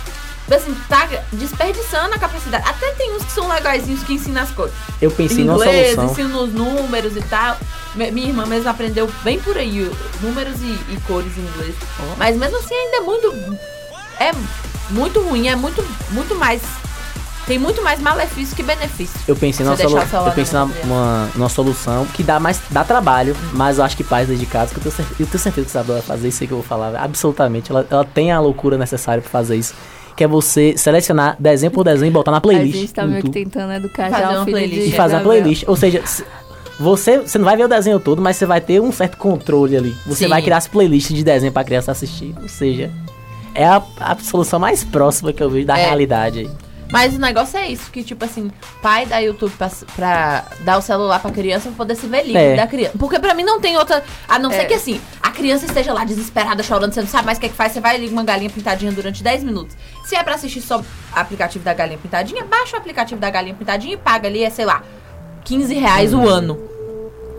Tipo 0.50 0.54
Assim, 0.54 0.76
tá 0.88 1.08
desperdiçando 1.32 2.12
a 2.14 2.18
capacidade. 2.18 2.68
Até 2.68 2.90
tem 2.92 3.14
uns 3.14 3.22
que 3.24 3.30
são 3.30 3.46
legaisinhos 3.48 4.02
que 4.02 4.14
ensinam 4.14 4.42
as 4.42 4.50
coisas. 4.50 4.74
Eu 5.00 5.08
pensei 5.12 5.44
numa 5.44 5.54
Inglês, 5.64 5.94
solução. 5.94 6.24
ensina 6.24 6.38
os 6.40 6.52
números 6.52 7.16
e 7.16 7.20
tal. 7.22 7.56
Mi- 7.94 8.10
Minha 8.10 8.26
irmã 8.28 8.44
mesmo 8.46 8.68
aprendeu 8.68 9.08
bem 9.22 9.38
por 9.38 9.56
aí, 9.56 9.88
números 10.20 10.60
e, 10.60 10.64
e 10.92 10.98
cores 11.06 11.30
em 11.38 11.42
inglês. 11.42 11.74
Mas 12.18 12.36
mesmo 12.36 12.56
assim 12.58 12.74
ainda 12.74 12.96
é 12.96 13.00
muito. 13.00 13.32
É 14.18 14.32
muito 14.90 15.20
ruim, 15.22 15.46
é 15.46 15.54
muito, 15.54 15.84
muito 16.10 16.34
mais. 16.34 16.60
Tem 17.46 17.58
muito 17.58 17.80
mais 17.82 18.00
malefício 18.00 18.54
que 18.56 18.62
benefício. 18.62 19.18
Eu 19.28 19.34
pensei, 19.36 19.64
numa, 19.64 19.76
Você 19.76 19.82
deixar 19.84 19.98
solu- 20.00 20.06
o 20.06 20.10
celular 20.10 20.28
eu 20.30 20.34
pensei 20.34 20.58
numa, 20.58 20.74
uma, 20.84 21.30
numa 21.36 21.48
solução 21.48 22.06
que 22.06 22.22
dá 22.24 22.38
mais 22.40 22.60
dá 22.70 22.82
trabalho, 22.84 23.36
mas 23.52 23.78
eu 23.78 23.84
acho 23.84 23.96
que 23.96 24.04
pais 24.04 24.26
dedicados, 24.28 24.72
que 24.72 24.84
eu 24.84 24.92
tenho, 24.92 25.08
eu 25.18 25.26
tenho 25.26 25.38
certeza 25.38 25.64
que 25.64 25.70
Isabela 25.70 25.98
vai 26.00 26.06
fazer 26.08 26.28
isso 26.28 26.42
aí 26.42 26.46
que 26.48 26.52
eu 26.52 26.58
vou 26.58 26.66
falar, 26.66 26.94
absolutamente. 26.96 27.70
Ela, 27.70 27.86
ela 27.90 28.04
tem 28.04 28.30
a 28.32 28.38
loucura 28.40 28.76
necessária 28.76 29.20
pra 29.22 29.30
fazer 29.30 29.56
isso. 29.56 29.74
Que 30.20 30.24
é 30.24 30.28
você 30.28 30.74
selecionar 30.76 31.34
desenho 31.40 31.72
por 31.72 31.82
desenho 31.82 32.10
e 32.10 32.12
botar 32.12 32.30
na 32.30 32.36
A 32.36 32.40
playlist. 32.42 32.74
gente 32.78 32.92
tá 32.92 33.06
meio 33.06 33.22
que 33.22 33.28
YouTube. 33.28 33.42
tentando 33.44 33.72
educar 33.72 34.10
Fazer 34.10 34.22
já 34.22 34.30
uma 34.36 34.44
playlist. 34.44 34.82
de 34.82 34.88
E 34.90 34.92
fazer 34.92 35.14
uma 35.14 35.22
playlist. 35.22 35.64
Ou 35.66 35.74
seja, 35.76 36.02
se- 36.04 36.24
você, 36.78 37.20
você 37.20 37.38
não 37.38 37.46
vai 37.46 37.56
ver 37.56 37.64
o 37.64 37.68
desenho 37.68 37.98
todo, 37.98 38.20
mas 38.20 38.36
você 38.36 38.44
vai 38.44 38.60
ter 38.60 38.82
um 38.82 38.92
certo 38.92 39.16
controle 39.16 39.78
ali. 39.78 39.96
Você 40.06 40.24
Sim. 40.24 40.28
vai 40.28 40.42
criar 40.42 40.58
as 40.58 40.68
playlists 40.68 41.16
de 41.16 41.24
desenho 41.24 41.50
pra 41.50 41.64
criança 41.64 41.92
assistir. 41.92 42.34
Ou 42.42 42.50
seja, 42.50 42.90
é 43.54 43.64
a, 43.64 43.82
a 43.98 44.14
solução 44.16 44.60
mais 44.60 44.84
próxima 44.84 45.32
que 45.32 45.42
eu 45.42 45.48
vejo 45.48 45.66
da 45.66 45.78
É. 45.78 45.86
realidade 45.86 46.40
aí. 46.40 46.50
Mas 46.90 47.14
o 47.14 47.18
negócio 47.18 47.56
é 47.58 47.68
isso, 47.68 47.90
que 47.90 48.02
tipo 48.02 48.24
assim, 48.24 48.50
pai 48.82 49.06
dá 49.06 49.18
YouTube 49.18 49.52
pra, 49.56 49.70
pra 49.94 50.44
dar 50.60 50.78
o 50.78 50.82
celular 50.82 51.20
pra 51.20 51.30
criança 51.30 51.68
pra 51.68 51.76
poder 51.76 51.94
se 51.94 52.06
ver 52.06 52.24
livre 52.24 52.40
É. 52.42 52.56
da 52.56 52.66
criança. 52.66 52.96
Porque 52.98 53.18
pra 53.18 53.32
mim 53.34 53.44
não 53.44 53.60
tem 53.60 53.76
outra. 53.76 54.02
A 54.28 54.38
não 54.38 54.50
É. 54.50 54.56
ser 54.56 54.64
que 54.66 54.74
assim, 54.74 55.00
a 55.22 55.30
criança 55.30 55.66
esteja 55.66 55.92
lá 55.92 56.04
desesperada, 56.04 56.62
chorando, 56.62 56.92
você 56.92 57.00
não 57.00 57.08
sabe 57.08 57.26
mais 57.26 57.38
o 57.38 57.40
que 57.40 57.46
é 57.46 57.50
que 57.50 57.54
faz, 57.54 57.72
você 57.72 57.80
vai 57.80 57.96
ligar 57.96 58.12
uma 58.12 58.24
galinha 58.24 58.50
pintadinha 58.50 58.90
durante 58.92 59.22
10 59.22 59.44
minutos. 59.44 59.76
Se 60.04 60.16
é 60.16 60.22
pra 60.22 60.34
assistir 60.34 60.60
só 60.60 60.80
o 60.80 60.84
aplicativo 61.14 61.64
da 61.64 61.72
galinha 61.72 61.98
pintadinha, 61.98 62.44
baixa 62.44 62.76
o 62.76 62.80
aplicativo 62.80 63.20
da 63.20 63.30
galinha 63.30 63.54
pintadinha 63.54 63.94
e 63.94 63.96
paga 63.96 64.26
ali, 64.28 64.42
é, 64.42 64.50
sei 64.50 64.64
lá, 64.64 64.82
15 65.44 65.72
reais 65.74 66.12
o 66.12 66.28
ano. 66.28 66.58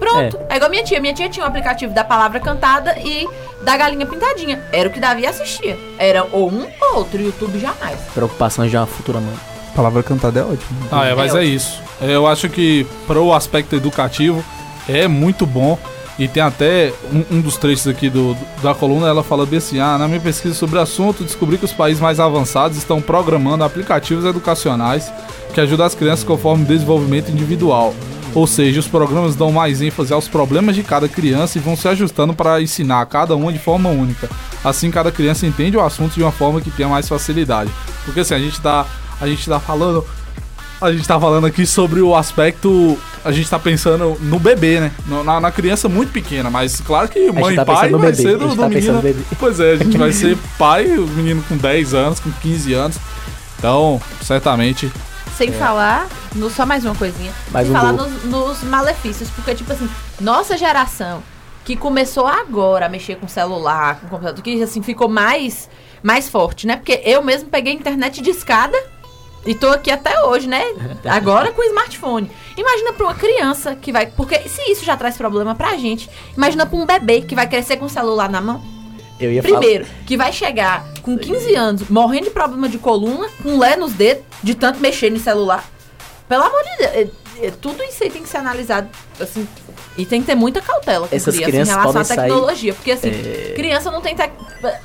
Pronto. 0.01 0.39
É. 0.49 0.55
igual 0.55 0.69
minha 0.71 0.83
tia. 0.83 0.99
Minha 0.99 1.13
tia 1.13 1.29
tinha 1.29 1.45
um 1.45 1.47
aplicativo 1.47 1.93
da 1.93 2.03
palavra 2.03 2.39
cantada 2.39 2.97
e 2.99 3.27
da 3.61 3.77
galinha 3.77 4.05
pintadinha. 4.05 4.59
Era 4.71 4.89
o 4.89 4.91
que 4.91 4.99
Davi 4.99 5.27
assistia. 5.27 5.77
Era 5.99 6.27
ou 6.31 6.51
um 6.51 6.67
ou 6.81 6.95
outro. 6.97 7.21
YouTube 7.21 7.59
jamais. 7.59 7.99
Preocupações 8.13 8.71
de 8.71 8.77
uma 8.77 8.87
futura 8.87 9.19
mãe. 9.19 9.35
Palavra 9.75 10.01
cantada 10.01 10.39
é 10.39 10.43
ótimo. 10.43 10.87
Ah, 10.91 11.05
é, 11.05 11.13
mas 11.13 11.35
é 11.35 11.43
isso. 11.43 11.81
Eu 12.01 12.25
acho 12.25 12.49
que 12.49 12.85
para 13.05 13.21
o 13.21 13.31
aspecto 13.31 13.75
educativo 13.75 14.43
é 14.89 15.07
muito 15.07 15.45
bom. 15.45 15.77
E 16.19 16.27
tem 16.27 16.43
até 16.43 16.93
um, 17.11 17.37
um 17.37 17.41
dos 17.41 17.57
trechos 17.57 17.87
aqui 17.87 18.09
do, 18.09 18.35
da 18.61 18.75
coluna, 18.75 19.07
ela 19.07 19.23
fala 19.23 19.45
bem 19.45 19.57
assim, 19.57 19.79
ah, 19.79 19.97
na 19.97 20.07
minha 20.07 20.19
pesquisa 20.19 20.53
sobre 20.53 20.77
o 20.77 20.81
assunto, 20.81 21.23
descobri 21.23 21.57
que 21.57 21.65
os 21.65 21.71
países 21.71 22.01
mais 22.01 22.19
avançados 22.19 22.77
estão 22.77 23.01
programando 23.01 23.63
aplicativos 23.63 24.25
educacionais 24.25 25.11
que 25.53 25.59
ajudam 25.59 25.85
as 25.85 25.95
crianças 25.95 26.23
conforme 26.23 26.63
o 26.63 26.67
desenvolvimento 26.67 27.31
individual. 27.31 27.95
Ou 28.33 28.47
seja, 28.47 28.79
os 28.79 28.87
programas 28.87 29.35
dão 29.35 29.51
mais 29.51 29.81
ênfase 29.81 30.13
aos 30.13 30.27
problemas 30.27 30.75
de 30.75 30.83
cada 30.83 31.07
criança 31.07 31.57
e 31.57 31.61
vão 31.61 31.75
se 31.75 31.87
ajustando 31.87 32.33
para 32.33 32.61
ensinar 32.61 33.05
cada 33.07 33.35
uma 33.35 33.51
de 33.51 33.59
forma 33.59 33.89
única. 33.89 34.29
Assim, 34.63 34.89
cada 34.89 35.11
criança 35.11 35.45
entende 35.45 35.75
o 35.75 35.81
assunto 35.81 36.13
de 36.13 36.23
uma 36.23 36.31
forma 36.31 36.61
que 36.61 36.71
tenha 36.71 36.87
mais 36.87 37.09
facilidade. 37.09 37.69
Porque 38.05 38.21
assim, 38.21 38.33
a 38.33 38.39
gente 38.39 38.61
tá, 38.61 38.85
a 39.19 39.27
gente 39.27 39.47
tá 39.47 39.59
falando 39.59 40.05
a 40.81 40.91
gente 40.91 41.07
tá 41.07 41.19
falando 41.19 41.45
aqui 41.45 41.63
sobre 41.65 42.01
o 42.01 42.15
aspecto. 42.15 42.97
A 43.23 43.31
gente 43.31 43.47
tá 43.47 43.59
pensando 43.59 44.17
no 44.19 44.39
bebê, 44.39 44.79
né? 44.79 44.91
Na, 45.23 45.39
na 45.39 45.51
criança 45.51 45.87
muito 45.87 46.11
pequena, 46.11 46.49
mas 46.49 46.81
claro 46.81 47.07
que 47.07 47.31
mãe 47.31 47.53
e 47.53 47.55
tá 47.55 47.63
pai 47.63 47.91
vai 47.91 48.11
bebê, 48.11 48.15
ser 48.15 48.37
do, 48.37 48.47
do 48.47 48.55
tá 48.55 48.67
menino. 48.67 48.99
Pois 49.39 49.59
é, 49.59 49.73
a 49.73 49.75
gente 49.75 49.95
vai 49.95 50.11
ser 50.11 50.35
pai, 50.57 50.87
o 50.97 51.05
menino 51.07 51.43
com 51.47 51.55
10 51.55 51.93
anos, 51.93 52.19
com 52.19 52.31
15 52.31 52.73
anos. 52.73 52.97
Então, 53.59 54.01
certamente. 54.23 54.91
Sem 55.37 55.49
É. 55.49 55.51
falar, 55.53 56.07
no, 56.35 56.49
só 56.49 56.65
mais 56.65 56.85
uma 56.85 56.95
coisinha. 56.95 57.31
Mais 57.51 57.67
sem 57.67 57.75
um 57.75 57.79
falar 57.79 57.93
nos, 57.93 58.23
nos 58.25 58.63
malefícios. 58.63 59.29
Porque, 59.31 59.55
tipo 59.55 59.71
assim, 59.71 59.89
nossa 60.19 60.57
geração 60.57 61.23
que 61.63 61.75
começou 61.75 62.27
agora 62.27 62.85
a 62.87 62.89
mexer 62.89 63.15
com 63.17 63.27
celular, 63.27 63.99
com 63.99 64.07
computador, 64.07 64.43
que 64.43 64.61
assim 64.61 64.81
ficou 64.81 65.07
mais. 65.07 65.69
mais 66.03 66.27
forte, 66.29 66.65
né? 66.67 66.75
Porque 66.75 67.01
eu 67.05 67.23
mesmo 67.23 67.49
peguei 67.49 67.73
internet 67.73 68.21
de 68.21 68.29
escada 68.31 68.77
e 69.45 69.55
tô 69.55 69.69
aqui 69.69 69.89
até 69.91 70.23
hoje, 70.25 70.47
né? 70.47 70.61
Agora 71.05 71.51
com 71.51 71.63
smartphone. 71.63 72.31
Imagina 72.57 72.93
pra 72.93 73.05
uma 73.07 73.15
criança 73.15 73.75
que 73.75 73.91
vai. 73.91 74.05
Porque 74.07 74.37
se 74.47 74.61
isso 74.71 74.83
já 74.85 74.95
traz 74.97 75.17
problema 75.17 75.55
pra 75.55 75.77
gente, 75.77 76.09
imagina 76.35 76.65
pra 76.65 76.77
um 76.77 76.85
bebê 76.85 77.21
que 77.21 77.33
vai 77.35 77.47
crescer 77.47 77.77
com 77.77 77.85
o 77.85 77.89
celular 77.89 78.29
na 78.29 78.41
mão. 78.41 78.61
Ia 79.29 79.43
falar. 79.43 79.59
Primeiro, 79.59 79.85
que 80.05 80.17
vai 80.17 80.31
chegar 80.33 80.85
com 81.01 81.17
15 81.17 81.55
anos, 81.55 81.89
morrendo 81.89 82.25
de 82.25 82.29
problema 82.31 82.67
de 82.69 82.77
coluna, 82.77 83.27
com 83.41 83.57
lé 83.57 83.75
nos 83.75 83.93
dedos, 83.93 84.23
de 84.41 84.55
tanto 84.55 84.79
mexer 84.79 85.11
no 85.11 85.19
celular. 85.19 85.63
Pelo 86.27 86.43
amor 86.43 86.61
de 86.63 86.77
Deus, 86.77 86.91
é- 86.95 87.07
tudo 87.61 87.81
isso 87.83 88.03
aí 88.03 88.09
tem 88.09 88.21
que 88.21 88.29
ser 88.29 88.37
analisado, 88.37 88.87
assim, 89.19 89.47
e 89.97 90.05
tem 90.05 90.21
que 90.21 90.27
ter 90.27 90.35
muita 90.35 90.61
cautela 90.61 91.07
com 91.07 91.15
Essas 91.15 91.35
criança 91.35 91.49
em 91.49 91.51
crianças 91.51 91.75
relação 91.75 91.89
à 91.89 92.03
podem 92.03 92.15
sair- 92.17 92.27
tecnologia. 92.29 92.73
Porque, 92.73 92.91
assim, 92.91 93.09
É. 93.09 93.53
criança 93.55 93.89
não 93.91 94.01
tem 94.01 94.15
tec... 94.15 94.31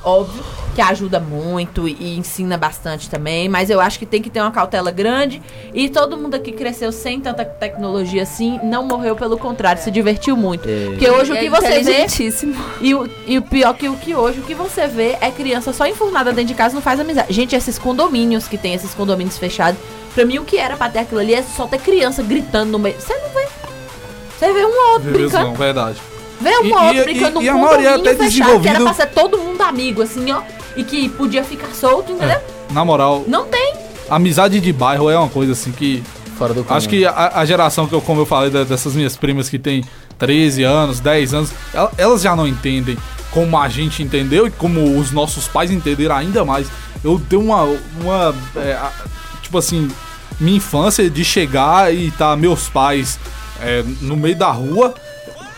Óbvio 0.03 0.43
que 0.73 0.81
ajuda 0.81 1.19
muito 1.19 1.87
e 1.87 2.17
ensina 2.17 2.55
bastante 2.57 3.09
também, 3.09 3.47
mas 3.49 3.69
eu 3.69 3.79
acho 3.79 3.97
que 3.97 4.05
tem 4.05 4.21
que 4.21 4.29
ter 4.29 4.41
uma 4.41 4.51
cautela 4.51 4.91
grande. 4.91 5.41
E 5.73 5.89
todo 5.89 6.15
mundo 6.17 6.35
aqui 6.35 6.51
cresceu 6.51 6.91
sem 6.91 7.19
tanta 7.19 7.43
tecnologia 7.45 8.23
assim, 8.23 8.59
não 8.63 8.83
morreu, 8.85 9.15
pelo 9.15 9.37
contrário, 9.37 9.81
se 9.81 9.89
divertiu 9.91 10.35
muito. 10.37 10.67
É. 10.67 10.85
Porque 10.87 11.09
hoje 11.09 11.31
o 11.31 11.35
E 11.35 11.39
que 11.39 11.45
é 11.47 11.49
você 11.49 11.81
vê. 11.83 12.05
E 12.81 12.93
o, 12.95 13.09
e 13.25 13.37
o 13.37 13.41
pior 13.41 13.73
que 13.75 13.87
o 13.89 13.95
que 13.95 14.13
hoje, 14.15 14.39
o 14.39 14.43
que 14.43 14.53
você 14.53 14.87
vê 14.87 15.17
é 15.21 15.31
criança 15.31 15.73
só 15.73 15.85
enfurnada 15.87 16.31
dentro 16.31 16.49
de 16.49 16.53
casa 16.55 16.75
não 16.75 16.81
faz 16.81 16.99
amizade. 16.99 17.31
Gente, 17.33 17.55
esses 17.55 17.77
condomínios 17.79 18.47
que 18.47 18.57
tem 18.57 18.73
esses 18.73 18.93
condomínios 18.93 19.37
fechados, 19.37 19.79
pra 20.17 20.25
mim 20.25 20.39
o 20.39 20.43
que 20.45 20.57
era 20.57 20.75
pra 20.75 20.89
ter 20.89 20.99
aquilo 20.99 21.19
ali 21.21 21.33
é 21.33 21.43
só 21.43 21.67
ter 21.67 21.79
criança 21.79 22.21
gritando 22.23 22.71
no 22.71 22.79
meio. 22.79 22.95
Você 22.99 23.13
não 23.15 23.29
vê. 23.29 23.47
Você 24.37 24.51
vê 24.53 24.65
um 24.65 24.69
ou 24.69 24.93
outro 24.93 25.11
Beleza, 25.11 25.19
brincando. 25.29 25.45
não, 25.47 25.55
verdade. 25.55 25.97
Vê 26.41 26.49
um 26.57 26.65
E- 26.65 26.73
ou 26.73 26.79
outro 26.83 26.97
e- 27.01 27.03
brincando 27.03 27.41
e- 27.41 27.45
e 27.45 27.49
a 27.49 27.53
num 27.53 27.59
maioria 27.61 27.95
até 27.95 28.15
fechado, 28.15 28.19
que 28.19 28.41
era 28.41 28.49
desenvolvido- 28.79 28.83
pra 28.83 28.93
ser 28.93 29.07
todo 29.07 29.37
mundo 29.37 29.61
amigo, 29.61 30.01
assim, 30.01 30.31
ó. 30.31 30.41
E 30.75 30.83
que 30.83 31.09
podia 31.09 31.43
ficar 31.43 31.67
solto, 31.73 32.11
entendeu? 32.11 32.39
Na 32.71 32.83
moral, 32.85 33.23
Não 33.27 33.45
tem. 33.45 33.73
amizade 34.09 34.59
de 34.59 34.73
bairro 34.73 35.09
é 35.09 35.17
uma 35.17 35.29
coisa 35.29 35.53
assim 35.53 35.71
que. 35.71 36.03
Fora 36.37 36.53
do 36.53 36.63
Acho 36.69 36.87
que 36.87 37.03
a, 37.03 37.31
a 37.33 37.45
geração 37.45 37.87
que 37.87 37.93
eu, 37.95 38.01
como 38.01 38.21
eu 38.21 38.25
falei, 38.25 38.51
dessas 38.51 38.93
minhas 38.93 39.15
primas 39.17 39.49
que 39.49 39.57
tem 39.57 39.83
13 40.19 40.61
anos, 40.63 40.99
10 40.99 41.33
anos, 41.33 41.49
el- 41.73 41.91
elas 41.97 42.21
já 42.21 42.35
não 42.35 42.47
entendem 42.47 42.95
como 43.31 43.57
a 43.57 43.67
gente 43.67 44.03
entendeu 44.03 44.45
e 44.45 44.51
como 44.51 44.99
os 44.99 45.11
nossos 45.11 45.47
pais 45.47 45.71
entenderam 45.71 46.15
ainda 46.15 46.45
mais. 46.45 46.67
Eu 47.03 47.19
tenho 47.27 47.41
uma. 47.41 47.63
uma 47.99 48.35
é, 48.57 48.73
a- 48.73 48.91
tipo 49.41 49.57
assim, 49.57 49.89
minha 50.39 50.57
infância 50.57 51.09
de 51.09 51.23
chegar 51.25 51.93
e 51.93 52.11
tá 52.11 52.35
meus 52.35 52.69
pais 52.69 53.19
é, 53.61 53.83
no 54.01 54.15
meio 54.15 54.37
da 54.37 54.51
rua, 54.51 54.93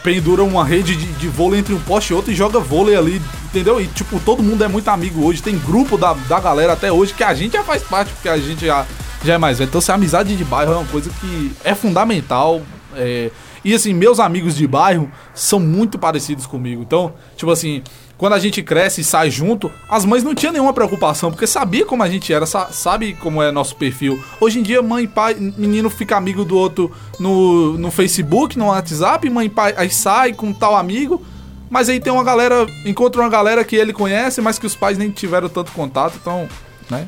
penduram 0.03 0.47
uma 0.47 0.63
rede 0.63 0.95
de, 0.95 1.05
de 1.13 1.27
vôlei 1.27 1.59
entre 1.59 1.73
um 1.73 1.79
poste 1.79 2.11
e 2.11 2.15
outro 2.15 2.31
e 2.31 2.35
joga 2.35 2.59
vôlei 2.59 2.95
ali, 2.95 3.21
entendeu? 3.45 3.81
E 3.81 3.87
tipo, 3.87 4.19
todo 4.21 4.41
mundo 4.41 4.63
é 4.63 4.67
muito 4.67 4.87
amigo 4.87 5.25
hoje. 5.25 5.41
Tem 5.41 5.57
grupo 5.57 5.97
da, 5.97 6.13
da 6.13 6.39
galera 6.39 6.73
até 6.73 6.91
hoje 6.91 7.13
que 7.13 7.23
a 7.23 7.33
gente 7.33 7.53
já 7.53 7.63
faz 7.63 7.83
parte, 7.83 8.11
porque 8.13 8.29
a 8.29 8.37
gente 8.37 8.65
já, 8.65 8.85
já 9.23 9.33
é 9.33 9.37
mais 9.37 9.57
velho. 9.57 9.67
Então, 9.67 9.81
se 9.81 9.91
a 9.91 9.95
amizade 9.95 10.35
de 10.35 10.43
bairro 10.45 10.73
é 10.73 10.77
uma 10.77 10.87
coisa 10.87 11.09
que 11.19 11.51
é 11.63 11.75
fundamental. 11.75 12.61
é, 12.95 13.29
E 13.65 13.73
assim, 13.73 13.93
meus 13.93 14.19
amigos 14.19 14.55
de 14.55 14.65
bairro 14.65 15.11
são 15.33 15.59
muito 15.59 15.99
parecidos 15.99 16.45
comigo. 16.45 16.81
Então, 16.81 17.13
tipo 17.35 17.51
assim, 17.51 17.83
quando 18.19 18.33
a 18.33 18.39
gente 18.39 18.61
cresce 18.61 18.99
e 18.99 19.03
sai 19.03 19.31
junto, 19.31 19.71
as 19.89 20.03
mães 20.03 20.23
não 20.23 20.35
tinham 20.35 20.51
nenhuma 20.51 20.73
preocupação, 20.73 21.31
porque 21.31 21.47
sabia 21.47 21.85
como 21.85 22.03
a 22.03 22.09
gente 22.09 22.31
era, 22.33 22.45
sa- 22.45 22.67
sabe 22.69 23.13
como 23.13 23.41
é 23.41 23.49
nosso 23.49 23.75
perfil. 23.77 24.21
Hoje 24.41 24.59
em 24.59 24.61
dia, 24.61 24.81
mãe 24.81 25.05
e 25.05 25.07
pai, 25.07 25.35
menino 25.35 25.89
fica 25.89 26.17
amigo 26.17 26.43
do 26.43 26.57
outro 26.57 26.91
no, 27.17 27.77
no 27.77 27.89
Facebook, 27.89 28.59
no 28.59 28.67
WhatsApp, 28.67 29.27
mãe 29.29 29.45
e 29.47 29.49
pai 29.49 29.73
aí 29.77 29.89
sai 29.89 30.33
com 30.33 30.51
tal 30.53 30.75
amigo. 30.75 31.25
Mas 31.69 31.87
aí 31.87 31.99
tem 31.99 32.11
uma 32.11 32.23
galera, 32.23 32.67
encontra 32.85 33.21
uma 33.21 33.29
galera 33.29 33.63
que 33.63 33.75
ele 33.75 33.93
conhece, 33.93 34.41
mas 34.41 34.59
que 34.59 34.65
os 34.65 34.75
pais 34.75 34.97
nem 34.97 35.09
tiveram 35.11 35.47
tanto 35.47 35.71
contato, 35.71 36.17
então, 36.19 36.49
né? 36.89 37.07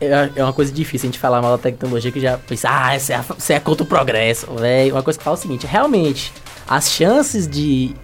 É 0.00 0.30
é 0.34 0.42
uma 0.44 0.52
coisa 0.52 0.70
difícil 0.72 1.08
a 1.08 1.12
gente 1.12 1.18
falar 1.18 1.40
mal 1.40 1.52
da 1.56 1.62
tecnologia 1.62 2.10
que 2.12 2.20
já 2.20 2.36
pensa, 2.36 2.68
ah, 2.68 2.98
você 2.98 3.12
é, 3.52 3.56
é 3.56 3.60
contra 3.60 3.84
o 3.84 3.86
progresso, 3.86 4.46
velho. 4.56 4.94
Uma 4.94 5.02
coisa 5.02 5.18
que 5.18 5.24
fala 5.24 5.36
é 5.36 5.38
o 5.38 5.40
seguinte, 5.40 5.66
realmente, 5.66 6.32
as 6.68 6.90
chances 6.90 7.46
de, 7.46 7.94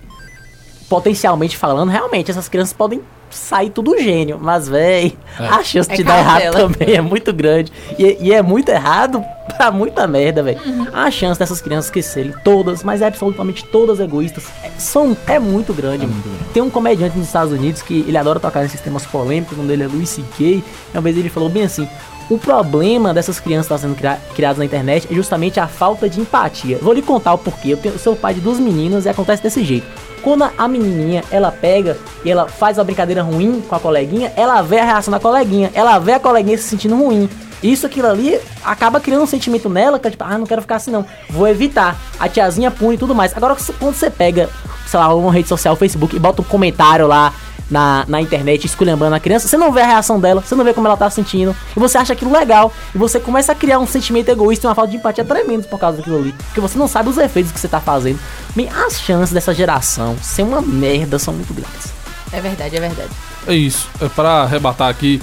potencialmente 0.88 1.56
falando, 1.56 1.90
realmente, 1.90 2.30
essas 2.30 2.48
crianças 2.48 2.72
podem 2.72 3.00
sair 3.28 3.70
tudo 3.70 3.98
gênio, 3.98 4.38
mas, 4.40 4.68
velho, 4.68 5.12
É. 5.38 5.46
a 5.48 5.62
chance 5.62 5.90
É 5.92 5.96
de 5.96 6.04
dar 6.04 6.18
errado 6.18 6.52
também 6.52 6.94
é 6.94 7.00
muito 7.00 7.32
grande. 7.32 7.72
E, 7.98 8.16
e 8.20 8.32
é 8.32 8.40
muito 8.40 8.68
errado 8.68 9.22
pra 9.56 9.70
muita 9.70 10.06
merda, 10.06 10.42
velho. 10.44 10.60
Uhum. 10.64 10.86
A 10.92 11.10
chance 11.10 11.38
dessas 11.38 11.60
crianças 11.60 11.90
crescerem 11.90 12.32
todas, 12.44 12.82
mas 12.84 13.02
é 13.02 13.06
absolutamente 13.06 13.64
todas 13.64 13.98
egoístas, 14.00 14.44
é, 14.62 14.70
são, 14.78 15.16
é 15.26 15.38
muito 15.40 15.74
grande. 15.74 16.08
Tem 16.54 16.62
um 16.62 16.70
comediante 16.70 17.18
nos 17.18 17.26
Estados 17.26 17.52
Unidos 17.52 17.82
que 17.82 18.04
ele 18.06 18.16
adora 18.16 18.38
tocar 18.38 18.62
nesses 18.62 18.80
temas 18.80 19.04
polêmicos, 19.04 19.54
o 19.54 19.56
nome 19.56 19.68
dele 19.70 19.82
é 19.82 19.88
Louis 19.88 20.08
C.K. 20.08 20.44
e 20.46 20.64
Uma 20.94 21.02
vez 21.02 21.16
ele 21.18 21.28
falou 21.28 21.48
bem 21.48 21.64
assim: 21.64 21.88
o 22.28 22.36
problema 22.38 23.14
dessas 23.14 23.38
crianças 23.38 23.80
sendo 23.80 23.94
cria- 23.94 24.18
criadas 24.34 24.58
na 24.58 24.64
internet 24.64 25.06
é 25.10 25.14
justamente 25.14 25.60
a 25.60 25.66
falta 25.68 26.08
de 26.08 26.20
empatia. 26.20 26.78
Vou 26.82 26.92
lhe 26.92 27.02
contar 27.02 27.34
o 27.34 27.38
porquê. 27.38 27.68
Eu, 27.72 27.76
tenho, 27.76 27.98
sou 27.98 28.16
pai 28.16 28.34
de 28.34 28.40
duas 28.40 28.58
meninas 28.58 29.04
e 29.04 29.08
acontece 29.08 29.42
desse 29.42 29.62
jeito. 29.64 29.86
Quando 30.22 30.42
a- 30.42 30.52
a 30.58 30.66
menininha, 30.66 31.22
ela 31.30 31.52
pega 31.52 31.96
e 32.24 32.30
ela 32.30 32.48
faz 32.48 32.78
uma 32.78 32.84
brincadeira 32.84 33.22
ruim 33.22 33.62
com 33.68 33.74
a 33.76 33.78
coleguinha, 33.78 34.32
ela 34.36 34.60
vê 34.60 34.80
a 34.80 34.84
reação 34.84 35.12
da 35.12 35.20
coleguinha, 35.20 35.70
ela 35.72 35.98
vê 36.00 36.12
a 36.14 36.20
coleguinha 36.20 36.58
se 36.58 36.64
sentindo 36.64 36.96
ruim. 36.96 37.28
Isso, 37.62 37.86
aquilo 37.86 38.08
ali, 38.08 38.38
acaba 38.64 39.00
criando 39.00 39.22
um 39.22 39.26
sentimento 39.26 39.68
nela 39.68 39.98
que 39.98 40.08
é 40.08 40.10
tipo, 40.10 40.24
ah, 40.24 40.36
não 40.36 40.46
quero 40.46 40.60
ficar 40.62 40.76
assim 40.76 40.90
não, 40.90 41.06
vou 41.30 41.46
evitar. 41.46 41.96
A 42.18 42.28
tiazinha 42.28 42.70
pune 42.70 42.96
e 42.96 42.98
tudo 42.98 43.14
mais. 43.14 43.36
Agora, 43.36 43.56
quando 43.78 43.94
você 43.94 44.10
pega, 44.10 44.50
sei 44.86 44.98
lá, 45.00 45.14
uma 45.14 45.32
rede 45.32 45.48
social, 45.48 45.74
Facebook, 45.76 46.14
e 46.14 46.18
bota 46.18 46.42
um 46.42 46.44
comentário 46.44 47.06
lá 47.06 47.32
na, 47.70 48.04
na 48.06 48.20
internet 48.20 48.64
esculhambando 48.64 49.14
a 49.14 49.20
criança, 49.20 49.48
você 49.48 49.56
não 49.56 49.72
vê 49.72 49.80
a 49.82 49.86
reação 49.86 50.20
dela, 50.20 50.40
você 50.40 50.54
não 50.54 50.64
vê 50.64 50.72
como 50.72 50.86
ela 50.86 50.96
tá 50.96 51.08
se 51.10 51.16
sentindo, 51.16 51.54
e 51.76 51.80
você 51.80 51.98
acha 51.98 52.12
aquilo 52.12 52.32
legal, 52.32 52.72
e 52.94 52.98
você 52.98 53.18
começa 53.18 53.52
a 53.52 53.54
criar 53.54 53.78
um 53.78 53.86
sentimento 53.86 54.28
egoísta 54.28 54.66
e 54.66 54.68
uma 54.68 54.74
falta 54.74 54.90
de 54.90 54.96
empatia 54.96 55.24
tremendo 55.24 55.66
por 55.68 55.78
causa 55.78 55.98
daquilo 55.98 56.18
ali, 56.18 56.32
porque 56.32 56.60
você 56.60 56.78
não 56.78 56.88
sabe 56.88 57.08
os 57.08 57.18
efeitos 57.18 57.52
que 57.52 57.58
você 57.60 57.68
tá 57.68 57.80
fazendo. 57.80 58.18
Bem, 58.54 58.68
as 58.68 59.00
chances 59.00 59.32
dessa 59.32 59.52
geração 59.54 60.16
ser 60.22 60.42
uma 60.42 60.60
merda 60.62 61.18
são 61.18 61.34
muito 61.34 61.52
grandes. 61.52 61.92
É 62.32 62.40
verdade, 62.40 62.76
é 62.76 62.80
verdade. 62.80 63.10
É 63.46 63.54
isso. 63.54 63.88
É 64.00 64.08
pra 64.08 64.42
arrebatar 64.42 64.88
aqui. 64.88 65.22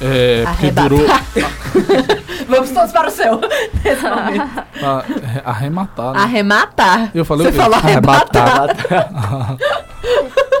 É, 0.00 0.44
porque 0.46 0.66
Arrebatar. 0.66 0.88
durou. 0.88 1.06
Vamos 2.48 2.70
todos 2.70 2.92
para 2.92 3.08
o 3.08 3.10
céu. 3.10 3.38
Pra 3.38 5.04
é, 5.08 5.42
arrematar, 5.44 6.12
né? 6.12 6.20
Arrematar. 6.20 7.10
Eu 7.14 7.24
falei 7.24 7.46
Você 7.46 7.50
o 7.50 7.52
quê? 7.52 7.58
falou 7.58 7.76
arrebatar. 7.78 8.68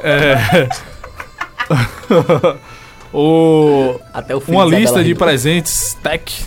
É. 0.06 0.68
o, 3.12 3.98
Até 4.14 4.36
o 4.36 4.42
uma 4.46 4.64
lista 4.64 5.02
de 5.02 5.14
presentes 5.14 5.96
tech 6.02 6.46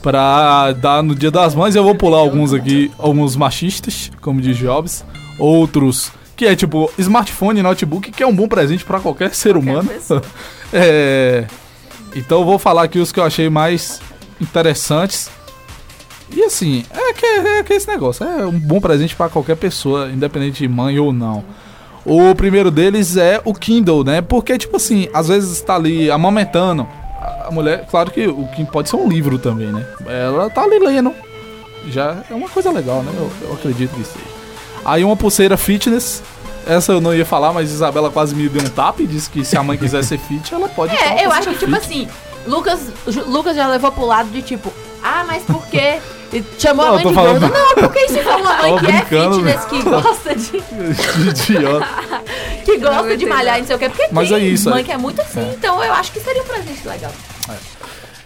pra 0.00 0.72
dar 0.72 1.02
no 1.02 1.14
Dia 1.14 1.30
das 1.30 1.54
Mães. 1.54 1.74
Eu 1.74 1.82
vou 1.82 1.94
pular 1.94 2.18
alguns 2.18 2.52
aqui, 2.52 2.92
alguns 2.98 3.34
machistas, 3.34 4.10
como 4.20 4.40
diz 4.40 4.56
Jobs, 4.56 5.04
outros 5.38 6.12
que 6.36 6.46
é 6.46 6.56
tipo 6.56 6.90
smartphone 6.98 7.60
e 7.60 7.62
notebook, 7.62 8.10
que 8.10 8.22
é 8.22 8.26
um 8.26 8.34
bom 8.34 8.48
presente 8.48 8.84
pra 8.84 9.00
qualquer 9.00 9.34
ser 9.34 9.56
humano. 9.56 9.88
É, 10.74 11.44
então 12.16 12.38
eu 12.38 12.46
vou 12.46 12.58
falar 12.58 12.84
aqui 12.84 12.98
os 12.98 13.12
que 13.12 13.20
eu 13.20 13.24
achei 13.24 13.50
mais 13.50 14.00
interessantes. 14.40 15.30
E 16.34 16.42
assim, 16.44 16.82
é 16.90 17.12
que, 17.12 17.26
é 17.26 17.62
que 17.62 17.74
esse 17.74 17.86
negócio 17.86 18.24
é 18.24 18.46
um 18.46 18.58
bom 18.58 18.80
presente 18.80 19.14
pra 19.14 19.28
qualquer 19.28 19.58
pessoa, 19.58 20.10
independente 20.10 20.60
de 20.60 20.68
mãe 20.68 20.98
ou 20.98 21.12
não. 21.12 21.44
O 22.04 22.34
primeiro 22.34 22.70
deles 22.70 23.16
é 23.16 23.40
o 23.44 23.54
Kindle, 23.54 24.02
né? 24.04 24.20
Porque, 24.20 24.58
tipo 24.58 24.76
assim, 24.76 25.08
às 25.14 25.28
vezes 25.28 25.60
tá 25.60 25.76
ali 25.76 26.10
amamentando. 26.10 26.86
A 27.46 27.50
mulher, 27.50 27.86
claro 27.88 28.10
que 28.10 28.26
o 28.26 28.46
Kindle 28.48 28.72
pode 28.72 28.88
ser 28.88 28.96
um 28.96 29.08
livro 29.08 29.38
também, 29.38 29.68
né? 29.68 29.86
Ela 30.06 30.50
tá 30.50 30.62
ali 30.62 30.78
lendo. 30.78 31.14
Já 31.88 32.18
é 32.30 32.34
uma 32.34 32.48
coisa 32.48 32.70
legal, 32.70 33.02
né? 33.02 33.12
Eu, 33.16 33.30
eu 33.48 33.54
acredito 33.54 33.92
que 33.94 34.04
seja. 34.04 34.24
Aí 34.84 35.04
uma 35.04 35.16
pulseira 35.16 35.56
fitness. 35.56 36.22
Essa 36.66 36.92
eu 36.92 37.00
não 37.00 37.12
ia 37.14 37.26
falar, 37.26 37.52
mas 37.52 37.70
Isabela 37.72 38.08
quase 38.10 38.34
me 38.36 38.48
deu 38.48 38.62
um 38.62 38.68
tap 38.68 39.00
e 39.00 39.06
disse 39.06 39.28
que 39.28 39.44
se 39.44 39.56
a 39.56 39.62
mãe 39.64 39.76
quiser 39.76 40.04
ser 40.04 40.18
fit, 40.18 40.54
ela 40.54 40.68
pode 40.68 40.94
É, 40.94 41.24
eu 41.26 41.32
acho 41.32 41.48
que, 41.50 41.58
tipo 41.58 41.72
fit. 41.72 41.84
assim, 41.84 42.08
Lucas, 42.46 42.80
Lucas 43.26 43.56
já 43.56 43.66
levou 43.66 43.90
pro 43.90 44.06
lado 44.06 44.28
de 44.30 44.42
tipo, 44.42 44.72
ah, 45.02 45.24
mas 45.26 45.42
por 45.42 45.66
quê? 45.66 45.98
E 46.32 46.42
chamou 46.58 46.84
Não, 46.86 46.92
a 46.92 46.96
mãe 46.96 47.06
de 47.08 47.14
falando- 47.14 47.40
gorda. 47.40 47.58
Não, 47.58 47.74
porque 47.74 47.98
isso 48.00 48.14
foi 48.22 48.36
uma 48.36 48.54
mãe 48.54 48.74
Tava 48.74 48.78
que 48.80 48.86
é 48.86 48.92
brincando, 48.92 49.34
fitness, 49.34 49.64
que 49.66 49.82
gosta 49.82 50.34
de. 50.34 50.56
Idiota. 51.52 51.88
que 52.64 52.78
gosta 52.78 53.16
de 53.16 53.26
malhar 53.26 53.58
e 53.58 53.60
não 53.60 53.66
sei 53.66 53.76
o 53.76 53.78
quê. 53.78 53.88
Porque 53.90 54.08
Mas 54.10 54.28
tem 54.28 54.38
é 54.38 54.40
isso, 54.40 54.70
mãe 54.70 54.80
é. 54.80 54.84
que 54.84 54.92
é 54.92 54.96
muito 54.96 55.20
assim, 55.20 55.52
então 55.52 55.82
eu 55.84 55.92
acho 55.92 56.10
que 56.12 56.20
seria 56.20 56.42
um 56.42 56.46
presente 56.46 56.88
legal. 56.88 57.12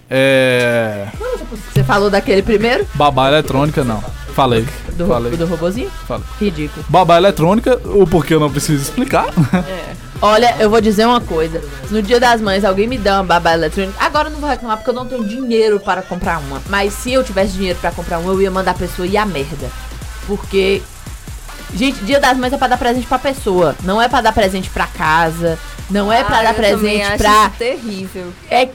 É. 0.08 1.08
Você 1.72 1.82
falou 1.82 2.08
daquele 2.08 2.42
primeiro? 2.42 2.86
Babá 2.94 3.28
eletrônica, 3.28 3.82
não. 3.82 4.02
Falei. 4.34 4.66
Do, 4.92 5.06
Falei. 5.06 5.36
do 5.36 5.46
robozinho? 5.46 5.90
Falei. 6.06 6.24
Ridículo. 6.40 6.84
Babá 6.88 7.16
eletrônica, 7.16 7.80
o 7.86 8.06
porquê 8.06 8.34
eu 8.34 8.40
não 8.40 8.50
preciso 8.50 8.82
explicar. 8.82 9.26
Olha, 10.22 10.56
eu 10.59 10.70
vou 10.70 10.80
dizer 10.80 11.06
uma 11.06 11.20
coisa. 11.20 11.60
Se 11.86 11.93
no 11.93 12.01
dia 12.02 12.18
das 12.18 12.40
mães 12.40 12.64
alguém 12.64 12.86
me 12.88 12.97
dá 12.98 13.16
uma 13.18 13.24
babá 13.24 13.52
eletrônica, 13.55 13.94
agora 14.02 14.28
eu 14.28 14.32
não 14.32 14.40
vou 14.40 14.48
reclamar 14.48 14.78
porque 14.78 14.90
eu 14.90 14.94
não 14.94 15.06
tenho 15.06 15.24
dinheiro 15.24 15.78
para 15.78 16.02
comprar 16.02 16.38
uma. 16.38 16.62
Mas 16.68 16.94
se 16.94 17.12
eu 17.12 17.22
tivesse 17.22 17.52
dinheiro 17.52 17.78
para 17.80 17.90
comprar 17.93 18.18
uma, 18.18 18.32
eu 18.32 18.40
ia 18.40 18.51
mandar 18.51 18.70
a 18.72 18.74
pessoa 18.74 19.06
ir 19.06 19.16
a 19.16 19.26
merda. 19.26 19.70
Porque, 20.26 20.82
gente, 21.74 21.98
dia 22.05 22.18
das 22.18 22.36
mães 22.36 22.52
é 22.52 22.56
pra 22.56 22.66
dar 22.68 22.78
presente 22.78 23.06
pra 23.06 23.18
pessoa. 23.18 23.76
Não 23.84 24.01
é 24.01 24.09
pra 24.09 24.20
dar 24.20 24.32
presente 24.32 24.70
pra 24.70 24.86
casa. 24.86 25.59
Não 25.88 26.10
é 26.12 26.24
pra 26.24 26.38
Ah, 26.38 26.43
dar 26.43 26.55
presente 26.55 27.02
acho 27.02 27.16
pra. 27.18 27.30
isso 27.47 27.51
terrível. 27.59 28.32
É 28.51 28.68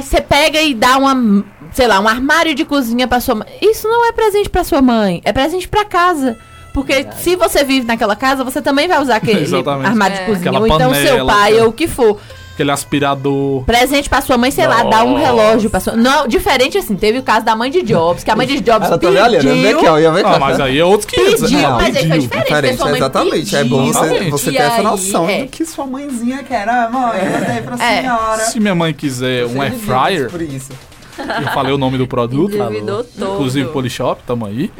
você 0.00 0.20
pega 0.20 0.60
e 0.60 0.74
dá 0.74 0.96
uma, 0.98 1.42
sei 1.72 1.88
lá, 1.88 1.98
um 1.98 2.06
armário 2.06 2.54
de 2.54 2.64
cozinha 2.64 3.08
pra 3.08 3.18
sua 3.18 3.34
mãe. 3.36 3.48
Isso 3.60 3.88
não 3.88 4.06
é 4.06 4.12
presente 4.12 4.48
pra 4.50 4.62
sua 4.62 4.80
mãe, 4.82 5.20
é 5.24 5.32
presente 5.32 5.66
pra 5.66 5.84
casa. 5.84 6.36
Porque 6.76 7.06
se 7.16 7.34
você 7.36 7.64
vive 7.64 7.86
naquela 7.86 8.14
casa, 8.14 8.44
você 8.44 8.60
também 8.60 8.86
vai 8.86 9.00
usar 9.00 9.16
aquele 9.16 9.40
Exatamente. 9.48 9.86
armário 9.86 10.14
É. 10.14 10.20
de 10.20 10.26
cozinha. 10.26 10.50
Aquela 10.50 10.60
ou 10.60 10.66
então 10.66 10.94
seu 10.94 11.02
panela, 11.08 11.32
pai, 11.32 11.48
aquela- 11.52 11.62
ou 11.64 11.70
o 11.70 11.72
que 11.72 11.88
for. 11.88 12.20
Aquele 12.52 12.70
aspirador. 12.70 13.64
Presente 13.64 14.08
pra 14.10 14.20
sua 14.20 14.36
mãe, 14.36 14.50
sei 14.50 14.66
lá, 14.66 14.82
dá 14.82 15.02
um 15.04 15.12
Nossa. 15.12 15.24
relógio 15.26 15.70
pra 15.70 15.80
sua. 15.80 15.94
Não, 15.94 16.28
diferente 16.28 16.76
assim, 16.76 16.94
teve 16.96 17.18
o 17.18 17.22
caso 17.22 17.46
da 17.46 17.56
mãe 17.56 17.70
de 17.70 17.80
Jobs, 17.82 18.22
que 18.24 18.30
a 18.30 18.36
mãe 18.36 18.46
de 18.46 18.60
Jobs 18.60 18.86
Ela 18.88 18.98
tá 18.98 19.06
pediu. 19.08 19.24
ali 19.24 19.36
olhando, 19.38 20.14
ver 20.14 20.26
Ah, 20.26 20.38
mas 20.38 20.60
aí 20.60 20.78
é 20.78 20.84
outros 20.84 21.10
500. 21.10 21.40
Pediu, 21.40 21.58
né? 21.60 21.68
mas 21.70 21.96
aí 21.96 22.08
foi 22.08 22.18
diferente. 22.18 22.44
Diferente, 22.46 22.76
sua 22.76 22.86
mãe 22.86 22.96
exatamente. 22.96 23.56
É 23.56 23.64
bom 23.64 23.86
você, 23.92 24.30
você 24.30 24.50
ter 24.52 24.56
essa 24.58 24.76
aí, 24.76 24.82
noção 24.84 25.28
é. 25.28 25.42
do 25.42 25.48
que 25.48 25.64
sua 25.64 25.86
mãezinha 25.86 26.42
quer. 26.44 26.68
Ah, 26.68 26.88
mãe, 26.92 27.20
eu 27.24 27.52
dei 27.52 27.62
pra 27.62 27.74
É. 27.84 28.00
senhora. 28.02 28.44
Se 28.44 28.60
minha 28.60 28.74
mãe 28.74 28.92
quiser 28.94 29.44
um 29.46 29.60
air 29.62 29.72
fryer, 29.74 30.30
eu 31.18 31.52
falei 31.52 31.72
o 31.72 31.78
nome 31.78 31.96
do 31.98 32.06
produto. 32.06 32.54
Todo. 32.56 33.06
Inclusive 33.34 33.68
Polishop, 33.70 34.22
tamo 34.26 34.46
aí. 34.46 34.70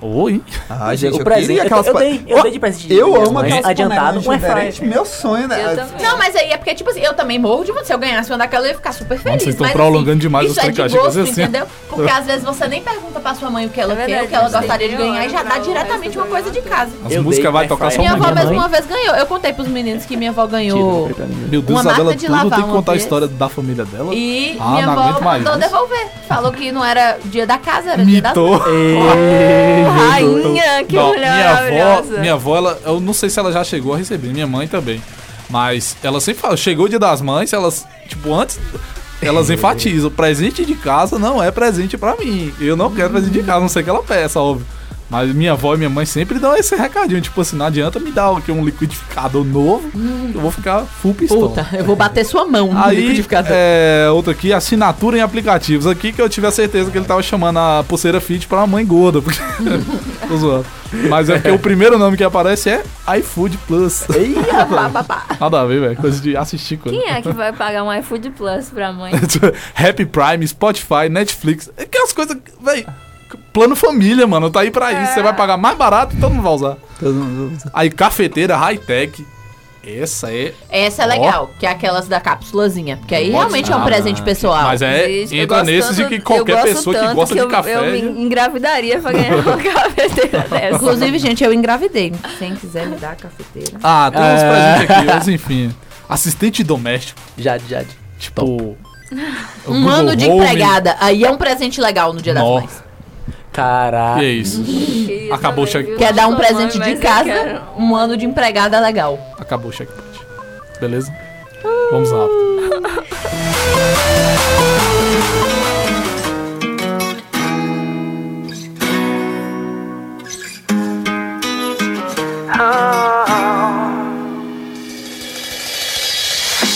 Oi. 0.00 0.40
Ah, 0.70 0.90
o 1.12 1.24
presente. 1.24 1.58
Eu, 1.70 1.82
eu 1.84 1.94
dei, 1.94 2.24
eu 2.26 2.42
dei 2.42 2.52
de 2.52 2.60
presente. 2.60 2.92
Eu 2.94 3.16
amo 3.16 3.32
mães, 3.32 3.52
aquelas 3.52 3.66
adiantado 3.66 4.22
com 4.22 4.26
panelas 4.30 4.44
air 4.44 4.52
fryer. 4.52 4.72
diferentes. 4.72 4.80
Meu 4.80 5.04
sonho, 5.04 5.48
né? 5.48 5.60
Eu 5.64 5.76
também. 5.76 6.06
Não, 6.06 6.18
mas 6.18 6.36
aí 6.36 6.50
é 6.52 6.56
porque, 6.56 6.74
tipo 6.74 6.90
assim, 6.90 7.00
eu 7.00 7.14
também 7.14 7.38
morro 7.38 7.64
de 7.64 7.70
vontade. 7.72 7.88
Se 7.88 7.94
eu 7.94 7.98
ganhasse 7.98 8.30
uma 8.30 8.38
daquela, 8.38 8.66
eu 8.66 8.70
ia 8.70 8.74
ficar 8.76 8.92
super 8.92 9.18
feliz. 9.18 9.42
vocês 9.42 9.54
estão 9.54 9.66
mas, 9.66 9.72
prolongando 9.74 10.10
assim, 10.10 10.18
demais 10.18 10.50
isso 10.50 10.60
os 10.60 10.66
é 10.66 10.70
de 10.70 10.96
gosto, 10.96 11.20
assim. 11.20 11.42
entendeu? 11.42 11.66
Porque 11.88 12.10
às 12.10 12.26
vezes 12.26 12.44
você 12.44 12.68
nem 12.68 12.82
pergunta 12.82 13.18
pra 13.18 13.34
sua 13.34 13.50
mãe 13.50 13.66
o 13.66 13.70
que 13.70 13.80
ela 13.80 13.92
É 13.94 13.96
quer, 13.96 14.06
verdade, 14.06 14.26
o 14.26 14.28
que 14.28 14.34
ela 14.34 14.50
gostaria 14.50 14.88
de 14.88 14.96
tem 14.96 15.06
ganhar 15.12 15.26
e 15.26 15.28
já 15.30 15.42
dá 15.42 15.58
diretamente 15.58 16.16
uma 16.16 16.26
coisa 16.26 16.50
de 16.50 16.60
casa. 16.62 16.92
As 17.04 17.12
Eu 17.12 17.22
músicas 17.22 17.52
vai 17.52 17.66
tocar 17.66 17.90
só 17.90 17.98
Minha 17.98 18.14
uma 18.14 18.24
avó 18.24 18.32
minha 18.34 18.44
mesmo 18.44 18.58
uma 18.58 18.68
vez 18.68 18.86
ganhou. 18.86 19.14
Eu 19.16 19.26
contei 19.26 19.52
pros 19.52 19.68
meninos 19.68 20.04
que 20.04 20.16
minha 20.16 20.30
avó 20.30 20.46
ganhou. 20.46 21.10
Meu 21.48 21.62
Deus, 21.62 21.80
Isabela, 21.80 22.14
de 22.14 22.26
tudo 22.26 22.50
tem 22.50 22.62
que 22.62 22.70
contar 22.70 22.92
a 22.92 22.96
história 22.96 23.26
da 23.26 23.48
família 23.48 23.84
dela. 23.84 24.14
E 24.14 24.56
Ah, 24.60 24.70
minha 24.70 24.86
não 24.86 24.92
avó 24.92 25.20
mandou 25.20 25.56
devolver. 25.58 26.06
Falou 26.28 26.52
que 26.52 26.70
não 26.70 26.84
era 26.84 27.18
dia 27.24 27.46
da 27.46 27.58
casa, 27.58 27.92
era 27.92 28.04
dia 28.04 28.20
das 28.22 28.32
Mitou. 28.36 28.60
Rainha, 29.90 30.84
que 30.84 30.96
Não, 30.96 31.08
mulher 31.08 31.70
minha 31.70 31.96
avó, 31.96 32.18
minha 32.20 32.32
avó, 32.34 32.56
ela, 32.56 32.80
eu 32.84 33.00
não 33.00 33.12
sei 33.12 33.28
se 33.30 33.38
ela 33.38 33.52
já 33.52 33.62
chegou 33.64 33.94
a 33.94 33.96
receber, 33.96 34.28
minha 34.28 34.46
mãe 34.46 34.66
também. 34.68 35.02
Mas 35.50 35.96
ela 36.02 36.20
sempre 36.20 36.42
fala, 36.42 36.56
chegou 36.56 36.86
o 36.86 36.88
dia 36.88 36.98
das 36.98 37.20
mães, 37.20 37.52
elas, 37.52 37.86
tipo, 38.06 38.32
antes, 38.34 38.58
elas 39.22 39.48
enfatizam, 39.50 40.10
presente 40.10 40.64
de 40.64 40.74
casa 40.74 41.18
não 41.18 41.42
é 41.42 41.50
presente 41.50 41.96
pra 41.96 42.16
mim. 42.16 42.52
Eu 42.60 42.76
não 42.76 42.94
quero 42.94 43.10
presente 43.10 43.32
de 43.32 43.42
casa, 43.42 43.60
não 43.60 43.68
sei 43.68 43.82
que 43.82 43.90
ela 43.90 44.02
peça, 44.02 44.40
óbvio. 44.40 44.66
Mas 45.10 45.34
minha 45.34 45.52
avó 45.52 45.74
e 45.74 45.78
minha 45.78 45.88
mãe 45.88 46.04
sempre 46.04 46.38
dão 46.38 46.54
esse 46.54 46.76
recadinho, 46.76 47.20
tipo 47.20 47.40
assim, 47.40 47.56
não 47.56 47.64
adianta 47.66 47.98
me 47.98 48.10
dar 48.12 48.30
aqui 48.36 48.52
um 48.52 48.62
liquidificador 48.62 49.42
novo, 49.42 49.88
que 49.90 50.34
eu 50.36 50.40
vou 50.40 50.50
ficar 50.50 50.82
full 50.84 51.14
pistola. 51.14 51.48
Puta, 51.48 51.68
eu 51.72 51.84
vou 51.84 51.96
bater 51.96 52.26
sua 52.26 52.44
mão 52.44 52.74
no 52.74 52.84
Aí, 52.84 53.00
liquidificador. 53.00 53.50
é, 53.54 54.10
outra 54.12 54.32
aqui, 54.32 54.52
assinatura 54.52 55.16
em 55.16 55.20
aplicativos. 55.22 55.86
Aqui 55.86 56.12
que 56.12 56.20
eu 56.20 56.28
tive 56.28 56.46
a 56.46 56.50
certeza 56.50 56.90
que 56.90 56.98
ele 56.98 57.06
tava 57.06 57.22
chamando 57.22 57.58
a 57.58 57.82
pulseira 57.88 58.20
fit 58.20 58.46
pra 58.46 58.66
mãe 58.66 58.84
gorda. 58.84 59.22
Porque... 59.22 59.38
Tô 60.28 60.36
zoando. 60.36 60.66
Mas 61.08 61.28
é 61.30 61.34
porque 61.34 61.50
o 61.50 61.58
primeiro 61.58 61.98
nome 61.98 62.16
que 62.16 62.24
aparece 62.24 62.68
é 62.68 62.82
iFood 63.18 63.58
Plus. 63.66 64.04
Pá, 64.70 64.90
pá, 64.90 65.04
pá. 65.04 65.26
Nada 65.40 65.60
a 65.62 65.64
ver, 65.64 65.80
velho. 65.80 65.96
Coisa 65.96 66.20
de 66.20 66.36
assistir 66.36 66.76
coisa. 66.76 66.98
Quem 66.98 67.08
é 67.10 67.22
que 67.22 67.32
vai 67.32 67.52
pagar 67.52 67.82
um 67.82 67.92
iFood 67.94 68.30
Plus 68.30 68.68
pra 68.68 68.92
mãe? 68.92 69.12
Happy 69.74 70.04
Prime, 70.04 70.46
Spotify, 70.46 71.08
Netflix. 71.10 71.70
Aquelas 71.78 72.12
coisas, 72.12 72.36
velho. 72.62 72.86
Plano 73.58 73.74
família, 73.74 74.24
mano. 74.24 74.48
Tá 74.50 74.60
aí 74.60 74.70
pra 74.70 74.92
isso. 74.92 75.14
Você 75.14 75.22
vai 75.22 75.34
pagar 75.34 75.56
mais 75.56 75.76
barato 75.76 76.14
e 76.14 76.20
todo 76.20 76.32
mundo 76.32 76.42
vai 76.44 76.52
usar. 76.52 76.76
Aí, 77.72 77.90
cafeteira, 77.90 78.56
high-tech. 78.56 79.26
Essa 79.84 80.30
é. 80.32 80.52
Essa 80.70 81.02
é 81.02 81.06
Ó. 81.06 81.08
legal, 81.08 81.50
que 81.58 81.66
é 81.66 81.70
aquelas 81.70 82.06
da 82.06 82.20
cápsulazinha. 82.20 82.98
Porque 82.98 83.14
aí 83.16 83.30
realmente 83.30 83.72
é 83.72 83.74
um 83.74 83.80
Ah, 83.80 83.84
presente 83.84 84.22
pessoal. 84.22 84.62
Mas 84.64 84.80
é. 84.82 85.10
Entra 85.32 85.64
nesses 85.64 85.96
de 85.96 86.04
que 86.06 86.20
qualquer 86.20 86.62
pessoa 86.62 86.94
que 86.94 87.14
gosta 87.14 87.34
que 87.34 87.40
de 87.40 87.46
eu, 87.46 87.48
café. 87.48 87.74
Eu 87.74 87.90
me 87.90 88.22
engravidaria 88.22 89.00
pra 89.00 89.10
ganhar 89.12 89.34
uma 89.44 89.56
cafeteira 89.56 90.46
dessa. 90.48 90.76
Inclusive, 90.76 91.18
gente, 91.18 91.42
eu 91.42 91.52
engravidei. 91.52 92.12
Quem 92.38 92.54
quiser 92.54 92.86
me 92.86 92.96
dar 92.96 93.12
a 93.12 93.16
cafeteira. 93.16 93.72
Ah, 93.82 94.08
tem 94.12 94.20
uns 94.22 94.40
É. 94.42 94.50
presentes 94.76 94.96
aqui, 94.96 95.06
mas 95.06 95.28
enfim. 95.28 95.74
Assistente 96.08 96.62
doméstico. 96.62 97.18
Jade, 97.36 97.64
Jade. 97.68 97.88
Tipo. 98.20 98.76
Um 99.66 99.82
Google 99.82 99.88
ano 99.90 100.14
de 100.16 100.26
Home. 100.28 100.44
empregada. 100.44 100.96
Aí 101.00 101.24
é 101.24 101.30
um 101.30 101.36
presente 101.38 101.80
legal 101.80 102.12
no 102.12 102.20
Dia 102.20 102.34
das 102.34 102.42
Nó. 102.44 102.60
Mães. 102.60 102.87
Caraca. 103.52 104.20
Que 104.20 104.24
é 104.24 104.30
isso? 104.30 104.62
Que 104.62 105.30
Acabou 105.32 105.64
o 105.64 105.66
viu? 105.66 105.96
Quer 105.96 106.12
dar 106.12 106.28
um 106.28 106.36
presente 106.36 106.78
mãe, 106.78 106.94
de 106.94 107.00
casa, 107.00 107.62
um 107.76 107.94
ano 107.94 108.16
de 108.16 108.24
empregada 108.24 108.78
legal. 108.80 109.18
Acabou 109.38 109.70
o 109.70 109.72
checkpoint. 109.72 110.20
Beleza? 110.80 111.12
Vamos 111.90 112.10
lá. 112.10 112.26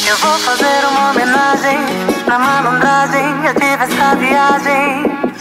Eu 0.09 0.17
vou 0.19 0.39
fazer 0.39 0.87
uma 0.91 1.11
homenagem 1.11 1.79
na 2.27 2.39
malandragem. 2.39 3.47
Eu 3.47 3.55
tive 3.55 3.85
essa 3.85 4.15
viagem. 4.17 5.32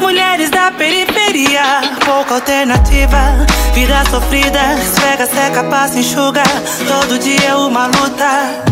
Mulheres 0.00 0.50
da 0.50 0.70
periferia, 0.70 1.62
pouca 2.04 2.34
alternativa. 2.34 3.46
Vida 3.72 4.04
sofrida, 4.10 4.74
esfrega, 4.74 5.26
seca, 5.26 5.64
passa, 5.64 5.98
enxuga. 5.98 6.42
Todo 6.86 7.18
dia 7.18 7.48
é 7.48 7.54
uma 7.54 7.86
luta 7.86 8.62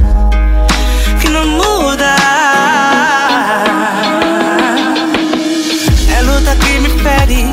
que 1.20 1.28
não 1.28 1.46
muda. 1.46 2.16
É 6.16 6.22
luta 6.22 6.56
que 6.56 6.78
me 6.80 6.90
fere, 7.00 7.52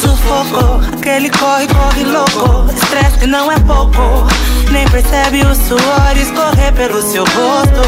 sufoco. 0.00 0.80
Aquele 0.98 1.30
corre, 1.30 1.66
corre 1.68 2.04
louco. 2.04 2.72
Estresse 2.74 3.26
não 3.26 3.50
é 3.50 3.58
pouco. 3.60 4.28
Nem 4.70 4.88
percebe 4.88 5.42
o 5.42 5.54
suor 5.54 6.16
escorrer 6.16 6.72
pelo 6.74 7.02
seu 7.02 7.24
rosto. 7.24 7.80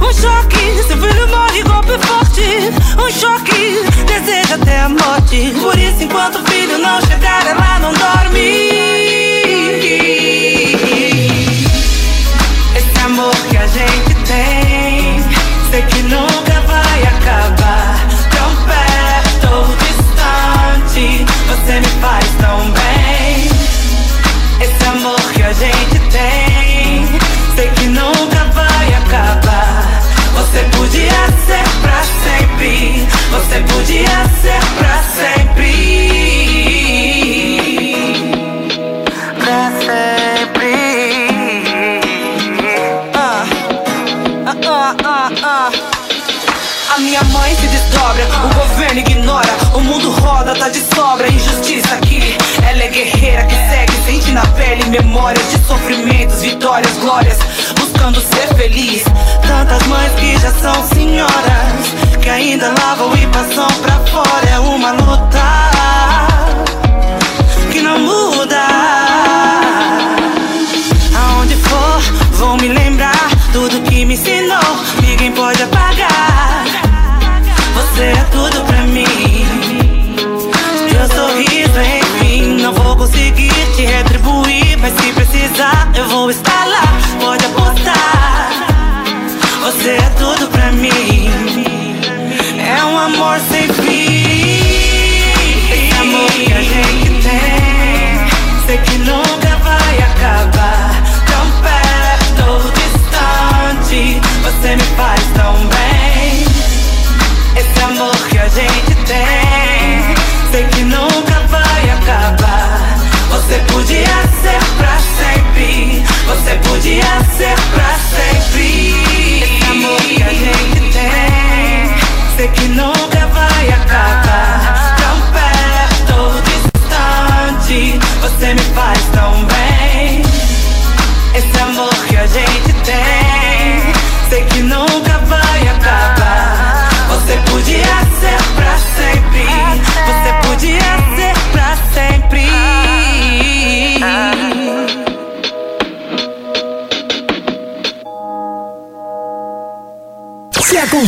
Um 0.00 0.12
choque, 0.12 0.82
seu 0.86 0.96
filho 0.96 1.28
morre, 1.28 1.62
golpe 1.62 1.98
forte. 2.06 2.70
Um 2.96 3.10
choque, 3.10 3.82
deseja 4.06 4.54
até 4.54 4.80
a 4.80 4.88
morte. 4.88 5.52
Por 5.60 5.76
isso, 5.76 6.02
enquanto 6.04 6.36
o 6.36 6.46
filho 6.46 6.78
não 6.78 7.00
chegar, 7.02 7.44
ela 7.46 7.78
não 7.80 7.92
dorme. 7.92 9.23
Você 33.30 33.60
podia 33.60 34.24
ser 34.40 34.60
pra 34.78 35.02
sempre. 35.02 35.74
Pra 39.38 39.70
sempre. 39.80 40.72
Ah, 43.14 43.44
ah, 44.46 44.56
ah, 44.66 44.96
ah, 45.04 45.30
ah. 45.42 45.70
A 46.94 46.98
minha 47.00 47.22
mãe 47.24 47.54
se 47.56 47.66
desdobra, 47.66 48.24
o 48.44 48.54
governo 48.54 49.00
ignora, 49.00 49.52
o 49.74 49.80
mundo 49.80 50.10
roda, 50.10 50.54
tá 50.54 50.68
de 50.70 50.80
sobra, 50.94 51.28
injustiça 51.28 51.94
aqui. 51.96 52.36
Ela 52.66 52.84
é 52.84 52.88
guerreira 52.88 53.44
que 53.44 53.54
segue, 53.54 53.92
sente 54.06 54.30
na 54.32 54.46
pele 54.46 54.84
memórias 54.84 55.44
de 55.50 55.58
sofrimentos, 55.66 56.40
vitórias, 56.40 56.96
glórias, 56.98 57.36
buscando 58.04 58.20
ser 58.20 58.54
feliz. 58.54 59.02
Tantas 59.46 59.86
mães 59.86 60.12
que 60.14 60.38
já 60.38 60.50
são 60.52 60.74
senhoras, 60.88 61.94
que 62.20 62.28
ainda 62.28 62.72
lavam 62.80 63.16
e 63.16 63.26
passam 63.28 63.66
pra 63.80 63.98
fora. 64.10 64.46
É 64.50 64.58
uma 64.58 64.92
luta 64.92 65.40
que 67.72 67.80
não 67.80 67.98
muda. 67.98 68.60
Aonde 71.16 71.56
for, 71.56 72.00
vou 72.32 72.56
me 72.56 72.68
lembrar 72.68 73.30
tudo 73.52 73.80
que 73.82 74.04
me 74.04 74.14
ensinou. 74.14 74.58
Ninguém 75.00 75.32
pode 75.32 75.62
apagar. 75.62 76.64
Você 77.74 78.02
é 78.02 78.26
tudo 78.30 78.64
pra 78.66 78.82
mim. 78.82 79.06
Teu 80.90 81.16
sorriso, 81.16 81.80
enfim, 81.80 82.60
não 82.60 82.72
vou 82.72 82.96
conseguir 82.96 83.52
te 83.76 83.82
retribuir, 83.86 84.78
mas 84.78 84.94
se 84.94 85.12
precisar, 85.12 85.90
eu 85.94 86.06
vou 86.08 86.30
estar 86.30 86.63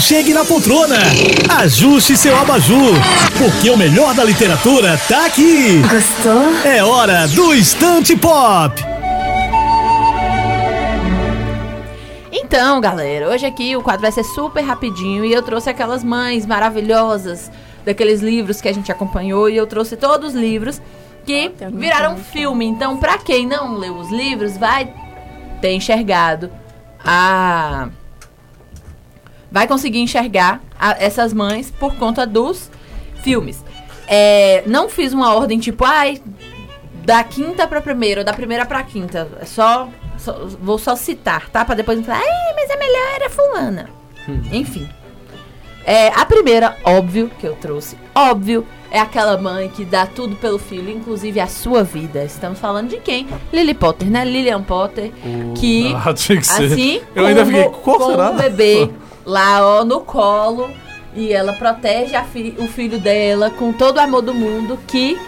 aconchegue 0.07 0.33
na 0.33 0.45
poltrona. 0.45 0.99
Ajuste 1.63 2.17
seu 2.17 2.37
abajur. 2.39 2.95
Porque 3.37 3.69
o 3.69 3.77
melhor 3.77 4.15
da 4.15 4.23
literatura 4.23 4.97
tá 5.09 5.27
aqui. 5.27 5.83
Gostou? 5.83 6.55
É 6.65 6.85
hora 6.85 7.27
do 7.27 7.53
Estante 7.53 8.17
Pop. 8.17 8.81
Então, 12.31 12.81
galera, 12.81 13.29
hoje 13.29 13.47
aqui 13.47 13.75
o 13.75 13.83
quadro 13.83 14.03
vai 14.03 14.13
ser 14.13 14.23
super 14.23 14.63
rapidinho 14.63 15.25
e 15.25 15.33
eu 15.33 15.43
trouxe 15.43 15.71
aquelas 15.71 16.05
mães 16.05 16.47
maravilhosas 16.47 17.51
daqueles 17.85 18.21
livros 18.21 18.61
que 18.61 18.69
a 18.69 18.73
gente 18.73 18.93
acompanhou 18.93 19.51
e 19.51 19.57
eu 19.57 19.67
trouxe 19.67 19.97
todos 19.97 20.35
os 20.35 20.41
livros 20.41 20.81
que 21.25 21.51
viraram 21.73 22.17
filme. 22.17 22.65
Então, 22.65 22.97
pra 22.97 23.19
quem 23.19 23.45
não 23.45 23.77
leu 23.77 23.97
os 23.97 24.11
livros, 24.13 24.57
vai 24.57 24.89
ter 25.61 25.73
enxergado 25.73 26.49
a 27.05 27.89
vai 29.51 29.67
conseguir 29.67 30.01
enxergar 30.01 30.61
a- 30.79 30.97
essas 30.99 31.33
mães 31.33 31.71
por 31.71 31.95
conta 31.97 32.27
dos 32.27 32.71
filmes. 33.23 33.65
É, 34.09 34.63
não 34.67 34.89
fiz 34.89 35.13
uma 35.13 35.35
ordem 35.35 35.59
tipo, 35.59 35.85
ai, 35.85 36.21
da 37.05 37.23
quinta 37.25 37.67
pra 37.67 37.81
primeira, 37.81 38.21
ou 38.21 38.25
da 38.25 38.33
primeira 38.33 38.65
pra 38.67 38.83
quinta. 38.83 39.29
É 39.41 39.45
só, 39.45 39.89
só- 40.19 40.47
vou 40.61 40.79
só 40.79 40.95
citar, 40.97 41.49
tá? 41.51 41.65
Pra 41.65 41.75
depois 41.75 41.99
não 41.99 42.05
falar, 42.05 42.19
ai, 42.21 42.55
mas 42.55 42.71
a 42.71 42.77
melhor 42.77 43.15
era 43.15 43.31
fulana. 43.31 43.89
Enfim. 44.53 44.89
É, 45.85 46.09
a 46.09 46.25
primeira, 46.25 46.77
óbvio, 46.85 47.31
que 47.39 47.47
eu 47.47 47.55
trouxe, 47.55 47.97
óbvio, 48.13 48.67
é 48.91 48.99
aquela 48.99 49.39
mãe 49.39 49.69
que 49.69 49.85
dá 49.85 50.05
tudo 50.05 50.35
pelo 50.35 50.59
filho, 50.59 50.91
inclusive 50.91 51.39
a 51.39 51.47
sua 51.47 51.85
vida. 51.85 52.25
Estamos 52.25 52.59
falando 52.59 52.89
de 52.89 52.97
quem? 52.99 53.29
Lily 53.53 53.75
Potter, 53.75 54.11
né? 54.11 54.25
Lillian 54.25 54.63
Potter, 54.65 55.13
que 55.57 55.95
Ah, 56.05 56.13
tinha 56.13 56.39
que 56.39 56.47
ser. 56.47 56.65
assim, 56.73 57.01
Eu 57.15 57.25
ainda 57.27 57.45
como- 57.45 57.57
fiquei, 57.57 57.73
qual 57.83 57.99
com 57.99 58.11
será? 58.11 58.31
o 58.31 58.35
bebê 58.35 58.91
lá, 59.27 59.61
ó, 59.81 59.85
no 59.85 60.01
colo, 60.01 60.71
e 61.15 61.33
ela 61.33 61.53
protege 61.53 62.17
fi- 62.33 62.55
o 62.59 62.67
filho 62.69 62.99
dela 62.99 63.51
com 63.51 63.73
todo 63.73 63.97
o 63.97 64.01
amor 64.01 64.23
do 64.23 64.33
mundo, 64.33 64.79
que 64.87 65.19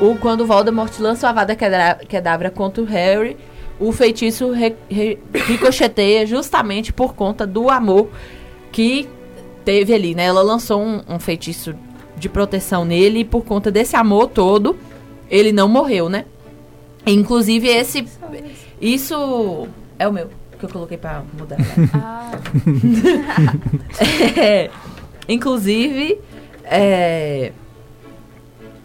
o, 0.00 0.14
quando 0.16 0.46
Voldemort 0.46 0.92
lança 1.00 1.28
a 1.28 1.32
Vada 1.32 1.56
Kedavra 1.56 2.50
contra 2.50 2.82
o 2.82 2.86
Harry, 2.86 3.36
o 3.80 3.90
feitiço 3.90 4.50
re- 4.52 4.76
re- 4.88 5.18
ricocheteia 5.32 6.26
justamente 6.26 6.92
por 6.92 7.14
conta 7.14 7.46
do 7.46 7.70
amor 7.70 8.08
que 8.70 9.08
teve 9.64 9.94
ali, 9.94 10.14
né? 10.14 10.24
Ela 10.24 10.42
lançou 10.42 10.80
um, 10.80 11.00
um 11.08 11.18
feitiço 11.18 11.74
de 12.16 12.28
proteção 12.28 12.84
nele 12.84 13.20
e 13.20 13.24
por 13.24 13.44
conta 13.44 13.70
desse 13.70 13.96
amor 13.96 14.28
todo, 14.28 14.76
ele 15.30 15.52
não 15.52 15.68
morreu, 15.68 16.08
né? 16.08 16.26
Inclusive 17.06 17.66
esse 17.68 18.06
isso 18.80 19.66
é 19.98 20.06
o 20.06 20.12
meu 20.12 20.28
que 20.62 20.66
eu 20.66 20.70
coloquei 20.70 20.96
pra 20.98 21.22
mudar. 21.36 21.56
É, 24.36 24.70
inclusive 25.28 26.18
é, 26.64 27.52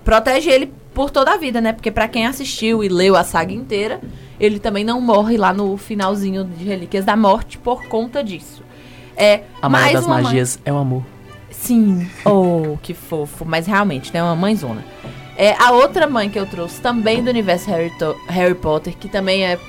protege 0.03 0.49
ele 0.49 0.71
por 0.93 1.09
toda 1.11 1.33
a 1.33 1.37
vida, 1.37 1.61
né? 1.61 1.73
Porque 1.73 1.91
pra 1.91 2.07
quem 2.07 2.25
assistiu 2.25 2.83
e 2.83 2.87
leu 2.89 3.15
a 3.15 3.23
saga 3.23 3.53
inteira, 3.53 4.01
ele 4.39 4.59
também 4.59 4.83
não 4.83 4.99
morre 4.99 5.37
lá 5.37 5.53
no 5.53 5.77
finalzinho 5.77 6.43
de 6.43 6.63
Relíquias 6.65 7.05
da 7.05 7.15
Morte 7.15 7.57
por 7.57 7.85
conta 7.85 8.23
disso. 8.23 8.63
É, 9.15 9.43
A 9.61 9.69
maior 9.69 9.83
mais 9.83 9.93
das 9.93 10.05
uma 10.05 10.15
mãe- 10.15 10.23
magias 10.23 10.59
é 10.65 10.71
o 10.73 10.77
amor. 10.77 11.03
Sim. 11.51 12.07
Oh, 12.25 12.77
que 12.81 12.93
fofo. 12.93 13.43
Mas 13.45 13.65
realmente, 13.67 14.13
né? 14.13 14.21
Uma 14.21 14.35
mãezona. 14.35 14.83
É, 15.35 15.53
a 15.59 15.71
outra 15.71 16.07
mãe 16.07 16.29
que 16.29 16.37
eu 16.37 16.45
trouxe 16.45 16.79
também 16.81 17.23
do 17.23 17.29
universo 17.29 17.69
Harry, 17.69 17.91
To- 17.97 18.15
Harry 18.27 18.55
Potter, 18.55 18.95
que 18.97 19.07
também 19.07 19.45
é 19.45 19.59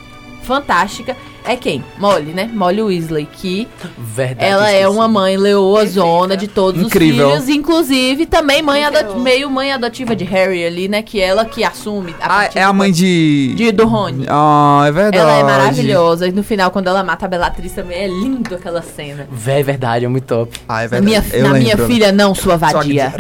fantástica, 0.43 1.17
é 1.45 1.57
quem? 1.57 1.83
Molly, 1.99 2.33
né? 2.33 2.51
Molly 2.53 2.83
Weasley, 2.83 3.27
que 3.31 3.67
Verdade. 3.97 4.45
ela 4.51 4.71
é 4.71 4.81
esqueci. 4.81 4.97
uma 4.97 5.09
mãe 5.09 5.37
leoazona 5.37 6.37
de 6.37 6.47
todos 6.49 6.83
Incrível. 6.83 7.29
os 7.29 7.33
filhos, 7.35 7.49
inclusive 7.49 8.27
também 8.27 8.61
mãe 8.63 8.83
meio 9.17 9.51
mãe 9.51 9.73
adotiva 9.73 10.15
de 10.15 10.25
Harry 10.25 10.65
ali, 10.65 10.89
né? 10.89 11.01
Que 11.03 11.21
ela 11.21 11.45
que 11.45 11.65
assume 11.65 12.15
a 12.21 12.41
Ah, 12.41 12.51
é 12.55 12.63
a 12.63 12.73
mãe 12.73 12.93
de. 12.93 13.55
de 13.57 13.73
do 13.73 13.87
Rony. 13.87 14.27
Ah, 14.29 14.85
é 14.87 14.93
verdade. 14.93 15.17
Ela 15.19 15.33
é 15.39 15.43
maravilhosa. 15.43 16.27
E 16.29 16.33
no 16.33 16.43
final, 16.43 16.71
quando 16.71 16.89
ela 16.89 17.03
mata 17.03 17.25
a 17.27 17.29
Bellatrix 17.29 17.73
também, 17.73 17.99
é 17.99 18.07
lindo 18.07 18.55
aquela 18.55 18.83
cena. 18.83 19.27
Véi, 19.31 19.63
verdade, 19.63 20.05
é 20.05 20.09
muito 20.09 20.25
top. 20.27 20.59
Ah, 20.69 20.85
é 20.85 20.89
Na 20.89 21.01
minha, 21.01 21.21
verdade. 21.21 21.43
Eu 21.45 21.49
na 21.53 21.59
minha 21.59 21.75
lembro. 21.77 21.87
filha, 21.87 22.13
não, 22.13 22.35
sua 22.35 22.57
vadia. 22.57 23.13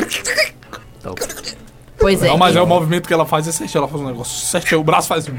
Top. 1.02 1.20
Pois 1.98 2.22
é. 2.22 2.28
Não, 2.28 2.38
mas 2.38 2.54
é 2.54 2.62
o 2.62 2.66
movimento 2.66 3.08
que 3.08 3.12
ela 3.14 3.26
faz 3.26 3.48
é 3.48 3.52
certinho. 3.52 3.80
Ela 3.80 3.88
faz 3.88 4.00
um 4.02 4.06
negócio 4.06 4.46
certinho. 4.46 4.80
O 4.80 4.84
braço 4.84 5.08
faz 5.08 5.28
um. 5.28 5.34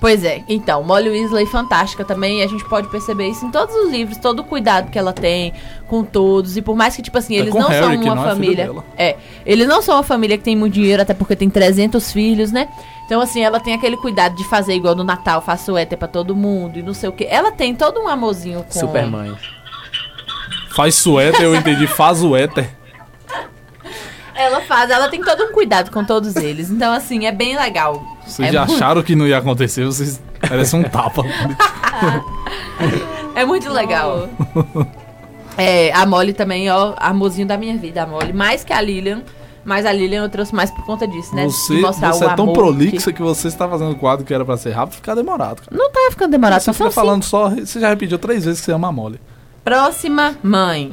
Pois 0.00 0.24
é, 0.24 0.42
então, 0.48 0.82
Molly 0.82 1.10
Weasley 1.10 1.44
fantástica 1.44 2.04
também, 2.06 2.40
e 2.40 2.42
a 2.42 2.46
gente 2.46 2.64
pode 2.64 2.88
perceber 2.88 3.28
isso 3.28 3.44
em 3.44 3.50
todos 3.50 3.74
os 3.76 3.90
livros, 3.90 4.16
todo 4.16 4.40
o 4.40 4.44
cuidado 4.44 4.90
que 4.90 4.98
ela 4.98 5.12
tem 5.12 5.52
com 5.86 6.02
todos, 6.02 6.56
e 6.56 6.62
por 6.62 6.74
mais 6.74 6.96
que, 6.96 7.02
tipo 7.02 7.18
assim, 7.18 7.36
É 7.36 7.40
eles 7.40 7.52
com 7.52 7.60
não 7.60 7.68
Harry, 7.68 7.96
são 7.96 8.04
uma 8.04 8.14
não 8.14 8.24
é 8.24 8.28
família. 8.30 8.64
dela. 8.64 8.84
É, 8.96 9.16
eles 9.44 9.68
não 9.68 9.82
são 9.82 9.96
uma 9.96 10.02
família 10.02 10.38
que 10.38 10.44
tem 10.44 10.56
muito 10.56 10.72
dinheiro, 10.72 11.02
até 11.02 11.12
porque 11.12 11.36
tem 11.36 11.50
300 11.50 12.12
filhos, 12.12 12.50
né? 12.50 12.66
Então, 13.04 13.20
assim, 13.20 13.42
ela 13.42 13.60
tem 13.60 13.74
aquele 13.74 13.96
cuidado 13.98 14.36
de 14.36 14.44
fazer 14.44 14.72
igual 14.74 14.94
no 14.94 15.04
Natal, 15.04 15.42
faço 15.42 15.76
éter 15.76 15.98
pra 15.98 16.08
todo 16.08 16.34
mundo 16.34 16.78
e 16.78 16.82
não 16.82 16.94
sei 16.94 17.08
o 17.08 17.12
que. 17.12 17.24
Ela 17.26 17.52
tem 17.52 17.74
todo 17.74 18.00
um 18.00 18.08
amorzinho 18.08 18.62
com. 18.62 18.70
Supermãe. 18.80 19.36
Faz 20.70 20.94
suéter, 20.94 21.42
eu 21.42 21.54
entendi. 21.54 21.86
Faz 21.86 22.22
o 22.22 22.34
éter. 22.34 22.70
Ela 24.34 24.60
faz, 24.62 24.88
ela 24.90 25.08
tem 25.08 25.20
todo 25.22 25.42
um 25.44 25.52
cuidado 25.52 25.90
com 25.90 26.02
todos 26.04 26.36
eles. 26.36 26.70
Então, 26.70 26.92
assim, 26.92 27.26
é 27.26 27.32
bem 27.32 27.56
legal. 27.58 28.02
Vocês 28.30 28.48
é 28.48 28.52
já 28.52 28.64
muito- 28.66 28.76
acharam 28.76 29.02
que 29.02 29.14
não 29.14 29.26
ia 29.26 29.38
acontecer, 29.38 29.84
vocês 29.84 30.20
parecem 30.40 30.80
um 30.80 30.84
tapa. 30.84 31.22
É 33.34 33.44
muito 33.44 33.70
legal. 33.72 34.28
É, 35.56 35.92
a 35.92 36.04
Molly 36.06 36.32
também, 36.32 36.70
ó, 36.70 36.94
amorzinho 36.96 37.46
da 37.46 37.56
minha 37.56 37.76
vida, 37.76 38.02
a 38.02 38.06
Molly. 38.06 38.32
Mais 38.32 38.64
que 38.64 38.72
a 38.72 38.80
Lilian. 38.80 39.22
Mas 39.62 39.84
a 39.84 39.92
Lilian 39.92 40.22
eu 40.24 40.28
trouxe 40.30 40.54
mais 40.54 40.70
por 40.70 40.84
conta 40.86 41.06
disso, 41.06 41.34
né? 41.34 41.44
Você, 41.44 41.80
você 41.82 42.24
o 42.24 42.24
é 42.30 42.34
tão 42.34 42.44
amor 42.44 42.54
prolixa 42.54 43.12
que- 43.12 43.18
que... 43.18 43.22
você 43.22 43.48
está 43.48 43.68
fazendo 43.68 43.90
o 43.92 43.94
quadro 43.94 44.24
que 44.24 44.32
era 44.32 44.42
pra 44.44 44.56
ser 44.56 44.70
rápido 44.70 44.94
ficar 44.96 45.14
demorado, 45.14 45.60
cara. 45.62 45.76
Não 45.76 45.90
tá 45.90 46.00
ficando 46.10 46.30
demorado, 46.32 46.60
Você 46.60 46.64
só 46.66 46.72
fica 46.72 46.90
falando 46.90 47.22
só. 47.22 47.50
Você 47.50 47.78
já 47.78 47.90
repetiu 47.90 48.18
três 48.18 48.44
vezes 48.46 48.60
que 48.60 48.64
você 48.66 48.72
ama 48.72 48.88
a 48.88 48.92
Molly. 48.92 49.20
Próxima 49.62 50.34
mãe. 50.42 50.92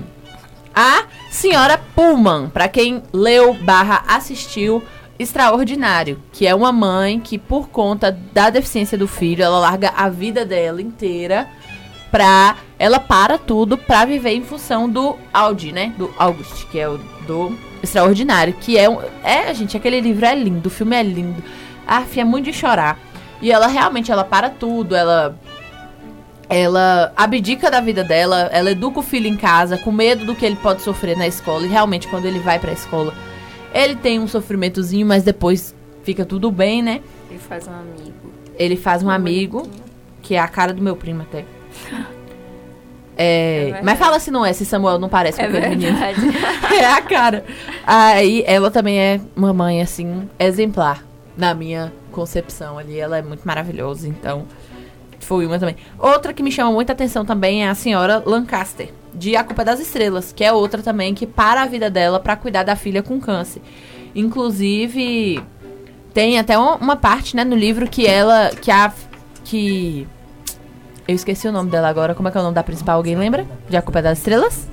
A 0.76 1.06
senhora 1.32 1.80
Pullman, 1.96 2.50
pra 2.50 2.68
quem 2.68 3.02
leu 3.14 3.54
barra 3.54 4.04
assistiu 4.08 4.84
Extraordinário, 5.20 6.22
que 6.32 6.46
é 6.46 6.54
uma 6.54 6.72
mãe 6.72 7.20
que 7.20 7.38
por 7.38 7.70
conta 7.70 8.12
da 8.34 8.50
deficiência 8.50 8.98
do 8.98 9.08
filho, 9.08 9.44
ela 9.44 9.60
larga 9.60 9.90
a 9.96 10.10
vida 10.10 10.46
dela 10.46 10.82
inteira 10.82 11.48
pra... 12.12 12.58
Ela 12.80 13.00
para 13.00 13.40
tudo 13.40 13.78
pra 13.78 14.06
viver 14.06 14.34
em 14.34 14.44
função 14.44 14.88
do 14.88 15.18
Audi, 15.34 15.72
né? 15.72 15.94
Do 15.98 16.14
August, 16.18 16.66
que 16.70 16.80
é 16.80 16.88
o 16.88 17.00
do 17.26 17.58
Extraordinário, 17.82 18.54
que 18.54 18.78
é 18.78 18.88
um... 18.88 19.00
É, 19.24 19.52
gente, 19.54 19.76
aquele 19.76 20.00
livro 20.00 20.26
é 20.26 20.36
lindo, 20.36 20.68
o 20.68 20.72
filme 20.72 20.96
é 20.96 21.02
lindo. 21.02 21.44
Ah, 21.88 22.04
é 22.16 22.24
muito 22.24 22.46
de 22.46 22.54
chorar. 22.54 23.00
E 23.42 23.52
ela 23.52 23.68
realmente, 23.68 24.12
ela 24.12 24.24
para 24.24 24.50
tudo, 24.50 24.96
ela 24.96 25.38
ela 26.50 27.12
abdica 27.16 27.70
da 27.70 27.82
vida 27.82 28.04
dela, 28.04 28.50
ela 28.54 28.72
educa 28.72 29.00
o 29.00 29.04
filho 29.04 29.28
em 29.28 29.36
casa, 29.36 29.78
com 29.78 29.92
medo 29.92 30.26
do 30.26 30.34
que 30.36 30.46
ele 30.46 30.56
pode 30.56 30.82
sofrer 30.82 31.18
na 31.18 31.28
escola. 31.28 31.66
E 31.66 31.70
realmente, 31.70 32.08
quando 32.08 32.26
ele 32.26 32.40
vai 32.40 32.58
pra 32.58 32.72
escola, 32.72 33.14
ele 33.74 33.96
tem 33.96 34.20
um 34.20 34.28
sofrimentozinho, 34.28 35.06
mas 35.06 35.24
depois 35.24 35.76
fica 36.04 36.26
tudo 36.26 36.52
bem, 36.52 36.82
né? 36.82 37.02
Ele 37.30 37.40
faz 37.40 37.68
um 37.68 37.74
amigo. 37.74 38.34
Ele 38.58 38.76
faz 38.76 39.04
um 39.04 39.10
amigo, 39.10 39.70
que 40.22 40.36
é 40.36 40.40
a 40.40 40.48
cara 40.48 40.74
do 40.74 40.82
meu 40.82 40.96
primo 40.96 41.22
até. 41.22 41.46
É, 43.20 43.62
verdade. 43.64 43.86
mas 43.86 43.98
fala 43.98 44.20
se 44.20 44.30
não 44.30 44.46
é, 44.46 44.54
se 44.54 44.64
Samuel 44.64 45.00
não 45.00 45.10
parece 45.10 45.40
com 45.40 45.44
É 45.44 45.48
aquele 45.48 45.70
menino. 45.70 45.98
é 46.72 46.86
a 46.86 47.02
cara. 47.02 47.44
Aí 47.84 48.44
ela 48.46 48.70
também 48.70 49.00
é 49.00 49.20
uma 49.36 49.52
mãe, 49.52 49.82
assim, 49.82 50.30
exemplar 50.38 51.04
na 51.36 51.56
minha 51.56 51.92
concepção 52.12 52.78
ali. 52.78 53.00
Ela 53.00 53.18
é 53.18 53.24
muito 53.24 53.42
maravilhosa, 53.44 54.08
então 54.08 54.46
foi 55.20 55.48
uma 55.48 55.58
também. 55.58 55.76
Outra 55.98 56.32
que 56.32 56.44
me 56.44 56.52
chama 56.52 56.72
muita 56.72 56.94
atenção 56.94 57.26
também 57.26 57.66
é 57.66 57.70
a 57.70 57.76
senhora 57.76 58.22
Lancaster, 58.24 58.94
de 59.18 59.36
A 59.36 59.44
Culpa 59.44 59.64
é 59.64 59.66
das 59.66 59.80
Estrelas, 59.80 60.32
que 60.32 60.44
é 60.44 60.54
outra 60.54 60.82
também 60.82 61.14
que 61.14 61.26
para 61.26 61.64
a 61.64 61.66
vida 61.66 61.90
dela 61.90 62.20
pra 62.20 62.36
cuidar 62.36 62.64
da 62.64 62.76
filha 62.76 63.02
com 63.02 63.20
câncer. 63.20 63.62
Inclusive, 64.16 65.42
tem 66.14 66.40
até 66.40 66.58
uma, 66.58 66.96
parte, 66.96 67.36
né, 67.36 67.44
no 67.44 67.56
livro 67.56 67.88
que 67.88 68.06
ela, 68.08 68.52
que 68.62 68.72
a, 68.72 68.92
que... 69.44 70.08
Eu 71.08 71.16
esqueci 71.16 71.48
o 71.48 71.52
nome 71.52 71.70
dela 71.70 71.88
agora, 71.88 72.14
como 72.14 72.28
é 72.28 72.32
que 72.32 72.38
é 72.38 72.42
o 72.42 72.44
nome 72.44 72.56
da 72.56 72.64
principal, 72.64 72.98
alguém 72.98 73.16
lembra? 73.16 73.46
De 73.70 73.78
A 73.78 73.82
Culpa 73.82 74.00
é 74.00 74.02
das 74.02 74.18
Estrelas? 74.20 74.68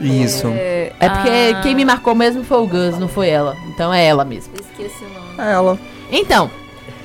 Isso. 0.00 0.46
É 0.48 1.08
porque 1.08 1.54
Ah. 1.54 1.60
quem 1.62 1.74
me 1.74 1.84
marcou 1.84 2.14
mesmo 2.14 2.42
foi 2.44 2.58
o 2.58 2.66
Gus, 2.66 2.98
não 2.98 3.08
foi 3.08 3.28
ela. 3.28 3.56
Então 3.68 3.92
é 3.92 4.04
ela 4.06 4.24
mesmo. 4.24 4.52
Esqueci 4.54 5.04
o 5.04 5.08
nome. 5.08 5.26
É 5.38 5.52
ela. 5.52 5.78
Então, 6.10 6.50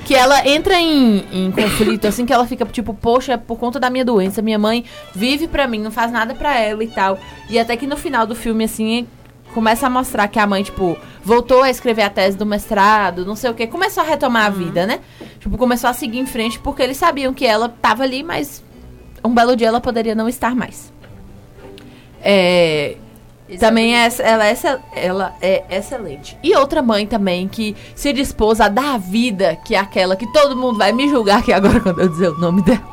que 0.04 0.14
ela 0.14 0.46
entra 0.46 0.78
em, 0.80 1.24
em 1.32 1.50
conflito, 1.50 2.06
assim, 2.06 2.26
que 2.26 2.32
ela 2.32 2.46
fica 2.46 2.64
tipo, 2.66 2.92
poxa, 2.92 3.38
por 3.38 3.58
conta 3.58 3.78
da 3.78 3.88
minha 3.88 4.04
doença, 4.04 4.42
minha 4.42 4.58
mãe 4.58 4.84
vive 5.14 5.46
pra 5.46 5.66
mim, 5.66 5.78
não 5.78 5.90
faz 5.90 6.10
nada 6.10 6.34
pra 6.34 6.58
ela 6.58 6.82
e 6.82 6.88
tal. 6.88 7.18
E 7.48 7.58
até 7.58 7.76
que 7.76 7.86
no 7.86 7.96
final 7.96 8.26
do 8.26 8.34
filme, 8.34 8.64
assim, 8.64 9.06
começa 9.54 9.86
a 9.86 9.90
mostrar 9.90 10.28
que 10.28 10.38
a 10.38 10.46
mãe, 10.46 10.62
tipo, 10.62 10.96
voltou 11.22 11.62
a 11.62 11.70
escrever 11.70 12.02
a 12.02 12.10
tese 12.10 12.36
do 12.36 12.46
mestrado, 12.46 13.24
não 13.24 13.36
sei 13.36 13.50
o 13.50 13.54
que, 13.54 13.66
começou 13.66 14.02
a 14.02 14.06
retomar 14.06 14.46
a 14.46 14.50
vida, 14.50 14.86
né? 14.86 15.00
Tipo, 15.38 15.56
começou 15.56 15.88
a 15.88 15.92
seguir 15.92 16.18
em 16.18 16.26
frente 16.26 16.58
porque 16.58 16.82
eles 16.82 16.96
sabiam 16.96 17.32
que 17.32 17.46
ela 17.46 17.68
tava 17.68 18.02
ali, 18.02 18.22
mas 18.22 18.62
um 19.24 19.32
belo 19.32 19.54
dia 19.54 19.68
ela 19.68 19.80
poderia 19.80 20.14
não 20.14 20.28
estar 20.28 20.54
mais. 20.54 20.92
É, 22.20 22.96
também 23.58 23.96
é, 23.96 24.08
ela, 24.20 24.46
é, 24.46 24.56
ela 24.94 25.34
é 25.40 25.64
excelente. 25.70 26.38
E 26.42 26.54
outra 26.56 26.82
mãe 26.82 27.06
também 27.06 27.48
que 27.48 27.76
se 27.94 28.12
dispôs 28.12 28.60
a 28.60 28.68
dar 28.68 28.94
a 28.94 28.98
vida, 28.98 29.56
que 29.64 29.74
é 29.74 29.78
aquela 29.78 30.16
que 30.16 30.30
todo 30.32 30.56
mundo 30.56 30.78
vai 30.78 30.92
me 30.92 31.08
julgar 31.08 31.40
aqui 31.40 31.52
agora 31.52 31.80
quando 31.80 32.00
eu 32.00 32.08
dizer 32.08 32.28
o 32.28 32.38
nome 32.38 32.62
dela. 32.62 32.92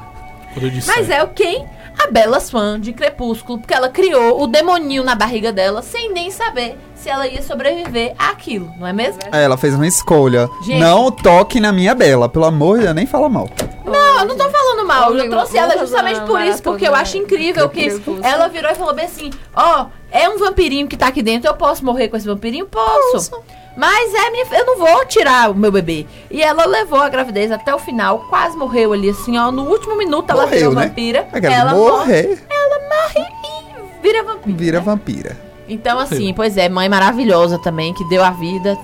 Mas 0.88 1.10
é 1.10 1.24
o 1.24 1.30
quem? 1.30 1.66
A 1.98 2.10
Bela 2.12 2.40
Swan 2.40 2.80
de 2.80 2.94
Crepúsculo, 2.94 3.60
porque 3.60 3.74
ela 3.74 3.90
criou 3.90 4.42
o 4.42 4.48
demoninho 4.48 5.04
na 5.04 5.16
barriga 5.16 5.52
dela 5.52 5.82
sem 5.82 6.14
nem 6.14 6.32
saber 6.32 6.78
se 6.96 7.10
ela 7.10 7.28
ia 7.28 7.42
sobreviver 7.42 8.14
àquilo, 8.18 8.74
não 8.78 8.88
é 8.88 8.94
mesmo? 8.94 9.20
É, 9.32 9.44
ela 9.44 9.58
fez 9.58 9.74
uma 9.74 9.88
escolha. 9.88 10.50
Gente. 10.64 10.80
Não 10.80 11.12
toque 11.12 11.60
na 11.60 11.72
minha 11.72 11.96
bela, 11.96 12.28
pelo 12.28 12.46
amor 12.46 12.78
de 12.78 12.84
Deus, 12.84 12.96
nem 12.96 13.06
fala 13.06 13.30
mal. 13.30 13.50
Não, 13.86 14.09
eu 14.22 14.26
não 14.28 14.38
tô 14.38 14.50
falando 14.50 14.86
mal. 14.88 15.12
Eu 15.14 15.20
Amigo, 15.20 15.30
trouxe 15.36 15.58
ela 15.58 15.78
justamente 15.78 16.22
por 16.22 16.42
isso, 16.42 16.62
porque 16.62 16.88
eu 16.88 16.96
acho 16.96 17.18
incrível 17.18 17.68
que 17.70 18.02
ela 18.22 18.48
virou 18.48 18.72
e 18.72 18.76
falou 18.76 18.94
bem 18.94 19.06
assim: 19.06 19.32
Ó, 19.56 19.88
é 20.12 20.30
um 20.30 20.38
vampirinho 20.38 20.88
que 20.88 20.98
tá 20.98 21.08
aqui 21.08 21.22
dentro, 21.22 21.50
eu 21.50 21.56
posso 21.56 21.84
morrer 21.86 22.08
com 22.08 22.18
esse 22.18 22.26
vampirinho? 22.28 22.66
Posso. 22.66 23.32
Mas 23.78 24.14
é 24.14 24.30
minha, 24.32 24.46
eu 24.52 24.66
não 24.66 24.78
vou 24.78 25.06
tirar 25.06 25.52
o 25.52 25.56
meu 25.56 25.72
bebê. 25.72 26.06
E 26.30 26.42
ela 26.42 26.66
levou 26.66 27.00
a 27.00 27.08
gravidez 27.08 27.50
até 27.50 27.74
o 27.74 27.80
final, 27.80 28.26
quase 28.30 28.58
morreu 28.58 28.92
ali, 28.92 29.10
assim, 29.10 29.38
ó. 29.38 29.52
No 29.52 29.70
último 29.70 29.96
minuto 29.96 30.30
ela 30.30 30.42
Morreu, 30.44 30.60
virou 30.60 30.74
né? 30.76 30.88
vampira. 30.88 31.28
É 31.32 31.40
que 31.40 31.48
ela 31.48 31.74
morrer. 31.74 32.44
Ela 32.50 32.80
morre 32.90 33.26
e 33.44 34.02
vira 34.02 34.24
vampira. 34.24 34.58
Vira 34.58 34.82
vampira. 34.82 35.38
Então, 35.70 35.98
assim, 36.00 36.34
pois 36.34 36.58
é, 36.58 36.68
mãe 36.68 36.90
maravilhosa 36.90 37.58
também, 37.60 37.94
que 37.94 38.04
deu 38.10 38.24
a 38.24 38.32
vida, 38.32 38.76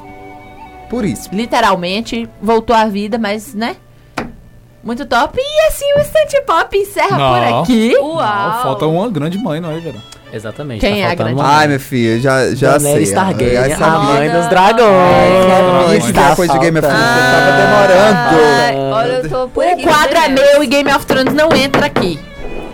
Por 0.89 1.03
isso. 1.03 1.29
literalmente, 1.33 2.29
voltou 2.41 2.75
à 2.75 2.85
vida, 2.85 3.17
mas, 3.17 3.53
né? 3.55 3.75
Muito 4.85 5.03
top. 5.07 5.39
E 5.41 5.67
assim, 5.67 5.85
o 5.97 5.99
Instant 5.99 6.45
Pop 6.45 6.77
encerra 6.77 7.17
Não. 7.17 7.33
por 7.33 7.61
aqui. 7.63 7.93
Não, 7.93 8.17
falta 8.61 8.85
uma 8.85 9.09
grande 9.09 9.37
mãe, 9.39 9.59
não 9.59 9.71
é, 9.71 9.79
Vera? 9.79 9.97
Exatamente. 10.31 10.79
Quem 10.81 11.01
é 11.01 11.09
a 11.09 11.15
grande 11.15 11.33
uma 11.33 11.43
Ai, 11.47 11.67
meu 11.67 11.79
filho, 11.79 12.21
já, 12.21 12.53
já 12.53 12.77
Daenerys 12.77 13.07
sei. 13.09 13.15
Targaryen, 13.17 13.75
já 13.77 13.85
a 13.87 13.99
mãe 13.99 14.29
dos 14.29 14.47
dragões. 14.47 16.03
Isso 16.03 16.13
Tá 16.13 16.35
coisa 16.35 16.53
de 16.53 16.59
Game 16.59 16.77
of 16.77 16.87
Thrones, 16.87 17.03
faltando. 17.05 17.31
tava 17.31 17.51
Ai, 17.51 18.71
demorando. 18.75 18.95
olha, 18.95 19.11
eu 19.23 19.29
tô 19.29 19.47
por 19.49 19.63
O 19.65 19.69
aqui. 19.73 19.83
quadro 19.83 20.17
é 20.17 20.27
meu 20.29 20.63
e 20.63 20.67
Game 20.67 20.93
of 20.93 21.05
Thrones 21.05 21.33
não 21.33 21.49
entra 21.55 21.85
aqui. 21.85 22.19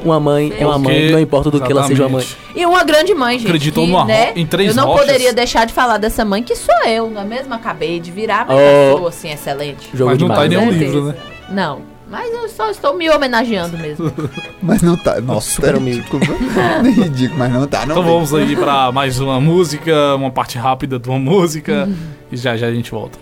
Uma 0.04 0.20
mãe 0.20 0.52
é 0.58 0.66
uma 0.66 0.80
mãe, 0.80 0.96
Porque- 0.96 1.12
não 1.12 1.20
importa 1.20 1.52
do 1.52 1.62
que 1.62 1.72
ela 1.72 1.84
seja 1.88 2.04
uma 2.04 2.18
mãe. 2.18 2.28
E 2.56 2.66
uma 2.66 2.84
grande 2.84 3.14
mãe, 3.14 3.38
gente. 3.38 3.48
Acreditou 3.48 3.86
que, 3.86 3.92
numa 3.92 4.04
né, 4.06 4.32
em 4.36 4.46
três 4.48 4.70
Eu 4.70 4.76
não 4.76 4.88
rochas. 4.88 5.06
poderia 5.06 5.32
deixar 5.32 5.66
de 5.66 5.74
falar 5.74 5.98
dessa 6.00 6.26
mãe, 6.26 6.42
que 6.42 6.56
sou 6.56 6.74
eu, 6.88 7.10
não 7.10 7.22
é 7.22 7.26
mesmo? 7.26 7.54
Acabei 7.54 8.00
de 8.00 8.10
virar 8.12 8.48
uma 8.50 8.56
Oh. 8.56 8.94
pessoa, 8.94 9.10
assim, 9.10 9.32
excelente. 9.32 9.88
Jogo 9.94 10.10
Mas 10.10 10.20
não 10.20 10.28
tá 10.30 10.46
em 10.48 10.50
nenhum 10.50 10.66
né? 10.66 10.72
livro, 10.72 11.04
né? 11.06 11.16
Não, 11.50 11.82
mas 12.12 12.32
eu 12.34 12.48
só 12.50 12.70
estou 12.70 12.94
me 12.96 13.10
homenageando 13.10 13.78
mesmo. 13.78 14.12
Mas 14.62 14.82
não 14.84 14.96
tá. 14.96 15.20
Nossa, 15.20 15.50
Super 15.56 15.74
tá 15.74 15.80
ridículo. 15.80 16.22
ridículo, 17.04 17.40
mas 17.40 17.52
não 17.52 17.66
tá. 17.66 17.80
Não 17.86 17.94
Então 17.96 18.04
vem. 18.04 18.14
vamos 18.14 18.34
aí 18.34 18.56
pra 18.56 18.92
mais 18.92 19.20
uma 19.20 19.42
música, 19.42 20.16
uma 20.16 20.30
parte 20.30 20.58
rápida 20.58 21.00
de 21.00 21.10
uma 21.10 21.18
música. 21.18 21.90
e 22.32 22.38
já 22.38 22.56
já 22.56 22.68
a 22.68 22.72
gente 22.74 22.92
volta. 22.92 23.18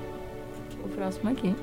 O 0.83 0.89
próximo 0.89 1.29
aqui. 1.29 1.55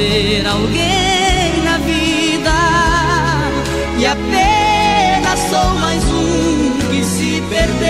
Ser 0.00 0.46
alguém 0.46 1.62
na 1.62 1.76
vida 1.78 2.56
e 3.98 4.06
apenas 4.06 5.38
sou 5.50 5.74
mais 5.78 6.02
um 6.04 6.78
que 6.90 7.04
se 7.04 7.42
perdeu. 7.50 7.80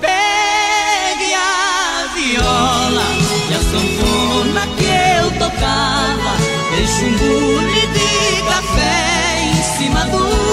Pegue 0.00 1.34
a 1.34 2.08
viola 2.16 3.06
e 3.50 3.54
a 3.54 3.60
sanfona 3.70 4.62
que 4.76 4.90
eu 5.18 5.30
tocava. 5.38 6.32
Deixe 6.74 7.04
um 7.04 7.14
bule 7.18 7.86
de 7.86 8.42
café 8.48 8.98
em 9.44 9.62
cima 9.78 10.02
do. 10.06 10.50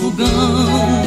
Fogão 0.00 0.97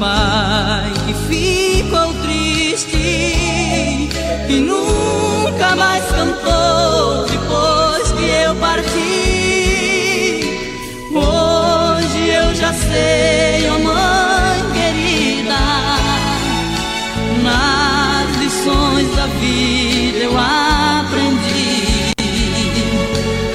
pai 0.00 0.90
que 1.06 1.12
ficou 1.28 2.14
triste 2.22 2.96
e 4.48 4.60
nunca 4.60 5.76
mais 5.76 6.02
cantou 6.06 7.26
depois 7.26 8.10
que 8.12 8.24
eu 8.24 8.56
parti. 8.56 8.98
Hoje 11.12 12.30
eu 12.30 12.54
já 12.54 12.72
sei, 12.72 13.68
ó 13.68 13.78
mãe 13.78 14.62
querida, 14.72 15.60
nas 17.44 18.36
lições 18.38 19.14
da 19.16 19.26
vida 19.26 20.18
eu 20.18 20.32
aprendi 20.38 22.14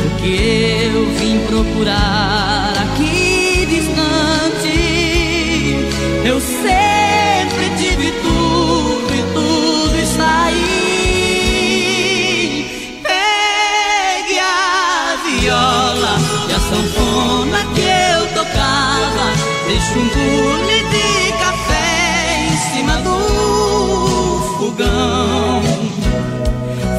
o 0.05 0.09
que 0.21 0.91
eu 0.93 1.09
vim 1.17 1.39
procurar 1.47 2.44
Deixa 19.75 19.99
um 19.99 20.07
gole 20.07 20.79
de 20.89 21.33
café 21.33 22.47
em 22.47 22.55
cima 22.71 22.95
do 23.01 23.17
fogão. 24.57 25.61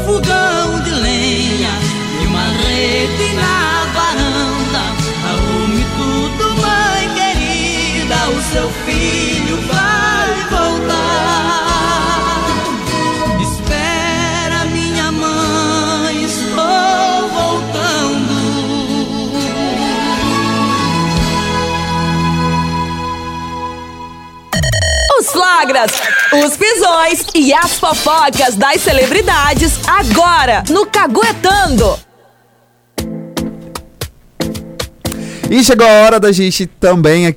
Fogão 0.04 0.80
de 0.84 0.90
lenha 0.90 1.70
e 2.22 2.26
uma 2.26 2.44
rede 2.44 3.32
na 3.34 3.86
varanda. 3.94 4.82
Arrume 5.24 5.86
tudo, 5.96 6.44
mãe 6.60 7.08
querida, 7.14 8.28
o 8.28 8.42
seu 8.52 8.68
filho. 8.84 9.45
Fofoqueiras, 25.76 25.92
os 26.32 26.56
pisões 26.56 27.26
e 27.34 27.52
as 27.52 27.78
fofocas 27.78 28.56
das 28.56 28.80
celebridades 28.80 29.78
agora 29.86 30.64
no 30.70 30.86
Caguetando. 30.86 31.98
E 35.50 35.62
chegou 35.62 35.86
a 35.86 36.04
hora 36.04 36.20
da 36.20 36.32
gente 36.32 36.66
também. 36.66 37.36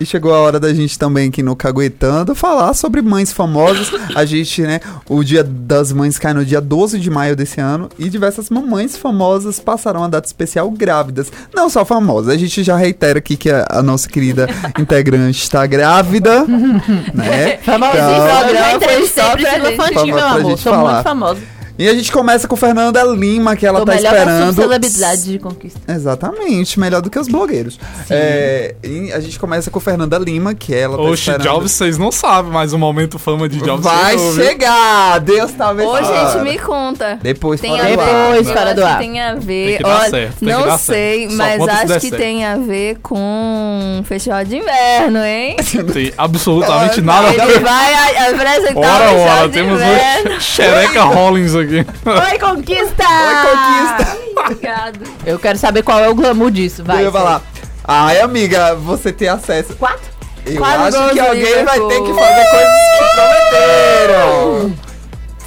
E 0.00 0.06
chegou 0.06 0.32
a 0.34 0.38
hora 0.38 0.58
da 0.58 0.72
gente 0.72 0.98
também 0.98 1.28
aqui 1.28 1.42
no 1.42 1.54
Caguetando 1.54 2.34
falar 2.34 2.72
sobre 2.72 3.02
mães 3.02 3.32
famosas. 3.34 3.92
A 4.16 4.24
gente, 4.24 4.62
né? 4.62 4.80
O 5.06 5.22
Dia 5.22 5.44
das 5.44 5.92
Mães 5.92 6.18
cai 6.18 6.32
no 6.32 6.42
dia 6.42 6.58
12 6.58 6.98
de 6.98 7.10
maio 7.10 7.36
desse 7.36 7.60
ano 7.60 7.86
e 7.98 8.08
diversas 8.08 8.48
mamães 8.48 8.96
famosas 8.96 9.60
passarão 9.60 10.02
a 10.02 10.08
data 10.08 10.26
especial 10.26 10.70
grávidas. 10.70 11.30
Não 11.54 11.68
só 11.68 11.84
famosas, 11.84 12.32
a 12.32 12.38
gente 12.38 12.62
já 12.62 12.76
reitera 12.78 13.18
aqui 13.18 13.36
que 13.36 13.50
a, 13.50 13.66
a 13.68 13.82
nossa 13.82 14.08
querida 14.08 14.48
integrante 14.80 15.42
está 15.42 15.66
grávida, 15.66 16.46
né? 16.46 17.58
Famosa 17.58 17.92
Então, 17.98 18.76
Então, 18.76 18.88
foi 18.88 19.06
só 19.06 19.22
sempre 19.32 19.44
Priscila 19.44 19.72
Fantin, 19.76 20.06
meu 20.06 20.16
pra 20.16 20.30
amor. 20.30 20.50
gente 20.50 20.60
Sou 20.62 20.72
falar. 20.72 20.92
muito 20.94 21.04
famosa. 21.04 21.59
E 21.80 21.88
a 21.88 21.94
gente 21.94 22.12
começa 22.12 22.46
com 22.46 22.56
Fernanda 22.56 23.02
Lima, 23.04 23.56
que 23.56 23.64
ela 23.66 23.78
Tô 23.78 23.86
tá 23.86 23.94
melhor 23.94 24.12
esperando. 24.14 24.46
subcelebridade 24.52 25.24
de 25.24 25.38
conquista. 25.38 25.80
Exatamente, 25.90 26.78
melhor 26.78 27.00
do 27.00 27.08
que 27.08 27.18
os 27.18 27.26
blogueiros. 27.26 27.80
É, 28.10 28.74
e 28.84 29.10
a 29.14 29.18
gente 29.18 29.38
começa 29.38 29.70
com 29.70 29.80
Fernanda 29.80 30.18
Lima, 30.18 30.52
que 30.54 30.74
ela 30.74 30.98
tá 30.98 31.02
Oxe, 31.04 31.22
esperando. 31.30 31.42
Jobs, 31.42 31.72
vocês 31.72 31.96
não 31.96 32.12
sabem, 32.12 32.52
mas 32.52 32.74
o 32.74 32.78
momento 32.78 33.18
fama 33.18 33.48
de 33.48 33.58
Jobs 33.60 33.82
Vai 33.82 34.10
chegou, 34.18 34.32
viu? 34.32 34.44
chegar! 34.44 35.20
Deus 35.20 35.52
tá 35.52 35.72
vendo. 35.72 35.88
Ô, 35.88 35.96
gente, 35.96 36.42
me 36.44 36.58
conta. 36.58 37.18
Depois, 37.22 37.58
Tem 37.62 37.70
fora 37.70 37.82
a 37.82 37.86
ver. 37.86 37.96
Depois, 37.96 38.50
fora 38.50 38.74
do 38.74 38.82
que 38.82 38.86
ar. 38.86 38.98
Tem 38.98 39.20
a 39.22 39.30
Tem 39.32 39.40
ver, 39.40 39.76
que 39.78 39.82
dar 39.82 39.88
olha, 40.00 40.10
certo, 40.10 40.36
tem 40.38 40.48
que 40.48 40.54
não 40.54 40.66
dar 40.66 40.78
sei, 40.78 41.20
certo. 41.30 41.36
Mas 41.36 41.68
acho 41.68 41.94
que 41.94 42.00
certo. 42.10 42.16
tem 42.18 42.44
a 42.44 42.56
ver 42.58 42.98
com 43.02 44.02
festival 44.04 44.44
de 44.44 44.56
inverno, 44.58 45.18
hein? 45.24 45.56
Tem 45.94 46.12
absolutamente 46.18 47.00
nada 47.00 47.28
a 47.28 47.32
Ele 47.34 47.46
ver. 47.46 47.60
vai 47.60 47.94
a- 47.94 48.30
apresentar 48.30 48.78
Ora, 49.00 49.04
o 49.04 49.14
festival 49.14 49.38
ora, 49.38 49.48
de 49.48 49.54
temos 49.54 49.80
inverno. 49.80 50.36
o 50.36 50.40
Xereca 50.40 51.02
Rollins 51.04 51.54
aqui. 51.54 51.69
Oi, 51.70 52.38
conquista! 52.38 53.04
Oi, 53.06 53.34
conquista! 53.46 54.18
Obrigado. 54.36 55.00
Eu 55.24 55.38
quero 55.38 55.56
saber 55.58 55.82
qual 55.82 55.98
é 56.00 56.08
o 56.08 56.14
glamour 56.14 56.50
disso. 56.50 56.84
Vai. 56.84 56.98
eu 56.98 57.04
ia 57.06 57.12
falar. 57.12 57.40
Ai, 57.84 58.20
amiga, 58.20 58.74
você 58.74 59.10
tem 59.12 59.28
acesso. 59.28 59.74
Quatro? 59.76 60.10
Eu 60.46 60.56
Quatro 60.56 60.82
acho 60.82 61.10
que 61.12 61.20
alguém 61.20 61.64
vai 61.64 61.78
ter 61.80 62.02
que 62.02 62.14
fazer 62.14 62.50
coisas 62.50 62.72
que 62.98 63.04
prometeram. 63.14 64.74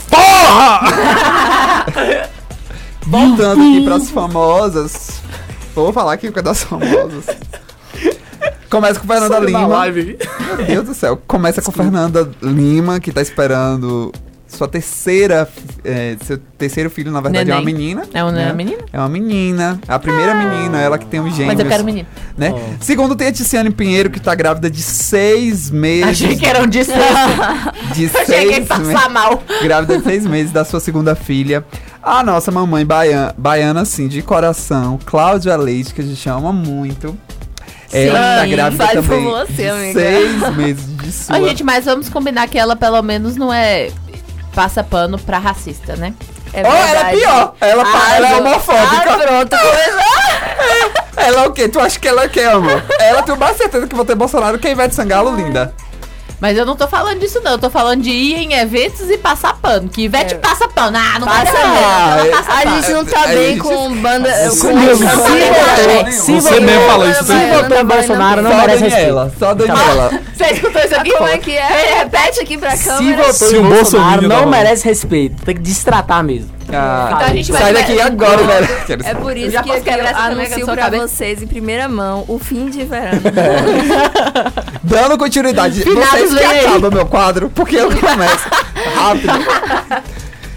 Porra! 0.10 0.82
Voltando 3.06 3.62
aqui 3.62 3.84
pras 3.84 4.10
famosas. 4.10 5.22
Vou 5.76 5.92
falar 5.92 6.14
aqui 6.14 6.30
das 6.30 6.64
famosas. 6.64 7.26
Começa 8.70 8.98
com 9.00 9.08
Fernanda 9.08 9.40
Lima. 9.40 9.68
Meu 9.68 10.66
Deus 10.66 10.86
do 10.86 10.94
céu. 10.94 11.20
Começa 11.28 11.62
com 11.62 11.72
Fernanda 11.72 12.30
Lima, 12.42 13.00
que 13.00 13.12
tá 13.12 13.22
esperando 13.22 14.12
sua 14.54 14.68
terceira. 14.68 15.48
é, 15.84 16.16
seu 16.24 16.38
terceiro 16.58 16.90
filho, 16.90 17.12
na 17.12 17.20
verdade, 17.20 17.52
é 17.52 17.54
uma 17.54 17.62
Neném. 17.62 17.74
menina. 17.76 18.04
É 18.14 18.24
uma 18.24 18.32
né? 18.32 18.54
menina? 18.54 18.84
É 18.94 18.98
uma 18.98 19.10
menina. 19.10 19.80
A 19.88 20.00
primeira 20.00 20.34
menina, 20.34 20.80
ela 20.80 20.98
que 20.98 21.06
tem 21.06 21.20
um 21.20 21.30
gêmeos. 21.30 21.48
Mas 21.48 21.60
eu 21.60 21.66
quero 21.66 21.84
menino. 21.84 22.08
Né? 22.38 22.54
Segundo, 22.80 23.16
tem 23.16 23.28
a 23.28 23.32
Tiziane 23.32 23.70
Pinheiro, 23.72 24.10
que 24.10 24.20
tá 24.20 24.34
grávida 24.34 24.70
de 24.70 24.82
seis 24.82 25.70
meses. 25.70 26.24
Achei 26.24 26.36
que 26.38 26.46
eram 26.46 26.66
de 26.68 26.84
seis. 26.84 26.98
De 27.94 28.06
Achei 28.06 28.48
que 28.48 28.54
seis 28.56 28.68
passar 28.68 28.84
meses. 28.84 29.12
mal. 29.12 29.44
Grávida 29.62 29.98
de 29.98 30.04
seis 30.04 30.26
meses 30.26 30.52
da 30.52 30.64
sua 30.66 30.80
segunda 30.80 31.16
filha. 31.16 31.64
A 32.02 32.24
nossa 32.24 32.52
mamãe 32.52 32.86
baiana, 32.86 33.34
baiana 33.38 33.82
assim, 33.82 34.08
de 34.08 34.22
coração, 34.22 35.00
Cláudia 35.06 35.56
Leite, 35.56 35.94
que 35.94 36.02
a 36.02 36.04
gente 36.04 36.28
ama 36.28 36.52
muito. 36.52 37.18
Ela 37.92 38.18
Sim, 38.18 38.40
tá 38.40 38.46
grávida 38.48 38.88
também. 38.88 39.24
você. 39.24 39.94
Seis 39.94 40.56
meses 40.58 40.98
de 40.98 41.12
sua. 41.12 41.38
Ó, 41.38 41.48
gente, 41.48 41.64
mas 41.64 41.86
vamos 41.86 42.10
combinar 42.10 42.48
que 42.48 42.58
ela 42.58 42.76
pelo 42.76 43.02
menos 43.04 43.36
não 43.36 43.54
é 43.54 43.90
passa 44.54 44.84
pano 44.84 45.18
pra 45.20 45.38
racista, 45.40 45.96
né? 45.96 46.14
É 46.54 46.62
Oh, 46.62 46.68
ela 46.68 47.10
é 47.10 47.12
pior. 47.16 47.56
Ela, 47.60 47.84
Ah, 47.84 48.16
ela 48.16 48.28
é 48.28 48.32
não. 48.32 48.40
homofóbica. 48.52 49.14
Ah, 49.14 49.18
pronto. 49.18 49.56
Ela 51.18 51.44
é 51.44 51.48
o 51.48 51.52
quê? 51.52 51.70
Tu 51.70 51.80
acha 51.80 52.00
que 52.00 52.08
ela 52.08 52.24
é 52.24 52.28
o 52.28 52.30
quê, 52.30 52.42
amor? 52.42 52.84
ela 53.00 53.22
tem 53.22 53.36
mais 53.38 53.56
certeza 53.56 53.88
que 53.88 53.96
votar 53.96 54.16
em 54.16 54.20
Bolsonaro 54.20 54.58
que 54.60 54.68
a 54.68 54.72
Ivete 54.72 54.96
Sangalo, 54.96 55.36
linda. 55.36 55.74
Mas 56.44 56.58
eu 56.58 56.66
não 56.66 56.76
tô 56.76 56.90
falando 56.90 57.20
disso, 57.22 57.40
não. 57.42 57.54
Eu 57.54 57.58
tô 57.58 57.70
falando 57.70 58.02
de 58.02 58.10
ir 58.10 58.36
em 58.36 58.54
eventos 58.56 59.10
e 59.10 59.18
passar 59.18 59.54
pano. 59.62 59.88
Que 59.88 60.02
Ivete 60.02 60.34
É. 60.34 60.38
passa 60.40 60.68
pano. 60.68 60.98
Ah, 60.98 61.18
não 61.18 61.26
Passa 61.26 61.58
ela 61.58 62.26
passa 62.36 62.52
A 62.52 62.64
pano. 62.64 62.76
gente 62.82 62.92
não 62.92 63.06
tá 63.06 63.22
A 63.24 63.28
bem 63.28 63.38
gente- 63.54 63.60
com 63.62 63.96
banda. 63.96 64.30
Com 64.60 64.76
mesmo. 64.76 65.10
Se. 65.10 66.12
Se 66.12 66.32
Você 66.34 66.42
você 66.42 66.60
mesmo 66.60 66.86
fala 66.86 67.10
isso, 67.10 67.24
Se 67.24 67.34
votou 67.34 67.86
Bolsonaro, 67.86 68.42
não 68.42 68.58
merece 68.58 68.84
respeito. 68.84 69.32
só 69.40 69.54
Daniela. 69.54 70.12
Você 70.36 70.44
escutou 70.52 70.82
isso 70.84 70.96
aqui? 70.96 71.12
Como 71.14 71.30
é 71.30 71.38
que 71.38 71.52
é? 71.56 71.96
Repete 72.00 72.42
aqui 72.42 72.58
pra 72.58 72.76
Se 72.76 72.90
câmera. 72.90 73.18
votou 73.18 73.34
Se 73.34 73.56
em 73.56 73.60
o 73.60 73.64
Bolsonaro, 73.64 74.28
não 74.28 74.46
merece 74.46 74.86
respeito. 74.86 75.46
Tem 75.46 75.56
que 75.56 75.62
destratar 75.62 76.22
mesmo. 76.26 76.52
Ah, 76.76 77.10
Então 77.14 77.28
a 77.28 77.30
gente 77.30 77.52
vai- 77.52 77.62
sai 77.62 77.74
daqui 77.74 78.02
agora, 78.02 78.38
velho. 78.44 78.68
É 79.06 79.14
por 79.16 79.36
isso 79.38 79.62
que 79.64 79.70
eu 79.70 79.82
caneca 79.84 80.18
anuncio 80.18 80.66
pra 80.66 80.76
cabeça? 80.76 81.08
vocês 81.08 81.42
em 81.42 81.48
primeira 81.48 81.88
mão 81.88 82.26
o 82.28 82.38
fim 82.40 82.70
de 82.70 82.84
verão. 82.86 83.20
Dando 84.84 85.18
continuidade. 85.18 85.82
Finados 85.82 86.10
Vocês 86.10 86.30
que 86.34 86.36
vem 86.40 86.48
aí. 86.48 86.66
acaba 86.66 86.92
meu 86.92 87.06
quadro, 87.06 87.50
porque 87.54 87.76
eu 87.78 87.90
começo. 87.90 88.48
Rápido. 88.96 89.34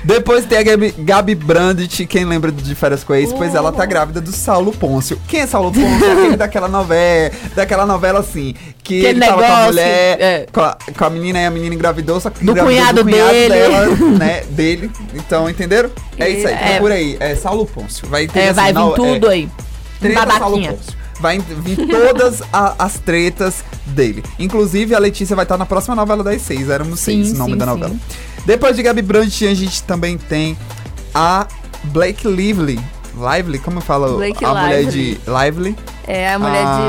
Depois 0.06 0.44
tem 0.46 0.56
a 0.58 0.62
Gabi, 0.62 0.94
Gabi 0.98 1.34
Brandt, 1.34 2.06
quem 2.06 2.24
lembra 2.24 2.52
de 2.52 2.74
Férias 2.76 3.02
com 3.02 3.12
Ex, 3.12 3.32
pois 3.32 3.56
ela 3.56 3.72
tá 3.72 3.84
grávida 3.84 4.20
do 4.20 4.30
Saulo 4.30 4.70
Pôncio. 4.70 5.20
Quem 5.26 5.40
é 5.40 5.46
Saulo 5.48 5.72
Pôncio? 5.72 6.12
Aquele 6.12 6.36
daquela 6.38 6.68
novela, 6.68 7.30
daquela 7.56 7.84
novela 7.84 8.20
assim, 8.20 8.54
que 8.84 9.00
Aquele 9.04 9.18
ele 9.18 9.26
tava 9.26 9.42
com 9.42 9.44
a 9.44 9.48
negócio, 9.48 9.66
mulher, 9.72 10.20
é. 10.20 10.46
com, 10.52 10.60
a, 10.60 10.78
com 10.96 11.04
a 11.04 11.10
menina 11.10 11.40
e 11.40 11.44
a 11.46 11.50
menina 11.50 11.74
engravidou, 11.74 12.20
só 12.20 12.30
que 12.30 12.44
Do 12.44 12.52
engravidou 12.52 13.02
cunhado 13.02 13.02
dele. 13.04 13.48
dela, 13.48 13.86
né, 14.16 14.42
dele. 14.48 14.90
Então, 15.12 15.50
entenderam? 15.50 15.90
É 16.16 16.28
isso 16.30 16.46
aí, 16.46 16.54
É. 16.54 16.70
procura 16.74 16.94
aí. 16.94 17.16
É 17.18 17.34
Saulo 17.34 17.66
Pôncio. 17.66 18.06
Vai 18.08 18.28
ter 18.28 18.38
É, 18.38 18.44
assim, 18.50 18.54
vai 18.54 18.72
vir 18.72 18.78
é, 18.78 18.94
tudo 18.94 19.28
aí. 19.28 19.48
Treta 20.00 20.38
Saulo. 20.38 20.56
Pôncio. 20.68 20.96
Vai 21.18 21.38
vir 21.40 21.76
todas 21.88 22.42
a- 22.52 22.74
as 22.78 22.98
tretas 23.00 23.64
dele. 23.86 24.22
Inclusive, 24.38 24.94
a 24.94 24.98
Letícia 25.00 25.34
vai 25.34 25.44
estar 25.46 25.56
na 25.58 25.66
próxima 25.66 25.96
novela 25.96 26.22
das 26.22 26.42
seis. 26.42 26.68
Éramos 26.70 27.00
seis, 27.00 27.28
Sim, 27.28 27.34
o 27.34 27.38
nome 27.38 27.52
sim, 27.52 27.58
da 27.58 27.88
sim. 27.88 28.00
Depois 28.46 28.76
de 28.76 28.82
Gabi 28.82 29.02
Brandt, 29.02 29.44
a 29.46 29.52
gente 29.54 29.82
também 29.82 30.16
tem 30.16 30.56
a 31.12 31.46
Blake 31.84 32.26
Lively. 32.26 32.78
Lively, 33.14 33.58
como 33.58 33.80
fala 33.80 34.08
Blake 34.16 34.44
a 34.44 34.54
mulher 34.54 34.84
Lively. 34.84 35.14
de 35.14 35.20
Lively? 35.30 35.76
É 36.06 36.32
a 36.34 36.38
mulher 36.38 36.62
Ah, 36.64 36.78
de 36.80 36.88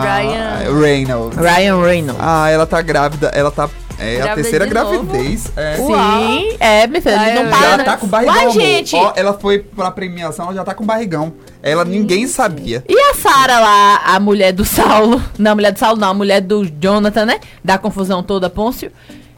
Ryan. 0.69 0.79
Reynolds. 0.81 1.37
Ryan 1.37 1.81
Reynolds. 1.83 2.21
Ah, 2.23 2.49
ela 2.49 2.67
tá 2.67 2.81
grávida. 2.81 3.29
Ela 3.29 3.49
tá. 3.49 3.67
É 3.99 4.17
a 4.17 4.25
Grávida 4.25 4.35
terceira 4.35 4.67
de 4.67 4.73
novo? 4.75 5.03
gravidez. 5.05 5.51
É. 5.55 5.75
Sim, 5.77 6.57
é, 6.59 6.85
minha 6.85 7.01
filha, 7.01 7.19
a 7.19 7.33
não 7.33 7.41
eu 7.41 7.49
para. 7.49 7.69
Já 7.71 7.77
né? 7.77 7.83
tá 7.83 7.97
com 7.97 8.05
barrigão. 8.05 8.35
Uai, 8.35 8.51
gente. 8.51 8.95
Ó, 8.95 9.13
ela 9.15 9.33
foi 9.33 9.57
pra 9.57 9.89
premiação, 9.89 10.45
ela 10.45 10.53
já 10.53 10.63
tá 10.63 10.75
com 10.75 10.85
barrigão. 10.85 11.33
Ela 11.63 11.83
ninguém 11.83 12.27
sabia. 12.27 12.83
E 12.87 12.95
a 12.95 13.15
Sara 13.15 13.59
lá, 13.59 14.01
a 14.05 14.19
mulher 14.19 14.51
do 14.53 14.63
Saulo? 14.63 15.19
Não, 15.39 15.53
a 15.53 15.55
mulher 15.55 15.71
do 15.71 15.79
Saulo 15.79 15.99
não, 15.99 16.09
a 16.09 16.13
mulher 16.13 16.41
do 16.41 16.63
Jonathan, 16.79 17.25
né? 17.25 17.39
Da 17.63 17.79
confusão 17.79 18.21
toda, 18.21 18.47
Pôncio. 18.51 18.91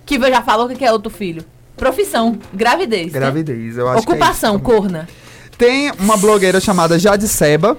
Que 0.05 0.19
já 0.19 0.41
falou 0.41 0.67
que 0.67 0.75
quer 0.75 0.91
outro 0.91 1.09
filho. 1.09 1.45
Profissão, 1.79 2.37
gravidez. 2.53 3.07
né? 3.13 3.19
Gravidez, 3.19 3.77
eu 3.77 3.87
acho 3.87 4.01
Ocupação, 4.01 4.59
que 4.59 4.65
é 4.65 4.73
isso. 4.73 4.81
corna. 4.81 5.07
Tem 5.57 5.91
uma 5.99 6.15
blogueira 6.17 6.59
chamada 6.59 6.99
Jade 6.99 7.27
Seba, 7.27 7.77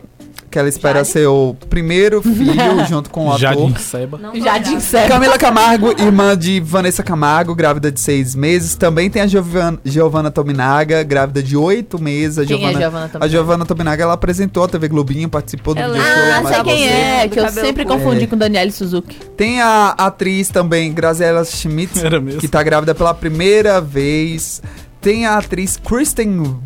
que 0.51 0.59
ela 0.59 0.69
espera 0.69 1.05
ser 1.05 1.27
o 1.29 1.55
primeiro 1.69 2.21
filho 2.23 2.85
junto 2.89 3.09
com 3.11 3.27
o 3.27 3.29
ator. 3.29 3.39
Jardim 3.41 3.75
Seba. 3.77 4.21
Jardim 4.35 4.81
Seba. 4.81 5.09
Camila 5.09 5.39
Camargo, 5.39 5.91
irmã 5.93 6.37
de 6.37 6.59
Vanessa 6.61 7.03
Camargo, 7.03 7.55
grávida 7.55 7.93
de 7.93 8.01
seis 8.01 8.35
meses. 8.35 8.75
Também 8.75 9.09
tem 9.09 9.23
a 9.23 9.27
Giovana, 9.27 9.79
Giovana 9.85 10.31
Tominaga, 10.31 11.03
grávida 11.03 11.43
de 11.43 11.57
oito 11.57 12.01
meses. 12.03 12.39
A 12.39 12.45
Quem 12.45 12.57
é 12.57 12.59
Giovana, 12.59 12.81
Giovana 12.81 13.09
Tominaga? 13.09 13.25
A 13.25 13.29
Giovana 13.29 13.65
Tominaga, 13.67 14.03
ela 14.03 14.13
apresentou 14.15 14.65
a 14.65 14.69
TV 14.69 14.89
Globinho, 14.89 15.29
participou 15.29 15.75
do 15.75 15.81
Ela 15.81 15.97
é- 15.97 16.01
show. 16.01 16.11
Ah, 16.49 16.53
sei 16.55 16.63
quem 16.65 16.79
Você. 16.89 16.95
é, 16.95 17.27
do 17.29 17.33
que 17.33 17.41
eu 17.41 17.49
sempre 17.51 17.85
curto. 17.85 17.99
confundi 18.03 18.25
É. 18.25 18.27
com 18.27 18.37
Daniele 18.37 18.73
Suzuki. 18.73 19.17
Tem 19.37 19.61
a 19.61 19.91
atriz 19.97 20.49
também, 20.49 20.93
Graziella 20.93 21.45
Schmidt, 21.45 21.93
que 22.41 22.49
tá 22.49 22.63
grávida 22.63 22.95
pela 22.95 23.15
primeira 23.15 23.81
vez. 23.81 24.61
Tem 25.01 25.27
a 25.27 25.39
atriz 25.39 25.77
Kristen 25.77 26.57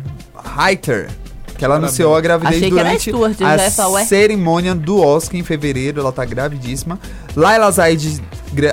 Reiter, 0.57 1.09
que 1.57 1.63
ela 1.63 1.75
anunciou 1.75 2.15
a 2.15 2.21
gravidez 2.21 2.57
Achei 2.57 2.69
que 2.69 2.79
era 2.79 2.89
durante 2.89 3.09
Stuart, 3.09 3.41
a 3.41 3.71
falar, 3.71 3.93
ué. 3.93 4.05
cerimônia 4.05 4.75
do 4.75 5.01
Oscar 5.01 5.39
em 5.39 5.43
fevereiro. 5.43 5.99
Ela 5.99 6.11
tá 6.11 6.25
gravidíssima. 6.25 6.99
Laila 7.35 7.71
Zaid, 7.71 8.21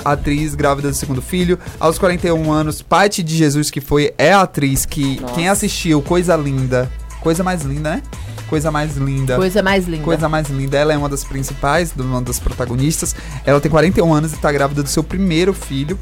atriz 0.05 0.55
grávida 0.55 0.91
do 0.91 0.95
segundo 0.95 1.23
filho. 1.23 1.59
Aos 1.79 1.99
41 1.99 2.53
anos, 2.53 2.83
Paty 2.83 3.23
de 3.23 3.37
Jesus, 3.37 3.71
que 3.71 3.81
foi 3.81 4.13
é 4.19 4.33
a 4.33 4.43
atriz 4.43 4.85
que 4.85 5.21
quem 5.35 5.49
assistiu 5.49 6.03
Coisa 6.03 6.37
Linda 6.37 6.91
Coisa 7.23 7.43
mais 7.43 7.63
linda, 7.63 7.91
né? 7.97 8.03
Coisa 8.49 8.71
mais 8.71 8.97
linda. 8.97 9.37
Coisa 9.37 9.63
mais 9.63 9.87
linda. 9.87 10.05
Coisa 10.05 10.29
mais 10.29 10.49
linda. 10.51 10.77
Ela 10.77 10.93
é 10.93 10.97
uma 10.97 11.09
das 11.09 11.25
principais, 11.25 11.95
uma 11.97 12.21
das 12.21 12.39
protagonistas. 12.39 13.15
Ela 13.47 13.61
tem 13.61 13.71
41 13.71 14.13
anos 14.13 14.33
e 14.33 14.37
tá 14.37 14.53
grávida 14.53 14.83
do 14.83 14.89
seu 14.89 15.03
primeiro 15.03 15.55
filho. 15.55 15.99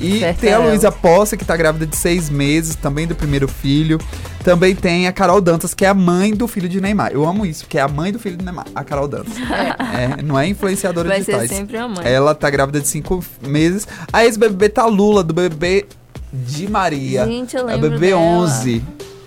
E 0.00 0.20
Certo 0.20 0.38
tem 0.38 0.52
a. 0.52 0.58
Luísa 0.58 0.92
Posse, 0.92 1.36
que 1.36 1.44
tá 1.44 1.56
grávida 1.56 1.84
de 1.84 1.96
seis 1.96 2.30
meses, 2.30 2.76
também 2.76 3.04
do 3.04 3.16
primeiro 3.16 3.48
filho. 3.48 3.98
Também 4.44 4.76
tem 4.76 5.08
a 5.08 5.12
Carol 5.12 5.40
Dantas, 5.40 5.74
que 5.74 5.84
é 5.84 5.88
a 5.88 5.94
mãe 5.94 6.32
do 6.32 6.46
filho 6.46 6.68
de 6.68 6.80
Neymar. 6.80 7.10
Eu 7.12 7.26
amo 7.26 7.44
isso, 7.44 7.66
que 7.66 7.76
é 7.76 7.80
a 7.80 7.88
mãe 7.88 8.12
do 8.12 8.18
filho 8.20 8.36
de 8.36 8.44
Neymar, 8.44 8.66
a 8.74 8.84
Carol 8.84 9.08
Dantas. 9.08 9.32
É, 9.36 10.22
não 10.22 10.38
é 10.38 10.46
influenciadora 10.46 11.08
Vai 11.08 11.18
de 11.18 11.24
ser 11.24 11.32
digitais. 11.32 11.58
sempre 11.58 11.76
a 11.78 11.88
mãe. 11.88 12.06
Ela 12.06 12.32
tá 12.32 12.48
grávida 12.48 12.80
de 12.80 12.86
cinco 12.86 13.24
meses. 13.44 13.88
A 14.12 14.24
ex-BBB 14.24 14.68
tá 14.68 14.86
Lula, 14.86 15.24
do 15.24 15.34
bebê 15.34 15.86
de 16.32 16.68
Maria. 16.70 17.24
Gente, 17.24 17.56
eu 17.56 17.62
É 17.62 17.64
o 17.64 17.66
lembro 17.66 17.90
bebê 17.90 18.08
dela. 18.10 18.20
11, 18.20 18.84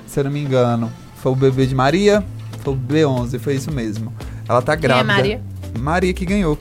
se 0.07 0.19
eu 0.19 0.23
não 0.23 0.31
me 0.31 0.39
engano. 0.41 0.89
Foi 1.21 1.31
o 1.31 1.35
bebê 1.35 1.65
de 1.65 1.75
Maria? 1.75 2.23
Foi 2.63 2.73
o 2.73 2.75
bebê 2.75 3.05
11, 3.05 3.39
foi 3.39 3.55
isso 3.55 3.71
mesmo. 3.71 4.13
Ela 4.47 4.61
tá 4.61 4.75
Quem 4.75 4.85
é 4.85 4.87
grávida. 4.87 5.13
Maria? 5.13 5.41
Maria 5.79 6.13
que 6.13 6.25
ganhou. 6.25 6.57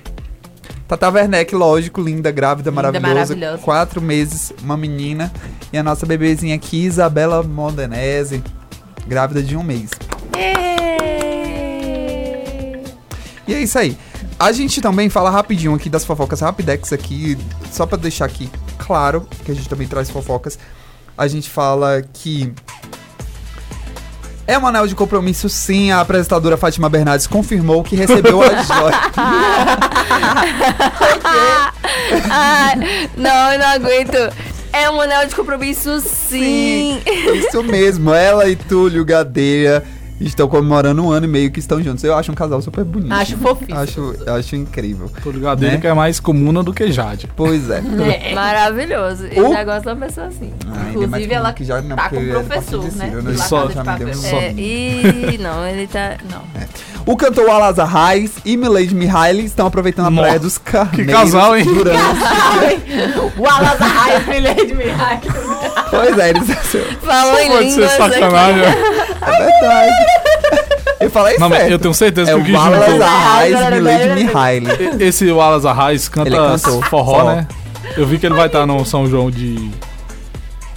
Tata 0.86 1.08
Werneck, 1.08 1.54
lógico, 1.54 2.00
linda, 2.00 2.30
grávida, 2.30 2.68
Linda, 2.70 2.82
maravilhosa. 2.82 3.14
maravilhosa. 3.34 3.62
Quatro 3.62 4.02
meses, 4.02 4.52
uma 4.62 4.76
menina. 4.76 5.32
E 5.72 5.78
a 5.78 5.82
nossa 5.82 6.04
bebezinha 6.04 6.54
aqui, 6.56 6.84
Isabela 6.84 7.42
Modenese, 7.42 8.42
grávida 9.06 9.42
de 9.42 9.56
um 9.56 9.62
mês. 9.62 9.90
E 13.46 13.54
é 13.54 13.62
isso 13.62 13.78
aí. 13.78 13.96
A 14.38 14.52
gente 14.52 14.80
também 14.80 15.08
fala 15.08 15.30
rapidinho 15.30 15.74
aqui 15.74 15.88
das 15.88 16.04
fofocas 16.04 16.40
Rapidex 16.40 16.92
aqui, 16.92 17.36
só 17.70 17.86
pra 17.86 17.96
deixar 17.96 18.24
aqui 18.24 18.50
claro 18.78 19.26
que 19.44 19.52
a 19.52 19.54
gente 19.54 19.68
também 19.68 19.86
traz 19.86 20.10
fofocas. 20.10 20.58
A 21.16 21.28
gente 21.28 21.48
fala 21.50 22.02
que 22.12 22.52
é 24.50 24.58
um 24.58 24.66
anel 24.66 24.86
de 24.86 24.94
compromisso, 24.94 25.48
sim. 25.48 25.90
A 25.92 26.00
apresentadora 26.00 26.56
Fátima 26.56 26.88
Bernardes 26.88 27.26
confirmou 27.26 27.82
que 27.84 27.94
recebeu 27.94 28.42
a 28.42 28.48
joia. 28.62 29.00
Ah, 32.30 32.72
não, 33.16 33.52
eu 33.52 33.58
não 33.58 33.66
aguento. 33.66 34.16
É 34.72 34.88
um 34.90 35.00
anel 35.00 35.26
de 35.26 35.34
compromisso, 35.34 36.00
sim. 36.00 37.00
Isso 37.34 37.62
mesmo, 37.62 38.12
ela 38.14 38.48
e 38.48 38.56
Túlio 38.56 39.04
Gadeira 39.04 39.84
estão 40.28 40.46
comemorando 40.48 41.02
um 41.04 41.10
ano 41.10 41.26
e 41.26 41.28
meio 41.28 41.50
que 41.50 41.58
estão 41.60 41.82
juntos. 41.82 42.04
Eu 42.04 42.14
acho 42.16 42.30
um 42.30 42.34
casal 42.34 42.60
super 42.60 42.84
bonito. 42.84 43.12
Acho 43.12 43.36
fofinho. 43.38 43.78
Acho, 43.78 44.14
acho 44.26 44.56
incrível. 44.56 45.10
Tô 45.22 45.30
ligado 45.30 45.58
dele 45.60 45.72
Né? 45.72 45.80
que 45.80 45.86
é 45.86 45.94
mais 45.94 46.20
comuna 46.20 46.62
do 46.62 46.72
que 46.74 46.90
Jade. 46.92 47.28
Pois 47.36 47.68
é. 47.70 47.80
É. 48.30 48.34
Maravilhoso. 48.34 49.26
Eu 49.26 49.48
O- 49.48 49.52
já 49.52 49.64
gosto 49.64 49.82
de 49.82 49.88
uma 49.88 49.96
pessoa 50.06 50.26
assim. 50.26 50.52
Ah, 50.66 50.70
mais 50.74 50.90
Inclusive, 50.94 51.32
ela 51.34 51.52
que 51.52 51.64
já, 51.64 51.80
não, 51.80 51.96
tá 51.96 52.08
com 52.10 52.16
é 52.16 52.24
professor, 52.26 52.84
né? 52.96 53.08
Ciro, 53.10 53.22
La 53.24 53.36
Só- 53.44 53.66
Casa 53.68 53.68
de 53.68 53.74
já 53.74 53.82
me 53.92 53.98
deu 54.04 54.08
um 54.08 54.22
Papel. 54.22 54.38
É, 54.40 54.52
e 54.52 55.38
não, 55.40 55.66
ele 55.66 55.86
tá. 55.86 56.16
Não. 56.30 56.42
O 57.06 57.16
cantor 57.16 57.48
Alasa 57.48 57.84
Reis 57.84 58.32
e 58.44 58.56
Milady 58.58 58.94
Mihaly 58.94 59.44
estão 59.46 59.66
aproveitando 59.66 60.06
a 60.18 60.20
praia 60.22 60.38
dos 60.38 60.58
carneiros. 60.58 61.14
casal, 61.14 61.56
hein? 61.56 61.64
Durante... 61.64 61.98
o 63.38 63.46
Alas 63.48 63.80
Arraia, 63.80 64.20
filha 64.20 64.54
de 64.54 64.74
Mihai. 64.74 65.20
pois 65.90 66.18
é, 66.18 66.30
eles... 66.30 66.46
Falou 67.02 67.38
em 67.38 67.48
Pode 67.48 67.70
ser 67.72 67.80
línguas 67.80 67.90
sacanagem. 67.92 68.64
aqui. 68.64 68.78
É 69.22 69.44
verdade. 69.44 70.09
Eu 71.00 71.10
falei 71.10 71.38
Não, 71.38 71.48
mas 71.48 71.58
certo. 71.60 71.72
eu 71.72 71.78
tenho 71.78 71.94
certeza 71.94 72.30
É 72.30 72.34
que 72.34 72.40
o 72.40 72.42
o 72.42 72.46
que 72.46 72.52
Wallace. 72.52 73.02
Arraes 73.02 73.70
Milady 73.74 74.24
Mihaly. 74.24 74.66
Esse 75.04 75.30
Wallace 75.32 75.66
Arraes 75.66 76.08
canta 76.08 76.28
Ele 76.28 76.36
cantou 76.36 76.82
forró, 76.82 77.14
forró. 77.20 77.24
né? 77.34 77.46
Eu 77.96 78.06
vi 78.06 78.18
que 78.18 78.26
ele 78.26 78.34
vai 78.34 78.46
estar 78.46 78.66
no 78.66 78.84
São 78.84 79.06
João 79.08 79.30
de 79.30 79.70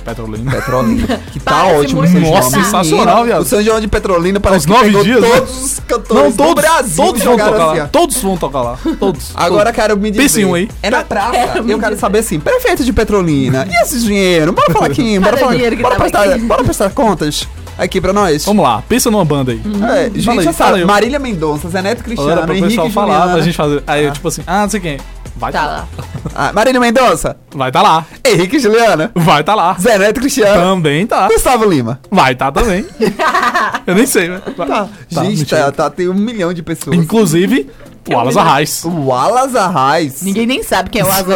Petrolina. 0.05 0.51
Petrolina. 0.51 1.21
Que 1.31 1.39
tá 1.39 1.51
Parece 1.63 1.79
ótimo. 1.79 2.01
muito. 2.01 2.19
Nossa, 2.19 2.49
sensacional, 2.49 3.23
viado. 3.23 3.41
O 3.41 3.45
São 3.45 3.61
João 3.63 3.79
de 3.79 3.87
Petrolina 3.87 4.39
parece 4.39 4.65
Aos 4.65 4.65
que 4.65 4.71
nove 4.71 4.85
pegou 4.85 5.03
dias, 5.03 5.21
né? 5.21 5.29
todos 5.39 5.63
os 5.65 5.79
cantores 5.79 6.23
Não, 6.23 6.31
do 6.31 6.37
todos, 6.37 6.63
Brasil 6.63 7.05
todos 7.05 7.21
e 7.21 7.23
vão 7.25 7.33
jogaram 7.33 7.51
tocar 7.53 7.69
assim, 7.71 7.79
lá. 7.79 7.87
Todos 7.87 8.17
vão 8.21 8.37
tocar 8.37 8.61
lá. 8.61 8.77
Todos. 8.99 9.31
Agora 9.35 9.71
quero 9.71 9.95
me 9.97 10.11
dizer. 10.11 10.23
Pense 10.23 10.41
em 10.41 10.45
um 10.45 10.53
aí. 10.55 10.69
É 10.81 10.89
na 10.89 11.03
praça. 11.03 11.57
eu 11.67 11.79
quero 11.79 11.97
saber 11.97 12.19
assim, 12.19 12.39
prefeito 12.39 12.83
de 12.83 12.91
Petrolina. 12.91 13.65
E 13.69 13.75
esses 13.81 14.03
dinheiro? 14.03 14.51
Bora 14.51 14.71
falar 14.73 14.87
aqui, 14.87 15.19
bora 15.19 15.31
Cadê 15.31 15.37
o 15.37 15.45
falar. 15.45 15.53
dinheiro 15.55 15.75
que 15.77 15.81
Bora 15.83 15.95
tava 15.95 16.09
prestar, 16.09 16.29
aqui? 16.33 16.45
bora 16.45 16.63
prestar 16.63 16.89
contas 16.91 17.47
aqui 17.77 17.99
pra 18.01 18.13
nós. 18.13 18.45
Vamos 18.45 18.63
lá, 18.63 18.83
pensa 18.87 19.09
numa 19.11 19.25
banda 19.25 19.51
aí. 19.51 19.61
É, 19.97 20.05
gente, 20.09 20.23
Fala 20.25 20.41
aí, 20.41 20.45
já 20.45 20.53
fala. 20.53 20.85
Marília 20.85 21.19
Mendonça, 21.19 21.69
Zé 21.69 21.81
Neto 21.81 22.03
Cristiano, 22.03 22.43
pro 22.43 22.53
Henrique 22.53 22.69
pessoal 22.69 22.89
falar, 22.89 23.31
pra 23.33 23.41
gente 23.41 23.55
fazer. 23.57 23.83
Aí 23.87 24.03
eu, 24.05 24.09
Ah. 24.09 24.13
tipo 24.13 24.27
assim, 24.27 24.41
ah, 24.45 24.61
não 24.63 24.69
sei 24.69 24.79
quem. 24.79 24.97
Vai 25.35 25.51
Tá 25.51 25.59
tá 25.61 25.65
lá. 25.67 25.87
Ah, 26.35 26.53
Marília 26.53 26.79
Mendonça, 26.79 27.35
Vai 27.55 27.71
tá 27.71 27.81
lá. 27.81 28.05
Henrique 28.23 28.59
Juliana, 28.59 29.11
Vai 29.15 29.43
tá 29.43 29.55
lá. 29.55 29.75
Zé 29.79 29.97
Neto 29.97 30.19
Cristiano, 30.19 30.61
Também 30.75 31.07
tá. 31.07 31.27
Gustavo 31.27 31.65
Lima. 31.65 31.99
Vai 32.11 32.35
tá 32.35 32.51
também. 32.51 32.85
Eu 33.87 33.95
nem 33.95 34.05
sei, 34.05 34.29
né? 34.29 34.41
Tá. 34.55 34.65
Tá, 34.65 35.23
gente, 35.23 35.45
tá, 35.45 35.71
tá, 35.71 35.89
tem 35.89 36.07
um 36.07 36.13
milhão 36.13 36.53
de 36.53 36.61
pessoas. 36.61 36.95
Inclusive, 36.95 37.69
o 38.09 38.17
Alas 38.17 38.37
Arraes. 38.37 38.83
O 38.83 39.05
Wallace 39.07 39.57
Arraes. 39.57 40.21
Ninguém 40.21 40.45
nem 40.45 40.63
sabe 40.63 40.89
quem 40.89 41.01
é 41.01 41.05
o 41.05 41.11
Azul. 41.11 41.33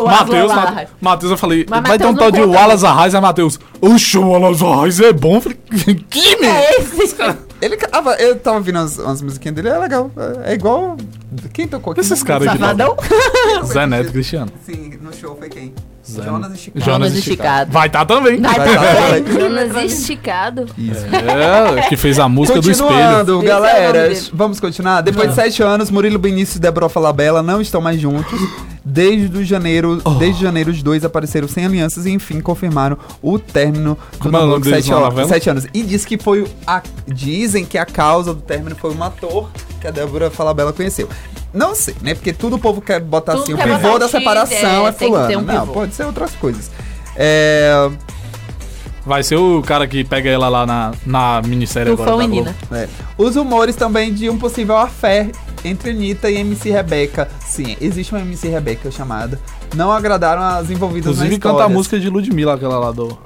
O, 0.00 0.04
Matheus, 1.00 1.30
eu 1.30 1.36
falei, 1.36 1.66
Mas 1.68 1.82
vai 1.82 1.98
ter 1.98 2.06
um 2.06 2.14
tal 2.14 2.30
de 2.30 2.40
Wallace 2.40 2.84
Arraes, 2.84 3.14
aí 3.14 3.20
Matheus, 3.20 3.58
oxe, 3.80 4.18
o 4.18 4.28
Wallace 4.28 4.64
Arraes 4.64 5.00
é 5.00 5.12
bom. 5.12 5.36
Eu 5.36 5.40
falei, 5.40 5.58
que 6.10 6.36
merda. 6.36 6.58
É 6.58 6.76
esse. 6.80 7.14
Ele, 7.60 7.78
ah, 7.92 8.02
eu 8.18 8.38
tava 8.38 8.58
ouvindo 8.58 8.78
as, 8.78 8.98
as 8.98 9.22
musiquinhas 9.22 9.54
dele, 9.54 9.68
é 9.68 9.78
legal. 9.78 10.10
É, 10.44 10.50
é 10.50 10.54
igual. 10.54 10.96
Quem 11.52 11.66
tocou 11.66 11.92
aqui? 11.92 12.00
Esses 12.00 12.22
caras 12.22 12.48
aqui. 12.48 12.58
Safadão? 12.58 12.96
Zé 13.64 13.86
Neto 13.86 14.12
Cristiano. 14.12 14.52
Sim, 14.66 14.98
no 15.00 15.12
show 15.14 15.34
foi 15.36 15.48
quem? 15.48 15.74
Jonas 16.06 16.52
e 16.52 16.58
Chico. 16.58 16.80
Jonas 16.80 17.14
Esticado. 17.14 17.72
Vai 17.72 17.88
tá 17.88 18.04
também. 18.04 18.40
Vai 18.40 18.54
tá 18.54 18.64
bem. 19.12 19.40
Jonas 19.40 19.76
esticado. 19.76 20.66
Isso. 20.76 21.04
É, 21.14 21.88
que 21.88 21.96
fez 21.96 22.18
a 22.18 22.28
música 22.28 22.60
do 22.60 22.70
espelho. 22.70 22.88
Continuando, 22.88 23.42
é 23.42 23.44
galera, 23.44 24.12
vamos 24.32 24.60
continuar. 24.60 25.00
Depois 25.00 25.30
de 25.30 25.34
sete 25.34 25.62
anos, 25.62 25.90
Murilo 25.90 26.18
Benício 26.18 26.58
e 26.58 26.60
Débora 26.60 26.88
Falabella 26.88 27.42
não 27.42 27.60
estão 27.60 27.80
mais 27.80 28.00
juntos. 28.00 28.38
Desde 28.84 29.38
o 29.38 29.44
janeiro, 29.44 30.02
Oh. 30.04 30.10
desde 30.10 30.42
janeiro, 30.42 30.70
os 30.70 30.82
dois 30.82 31.04
apareceram 31.04 31.48
sem 31.48 31.64
alianças 31.64 32.04
e 32.04 32.10
enfim 32.10 32.40
confirmaram 32.40 32.98
o 33.22 33.38
término 33.38 33.96
do 34.20 34.26
é 34.26 34.28
o 34.28 34.30
namoro 34.30 34.50
nome 34.50 34.62
de 34.62 34.68
sete, 34.68 34.92
anos, 34.92 35.28
sete 35.28 35.50
anos. 35.50 35.66
E 35.72 35.82
diz 35.82 36.04
que 36.04 36.18
foi 36.18 36.46
a, 36.66 36.82
dizem 37.06 37.64
que 37.64 37.78
a 37.78 37.86
causa 37.86 38.34
do 38.34 38.42
término 38.42 38.76
foi 38.76 38.94
um 38.94 39.02
ator 39.02 39.48
que 39.80 39.86
a 39.86 39.90
Débora 39.90 40.30
Falabella 40.30 40.72
conheceu. 40.72 41.08
Não 41.54 41.74
sei, 41.74 41.94
né? 42.02 42.14
Porque 42.14 42.32
tudo 42.32 42.56
o 42.56 42.58
povo 42.58 42.80
quer 42.80 43.00
botar 43.00 43.32
Tudo 43.32 43.44
assim, 43.44 43.54
o 43.54 43.56
quer 43.56 43.78
pivô 43.78 43.98
da 43.98 44.08
separação 44.08 44.86
é, 44.86 44.88
é, 44.88 44.92
fulano. 44.92 45.38
um 45.38 45.42
não, 45.42 45.66
pode 45.68 45.94
ser 45.94 46.04
outras 46.04 46.32
coisas. 46.34 46.70
É, 47.16 47.90
Vai 49.06 49.22
ser 49.22 49.36
o 49.36 49.60
cara 49.60 49.86
que 49.86 50.02
pega 50.02 50.30
ela 50.30 50.48
lá 50.48 50.64
na, 50.64 50.92
na 51.04 51.42
minissérie 51.42 51.92
agora. 51.92 52.10
Tufão 52.10 52.18
da 52.18 52.24
e 52.24 52.28
Globo. 52.28 52.54
Nina. 52.70 52.82
É. 52.82 52.88
Os 53.18 53.36
rumores 53.36 53.76
também 53.76 54.12
de 54.14 54.30
um 54.30 54.38
possível 54.38 54.78
affair 54.78 55.30
entre 55.62 55.90
Anitta 55.90 56.30
e 56.30 56.36
MC 56.36 56.70
Rebeca. 56.70 57.28
Sim, 57.38 57.76
existe 57.80 58.14
uma 58.14 58.22
MC 58.22 58.48
Rebeca 58.48 58.90
chamada. 58.90 59.38
Não 59.74 59.92
agradaram 59.92 60.42
as 60.42 60.70
envolvidas 60.70 61.12
Inclusive 61.12 61.34
na 61.34 61.40
canta 61.40 61.54
história. 61.54 61.66
a 61.66 61.68
música 61.68 62.00
de 62.00 62.08
Ludmilla, 62.08 62.54
aquela 62.54 62.78
lá 62.78 62.92
do. 62.92 63.18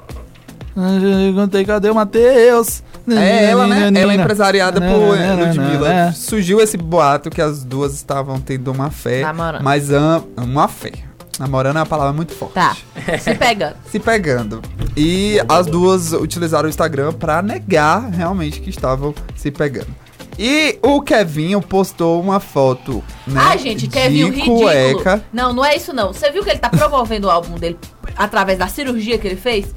Eu 0.75 1.33
Contei, 1.33 1.65
cadê 1.65 1.89
o 1.89 1.95
Matheus? 1.95 2.83
É 3.09 3.45
ela, 3.45 3.65
né? 3.67 3.91
Ela 3.99 4.13
é 4.13 4.15
empresariada 4.15 4.79
por. 4.79 5.17
Ludmilla. 5.39 6.11
Surgiu 6.13 6.61
esse 6.61 6.77
boato 6.77 7.29
que 7.29 7.41
as 7.41 7.63
duas 7.63 7.93
estavam 7.93 8.39
tendo 8.39 8.71
uma 8.71 8.91
fé. 8.91 9.21
Namorando. 9.21 9.63
Mas 9.63 9.91
am- 9.91 10.23
uma 10.37 10.67
fé. 10.67 10.91
Namorando 11.39 11.77
é 11.77 11.79
uma 11.79 11.85
palavra 11.85 12.13
muito 12.13 12.33
forte. 12.33 12.53
Tá. 12.53 12.75
Se 13.19 13.33
pega. 13.33 13.75
Se 13.89 13.97
pegando. 13.99 14.61
E 14.95 15.39
as 15.47 15.65
duas 15.65 16.11
utilizaram 16.13 16.65
o 16.67 16.69
Instagram 16.69 17.13
pra 17.13 17.41
negar 17.41 18.09
realmente 18.11 18.59
que 18.59 18.69
estavam 18.69 19.15
se 19.35 19.49
pegando. 19.49 19.87
E 20.37 20.77
o 20.81 21.01
Kevinho 21.01 21.61
postou 21.61 22.21
uma 22.21 22.39
foto, 22.39 23.03
né? 23.27 23.39
Ai, 23.41 23.57
gente, 23.57 23.87
Kevin, 23.87 24.23
o 24.25 24.31
de 24.31 24.35
ridículo. 24.39 24.59
cueca. 24.61 25.23
Não, 25.33 25.51
não 25.53 25.65
é 25.65 25.75
isso 25.75 25.91
não. 25.93 26.13
Você 26.13 26.29
viu 26.31 26.43
que 26.43 26.49
ele 26.49 26.59
tá 26.59 26.69
promovendo 26.69 27.27
o 27.27 27.29
álbum 27.29 27.55
dele 27.57 27.77
através 28.15 28.57
da 28.59 28.67
cirurgia 28.67 29.17
que 29.17 29.27
ele 29.27 29.35
fez? 29.35 29.73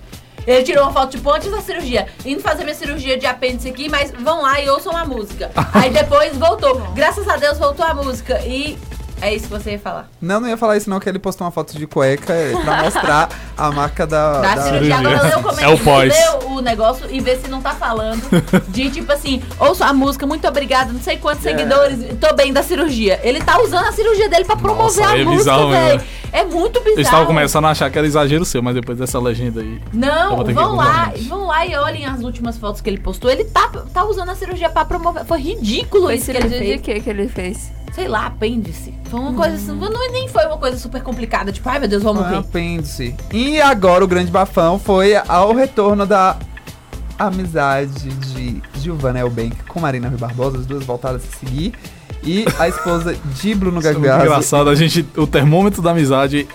Ele 0.46 0.62
tirou 0.62 0.84
uma 0.84 0.92
foto, 0.92 1.12
tipo, 1.12 1.30
antes 1.30 1.50
da 1.50 1.60
cirurgia. 1.60 2.06
Indo 2.24 2.40
fazer 2.40 2.64
minha 2.64 2.74
cirurgia 2.74 3.18
de 3.18 3.26
apêndice 3.26 3.68
aqui, 3.68 3.88
mas 3.88 4.10
vão 4.10 4.42
lá 4.42 4.60
e 4.60 4.68
ouçam 4.68 4.96
a 4.96 5.04
música. 5.04 5.50
Aí 5.72 5.90
depois 5.90 6.36
voltou. 6.36 6.80
Graças 6.94 7.28
a 7.28 7.36
Deus 7.36 7.58
voltou 7.58 7.84
a 7.84 7.94
música. 7.94 8.40
E 8.44 8.78
é 9.22 9.34
isso 9.34 9.46
que 9.46 9.52
você 9.52 9.72
ia 9.72 9.78
falar. 9.78 10.08
Não, 10.20 10.40
não 10.40 10.48
ia 10.48 10.56
falar 10.56 10.76
isso 10.76 10.90
não, 10.90 11.00
que 11.00 11.08
ele 11.08 11.18
postou 11.18 11.46
uma 11.46 11.50
foto 11.50 11.76
de 11.78 11.86
cueca 11.86 12.32
eh, 12.32 12.52
pra 12.64 12.82
mostrar 12.82 13.28
a 13.56 13.70
marca 13.70 14.06
da... 14.06 14.40
Da, 14.40 14.54
da- 14.56 14.62
cirurgia. 14.62 14.96
Agora 14.98 15.22
lê 15.22 15.28
o 15.34 15.42
comentário. 15.42 15.64
É 15.70 15.74
o 15.74 15.78
pós. 15.78 16.12
Lê 16.12 16.46
o 16.46 16.60
negócio 16.60 17.06
e 17.10 17.20
vê 17.20 17.36
se 17.36 17.48
não 17.48 17.62
tá 17.62 17.70
falando 17.74 18.22
de 18.68 18.90
tipo 18.90 19.10
assim, 19.12 19.42
ouça 19.58 19.86
a 19.86 19.92
música, 19.92 20.26
muito 20.26 20.46
obrigada, 20.46 20.92
não 20.92 21.00
sei 21.00 21.16
quantos 21.16 21.44
É. 21.46 21.50
seguidores, 21.50 21.98
tô 22.20 22.34
bem 22.34 22.52
da 22.52 22.62
cirurgia. 22.62 23.20
Ele 23.22 23.40
tá 23.40 23.60
usando 23.62 23.86
a 23.86 23.92
cirurgia 23.92 24.28
dele 24.28 24.44
pra 24.44 24.56
promover 24.56 25.02
Nossa, 25.02 25.08
a 25.14 25.18
é 25.18 25.24
música, 25.24 25.66
velho. 25.68 26.02
É 26.32 26.44
muito 26.44 26.80
bizarro. 26.80 26.96
Eles 26.96 27.06
estavam 27.06 27.26
começando 27.26 27.66
a 27.66 27.70
achar 27.70 27.90
que 27.90 27.98
era 27.98 28.06
exagero 28.06 28.44
seu, 28.44 28.62
mas 28.62 28.74
depois 28.74 28.96
dessa 28.98 29.18
legenda 29.18 29.60
aí. 29.60 29.80
Eu 29.92 29.98
Não, 30.00 30.44
vão 30.44 30.76
lá, 30.76 31.12
vão 31.28 31.46
lá 31.46 31.66
e 31.66 31.76
olhem 31.76 32.06
as 32.06 32.22
últimas 32.22 32.56
fotos 32.56 32.80
que 32.80 32.88
ele 32.88 32.98
postou. 32.98 33.30
Ele 33.30 33.44
tá, 33.44 33.68
tá 33.92 34.04
usando 34.04 34.30
a 34.30 34.34
cirurgia 34.34 34.70
pra 34.70 34.84
promover. 34.84 35.24
Foi 35.26 35.38
ridículo 35.40 36.04
Foi 36.04 36.14
isso 36.14 36.24
que 36.24 36.30
ele 36.30 36.48
cirurgia 36.48 36.78
de 36.78 36.82
fez. 36.82 36.98
que 36.98 37.00
que 37.04 37.10
ele 37.10 37.28
fez? 37.28 37.70
Sei 37.94 38.08
lá, 38.08 38.26
apêndice. 38.26 38.94
Foi 39.04 39.20
uma 39.20 39.34
coisa 39.34 39.54
assim, 39.56 39.72
não, 39.78 39.90
nem 40.12 40.26
foi 40.28 40.46
uma 40.46 40.56
coisa 40.56 40.78
super 40.78 41.02
complicada. 41.02 41.52
Tipo, 41.52 41.68
ai 41.68 41.78
meu 41.78 41.88
Deus, 41.88 42.02
vou 42.02 42.12
Ah, 42.12 42.16
morrer. 42.16 42.36
apêndice. 42.36 43.14
E 43.32 43.60
agora 43.60 44.02
o 44.02 44.08
grande 44.08 44.30
bafão 44.30 44.78
foi 44.78 45.14
ao 45.28 45.52
retorno 45.54 46.06
da 46.06 46.36
amizade 47.18 48.08
de 48.08 48.62
Giovanna 48.80 49.20
Elbank 49.20 49.56
com 49.68 49.78
Marina 49.80 50.08
Rui 50.08 50.18
Barbosa, 50.18 50.58
as 50.58 50.66
duas 50.66 50.84
voltadas 50.84 51.22
a 51.22 51.26
se 51.26 51.38
seguir. 51.38 51.72
E 52.24 52.44
a 52.58 52.68
esposa 52.68 53.16
de 53.40 53.54
Bruno 53.54 53.80
Isso 53.80 53.88
é 53.88 53.92
Gagliasso. 53.92 54.24
engraçado, 54.26 54.70
a 54.70 54.74
gente, 54.74 55.04
o 55.16 55.26
termômetro 55.26 55.82
da 55.82 55.90
amizade 55.90 56.46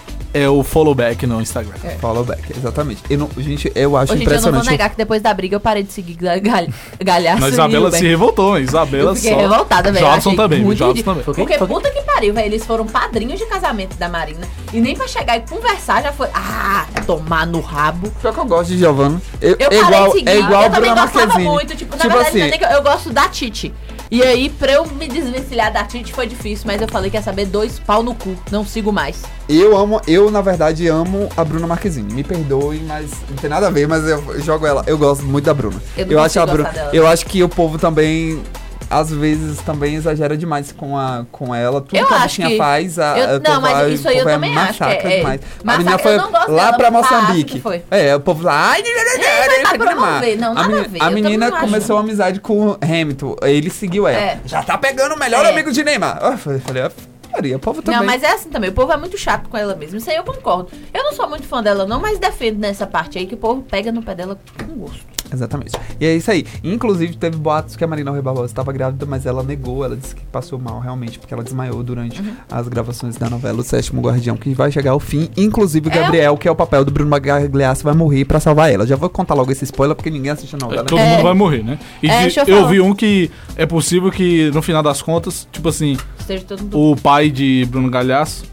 é 0.44 0.50
o 0.50 0.64
follow 0.64 0.94
back 0.96 1.26
no 1.26 1.42
Instagram. 1.42 1.74
Follow 2.00 2.24
back, 2.24 2.42
exatamente. 2.56 3.02
Eu 3.10 3.18
não- 3.18 3.30
gente, 3.38 3.72
eu 3.76 3.96
acho 3.98 4.14
Hoje 4.14 4.24
em 4.24 4.26
dia 4.26 4.36
eu 4.36 4.42
não 4.42 4.42
vou 4.42 4.50
impressionante. 4.52 4.70
negar 4.72 4.90
que 4.90 4.98
depois 4.98 5.22
da 5.22 5.34
briga 5.34 5.56
eu 5.56 5.60
parei 5.60 5.84
de 5.84 5.92
seguir 5.92 6.14
gal, 6.16 6.40
gal, 6.42 6.66
galhaço 7.04 7.42
Mas 7.42 7.54
Isabela 7.54 7.92
se 7.92 8.06
revoltou, 8.08 8.58
hein? 8.58 8.64
Isabela 8.64 9.12
Eu 9.12 9.16
fiquei 9.16 9.34
só. 9.34 9.40
revoltada, 9.40 9.92
velho. 9.92 10.06
Jobson 10.06 10.36
também, 10.36 10.62
muito 10.62 10.78
Jobson 10.80 11.04
também. 11.04 11.24
Porque 11.24 11.58
puta 11.58 11.90
que 11.92 12.02
pariu, 12.02 12.34
velho. 12.34 12.46
Eles 12.48 12.66
foram 12.66 12.86
padrinhos 12.86 13.40
de 13.40 13.46
casamento 13.46 13.96
da 13.98 14.08
Marina. 14.10 14.48
E 14.74 14.80
nem 14.80 14.96
pra 14.96 15.08
chegar 15.08 15.38
e 15.38 15.42
conversar 15.42 16.02
já 16.04 16.12
foi. 16.14 16.28
Ah, 16.34 16.86
tomar 17.06 17.46
no 17.48 17.60
rabo. 17.62 18.12
Só 18.22 18.32
que 18.32 18.40
eu 18.40 18.46
gosto 18.46 18.70
de 18.70 18.78
Giovanna. 18.78 19.22
Eu, 19.42 19.56
Eu 19.60 19.68
é 19.72 19.82
parei 19.82 19.82
igual, 19.82 20.06
de 20.08 20.12
seguir. 20.14 20.30
é 20.30 20.38
igual 20.40 20.62
eu 20.62 20.68
a 20.68 20.70
também 20.70 20.92
Bruna 20.92 21.02
gostava 21.06 21.26
Marquezine. 21.28 21.50
muito. 21.50 21.76
Tipo, 21.76 21.96
na 21.96 22.02
Tipo 22.04 22.14
verdade, 22.16 22.42
assim- 22.42 22.52
é 22.64 22.66
eu, 22.74 22.78
eu 22.78 22.84
gosto 22.84 23.10
da 23.12 23.28
Titi. 23.30 23.74
E 24.10 24.24
aí, 24.24 24.50
pra 24.50 24.72
eu 24.72 24.86
me 24.86 25.08
desvencilhar 25.08 25.72
da 25.72 25.84
Titi 25.84 26.14
foi 26.14 26.26
difícil, 26.28 26.66
mas 26.66 26.82
eu 26.82 26.88
falei, 26.88 27.12
quer 27.12 27.22
saber, 27.22 27.46
dois 27.46 27.78
pau 27.78 28.02
no 28.02 28.16
cu. 28.16 28.36
Não 28.50 28.66
sigo 28.66 28.92
mais. 28.92 29.22
Eu 29.50 29.76
amo, 29.78 30.02
eu 30.08 30.32
na 30.32 30.42
verdade 30.42 30.88
amo 30.88 31.28
a 31.36 31.44
Bruna 31.44 31.68
Marquezine. 31.68 32.14
Me 32.14 32.24
perdoem, 32.24 32.82
mas 32.84 33.12
não 33.30 33.36
tem 33.36 33.50
nada 33.50 33.68
a 33.68 33.70
ver, 33.70 33.88
mas 33.88 34.08
eu 34.08 34.40
jogo 34.42 34.66
ela. 34.66 34.84
Eu 34.88 34.98
gosto 34.98 35.26
muito 35.26 35.46
da 35.46 35.54
Bruna. 35.54 35.82
Eu 35.98 36.06
não 36.06 36.24
acho 36.24 36.40
a 36.40 36.46
Bruna, 36.46 36.70
dela. 36.70 36.92
eu 36.94 37.06
acho 37.06 37.26
que 37.26 37.44
o 37.44 37.50
povo 37.50 37.78
também 37.78 38.42
às 38.90 39.12
vezes 39.12 39.60
também 39.62 39.96
exagera 39.96 40.38
demais 40.38 40.72
com 40.72 40.98
a 40.98 41.26
com 41.32 41.54
ela. 41.54 41.82
Tudo 41.82 41.96
Eu 41.98 42.06
que 42.08 42.14
a 42.14 42.20
bichinha 42.20 42.48
que- 42.50 42.58
faz, 42.58 42.98
a, 43.00 43.18
eu- 43.18 43.30
a 43.36 43.40
não, 43.40 43.42
povo 43.42 43.62
mas 43.62 43.94
isso 43.94 44.08
aí 44.08 44.18
eu 44.18 44.24
povo 44.24 44.36
também 44.36 44.58
acho 44.58 44.84
é- 44.84 44.94
é- 44.96 45.18
demais. 45.18 45.42
a 45.42 45.64
massacra- 45.66 45.78
menina 45.78 45.92
eu 45.92 46.00
foi 46.00 46.54
lá 46.56 46.74
pra 46.74 46.92
Moçambique. 46.92 47.54
que 47.56 47.60
foi. 47.62 47.84
É, 47.92 48.16
o 48.16 48.20
povo 48.20 48.44
lá, 48.44 48.72
ai, 48.72 48.82
É, 48.82 50.36
não, 50.38 50.52
a, 50.52 50.54
nada 50.54 50.80
a 50.82 50.84
ver. 50.88 51.02
a 51.02 51.06
eu 51.08 51.12
menina 51.12 51.52
começou 51.52 51.98
a 51.98 52.00
amizade 52.02 52.40
com 52.40 52.68
o 52.72 52.78
Hamilton. 52.82 53.36
Ele 53.44 53.70
seguiu 53.70 54.08
ela. 54.08 54.20
É. 54.20 54.40
Já 54.46 54.64
tá 54.64 54.78
pegando 54.78 55.16
o 55.16 55.20
melhor 55.20 55.46
É. 55.46 55.50
amigo 55.52 55.72
de 55.72 55.84
Neymar. 55.84 56.20
Eu 56.22 56.38
falei, 56.38 56.60
falei, 56.60 56.84
ah, 56.84 56.92
Maria, 57.34 57.58
o 57.58 57.60
povo 57.60 57.82
também. 57.82 58.00
Não, 58.00 58.06
mas 58.06 58.24
é 58.24 58.32
assim 58.34 58.50
também. 58.50 58.70
O 58.70 58.74
povo 58.74 58.92
é 58.92 58.98
muito 58.98 59.18
chato 59.18 59.48
com 59.50 59.58
ela 59.58 59.76
mesmo. 59.76 59.98
Isso 59.98 60.10
aí 60.10 60.16
eu 60.16 60.24
concordo. 60.24 60.70
Eu 60.94 61.04
não 61.04 61.14
sou 61.14 61.28
muito 61.30 61.46
fã 61.48 61.62
dela, 61.62 61.86
não, 61.86 62.00
mas 62.00 62.18
defendo 62.20 62.58
nessa 62.60 62.88
parte 62.88 63.18
aí 63.18 63.26
que 63.28 63.36
o 63.36 63.38
povo 63.38 63.62
pega 63.62 63.92
no 63.92 64.02
pé 64.02 64.16
dela 64.16 64.40
com 64.66 64.74
gosto. 64.76 65.06
Exatamente. 65.32 65.72
E 66.00 66.06
é 66.06 66.16
isso 66.16 66.30
aí. 66.32 66.46
Inclusive, 66.64 67.16
teve 67.18 67.38
boatos 67.38 67.76
que 67.76 67.84
a 67.84 67.88
Marina 67.88 68.12
Rui 68.12 68.22
Barbosa 68.22 68.48
estava 68.48 68.72
grávida, 68.72 69.06
mas 69.06 69.26
ela 69.26 69.44
negou. 69.44 69.84
Ela 69.84 69.96
disse 69.96 70.16
que 70.16 70.26
passou 70.26 70.58
mal 70.60 70.80
realmente, 70.80 71.20
porque 71.20 71.34
ela 71.34 71.44
desmaiou 71.44 71.84
durante 71.84 72.22
Uhum. 72.22 72.34
as 72.52 72.68
gravações 72.68 73.18
da 73.18 73.30
novela 73.30 73.60
O 73.60 73.64
Sétimo 73.64 74.02
Guardião, 74.02 74.38
que 74.38 74.54
vai 74.54 74.72
chegar 74.72 74.92
ao 74.92 75.00
fim. 75.00 75.30
Inclusive, 75.36 75.90
o 75.90 75.92
É 75.92 75.96
Gabriel, 75.96 76.38
que 76.38 76.48
é 76.48 76.52
o 76.52 76.56
papel 76.56 76.86
do 76.86 76.92
Bruno 76.92 77.10
Gagliasso, 77.20 77.84
vai 77.84 77.94
morrer 77.94 78.26
pra 78.26 78.40
salvar 78.40 78.72
ela. 78.72 78.86
Já 78.88 78.96
vou 78.96 79.10
contar 79.10 79.34
logo 79.34 79.52
esse 79.52 79.64
spoiler, 79.66 79.96
porque 79.96 80.10
ninguém 80.10 80.32
assiste 80.32 80.56
a 80.56 80.58
novela. 80.58 80.84
Todo 80.86 81.00
mundo 81.00 81.24
vai 81.24 81.34
morrer, 81.34 81.64
né? 81.64 81.78
E 82.02 82.08
É, 82.10 82.16
de- 82.18 82.22
deixa 82.24 82.44
eu 82.48 82.58
eu 82.58 82.68
vi 82.68 82.80
um 82.82 82.94
que 82.94 83.30
é 83.56 83.66
possível 83.66 84.12
que, 84.12 84.50
no 84.52 84.62
final 84.62 84.82
das 84.82 85.02
contas, 85.02 85.48
tipo 85.52 85.70
assim, 85.70 85.98
Esteja 86.20 86.44
todo 86.46 86.62
mundo. 86.64 86.78
o 86.80 86.96
pai 86.96 87.30
de 87.30 87.66
Bruno 87.70 87.90
Galhaço, 87.90 88.46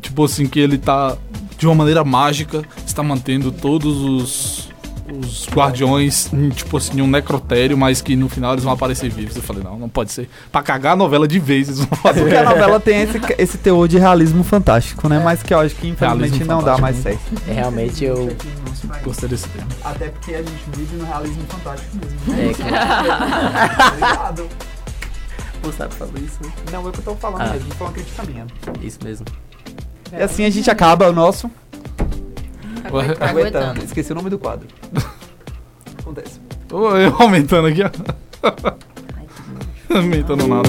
tipo 0.00 0.24
assim, 0.24 0.46
que 0.46 0.58
ele 0.60 0.78
tá, 0.78 1.16
de 1.58 1.66
uma 1.66 1.74
maneira 1.74 2.04
mágica, 2.04 2.62
está 2.86 3.02
mantendo 3.02 3.50
todos 3.50 3.96
os, 3.96 4.67
os 5.12 5.48
guardiões, 5.48 6.32
em, 6.32 6.48
tipo 6.50 6.76
assim, 6.76 7.00
um 7.00 7.06
necrotério, 7.06 7.76
mas 7.76 8.00
que 8.00 8.14
no 8.16 8.28
final 8.28 8.52
eles 8.52 8.64
vão 8.64 8.72
aparecer 8.72 9.08
vivos. 9.10 9.36
Eu 9.36 9.42
falei, 9.42 9.62
não, 9.62 9.78
não 9.78 9.88
pode 9.88 10.12
ser. 10.12 10.28
Pra 10.52 10.62
cagar 10.62 10.92
a 10.92 10.96
novela 10.96 11.26
de 11.26 11.38
vez, 11.38 11.68
eles 11.68 11.80
vão 11.80 11.98
fazer. 11.98 12.20
Porque 12.20 12.36
a 12.36 12.44
novela 12.44 12.78
tem 12.80 13.02
esse, 13.02 13.20
esse 13.38 13.58
teor 13.58 13.88
de 13.88 13.98
realismo 13.98 14.44
fantástico, 14.44 15.08
né? 15.08 15.20
Mas 15.24 15.42
que 15.42 15.52
eu 15.54 15.60
acho 15.60 15.74
que 15.74 15.88
infelizmente 15.88 16.30
Realismo 16.30 16.46
não 16.54 16.62
dá 16.62 16.78
mais 16.78 16.96
né? 16.96 17.02
certo. 17.02 17.42
É, 17.48 17.52
realmente 17.52 18.04
eu 18.04 18.28
Gostei 19.02 19.28
desse 19.28 19.48
termo. 19.48 19.68
Até 19.84 20.08
porque 20.08 20.34
a 20.34 20.38
gente 20.38 20.64
vive 20.76 20.96
no 20.96 21.04
realismo 21.04 21.42
fantástico 21.48 21.96
mesmo. 21.96 22.18
É, 22.38 23.88
Obrigado. 23.88 24.48
Pô, 25.62 25.72
sabe 25.72 25.94
fazer 25.94 26.18
isso? 26.20 26.38
né? 26.42 26.50
Não, 26.72 26.86
é 26.86 26.88
o 26.88 26.92
que 26.92 26.98
eu 27.00 27.04
tô 27.04 27.14
falando 27.16 27.42
Ah. 27.42 27.52
mesmo, 27.52 27.74
foi 27.74 27.86
uma 27.86 27.92
crítica 27.92 28.22
minha. 28.22 28.46
Isso 28.80 28.98
mesmo. 29.02 29.26
E 30.12 30.22
assim 30.22 30.44
a 30.44 30.50
gente 30.50 30.70
acaba 30.70 31.08
o 31.08 31.12
nosso. 31.12 31.50
Ué, 32.92 33.16
Aguentando. 33.20 33.82
Esqueci 33.84 34.12
o 34.12 34.14
nome 34.14 34.30
do 34.30 34.38
quadro. 34.38 34.66
Acontece. 36.00 36.40
Ô, 36.72 36.96
Eu 36.96 37.14
aumentando 37.18 37.68
aqui, 37.68 37.82
ó. 37.82 37.90
aumentando 39.94 40.46
nada. 40.46 40.68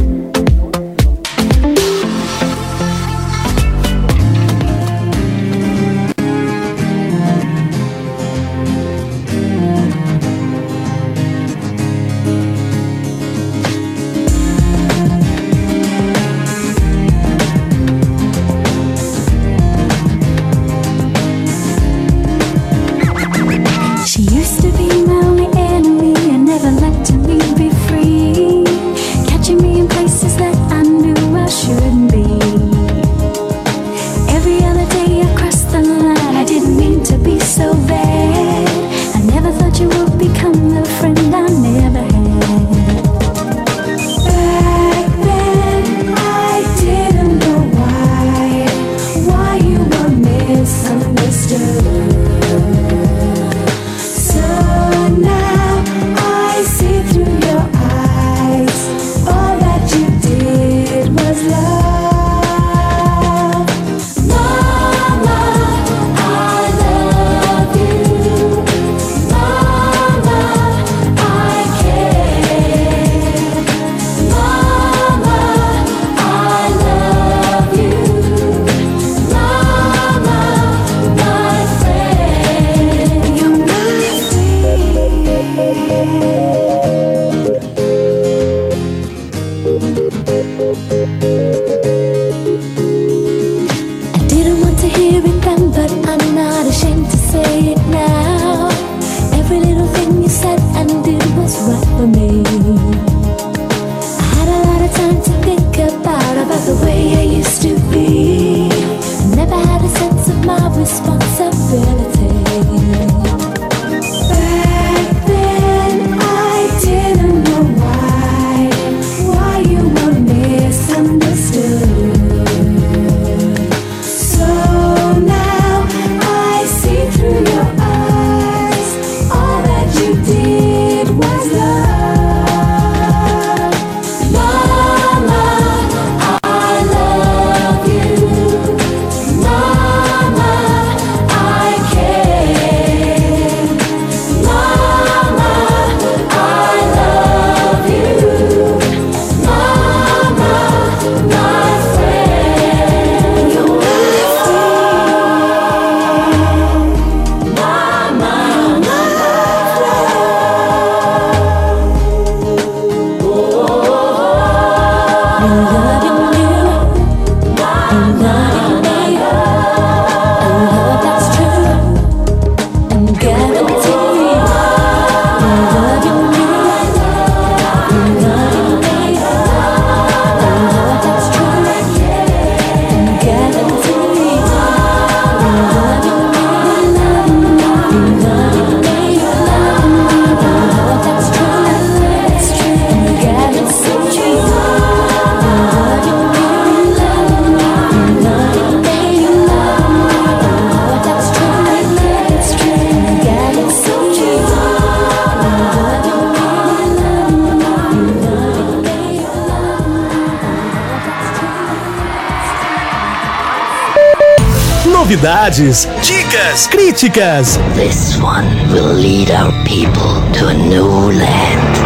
Novidades, 215.59 215.87
dicas, 216.01 216.67
críticas. 216.67 217.59
This 217.75 218.17
one 218.21 218.47
will 218.71 218.93
lead 218.93 219.29
our 219.29 219.51
people 219.65 220.21
to 220.39 220.47
a 220.47 220.53
new 220.53 221.11
land. 221.11 221.77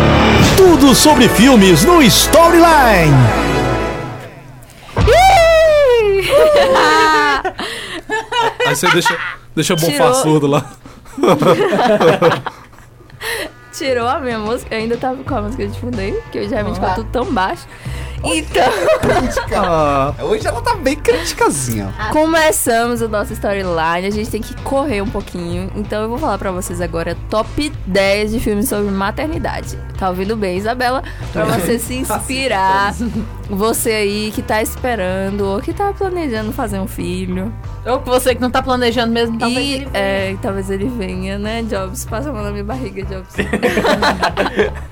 Tudo 0.55 0.93
sobre 0.93 1.27
filmes 1.27 1.83
no 1.83 1.99
Storyline. 2.03 3.15
Aí 8.67 8.75
você 8.75 8.91
deixa, 8.91 9.17
deixa 9.55 9.75
bom 9.75 10.13
surdo 10.21 10.45
lá. 10.45 10.71
Tirou 13.73 14.07
a 14.07 14.19
minha 14.19 14.37
música, 14.37 14.75
eu 14.75 14.81
ainda 14.81 14.97
tava 14.97 15.23
com 15.23 15.35
a 15.35 15.41
música 15.41 15.67
de 15.67 15.79
fundo 15.79 15.99
aí, 15.99 16.21
que 16.31 16.37
eu 16.37 16.47
geralmente 16.47 16.75
ficou 16.75 16.93
tudo 16.93 17.09
tão 17.11 17.25
baixo. 17.25 17.65
Então, 18.23 18.71
Ah, 19.55 20.13
hoje 20.21 20.47
ela 20.47 20.61
tá 20.61 20.75
bem 20.75 20.95
criticazinha. 20.95 21.93
começamos 22.11 23.01
o 23.01 23.07
nosso 23.09 23.33
storyline, 23.33 24.07
a 24.07 24.09
gente 24.11 24.29
tem 24.29 24.41
que 24.41 24.55
correr 24.63 25.01
um 25.01 25.09
pouquinho. 25.09 25.69
Então 25.75 26.03
eu 26.03 26.09
vou 26.09 26.17
falar 26.17 26.37
pra 26.37 26.51
vocês 26.51 26.79
agora 26.81 27.17
top 27.29 27.71
10 27.85 28.31
de 28.31 28.39
filmes 28.39 28.69
sobre 28.69 28.91
maternidade. 28.91 29.77
Tá 29.97 30.09
ouvindo 30.09 30.35
bem, 30.35 30.57
Isabela? 30.57 31.03
Pra 31.31 31.45
você 31.45 31.77
se 31.79 31.95
inspirar. 31.95 32.93
Você 33.49 33.91
aí 33.91 34.31
que 34.33 34.41
tá 34.41 34.61
esperando 34.61 35.41
ou 35.41 35.61
que 35.61 35.73
tá 35.73 35.91
planejando 35.93 36.53
fazer 36.53 36.79
um 36.79 36.87
filho. 36.87 37.53
Ou 37.85 37.99
que 37.99 38.09
você 38.09 38.33
que 38.33 38.41
não 38.41 38.49
tá 38.49 38.63
planejando 38.63 39.11
mesmo, 39.11 39.37
talvez 39.37 39.59
e, 39.67 39.73
ele 39.73 39.85
venha. 39.85 39.89
é, 39.93 40.35
talvez 40.41 40.69
ele 40.69 40.87
venha, 40.87 41.37
né, 41.37 41.61
Jobs? 41.63 42.05
Passa 42.05 42.29
a 42.29 42.33
mão 42.33 42.41
na 42.41 42.51
minha 42.51 42.63
barriga, 42.63 43.03
Jobs. 43.03 43.35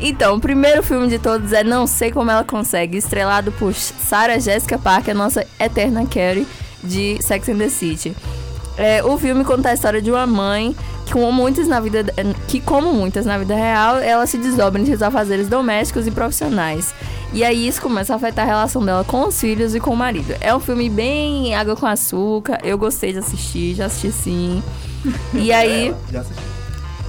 então, 0.00 0.36
o 0.36 0.40
primeiro 0.40 0.82
filme 0.82 1.08
de 1.08 1.18
todos 1.18 1.52
é 1.52 1.62
Não 1.62 1.86
Sei 1.86 2.10
Como 2.10 2.30
Ela 2.30 2.44
Consegue, 2.44 2.96
estrelado 2.96 3.52
por 3.52 3.74
Sarah 3.74 4.38
Jessica 4.38 4.78
Parker, 4.78 5.14
nossa 5.14 5.46
eterna 5.58 6.06
Carrie 6.06 6.46
de 6.82 7.18
Sex 7.20 7.48
and 7.48 7.58
the 7.58 7.68
City. 7.68 8.16
É, 8.78 9.04
o 9.04 9.18
filme 9.18 9.44
conta 9.44 9.68
a 9.68 9.74
história 9.74 10.00
de 10.00 10.10
uma 10.10 10.26
mãe 10.26 10.74
que, 11.04 11.12
como 11.12 11.30
muitas 11.30 11.68
na 11.68 11.80
vida, 11.80 12.06
que, 12.48 12.60
como 12.60 12.94
muitas 12.94 13.26
na 13.26 13.36
vida 13.36 13.54
real, 13.54 13.98
ela 13.98 14.26
se 14.26 14.38
desdobra 14.38 14.80
entre 14.80 14.94
os 14.94 15.02
afazeres 15.02 15.48
domésticos 15.48 16.06
e 16.06 16.10
profissionais. 16.10 16.94
E 17.32 17.44
aí 17.44 17.68
isso 17.68 17.82
começa 17.82 18.12
a 18.14 18.16
afetar 18.16 18.46
a 18.46 18.48
relação 18.48 18.84
dela 18.84 19.04
com 19.04 19.28
os 19.28 19.38
filhos 19.38 19.74
e 19.74 19.80
com 19.80 19.90
o 19.90 19.96
marido. 19.96 20.34
É 20.40 20.54
um 20.54 20.60
filme 20.60 20.88
bem 20.88 21.54
água 21.54 21.76
com 21.76 21.86
açúcar. 21.86 22.58
Eu 22.64 22.78
gostei 22.78 23.12
de 23.12 23.18
assistir, 23.18 23.74
já 23.74 23.86
assisti 23.86 24.10
sim. 24.10 24.62
E 25.34 25.52
aí. 25.52 25.94
Já 26.10 26.20
assisti. 26.20 26.59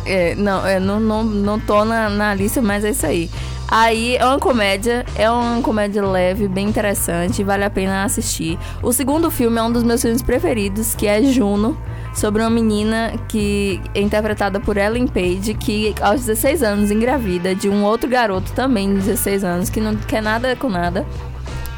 É, 0.06 0.36
não, 0.36 0.66
é, 0.66 0.80
não, 0.80 1.00
não, 1.00 1.24
não 1.24 1.60
tô 1.60 1.86
na, 1.86 2.10
na 2.10 2.34
lista, 2.34 2.62
mas 2.62 2.84
é 2.84 2.90
isso 2.92 3.06
aí. 3.06 3.30
Aí 3.72 4.18
é 4.18 4.26
uma 4.26 4.38
comédia, 4.38 5.06
é 5.16 5.32
uma 5.32 5.62
comédia 5.62 6.06
leve, 6.06 6.48
bem 6.50 6.68
interessante, 6.68 7.42
vale 7.42 7.64
a 7.64 7.70
pena 7.70 8.04
assistir. 8.04 8.60
O 8.84 8.92
segundo 8.92 9.32
filme 9.32 9.58
é 9.58 9.64
um 9.64 9.72
dos 9.72 9.84
meus 9.84 10.02
filmes 10.02 10.22
preferidos, 10.22 10.94
que 10.94 11.08
é 11.08 11.24
Juno, 11.24 11.78
sobre 12.14 12.42
uma 12.42 12.50
menina 12.50 13.14
que 13.30 13.80
é 13.96 14.02
interpretada 14.02 14.60
por 14.60 14.76
Ellen 14.76 15.08
Page, 15.08 15.54
que 15.54 15.96
aos 16.02 16.20
16 16.26 16.64
anos 16.64 16.92
engravida 16.92 17.56
de 17.56 17.70
um 17.70 17.86
outro 17.86 18.10
garoto 18.10 18.52
também 18.52 18.90
de 18.90 19.02
16 19.02 19.44
anos, 19.46 19.70
que 19.70 19.80
não 19.80 19.96
quer 19.96 20.22
nada 20.22 20.54
com 20.54 20.68
nada. 20.70 21.06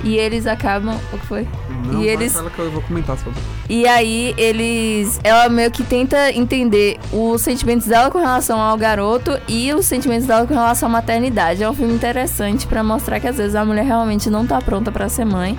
E 0.03 0.17
eles 0.17 0.45
acabam. 0.45 0.97
O 1.13 1.17
que 1.17 1.25
foi? 1.25 1.47
Não, 1.85 2.01
e 2.01 2.07
eles 2.07 2.33
fala 2.33 2.49
que 2.49 2.59
eu 2.59 2.69
vou 2.71 2.81
comentar 2.81 3.17
sobre. 3.17 3.39
e 3.69 3.87
aí 3.87 4.33
eles. 4.37 5.19
Ela 5.23 5.47
meio 5.49 5.71
que 5.71 5.83
tenta 5.83 6.31
entender 6.31 6.99
os 7.11 7.41
sentimentos 7.41 7.87
dela 7.87 8.11
com 8.11 8.17
relação 8.19 8.59
ao 8.59 8.77
garoto 8.77 9.39
e 9.47 9.73
os 9.73 9.85
sentimentos 9.85 10.25
dela 10.27 10.45
com 10.45 10.53
relação 10.53 10.89
à 10.89 10.91
maternidade. 10.91 11.63
É 11.63 11.69
um 11.69 11.73
filme 11.73 11.93
interessante 11.93 12.67
pra 12.67 12.83
mostrar 12.83 13.19
que 13.19 13.27
às 13.27 13.37
vezes 13.37 13.55
a 13.55 13.63
mulher 13.63 13.85
realmente 13.85 14.29
não 14.29 14.45
tá 14.45 14.61
pronta 14.61 14.91
pra 14.91 15.07
ser 15.07 15.25
mãe. 15.25 15.57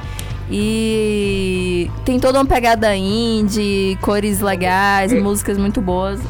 E 0.51 1.91
tem 2.05 2.21
toda 2.21 2.39
uma 2.39 2.45
pegada 2.47 2.95
indie, 2.95 3.99
cores 4.03 4.41
legais, 4.41 5.13
músicas 5.13 5.57
muito 5.57 5.81
boas. 5.81 6.21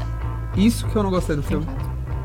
Isso 0.57 0.87
que 0.87 0.95
eu 0.97 1.03
não 1.03 1.11
gostei 1.11 1.35
do 1.35 1.43
filme. 1.43 1.67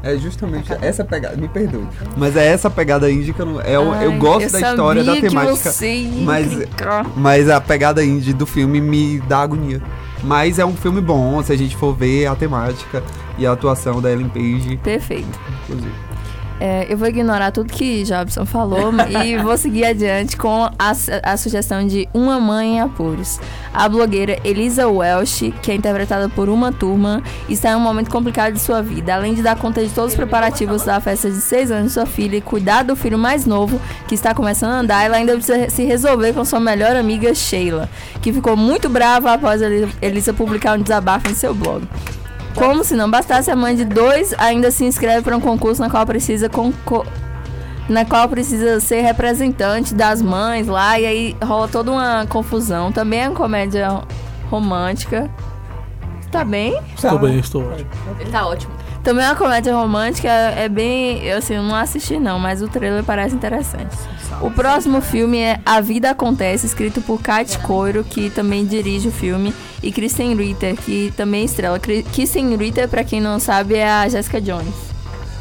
É 0.02 0.18
justamente 0.18 0.72
essa 0.82 1.04
pegada, 1.04 1.36
me 1.36 1.48
perdoe. 1.48 1.86
Mas 2.16 2.36
é 2.38 2.46
essa 2.48 2.70
pegada 2.70 3.12
indie 3.12 3.34
que 3.34 3.40
eu 3.42 3.46
não. 3.46 3.62
é 3.62 3.78
o- 3.78 3.94
eu 3.96 4.12
Ai, 4.12 4.18
gosto 4.18 4.44
eu 4.44 4.52
da 4.52 4.60
história, 4.62 5.04
da 5.04 5.14
temática. 5.22 5.72
Mas, 6.24 6.48
mas 7.16 7.50
a 7.50 7.60
pegada 7.60 8.04
indie 8.04 8.34
do 8.34 8.46
filme 8.46 8.80
me 8.80 9.20
dá 9.22 9.40
agonia. 9.40 9.82
Mas 10.24 10.60
é 10.60 10.66
um 10.66 10.76
filme 10.76 11.00
bom, 11.02 11.42
se 11.44 11.52
a 11.54 11.58
gente 11.58 11.76
for 11.78 11.94
ver 11.96 12.28
a 12.28 12.36
temática 12.36 13.02
e 13.38 13.46
a 13.46 13.52
atuação 13.54 14.02
da 14.02 14.12
Ellen 14.12 14.28
Page. 14.30 14.78
Perfeito. 14.84 15.40
Inclusive. 15.64 15.94
É, 16.60 16.86
eu 16.90 16.98
vou 16.98 17.08
ignorar 17.08 17.52
tudo 17.52 17.72
que 17.72 18.04
Jobson 18.04 18.46
falou 18.46 18.92
e 19.24 19.38
vou 19.38 19.58
seguir 19.58 19.86
adiante 19.86 20.36
com 20.36 20.66
a, 20.78 20.92
a 21.24 21.38
sugestão 21.38 21.88
de 21.88 22.08
Uma 22.14 22.40
Mãe 22.40 22.76
em 22.76 22.82
Apuros. 22.82 23.40
A 23.74 23.88
blogueira 23.88 24.38
Elisa 24.44 24.88
Welsh, 24.90 25.54
que 25.62 25.72
é 25.72 25.76
interpretada 25.76 26.28
por 26.28 26.50
uma 26.50 26.72
turma, 26.72 27.24
está 27.48 27.72
em 27.72 27.76
um 27.76 27.80
momento 27.80 28.10
complicado 28.10 28.54
de 28.54 28.60
sua 28.60 28.82
vida. 28.82 29.14
Além 29.16 29.34
de 29.34 29.42
dar 29.42 29.56
conta 29.56 29.82
de 29.82 29.90
todos 29.94 30.12
os 30.12 30.18
preparativos 30.18 30.84
da 30.84 31.00
festa 31.00 31.30
de 31.30 31.40
6 31.40 31.72
anos 31.72 31.88
de 31.88 31.94
sua 31.94 32.06
filha 32.06 32.36
e 32.38 32.42
cuidar 32.42 32.84
do 32.84 32.96
filho 32.96 33.18
mais 33.18 33.46
novo, 33.46 33.80
que 34.08 34.16
está 34.16 34.34
começando 34.34 34.72
a 34.72 34.80
andar, 34.80 35.04
ela 35.06 35.16
ainda 35.16 35.34
precisa 35.34 35.70
se 35.70 35.84
resolver 35.86 36.34
com 36.34 36.44
sua 36.44 36.60
melhor 36.60 36.96
amiga 36.96 37.34
Sheila, 37.34 37.88
que 38.22 38.34
ficou 38.34 38.58
muito 38.58 38.90
brava 38.90 39.34
após 39.34 39.62
Eli- 39.62 39.88
Elisa 40.02 40.34
publicar 40.34 40.78
um 40.78 40.82
desabafo 40.82 41.30
em 41.30 41.36
seu 41.36 41.54
blog. 41.56 41.88
Como 42.60 42.84
se 42.84 42.94
não 42.96 43.10
bastasse, 43.10 43.50
a 43.50 43.56
mãe 43.56 43.74
de 43.76 43.86
dois 43.86 44.36
ainda 44.38 44.70
se 44.70 44.84
inscreve 44.84 45.22
para 45.24 45.36
um 45.36 45.40
concurso 45.40 45.82
na 45.82 45.90
qual 45.90 46.06
precisa 46.06 46.50
concor- 46.50 47.06
na 47.88 48.06
qual 48.06 48.28
precisa 48.30 48.80
ser 48.80 49.02
representante 49.02 49.96
das 49.96 50.22
mães 50.22 50.68
lá 50.68 51.00
e 51.00 51.06
aí 51.06 51.38
rola 51.44 51.68
toda 51.68 51.90
uma 51.92 52.26
confusão. 52.28 52.92
Também 52.92 53.22
é 53.22 53.30
uma 53.30 53.36
comédia 53.36 54.02
romântica. 54.52 55.30
Tá 56.32 56.44
bem? 56.44 56.80
Estou 56.96 57.18
bem, 57.18 57.40
estou 57.40 57.64
ótimo. 57.64 57.90
Ele 58.20 58.30
tá 58.30 58.46
ótimo. 58.48 58.74
Também 59.04 59.24
é 59.26 59.30
uma 59.30 59.36
comédia 59.36 59.74
romântica, 59.74 60.28
é 60.30 60.68
bem. 60.68 61.24
Eu 61.24 61.38
assim, 61.38 61.56
eu 61.56 61.64
não 61.64 61.76
assisti 61.76 62.20
não, 62.20 62.38
mas 62.38 62.62
o 62.62 62.68
trailer 62.68 63.04
parece 63.04 63.34
interessante. 63.34 63.96
O 64.42 64.52
próximo 64.52 65.02
filme 65.02 65.38
é 65.40 65.60
A 65.66 65.82
Vida 65.82 66.12
Acontece, 66.12 66.66
escrito 66.66 67.02
por 67.02 67.22
Kate 67.22 67.58
Coiro, 67.60 68.04
que 68.04 68.30
também 68.30 68.66
dirige 68.66 69.08
o 69.08 69.12
filme, 69.12 69.54
e 69.82 69.92
Kristen 69.92 70.36
Ritter, 70.36 70.76
que 70.76 71.14
também 71.18 71.44
estrela. 71.46 71.80
Kristen 71.80 72.56
Ritter, 72.56 72.88
pra 72.88 73.04
quem 73.04 73.20
não 73.20 73.40
sabe, 73.40 73.76
é 73.76 73.90
a 73.90 74.08
Jessica 74.08 74.40
Jones. 74.40 74.74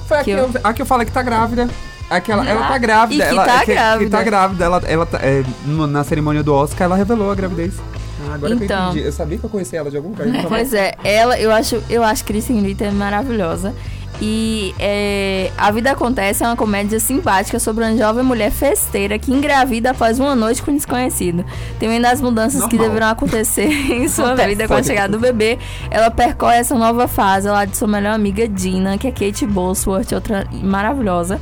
Foi 0.07 0.19
a 0.19 0.25
que, 0.25 0.33
Que 0.35 0.41
eu, 0.41 0.51
a 0.65 0.73
que 0.73 0.83
eu 0.83 0.87
falei 0.87 1.05
que 1.07 1.13
tá 1.13 1.23
grávida. 1.23 1.69
Aquela, 2.11 2.49
ela 2.49 2.67
tá 2.69 2.79
grávida. 2.79 3.25
E 3.25 3.29
que 3.29 3.35
ela, 3.35 3.45
tá 3.45 3.59
que, 3.61 3.67
que 3.67 3.73
grávida. 3.75 4.17
tá 4.19 4.25
grávida. 4.25 4.65
Ela, 4.65 4.83
ela 4.87 5.07
tá- 5.07 5.19
é, 5.21 5.45
na 5.67 6.03
cerimônia 6.03 6.43
do 6.43 6.55
Oscar, 6.55 6.87
ela 6.87 6.97
revelou 6.97 7.31
a 7.31 7.35
gravidez. 7.35 7.75
Ah, 8.31 8.35
agora 8.35 8.55
que 8.57 8.63
eu 8.63 8.65
Então. 8.67 8.91
entendi. 8.91 9.07
Eu 9.07 9.13
sabia 9.13 9.39
que 9.39 9.45
eu 9.45 9.51
conhecia 9.51 9.79
ela 9.81 9.91
de 9.91 9.97
algum 9.97 10.11
lugar. 10.11 10.27
Pois 10.49 10.73
é, 10.73 10.95
ela, 11.05 11.39
eu 11.39 11.51
acho, 11.53 11.83
eu 11.89 12.03
acho 12.03 12.25
Kristen 12.25 12.61
Ritter 12.63 12.93
maravilhosa. 12.93 13.75
E 14.21 14.75
é, 14.81 15.53
A 15.57 15.71
Vida 15.71 15.93
Acontece 15.93 16.43
é 16.43 16.47
uma 16.49 16.57
comédia 16.57 16.99
simpática 16.99 17.61
sobre 17.61 17.85
uma 17.85 17.97
jovem 17.97 18.25
mulher 18.25 18.51
festeira 18.51 19.17
que 19.17 19.33
engravida 19.33 19.93
após 19.93 20.19
uma 20.19 20.35
noite 20.35 20.61
com 20.61 20.73
um 20.73 20.75
desconhecido. 20.77 21.45
Temendo 21.79 22.05
as 22.07 22.21
mudanças 22.21 22.63
que 22.67 22.75
Normal. 22.75 22.89
deverão 22.89 23.09
acontecer 23.11 23.69
em 23.93 24.09
sua 24.09 24.29
Acontece. 24.33 24.49
vida 24.49 24.67
com 24.67 24.75
a 24.75 24.83
chegada 24.83 25.13
do 25.17 25.21
bebê, 25.21 25.57
ela 25.89 26.11
percorre 26.11 26.57
essa 26.57 26.75
nova 26.75 27.07
fase 27.07 27.47
lá 27.49 27.65
de 27.65 27.77
sua 27.77 27.87
melhor 27.87 28.13
amiga 28.15 28.49
Dina, 28.49 28.99
que 28.99 29.07
é 29.07 29.13
Kate 29.13 29.47
Bosworth, 29.47 30.11
outra 30.13 30.49
maravilhosa. 30.65 31.41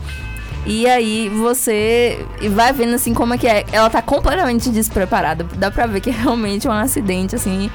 E 0.66 0.86
aí 0.86 1.28
você 1.28 2.26
vai 2.50 2.72
vendo 2.72 2.94
assim 2.94 3.14
como 3.14 3.32
é 3.34 3.38
que 3.38 3.46
é. 3.46 3.64
Ela 3.72 3.88
tá 3.88 4.02
completamente 4.02 4.68
despreparada. 4.70 5.44
Dá 5.56 5.70
pra 5.70 5.86
ver 5.86 6.00
que 6.00 6.10
é 6.10 6.12
realmente 6.12 6.66
um 6.66 6.72
acidente, 6.72 7.36
assim. 7.36 7.70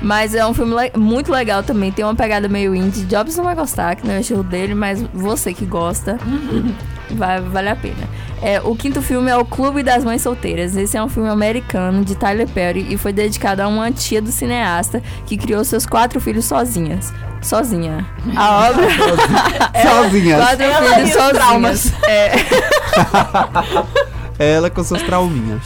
Mas 0.00 0.34
é 0.34 0.46
um 0.46 0.54
filme 0.54 0.74
le- 0.74 0.92
muito 0.96 1.32
legal 1.32 1.62
também. 1.62 1.90
Tem 1.90 2.04
uma 2.04 2.14
pegada 2.14 2.48
meio 2.48 2.74
indie. 2.74 3.04
Jobs 3.04 3.36
não 3.36 3.44
vai 3.44 3.54
gostar, 3.56 3.96
que 3.96 4.06
não 4.06 4.14
é 4.14 4.18
o 4.18 4.20
estilo 4.20 4.44
dele, 4.44 4.74
mas 4.74 5.02
você 5.12 5.52
que 5.52 5.64
gosta. 5.64 6.18
vai, 7.10 7.40
vale 7.40 7.68
a 7.68 7.76
pena. 7.76 8.08
É, 8.42 8.60
o 8.60 8.76
quinto 8.76 9.00
filme 9.00 9.30
é 9.30 9.36
O 9.36 9.44
Clube 9.44 9.82
das 9.82 10.04
Mães 10.04 10.22
Solteiras. 10.22 10.76
Esse 10.76 10.96
é 10.96 11.02
um 11.02 11.08
filme 11.08 11.28
americano 11.28 12.04
de 12.04 12.14
Tyler 12.14 12.46
Perry 12.48 12.86
e 12.90 12.98
foi 12.98 13.12
dedicado 13.12 13.62
a 13.62 13.68
uma 13.68 13.90
tia 13.90 14.20
do 14.20 14.30
cineasta 14.30 15.02
que 15.24 15.36
criou 15.36 15.64
seus 15.64 15.86
quatro 15.86 16.20
filhos 16.20 16.44
sozinhas. 16.44 17.12
Sozinha. 17.40 18.04
A 18.36 18.68
obra. 18.70 18.86
Sozinhas. 20.04 20.40
Quatro 20.44 20.64
Ela 20.64 20.94
filhos 20.94 21.08
os 21.08 21.14
sozinhas. 21.14 21.32
traumas. 21.36 21.92
É. 22.04 22.32
Ela 24.56 24.68
com 24.70 24.84
seus 24.84 25.02
trauminhas. 25.02 25.62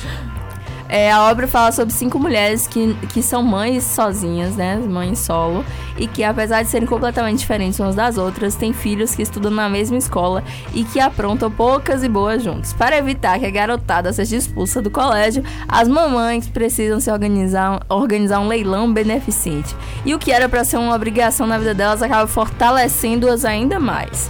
É, 0.93 1.13
a 1.13 1.31
obra 1.31 1.47
fala 1.47 1.71
sobre 1.71 1.95
cinco 1.95 2.19
mulheres 2.19 2.67
que, 2.67 2.95
que 3.13 3.23
são 3.23 3.45
mães 3.45 3.85
sozinhas, 3.85 4.57
né? 4.57 4.77
Mães 4.77 5.21
solo. 5.21 5.65
E 5.97 6.09
que, 6.09 6.25
apesar 6.25 6.65
de 6.65 6.69
serem 6.69 6.87
completamente 6.87 7.39
diferentes 7.39 7.79
umas 7.79 7.95
das 7.95 8.19
outras, 8.19 8.57
têm 8.57 8.73
filhos 8.73 9.15
que 9.15 9.23
estudam 9.23 9.53
na 9.53 9.69
mesma 9.69 9.97
escola 9.97 10.43
e 10.75 10.83
que 10.83 10.99
aprontam 10.99 11.49
poucas 11.49 12.03
e 12.03 12.09
boas 12.09 12.43
juntos. 12.43 12.73
Para 12.73 12.99
evitar 12.99 13.39
que 13.39 13.47
a 13.47 13.51
garotada 13.51 14.13
seja 14.13 14.35
expulsa 14.35 14.83
do 14.83 14.91
colégio, 14.91 15.45
as 15.69 15.87
mamães 15.87 16.49
precisam 16.49 16.99
se 16.99 17.09
organizar, 17.09 17.87
organizar 17.89 18.41
um 18.41 18.49
leilão 18.49 18.93
beneficente. 18.93 19.77
E 20.05 20.13
o 20.13 20.19
que 20.19 20.33
era 20.33 20.49
para 20.49 20.65
ser 20.65 20.79
uma 20.79 20.97
obrigação 20.97 21.47
na 21.47 21.57
vida 21.57 21.73
delas 21.73 22.03
acaba 22.03 22.27
fortalecendo-as 22.27 23.45
ainda 23.45 23.79
mais. 23.79 24.29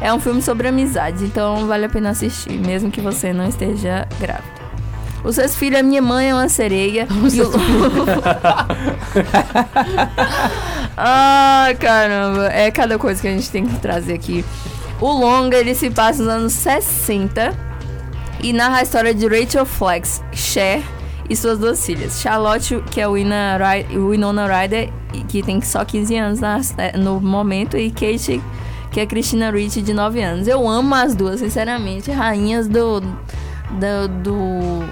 É 0.00 0.10
um 0.10 0.20
filme 0.20 0.40
sobre 0.40 0.68
amizade, 0.68 1.24
então 1.24 1.66
vale 1.66 1.84
a 1.84 1.88
pena 1.88 2.10
assistir, 2.10 2.58
mesmo 2.58 2.90
que 2.90 3.00
você 3.02 3.30
não 3.34 3.46
esteja 3.46 4.08
grávida. 4.18 4.55
O 5.26 5.32
sexto 5.32 5.56
filho 5.58 5.76
é 5.76 5.82
Minha 5.82 6.00
Mãe 6.00 6.30
é 6.30 6.34
uma 6.34 6.48
Sereia. 6.48 7.06
e 7.32 7.40
o... 7.42 7.50
Ai, 10.96 11.74
caramba. 11.74 12.46
É 12.52 12.70
cada 12.70 12.98
coisa 12.98 13.20
que 13.20 13.28
a 13.28 13.32
gente 13.32 13.50
tem 13.50 13.66
que 13.66 13.78
trazer 13.80 14.14
aqui. 14.14 14.44
O 15.00 15.10
longa, 15.10 15.56
ele 15.56 15.74
se 15.74 15.90
passa 15.90 16.22
nos 16.22 16.32
anos 16.32 16.52
60 16.54 17.54
e 18.42 18.52
narra 18.52 18.78
a 18.78 18.82
história 18.82 19.14
de 19.14 19.26
Rachel 19.26 19.66
Flex, 19.66 20.22
Cher 20.32 20.82
e 21.28 21.36
suas 21.36 21.58
duas 21.58 21.84
filhas. 21.84 22.20
Charlotte, 22.20 22.82
que 22.90 23.00
é 23.00 23.08
o 23.08 23.12
Winona 23.12 23.58
Ry- 23.58 23.98
Winona 23.98 24.46
Ryder, 24.46 24.90
que 25.28 25.42
tem 25.42 25.60
só 25.60 25.84
15 25.84 26.16
anos 26.16 26.40
na- 26.40 26.60
no 26.98 27.20
momento, 27.20 27.76
e 27.76 27.90
Kate, 27.90 28.40
que 28.92 29.00
é 29.00 29.06
Christina 29.06 29.50
Ricci, 29.50 29.82
de 29.82 29.92
9 29.92 30.22
anos. 30.22 30.46
Eu 30.48 30.66
amo 30.68 30.94
as 30.94 31.14
duas, 31.14 31.40
sinceramente. 31.40 32.10
Rainhas 32.10 32.68
do... 32.68 33.00
do, 33.00 34.08
do, 34.22 34.84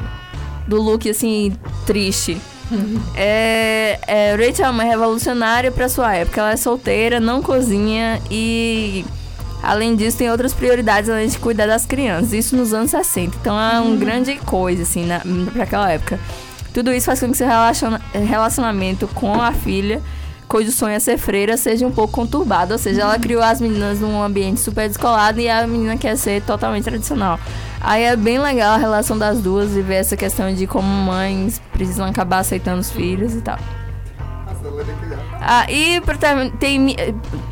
do 0.66 0.80
look, 0.80 1.08
assim, 1.08 1.52
triste. 1.86 2.40
É, 3.14 3.98
é, 4.06 4.34
Rachel 4.36 4.66
é 4.66 4.70
uma 4.70 4.84
revolucionária 4.84 5.70
pra 5.70 5.88
sua 5.88 6.14
época. 6.14 6.40
Ela 6.40 6.52
é 6.52 6.56
solteira, 6.56 7.20
não 7.20 7.42
cozinha 7.42 8.20
e, 8.30 9.04
além 9.62 9.94
disso, 9.94 10.18
tem 10.18 10.30
outras 10.30 10.52
prioridades 10.52 11.08
além 11.10 11.28
de 11.28 11.38
cuidar 11.38 11.66
das 11.66 11.86
crianças. 11.86 12.32
Isso 12.32 12.56
nos 12.56 12.72
anos 12.72 12.90
60. 12.90 13.36
Então 13.40 13.58
é 13.58 13.80
uma 13.80 13.96
grande 13.96 14.34
coisa, 14.36 14.82
assim, 14.82 15.04
na, 15.06 15.20
pra 15.52 15.64
aquela 15.64 15.90
época. 15.92 16.18
Tudo 16.72 16.92
isso 16.92 17.06
faz 17.06 17.20
com 17.20 17.30
que 17.30 17.36
seu 17.36 17.46
relaciona- 17.46 18.00
relacionamento 18.12 19.06
com 19.08 19.40
a 19.40 19.52
filha, 19.52 20.02
cujo 20.48 20.72
sonho 20.72 20.94
é 20.94 20.98
ser 20.98 21.16
freira, 21.18 21.56
seja 21.56 21.86
um 21.86 21.92
pouco 21.92 22.12
conturbado. 22.14 22.72
Ou 22.72 22.78
seja, 22.78 23.02
ela 23.02 23.18
criou 23.18 23.42
as 23.42 23.60
meninas 23.60 24.00
num 24.00 24.20
ambiente 24.20 24.58
super 24.60 24.88
descolado 24.88 25.38
e 25.40 25.48
a 25.48 25.66
menina 25.66 25.96
quer 25.96 26.16
ser 26.16 26.42
totalmente 26.42 26.84
tradicional. 26.84 27.38
Aí 27.86 28.02
é 28.02 28.16
bem 28.16 28.38
legal 28.38 28.72
a 28.72 28.78
relação 28.78 29.18
das 29.18 29.42
duas 29.42 29.76
e 29.76 29.82
ver 29.82 29.96
essa 29.96 30.16
questão 30.16 30.54
de 30.54 30.66
como 30.66 30.88
mães 30.88 31.60
precisam 31.70 32.06
acabar 32.06 32.38
aceitando 32.38 32.80
os 32.80 32.90
filhos 32.90 33.34
e 33.34 33.42
tal. 33.42 33.58
Ah, 35.40 35.66
e 35.70 36.00
pra 36.00 36.16
terminar, 36.16 36.50
tem. 36.58 36.96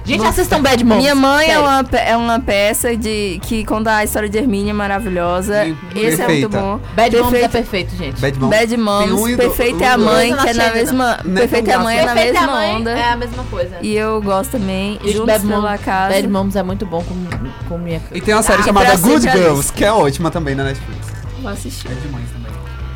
Gente, 0.05 0.21
Bom, 0.23 0.27
assistam 0.29 0.61
Bad 0.63 0.83
Moms. 0.85 1.03
Minha 1.03 1.15
mãe 1.15 1.51
é 1.51 1.59
uma, 1.59 1.81
é 1.93 2.17
uma 2.17 2.41
peça 2.41 2.97
de 2.97 3.39
que 3.43 3.65
conta 3.65 3.97
a 3.97 4.05
história 4.05 4.29
de 4.29 4.39
Hermínia 4.39 4.73
maravilhosa. 4.73 5.67
Esse 5.95 6.23
é 6.23 6.27
muito 6.29 6.49
perfeita. 6.49 6.49
bom. 6.49 6.81
Bad 6.95 7.17
Moms 7.17 7.33
é 7.35 7.39
Perfeito- 7.49 7.51
perfeito, 7.53 7.97
gente. 7.97 8.21
Bad 8.21 8.39
Moms. 8.39 8.51
Bad 8.59 8.77
Moms, 8.77 9.31
e 9.33 9.37
Perfeita 9.37 9.85
é 9.85 9.89
a 9.89 9.95
e 9.95 9.99
mãe, 9.99 10.37
que 10.37 10.49
é 10.49 10.55
na 10.55 10.71
mesma. 10.73 11.19
É 11.25 11.33
Perfeita 11.39 11.71
é 11.71 11.75
a 11.75 11.79
mãe 11.79 11.99
é 11.99 12.05
na 12.07 12.13
Perfeita 12.15 12.41
mesma 12.41 12.53
Mãe 12.57 12.77
onda. 12.77 12.91
É 12.93 13.05
a 13.11 13.17
mesma 13.17 13.45
coisa. 13.45 13.77
E 13.83 13.95
eu 13.97 14.23
gosto 14.23 14.53
também. 14.53 14.93
Gente, 14.95 15.13
Juntos 15.13 15.27
Bad, 15.27 15.47
pela 15.47 15.79
casa. 15.79 16.15
Bad 16.15 16.29
Moms 16.29 16.57
é 16.57 16.63
muito 16.63 16.87
bom 16.87 17.03
com, 17.05 17.69
com 17.69 17.79
minha 17.79 18.01
E 18.13 18.21
tem 18.21 18.35
uma 18.35 18.43
série 18.43 18.63
Ah, 18.63 18.65
chamada 18.65 18.97
Good 18.97 19.29
é 19.29 19.33
Girls, 19.33 19.73
que 19.73 19.85
é 19.85 19.93
ótima 19.93 20.31
também 20.31 20.55
na 20.55 20.65
Netflix. 20.65 21.07
Vou 21.41 21.51
assistir. 21.51 21.89
É 21.91 21.95
de 21.95 22.09
mães 22.09 22.29
também. 22.31 22.42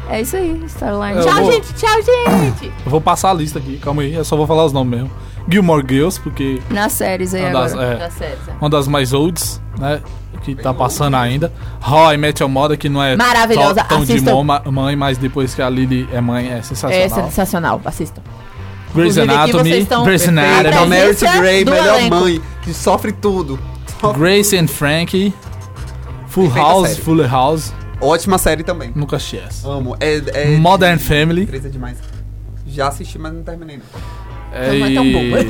É 0.09 0.21
isso 0.21 0.37
aí, 0.37 0.63
Starline. 0.67 1.21
Tchau, 1.23 1.35
vou- 1.43 1.53
gente. 1.53 1.73
Tchau, 1.75 1.97
gente. 2.03 2.67
Eu 2.85 2.91
vou 2.91 3.01
passar 3.01 3.31
a 3.31 3.35
lista 3.35 3.59
aqui, 3.59 3.77
calma 3.79 4.03
aí, 4.03 4.15
eu 4.15 4.25
só 4.25 4.37
vou 4.37 4.47
falar 4.47 4.65
os 4.65 4.73
nomes 4.73 4.99
mesmo. 4.99 5.11
Gilmore 5.49 5.85
Girls, 5.89 6.21
porque 6.21 6.61
Nas 6.71 6.93
séries 6.93 7.33
aí 7.35 7.43
uma 7.43 7.53
das, 7.61 7.73
agora. 7.73 8.05
é, 8.05 8.11
certo. 8.11 8.51
uma 8.61 8.71
das 8.71 8.89
mais 8.89 9.13
olds, 9.13 9.61
né? 9.79 10.01
Que 10.43 10.55
tá 10.55 10.73
passando 10.75 11.17
ainda. 11.17 11.53
How 11.85 12.13
I 12.13 12.17
Met 12.17 12.41
Your 12.43 12.51
Mother, 12.51 12.77
que 12.79 12.89
não 12.89 13.03
é 13.03 13.17
Maravilhosa, 13.17 13.83
tão, 13.85 14.05
de 14.05 14.13
assistam. 14.13 14.43
mão- 14.45 14.61
mãe, 14.73 14.95
mas 14.97 15.19
depois 15.19 15.55
que 15.55 15.63
a 15.63 15.69
Lily 15.71 16.09
é 16.13 16.21
mãe 16.21 16.49
é 16.53 16.59
É 16.59 16.63
sensacional. 16.63 17.09
sensacional. 17.29 17.81
Assistam. 17.85 18.23
Grey's 18.95 19.19
Anatomy, 19.19 19.71
Grey's 20.05 20.29
Anatomy, 20.29 20.89
Merit 20.89 21.17
Presença 21.17 21.39
Grey, 21.39 21.65
melhor 21.65 21.99
elenco. 22.01 22.17
mãe, 22.17 22.41
que 22.63 22.73
sofre 22.73 23.13
tudo. 23.13 23.59
Grace 24.17 24.57
and 24.57 24.69
Frankie, 24.69 25.33
Full 26.29 26.45
Perfeita 26.45 26.69
House, 26.69 26.89
série. 26.91 27.01
Fuller 27.03 27.31
House, 27.31 27.73
Ótima 28.01 28.39
série 28.39 28.63
também. 28.63 28.93
nunca 28.95 29.17
assisti 29.17 29.39
essa. 29.39 29.69
Amo. 29.69 29.97
É, 30.01 30.23
é 30.35 30.57
Modern 30.57 30.99
Family. 30.99 31.47
Três 31.47 31.65
é 31.65 31.69
demais. 31.69 31.97
Já 32.67 32.89
assisti, 32.89 33.19
mas 33.19 33.33
não 33.33 33.43
terminei. 33.43 33.77
Não. 33.79 34.57
É, 34.59 34.79
Não 34.79 34.87
é 34.87 34.95
tão 34.95 35.05
e... 35.05 35.13
boa. 35.13 35.41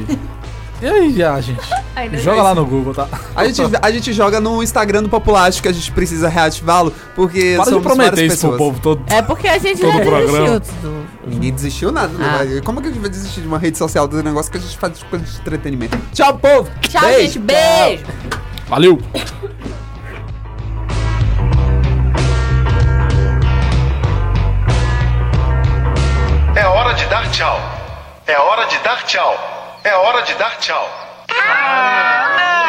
e 0.83 0.87
aí, 0.87 1.15
já, 1.17 1.41
gente? 1.41 1.61
Ainda 1.97 2.19
Joga 2.19 2.43
lá 2.43 2.55
no 2.55 2.65
Google, 2.67 2.93
tá? 2.95 3.09
A 3.35 3.45
gente, 3.47 3.63
a 3.81 3.91
gente 3.91 4.13
joga 4.13 4.41
no 4.41 4.63
Instagram 4.63 5.03
do 5.05 5.09
Populástico 5.09 5.63
que 5.65 5.69
a 5.69 5.73
gente 5.73 5.91
precisa 5.93 6.29
reativá-lo, 6.29 6.93
porque 7.15 7.55
Para 7.57 7.65
de 7.65 7.71
somos 7.71 7.83
prometer 7.85 8.11
várias 8.11 8.33
isso 8.35 8.49
pro 8.49 8.51
pessoas. 8.53 8.59
povo 8.59 8.81
todo. 8.81 9.03
É 9.13 9.23
porque 9.23 9.49
a 9.49 9.59
gente 9.59 9.81
Todo 9.81 9.93
já 9.93 10.01
programa. 10.05 10.61
desistiu 10.61 10.91
do- 10.91 11.07
Ninguém 11.27 11.53
desistiu 11.53 11.91
nada. 11.93 12.13
né? 12.13 12.25
Ah. 12.29 12.37
Mas 12.45 12.61
Como 12.61 12.81
que 12.83 12.89
a 12.89 12.91
gente 12.91 13.01
vai 13.01 13.11
desistir 13.11 13.41
de 13.41 13.47
uma 13.49 13.59
rede 13.59 13.79
social 13.79 14.07
do 14.07 14.23
negócio 14.23 14.51
que 14.53 14.59
a 14.59 14.61
gente 14.61 14.77
faz 14.77 15.03
coisa 15.05 15.25
de 15.25 15.39
entretenimento? 15.41 15.99
Tchau, 16.13 16.37
povo! 16.39 16.71
Tchau, 16.83 17.03
gente. 17.13 17.39
Beijo. 17.39 18.05
Valeu! 18.69 18.99
De 27.07 27.11
dar 27.11 27.31
tchau. 27.31 27.61
É 28.27 28.37
hora 28.37 28.67
de 28.67 28.79
dar 28.79 29.01
tchau. 29.05 29.39
É 29.85 29.95
hora 29.95 30.23
de 30.23 30.35
dar 30.35 30.59
tchau. 30.59 30.91
Ah, 31.31 32.67